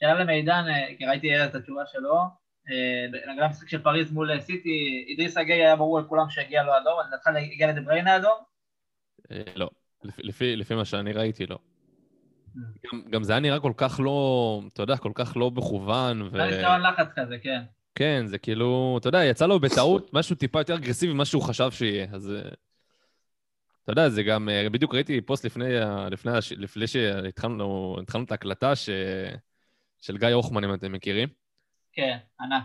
שאלה 0.00 0.14
למידן, 0.14 0.64
כי 0.98 1.06
ראיתי 1.06 1.44
את 1.44 1.54
התשובה 1.54 1.82
שלו, 1.86 2.14
לגבי 3.30 3.44
המשחק 3.44 3.68
של 3.68 3.82
פריז 3.82 4.12
מול 4.12 4.40
סיטי, 4.40 5.04
אידריס 5.08 5.36
אגי 5.36 5.52
היה 5.52 5.76
ברור 5.76 6.00
לכולם 6.00 6.30
שהגיע 6.30 6.62
לו 6.62 6.72
אדום, 6.76 7.00
אז 7.00 7.12
נתחיל 7.12 7.36
הגיע 7.36 7.72
לדבריינה 7.72 8.16
אדום? 8.16 8.38
אה, 9.30 9.42
לא. 9.54 9.70
לפי 10.34 10.74
מה 10.74 10.84
שאני 10.84 11.12
ראיתי, 11.12 11.46
לא. 11.46 11.58
גם, 12.92 13.02
גם 13.10 13.22
זה 13.22 13.32
היה 13.32 13.40
נראה 13.40 13.60
כל 13.60 13.72
כך 13.76 14.00
לא, 14.04 14.60
אתה 14.72 14.82
יודע, 14.82 14.96
כל 14.96 15.12
כך 15.14 15.36
לא 15.36 15.50
מכוון. 15.50 16.22
ו... 16.22 16.30
זה 16.30 16.44
ניסיון 16.44 16.80
לחץ 16.80 17.08
כזה, 17.16 17.38
כן. 17.42 17.62
כן, 17.94 18.26
זה 18.26 18.38
כאילו, 18.38 18.96
אתה 19.00 19.08
יודע, 19.08 19.24
יצא 19.24 19.46
לו 19.46 19.60
בטעות 19.60 20.14
משהו 20.14 20.36
טיפה 20.36 20.60
יותר 20.60 20.74
אגרסיבי 20.74 21.12
ממה 21.12 21.24
שהוא 21.24 21.42
חשב 21.42 21.70
שיהיה, 21.70 22.06
אז... 22.12 22.30
אה, 22.30 22.48
אתה 23.84 23.92
יודע, 23.92 24.08
זה 24.08 24.22
גם, 24.22 24.48
אה, 24.48 24.70
בדיוק 24.70 24.94
ראיתי 24.94 25.20
פוסט 25.20 25.44
לפני, 25.44 25.64
לפני, 26.10 26.32
לפני 26.56 26.86
שהתחלנו 26.86 27.96
את 28.22 28.30
ההקלטה 28.30 28.76
ש, 28.76 28.90
של 29.98 30.18
גיא 30.18 30.28
הוחמן, 30.28 30.64
אם 30.64 30.74
אתם 30.74 30.92
מכירים. 30.92 31.28
כן, 31.92 32.16
ענק. 32.40 32.64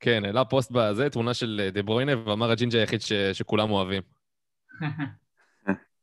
כן, 0.00 0.24
העלה 0.24 0.44
פוסט 0.44 0.70
בזה, 0.70 1.10
תמונה 1.10 1.34
של 1.34 1.68
דה 1.72 1.82
ברוינה, 1.82 2.12
ואמר 2.28 2.50
הג'ינג'ה 2.50 2.78
היחיד 2.78 3.00
ש, 3.00 3.12
שכולם 3.12 3.70
אוהבים. 3.70 4.02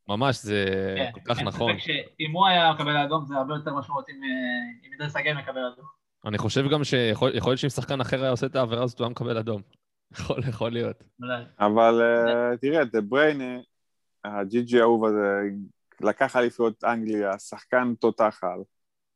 ממש, 0.08 0.38
זה 0.44 0.66
כן, 0.98 1.12
כל 1.14 1.20
כך 1.26 1.42
נכון. 1.42 1.72
אם 2.20 2.32
הוא 2.32 2.48
היה 2.48 2.74
מקבל 2.74 2.98
אדום, 2.98 3.26
זה 3.26 3.36
הרבה 3.36 3.54
יותר 3.54 3.74
משמעותי 3.74 4.12
אם 4.12 4.92
אידריסה 4.94 5.16
גאנה 5.16 5.38
מקבל 5.38 5.66
אדום. 5.74 5.86
אני 6.26 6.38
חושב 6.38 6.70
גם 6.70 6.84
שיכול 6.84 7.32
להיות 7.34 7.58
שאם 7.58 7.70
שחקן 7.70 8.02
אחר 8.02 8.22
היה 8.22 8.32
עושה 8.32 8.46
את 8.46 8.56
העבירה 8.56 8.84
הזאת, 8.84 9.00
הוא 9.00 9.06
היה 9.06 9.12
מקבל 9.12 9.38
אדום. 9.38 9.62
יכול, 10.14 10.40
יכול 10.50 10.72
להיות. 10.72 11.04
אבל 11.60 12.02
uh, 12.02 12.58
תראה, 12.58 12.86
דה 12.86 13.02
בריינה, 13.02 13.58
הג'י 14.24 14.62
ג'י 14.62 14.80
האהוב 14.80 15.06
הזה, 15.06 15.42
לקח 16.02 16.36
אליפויות 16.36 16.84
אנגליה, 16.84 17.40
שחקן 17.40 17.94
תותח 18.00 18.40
על, 18.44 18.60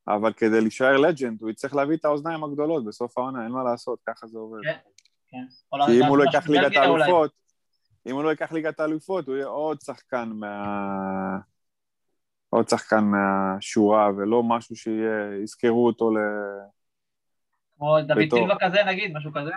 אבל 0.08 0.34
כדי 0.34 0.62
להישאר 0.62 0.98
לג'נד 0.98 1.42
הוא 1.42 1.50
יצטרך 1.50 1.76
להביא 1.76 1.96
את 1.96 2.06
האוזניים 2.06 2.44
הגדולות 2.44 2.86
בסוף 2.86 3.18
העונה, 3.18 3.44
אין 3.44 3.52
מה 3.52 3.64
לעשות, 3.64 4.00
ככה 4.08 4.28
זה 4.28 4.38
עובד. 4.38 4.62
כן. 4.64 4.78
כן. 5.30 5.46
כי 5.86 6.00
אם 6.00 6.06
הוא 6.06 6.18
לא 6.18 6.24
ייקח 6.24 6.50
ליגת. 6.50 6.76
האלופות, 6.76 7.32
אם 8.08 8.16
הוא 8.16 8.24
לא 8.24 8.30
ייקח 8.30 8.52
ליגת 8.52 8.80
האלופות, 8.80 9.28
הוא 9.28 9.36
יהיה 9.36 9.48
עוד 9.48 9.82
שחקן 9.82 10.30
מה... 10.34 11.38
עוד 12.50 12.70
שחקן 12.70 13.04
מהשורה, 13.04 14.10
ולא 14.18 14.44
משהו 14.44 14.76
שיזכרו 14.76 15.88
אותו 15.88 16.12
ל... 16.12 16.18
כמו 17.78 17.98
דוד. 18.08 18.30
סילבה 18.30 18.56
כזה 18.60 18.78
נגיד, 18.88 19.18
משהו 19.18 19.32
כזה. 19.32 19.52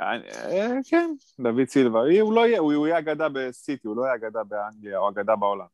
אה, 0.00 0.70
כן, 0.90 1.10
דוד 1.40 1.68
סילבה. 1.68 2.00
הוא 2.20 2.32
לא 2.32 2.46
יהיה, 2.46 2.58
הוא 2.58 2.86
יהיה 2.86 2.98
אגדה 2.98 3.28
בסיטי, 3.28 3.88
הוא 3.88 3.96
לא 3.96 4.02
יהיה 4.02 4.14
אגדה 4.14 4.44
באנגליה 4.44 4.98
או 4.98 5.08
אגדה 5.08 5.36
בעולם. 5.36 5.66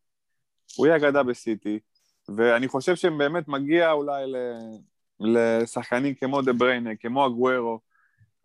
הוא 0.77 0.86
יהיה 0.86 0.97
אגדה 0.97 1.23
בסיטי, 1.23 1.78
ואני 2.28 2.69
חושב 2.69 2.97
שבאמת 2.97 3.49
מגיע 3.49 3.93
אולי 3.93 4.32
לשחקנים 5.20 6.15
כמו 6.15 6.43
דה 6.43 6.53
בריינה, 6.53 6.90
כמו 7.01 7.27
אגוארו. 7.27 7.81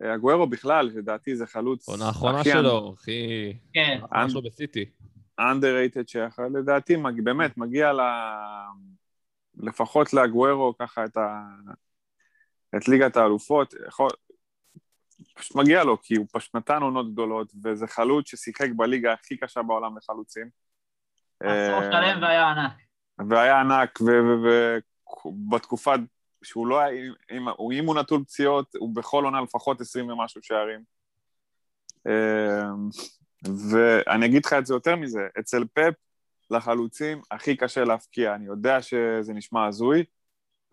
אגוארו 0.02 0.46
בכלל, 0.46 0.90
לדעתי 0.94 1.36
זה 1.36 1.46
חלוץ 1.46 1.88
עונה 1.88 2.06
האחרונה 2.06 2.40
הכי 2.40 2.50
שלו, 2.50 2.94
הכי... 2.98 3.52
כן. 3.72 3.98
האחרונה 4.02 4.30
שלו 4.30 4.42
בסיטי. 4.42 4.84
underrated 5.40 6.04
שיכול, 6.06 6.48
לדעתי 6.58 6.96
מג, 6.96 7.20
באמת 7.24 7.58
מגיע 7.58 7.92
ל... 7.92 8.00
לפחות 9.56 10.12
לאגוארו 10.12 10.74
ככה 10.78 11.04
את, 11.04 11.16
ה... 11.16 11.42
את 12.76 12.88
ליגת 12.88 13.16
האלופות, 13.16 13.74
יכול... 13.88 14.10
פשוט 15.34 15.56
מגיע 15.56 15.84
לו, 15.84 16.02
כי 16.02 16.16
הוא 16.16 16.26
פשוט 16.32 16.56
נתן 16.56 16.82
עונות 16.82 17.12
גדולות, 17.12 17.52
וזה 17.64 17.86
חלוץ 17.86 18.30
ששיחק 18.30 18.68
בליגה 18.76 19.12
הכי 19.12 19.36
קשה 19.36 19.62
בעולם 19.62 19.98
לחלוצים. 19.98 20.48
עשור 21.40 21.82
אה, 21.82 21.92
שלם 21.92 22.22
והיה 22.22 22.50
ענק. 22.50 22.72
והיה 23.28 23.60
ענק, 23.60 23.98
ובתקופה 25.24 25.94
שהוא 26.44 26.66
לא 26.66 26.80
היה, 26.80 27.04
אם, 27.30 27.48
אם 27.72 27.86
הוא 27.86 27.94
נטול 27.94 28.24
פציעות, 28.24 28.74
הוא 28.76 28.94
בכל 28.94 29.24
עונה 29.24 29.40
לפחות 29.40 29.80
20 29.80 30.10
ומשהו 30.10 30.42
שערים. 30.42 30.80
אה, 32.06 32.70
ואני 33.70 34.26
אגיד 34.26 34.44
לך 34.44 34.52
את 34.52 34.66
זה 34.66 34.74
יותר 34.74 34.96
מזה, 34.96 35.20
אצל 35.40 35.64
פפ 35.74 35.94
לחלוצים 36.50 37.22
הכי 37.30 37.56
קשה 37.56 37.84
להפקיע. 37.84 38.34
אני 38.34 38.46
יודע 38.46 38.82
שזה 38.82 39.32
נשמע 39.32 39.66
הזוי, 39.66 40.04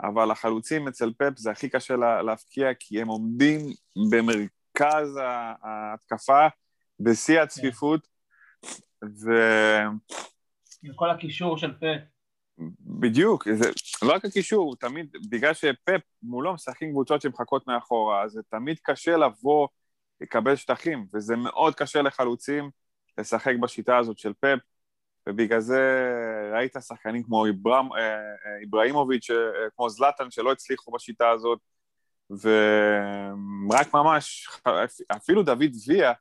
אבל 0.02 0.32
לחלוצים 0.32 0.88
אצל 0.88 1.14
פפ 1.18 1.38
זה 1.38 1.52
הכי 1.52 1.70
קשה 1.70 1.96
לה, 1.96 2.22
להפקיע, 2.22 2.74
כי 2.80 3.02
הם 3.02 3.08
עומדים 3.08 3.60
במרכז 4.12 5.20
ההתקפה, 5.62 6.48
בשיא 7.00 7.42
הצפיפות, 7.42 8.08
עם 10.84 10.94
כל 10.96 11.10
הקישור 11.10 11.58
של 11.58 11.74
פה. 11.74 11.86
ובדיוק, 12.62 13.48
זה 13.54 13.70
לא 14.02 14.14
רק 14.14 14.26
הקישור, 14.26 14.66
הוא 14.66 14.76
תמיד, 14.76 15.16
בגלל 15.30 15.54
שפפ 15.54 16.02
מולו 16.24 16.54
משחקים 16.54 16.92
קבוצות 16.92 17.22
שמחכות 17.22 17.68
מאחורה, 17.68 18.24
אז 18.24 18.32
זה 18.32 18.42
תמיד 18.50 18.80
קשה 18.84 19.18
לבוא, 19.18 19.68
לקבל 20.22 20.56
שטחים, 20.56 21.06
וזה 21.14 21.36
מאוד 21.36 21.76
קשה 21.76 22.02
לחלוצים 22.02 22.70
לשחק 23.18 23.54
בשיטה 23.62 23.98
הזאת 23.98 24.18
של 24.18 24.34
פפ, 24.40 24.60
ובגלל 25.30 25.60
זה 25.60 25.82
ראית 26.54 26.76
שחקנים 26.80 27.24
כמו 27.24 27.46
איברהם, 27.46 27.94
אה, 27.94 28.00
אה, 28.00 28.58
איבראימוביץ', 28.62 29.30
אה, 29.30 29.70
כמו 29.76 29.90
זלאטן, 29.90 30.32
שלא 30.32 30.52
הצליחו 30.52 30.92
בשיטה 30.92 31.30
הזאת, 31.30 31.60
ורק 32.30 33.94
ממש, 33.94 34.50
אפילו 35.18 35.44
דוד 35.44 35.72
ויה 35.88 36.14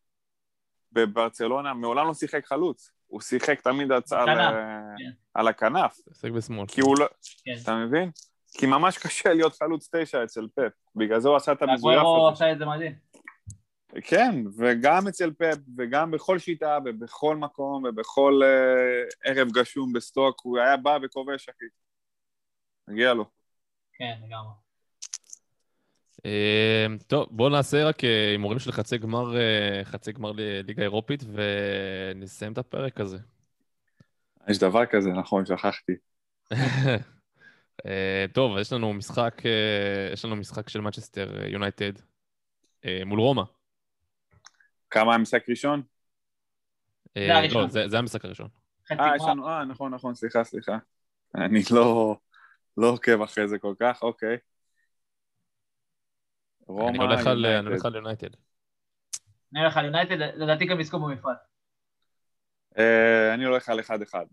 בברצלונה 0.92 1.74
מעולם 1.74 2.06
לא 2.06 2.14
שיחק 2.14 2.46
חלוץ, 2.46 2.90
הוא 3.10 3.20
שיחק 3.20 3.60
תמיד 3.60 3.92
הצ- 3.92 4.14
על, 4.14 4.28
אה, 4.28 4.50
כן. 4.98 5.10
על 5.34 5.48
הכנף, 5.48 6.00
שיחק 6.12 6.30
בשמאל. 6.30 6.66
כי 6.66 6.80
הוא 6.80 6.98
לא, 6.98 7.06
כן. 7.44 7.54
אתה 7.62 7.76
מבין? 7.76 8.10
כי 8.58 8.66
ממש 8.66 8.98
קשה 8.98 9.32
להיות 9.34 9.54
חלוץ 9.54 9.88
תשע 9.94 10.24
אצל 10.24 10.48
פפ, 10.54 10.72
בגלל 10.96 11.20
זה 11.20 11.28
הוא 11.28 11.36
עשה 11.36 11.52
את 11.52 11.62
המזויף 11.62 11.98
הזה. 12.00 12.32
עשה 12.32 12.52
את 12.52 12.58
זה 12.58 12.66
מדהים. 12.66 12.94
כן, 14.04 14.34
וגם 14.58 15.08
אצל 15.08 15.32
פפ, 15.32 15.56
וגם 15.78 16.10
בכל 16.10 16.38
שיטה, 16.38 16.78
ובכל 16.84 17.36
מקום, 17.36 17.84
ובכל 17.84 18.40
uh, 18.42 19.14
ערב 19.24 19.48
גשום 19.52 19.92
בסטוק, 19.92 20.40
הוא 20.42 20.58
היה 20.58 20.76
בא 20.76 20.98
וכובש, 21.02 21.48
אחי. 21.48 21.64
מגיע 22.88 23.14
לו. 23.14 23.24
כן, 23.92 24.14
לגמרי. 24.26 24.69
אה, 26.26 26.86
טוב, 27.06 27.26
בואו 27.30 27.48
נעשה 27.48 27.84
רק 27.84 28.04
אה, 28.04 28.30
הימורים 28.30 28.58
של 28.58 28.72
חצי 28.72 28.98
גמר, 28.98 29.36
אה, 29.36 29.80
חצי 29.84 30.12
גמר 30.12 30.32
ל- 30.32 30.60
ליגה 30.66 30.82
אירופית, 30.82 31.24
ונסיים 31.32 32.52
את 32.52 32.58
הפרק 32.58 33.00
הזה. 33.00 33.18
יש 34.48 34.58
דבר 34.58 34.86
כזה, 34.86 35.10
נכון, 35.10 35.46
שכחתי. 35.46 35.92
אה, 37.86 38.24
טוב, 38.32 38.58
יש 38.58 38.72
לנו 38.72 38.92
משחק, 38.92 39.42
אה, 39.46 40.12
יש 40.12 40.24
לנו 40.24 40.36
משחק 40.36 40.68
של 40.68 40.80
מצ'סטר 40.80 41.46
יונייטד 41.46 41.92
אה, 42.84 43.02
מול 43.06 43.20
רומא. 43.20 43.42
כמה 44.90 45.14
המשחק 45.14 45.48
ראשון? 45.48 45.82
אה. 47.16 47.46
לא, 47.52 47.66
זה 47.68 47.88
זה 47.88 47.98
המשחק 47.98 48.24
הראשון. 48.24 48.48
אה, 48.90 49.16
יש. 49.16 49.22
לנו, 49.28 49.48
אה, 49.48 49.64
נכון, 49.64 49.94
נכון, 49.94 50.14
סליחה, 50.14 50.44
סליחה. 50.44 50.78
אני 51.34 51.62
לא, 51.70 52.16
לא 52.76 52.86
עוקב 52.90 53.22
אחרי 53.22 53.48
זה 53.48 53.58
כל 53.58 53.74
כך, 53.80 54.02
אוקיי. 54.02 54.36
רומא, 56.70 56.88
אני 56.90 56.98
הולך 56.98 57.26
על- 57.84 57.94
יונייטד. 57.94 58.28
אני 59.52 59.60
הולך 59.60 59.76
על 59.76 59.84
יונייטד, 59.84 60.16
לדעתי 60.18 60.64
גם 60.66 60.80
יזכו 60.80 60.98
במפרט. 61.00 61.36
אה, 62.78 63.34
אני 63.34 63.44
הולך 63.44 63.68
על 63.68 63.80
אחד-אחד. 63.80 64.26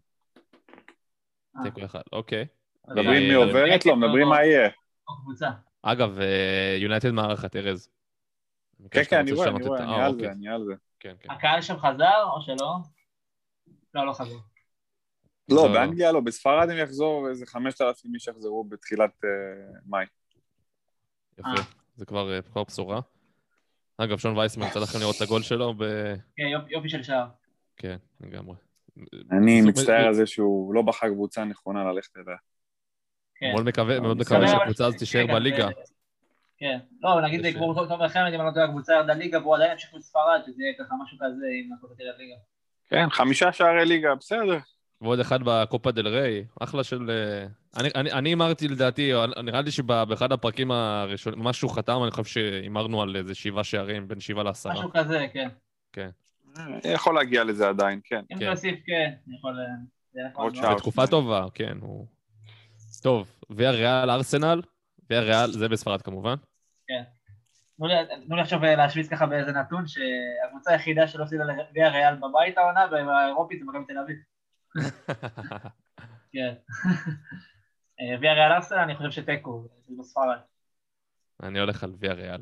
אה. 1.57 1.63
תיקו 1.63 1.85
אחד, 1.85 2.01
אוקיי. 2.11 2.45
מדברים 2.87 3.23
מי 3.27 3.33
עוברת? 3.33 3.85
לא, 3.85 3.95
מדברים 3.95 4.27
מה 4.27 4.43
יהיה. 4.43 4.69
אגב, 5.81 6.19
אה, 6.19 6.77
יונייטד 6.79 7.11
מארחת 7.11 7.55
ארז. 7.55 7.89
כן, 8.91 9.01
כן, 9.09 9.17
אני 9.19 9.31
רואה, 9.31 9.47
אני 9.49 9.63
רואה, 9.67 9.79
את- 9.79 9.83
אני 9.83 9.95
על 10.01 10.11
אוקיי. 10.11 10.25
זה, 10.27 10.31
אני 10.31 10.49
על 10.49 10.63
זה. 10.65 10.73
כן, 10.99 11.15
כן. 11.19 11.31
הקהל 11.31 11.61
שם 11.61 11.77
חזר 11.77 12.23
או 12.23 12.41
שלא? 12.41 12.75
לא, 13.93 14.05
לא 14.05 14.13
חזר. 14.13 14.35
לא, 15.49 15.55
לא, 15.55 15.67
לא. 15.67 15.73
באנגליה 15.73 16.11
לא, 16.11 16.19
בספרד 16.19 16.69
הם 16.69 16.77
יחזור, 16.77 17.29
איזה 17.29 17.45
5,000 17.45 18.13
איש 18.15 18.27
יחזרו 18.27 18.63
בתחילת 18.63 19.11
אה, 19.25 19.29
מאי. 19.85 20.05
יפה. 21.39 21.49
זה 21.97 22.05
כבר 22.05 22.33
אה, 22.35 22.41
כבר 22.41 22.63
בשורה. 22.63 22.99
אגב, 23.97 24.17
שון 24.17 24.37
וייסמן, 24.37 24.67
יצא 24.67 24.79
לכם 24.79 24.99
לראות 24.99 25.15
את 25.17 25.21
הגול 25.21 25.41
שלו 25.41 25.73
ב... 25.73 25.83
כן, 26.35 26.43
יופ- 26.43 26.69
יופי 26.71 26.89
של 26.89 27.03
שער. 27.03 27.27
כן, 27.77 27.97
לגמרי. 28.21 28.55
אני 29.31 29.61
מצטער 29.61 30.05
על 30.07 30.13
זה 30.13 30.25
שהוא 30.27 30.73
לא 30.73 30.81
בחר 30.81 31.07
קבוצה 31.09 31.43
נכונה 31.43 31.91
ללכת 31.91 32.17
אליה. 32.17 32.37
כן. 33.35 33.51
מאוד 33.53 33.65
מקווה, 33.65 33.99
מאוד 33.99 34.17
מקווה. 34.17 34.47
שהקבוצה 34.47 34.85
הזאת 34.85 34.99
תישאר 34.99 35.25
בליגה. 35.27 35.67
זה- 35.67 35.73
כן. 36.57 36.77
לא, 37.01 37.21
נגיד 37.21 37.55
כמו 37.57 37.73
תומר 37.87 38.07
חמד, 38.09 38.21
אם 38.33 38.39
אני 38.41 38.47
לא 38.47 38.51
טועה, 38.53 38.65
הקבוצה 38.65 38.93
ירדה 38.93 39.13
ליגה 39.13 39.39
והוא 39.39 39.55
עדיין 39.55 39.71
ימשיך 39.71 39.93
בספרד, 39.95 40.41
שזה 40.45 40.63
יהיה 40.63 40.73
ככה 40.79 40.95
משהו 41.03 41.17
כזה, 41.17 41.45
אם 41.65 41.73
הקבוצה 41.73 41.93
תרד 41.95 42.13
ליגה. 42.17 42.35
כן, 42.89 43.09
חמישה 43.09 43.51
שערי 43.51 43.85
ליגה, 43.85 44.15
בסדר. 44.15 44.57
ועוד 45.01 45.19
אחד 45.19 45.39
בקופה 45.45 45.91
דל 45.91 46.07
ריי, 46.07 46.45
אחלה 46.59 46.83
של... 46.83 47.09
אה, 47.09 47.47
אני- 47.79 47.89
אני 47.95 48.11
אני 48.11 48.29
הימרתי 48.29 48.67
לדעתי, 48.67 49.11
נראה 49.43 49.61
לי 49.61 49.71
שבאחד 49.71 50.31
הפרקים 50.31 50.71
הראשונים, 50.71 51.39
מה 51.39 51.53
שהוא 51.53 51.71
חתם, 51.71 51.99
אני 52.03 52.11
חושב 52.11 52.23
שהימרנו 52.23 53.01
על 53.01 53.15
איזה 53.15 53.35
שבעה 53.35 53.63
שערים, 53.63 54.07
בין 54.07 54.19
שבעה 54.19 54.43
לעשרה. 54.43 54.73
משהו 54.73 54.89
כזה, 54.93 55.25
כן. 55.33 56.09
אה, 56.85 56.91
יכול 56.91 57.15
להגיע 57.15 57.43
לזה 57.43 57.69
עדיין, 57.69 57.99
כן. 58.03 58.21
אם 58.33 58.39
כן. 58.39 58.49
תוסיף, 58.51 58.79
כן, 58.85 59.13
אני 59.27 59.35
יכול... 59.35 59.59
אה, 59.59 59.65
זה 60.13 60.19
עוד. 60.33 60.55
שער. 60.55 60.75
בתקופה 60.75 61.07
טובה, 61.07 61.45
כן, 61.53 61.77
הוא... 61.81 62.05
טוב, 63.03 63.31
ויה 63.49 63.71
ריאל 63.71 64.09
ארסנל, 64.09 64.61
ויה 65.09 65.21
ריאל, 65.21 65.51
זה 65.51 65.69
בספרד 65.69 66.01
כמובן. 66.01 66.35
לי- 67.81 67.95
תנו 68.27 68.35
לי 68.35 68.41
עכשיו 68.41 68.59
להשוויץ 68.61 69.07
ככה 69.09 69.25
באיזה 69.25 69.51
נתון, 69.51 69.83
שהקבוצה 69.87 70.71
היחידה 70.71 71.07
שלא 71.07 71.23
הפסידה 71.23 71.43
לגביע 71.43 71.89
ריאל 71.89 72.15
בבית 72.15 72.57
העונה, 72.57 72.85
והאירופית 72.91 73.59
זה 73.59 73.65
מכבי 73.65 73.93
תל 73.93 73.99
אביב. 73.99 74.17
כן. 76.33 76.53
אה, 77.99 78.19
ויה 78.21 78.33
ריאל 78.33 78.51
ארסנל, 78.51 78.77
אני 78.77 78.95
חושב 78.95 79.11
שתיקו, 79.11 79.67
זה 79.87 79.95
בספרד. 79.99 80.37
אני 81.43 81.59
הולך 81.59 81.83
על 81.83 81.93
ויה 81.99 82.13
ריאל. 82.13 82.41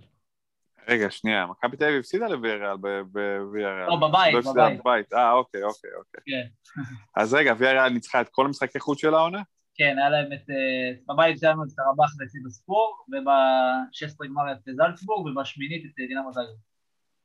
רגע, 0.88 1.12
שנייה, 1.12 1.46
מכבי 1.46 1.78
תל 1.78 1.84
אביב 1.84 2.00
הפסידה 2.00 2.28
לוויאריאל 2.28 2.78
בוויאריאל. 3.12 3.88
לא, 3.88 3.96
בבית, 3.96 4.34
לא 4.34 4.40
הפסידה 4.40 4.66
בבית. 4.66 4.80
בבית. 4.80 5.14
אה, 5.14 5.32
אוקיי, 5.32 5.64
אוקיי, 5.64 5.92
אוקיי. 5.98 6.22
כן. 6.26 6.48
אז 7.22 7.34
רגע, 7.34 7.54
ויאריאל 7.58 7.90
ניצחה 7.90 8.22
את 8.22 8.30
כל 8.30 8.46
המשחקי 8.46 8.80
חוץ 8.80 9.00
של 9.02 9.14
העונה? 9.14 9.42
כן, 9.76 9.96
היה 9.98 10.10
להם 10.10 10.34
את... 10.34 10.50
אה, 10.50 11.14
בבית 11.14 11.40
שלנו 11.40 11.64
את 11.64 11.70
קרבאח 11.76 12.16
והפסידו 12.20 12.50
ספור, 12.50 13.06
וב-16 13.12 14.28
גמר 14.28 14.52
את 14.52 14.76
זלצבורג, 14.76 15.26
ובשמינית 15.26 15.86
את 15.86 16.00
אה, 16.00 16.08
דינמו 16.08 16.34
זאגרב. 16.34 16.56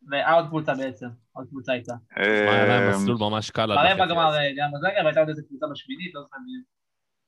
ועוד 0.08 0.48
קבוצה 0.48 0.74
בעצם, 0.74 1.06
עוד 1.32 1.46
קבוצה 1.48 1.72
הייתה. 1.72 1.94
מה, 2.16 2.22
היה 2.22 2.66
להם 2.66 2.92
אה, 2.92 2.96
מסלול 2.96 3.16
ממש 3.20 3.50
קל. 3.50 3.72
עד 3.72 3.78
ברבע 3.78 3.94
לחצי 3.94 4.14
גמר 4.14 4.26
הזה. 4.26 4.38
אה, 4.38 4.80
זאגרב, 4.80 5.04
והייתה 5.04 5.20
עוד 5.20 5.28
איזה 5.28 5.42
קבוצה 5.48 5.66
בשמינית, 5.72 6.14
לא 6.14 6.20
זוכר 6.22 6.36
מי. 6.46 6.62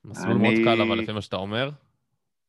מסלול 0.04 0.36
מאוד 0.36 0.54
קל, 0.64 0.82
אבל 0.82 0.98
לפי 0.98 1.12
מה 1.12 1.20
שאתה 1.20 1.36
אומר, 1.36 1.70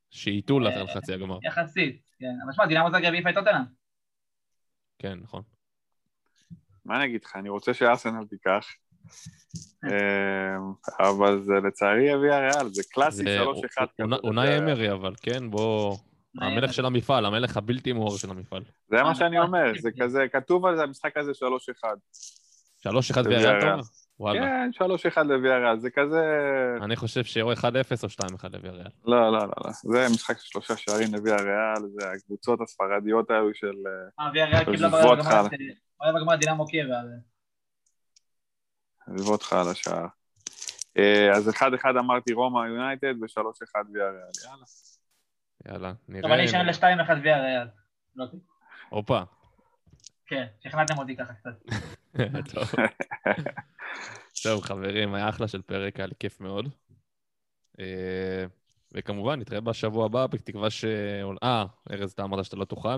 שאיטו 0.09 0.59
אה, 0.59 0.63
לך 0.63 0.89
לחצי 0.89 1.13
הגמר. 1.13 1.39
יחסית, 1.43 2.01
כן. 2.19 2.33
אבל 2.45 2.53
שמע, 2.53 2.65
דינמו 2.65 2.91
זאגרב 2.91 3.13
העיפה 3.13 3.29
את 3.29 3.35
טוטנאם. 3.35 3.63
כן, 4.99 5.19
נכון. 5.21 5.41
מה 6.85 6.97
אני 6.97 7.05
אגיד 7.05 7.23
לך, 7.23 7.35
אני 7.35 7.49
רוצה 7.49 7.73
שארסנל 7.73 8.25
תיקח, 8.29 8.65
אה, 9.83 10.57
אבל 10.99 11.41
זה 11.41 11.53
לצערי 11.67 12.15
אביה 12.15 12.39
ריאל, 12.39 12.67
זה 12.69 12.83
קלאסי 12.91 13.23
זה 13.23 13.39
3-1. 13.43 13.85
כזה, 13.97 14.15
אונאי 14.23 14.57
אמרי, 14.57 14.91
אבל 14.91 15.13
כן, 15.21 15.51
בוא... 15.51 15.97
אונאי 16.37 16.51
המלך 16.51 16.63
אמרי. 16.63 16.73
של 16.73 16.85
המפעל, 16.85 17.25
המלך 17.25 17.57
הבלתי 17.57 17.93
מעורר 17.93 18.17
של 18.17 18.29
המפעל. 18.29 18.63
זה 18.89 19.03
מה 19.03 19.09
אה, 19.09 19.15
שאני. 19.15 19.39
אומר, 19.39 19.71
זה 19.81 19.89
כזה, 19.99 20.25
כתוב 20.31 20.65
על 20.65 20.75
זה, 20.77 20.83
המשחק 20.83 21.17
הזה 21.17 21.31
3-1. 21.31 21.43
3-1 22.87 22.89
זה 23.23 23.29
ויריאל, 23.29 23.39
אתה 23.39 23.49
ויאריאל. 23.49 23.71
אומר? 23.73 23.83
וואלה. 24.19 24.39
כן, 24.41 24.69
3-1 25.19 25.23
לוויה 25.23 25.57
ריאל, 25.57 25.79
זה 25.79 25.89
כזה... 25.89 26.21
אני 26.81 26.95
חושב 26.95 27.23
שאו 27.23 27.53
1-0 27.53 27.63
או 28.03 28.07
2-1 28.09 28.47
לוויאריאל. 28.53 28.87
לא, 29.05 29.31
לא, 29.31 29.39
לא, 29.39 29.47
לא. 29.65 29.71
זה 29.83 30.07
משחק 30.13 30.37
של 30.37 30.45
שלושה 30.45 30.77
שערים 30.77 31.13
לוויה 31.15 31.35
ריאל, 31.35 31.89
זה 31.99 32.11
הקבוצות 32.11 32.61
הספרדיות 32.61 33.31
האלו 33.31 33.49
של... 33.53 33.67
אה, 34.19 34.25
אה, 34.25 34.31
ויאריאל 34.33 34.59
קיבלה 34.65 34.87
עזבו 34.87 34.89
ברבע 34.97 35.09
אותך. 35.09 35.25
גמר 35.31 35.45
את- 35.45 35.51
ברבע 35.99 36.19
גמר 36.19 36.35
דינמו. 36.35 36.63
אז- 39.07 39.17
עזבו 39.19 39.31
אותך 39.31 39.53
על 39.53 39.67
השער. 39.69 40.05
אה, 40.97 41.31
אז 41.35 41.49
1-1 41.49 41.61
אמרתי 41.99 42.33
רומא 42.33 42.67
יונייטד 42.67 43.13
ו-3-1 43.21 43.39
ויה 43.93 44.05
ריאל, 44.09 44.29
יאללה. 44.45 44.65
יאללה, 45.69 45.93
נראה. 46.07 46.21
טוב, 46.21 46.31
אני 46.31 46.45
אשנה 46.45 46.63
ל-2-1 46.63 47.11
ויאריאל. 47.23 47.67
לא 48.15 48.25
טוב. 48.25 48.39
הופה. 48.89 49.21
כן, 50.27 50.45
שכנעתם 50.63 50.97
אותי 50.97 51.15
ככה 51.15 51.33
קצת. 51.33 51.63
טוב. 52.53 52.63
טוב, 54.43 54.61
חברים, 54.63 55.13
היה 55.13 55.29
אחלה 55.29 55.47
של 55.47 55.61
פרק, 55.61 55.97
היה 55.97 56.05
לי 56.07 56.13
כיף 56.19 56.41
מאוד. 56.41 56.69
אה, 57.79 58.45
וכמובן, 58.93 59.39
נתראה 59.39 59.61
בשבוע 59.61 60.05
הבא, 60.05 60.27
בתקווה 60.27 60.69
ש... 60.69 60.85
אה, 61.43 61.65
ארז, 61.91 62.11
אתה 62.11 62.23
אמרת 62.23 62.45
שאתה 62.45 62.55
לא 62.55 62.65
תוכל. 62.65 62.97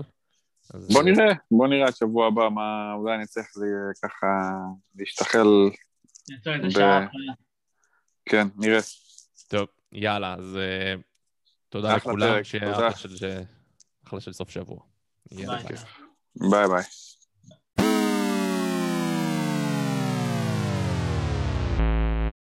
אז- 0.74 0.88
בוא 0.92 1.02
נראה, 1.02 1.26
בוא 1.50 1.68
נראה 1.68 1.86
עד 1.86 1.94
שבוע 1.96 2.26
הבא 2.26 2.48
מה... 2.48 2.92
אולי 2.96 3.14
אני 3.16 3.26
צריך 3.26 3.46
לי- 3.56 4.08
ככה 4.08 4.26
להשתחל, 4.96 5.46
ב- 6.46 6.70
שעה 6.70 7.04
אחרונה. 7.06 7.32
כן, 8.24 8.46
נראה. 8.56 8.78
טוב, 9.48 9.68
יאללה, 9.92 10.34
אז 10.34 10.56
אה, 10.56 10.94
תודה 11.68 11.88
לכולם, 11.96 12.44
שיהיה. 12.44 12.72
אחלה 14.06 14.20
של- 14.20 14.32
סוף 14.32 14.50
שבוע. 14.50 14.78
ביי 16.36 16.68
ביי. 16.68 16.82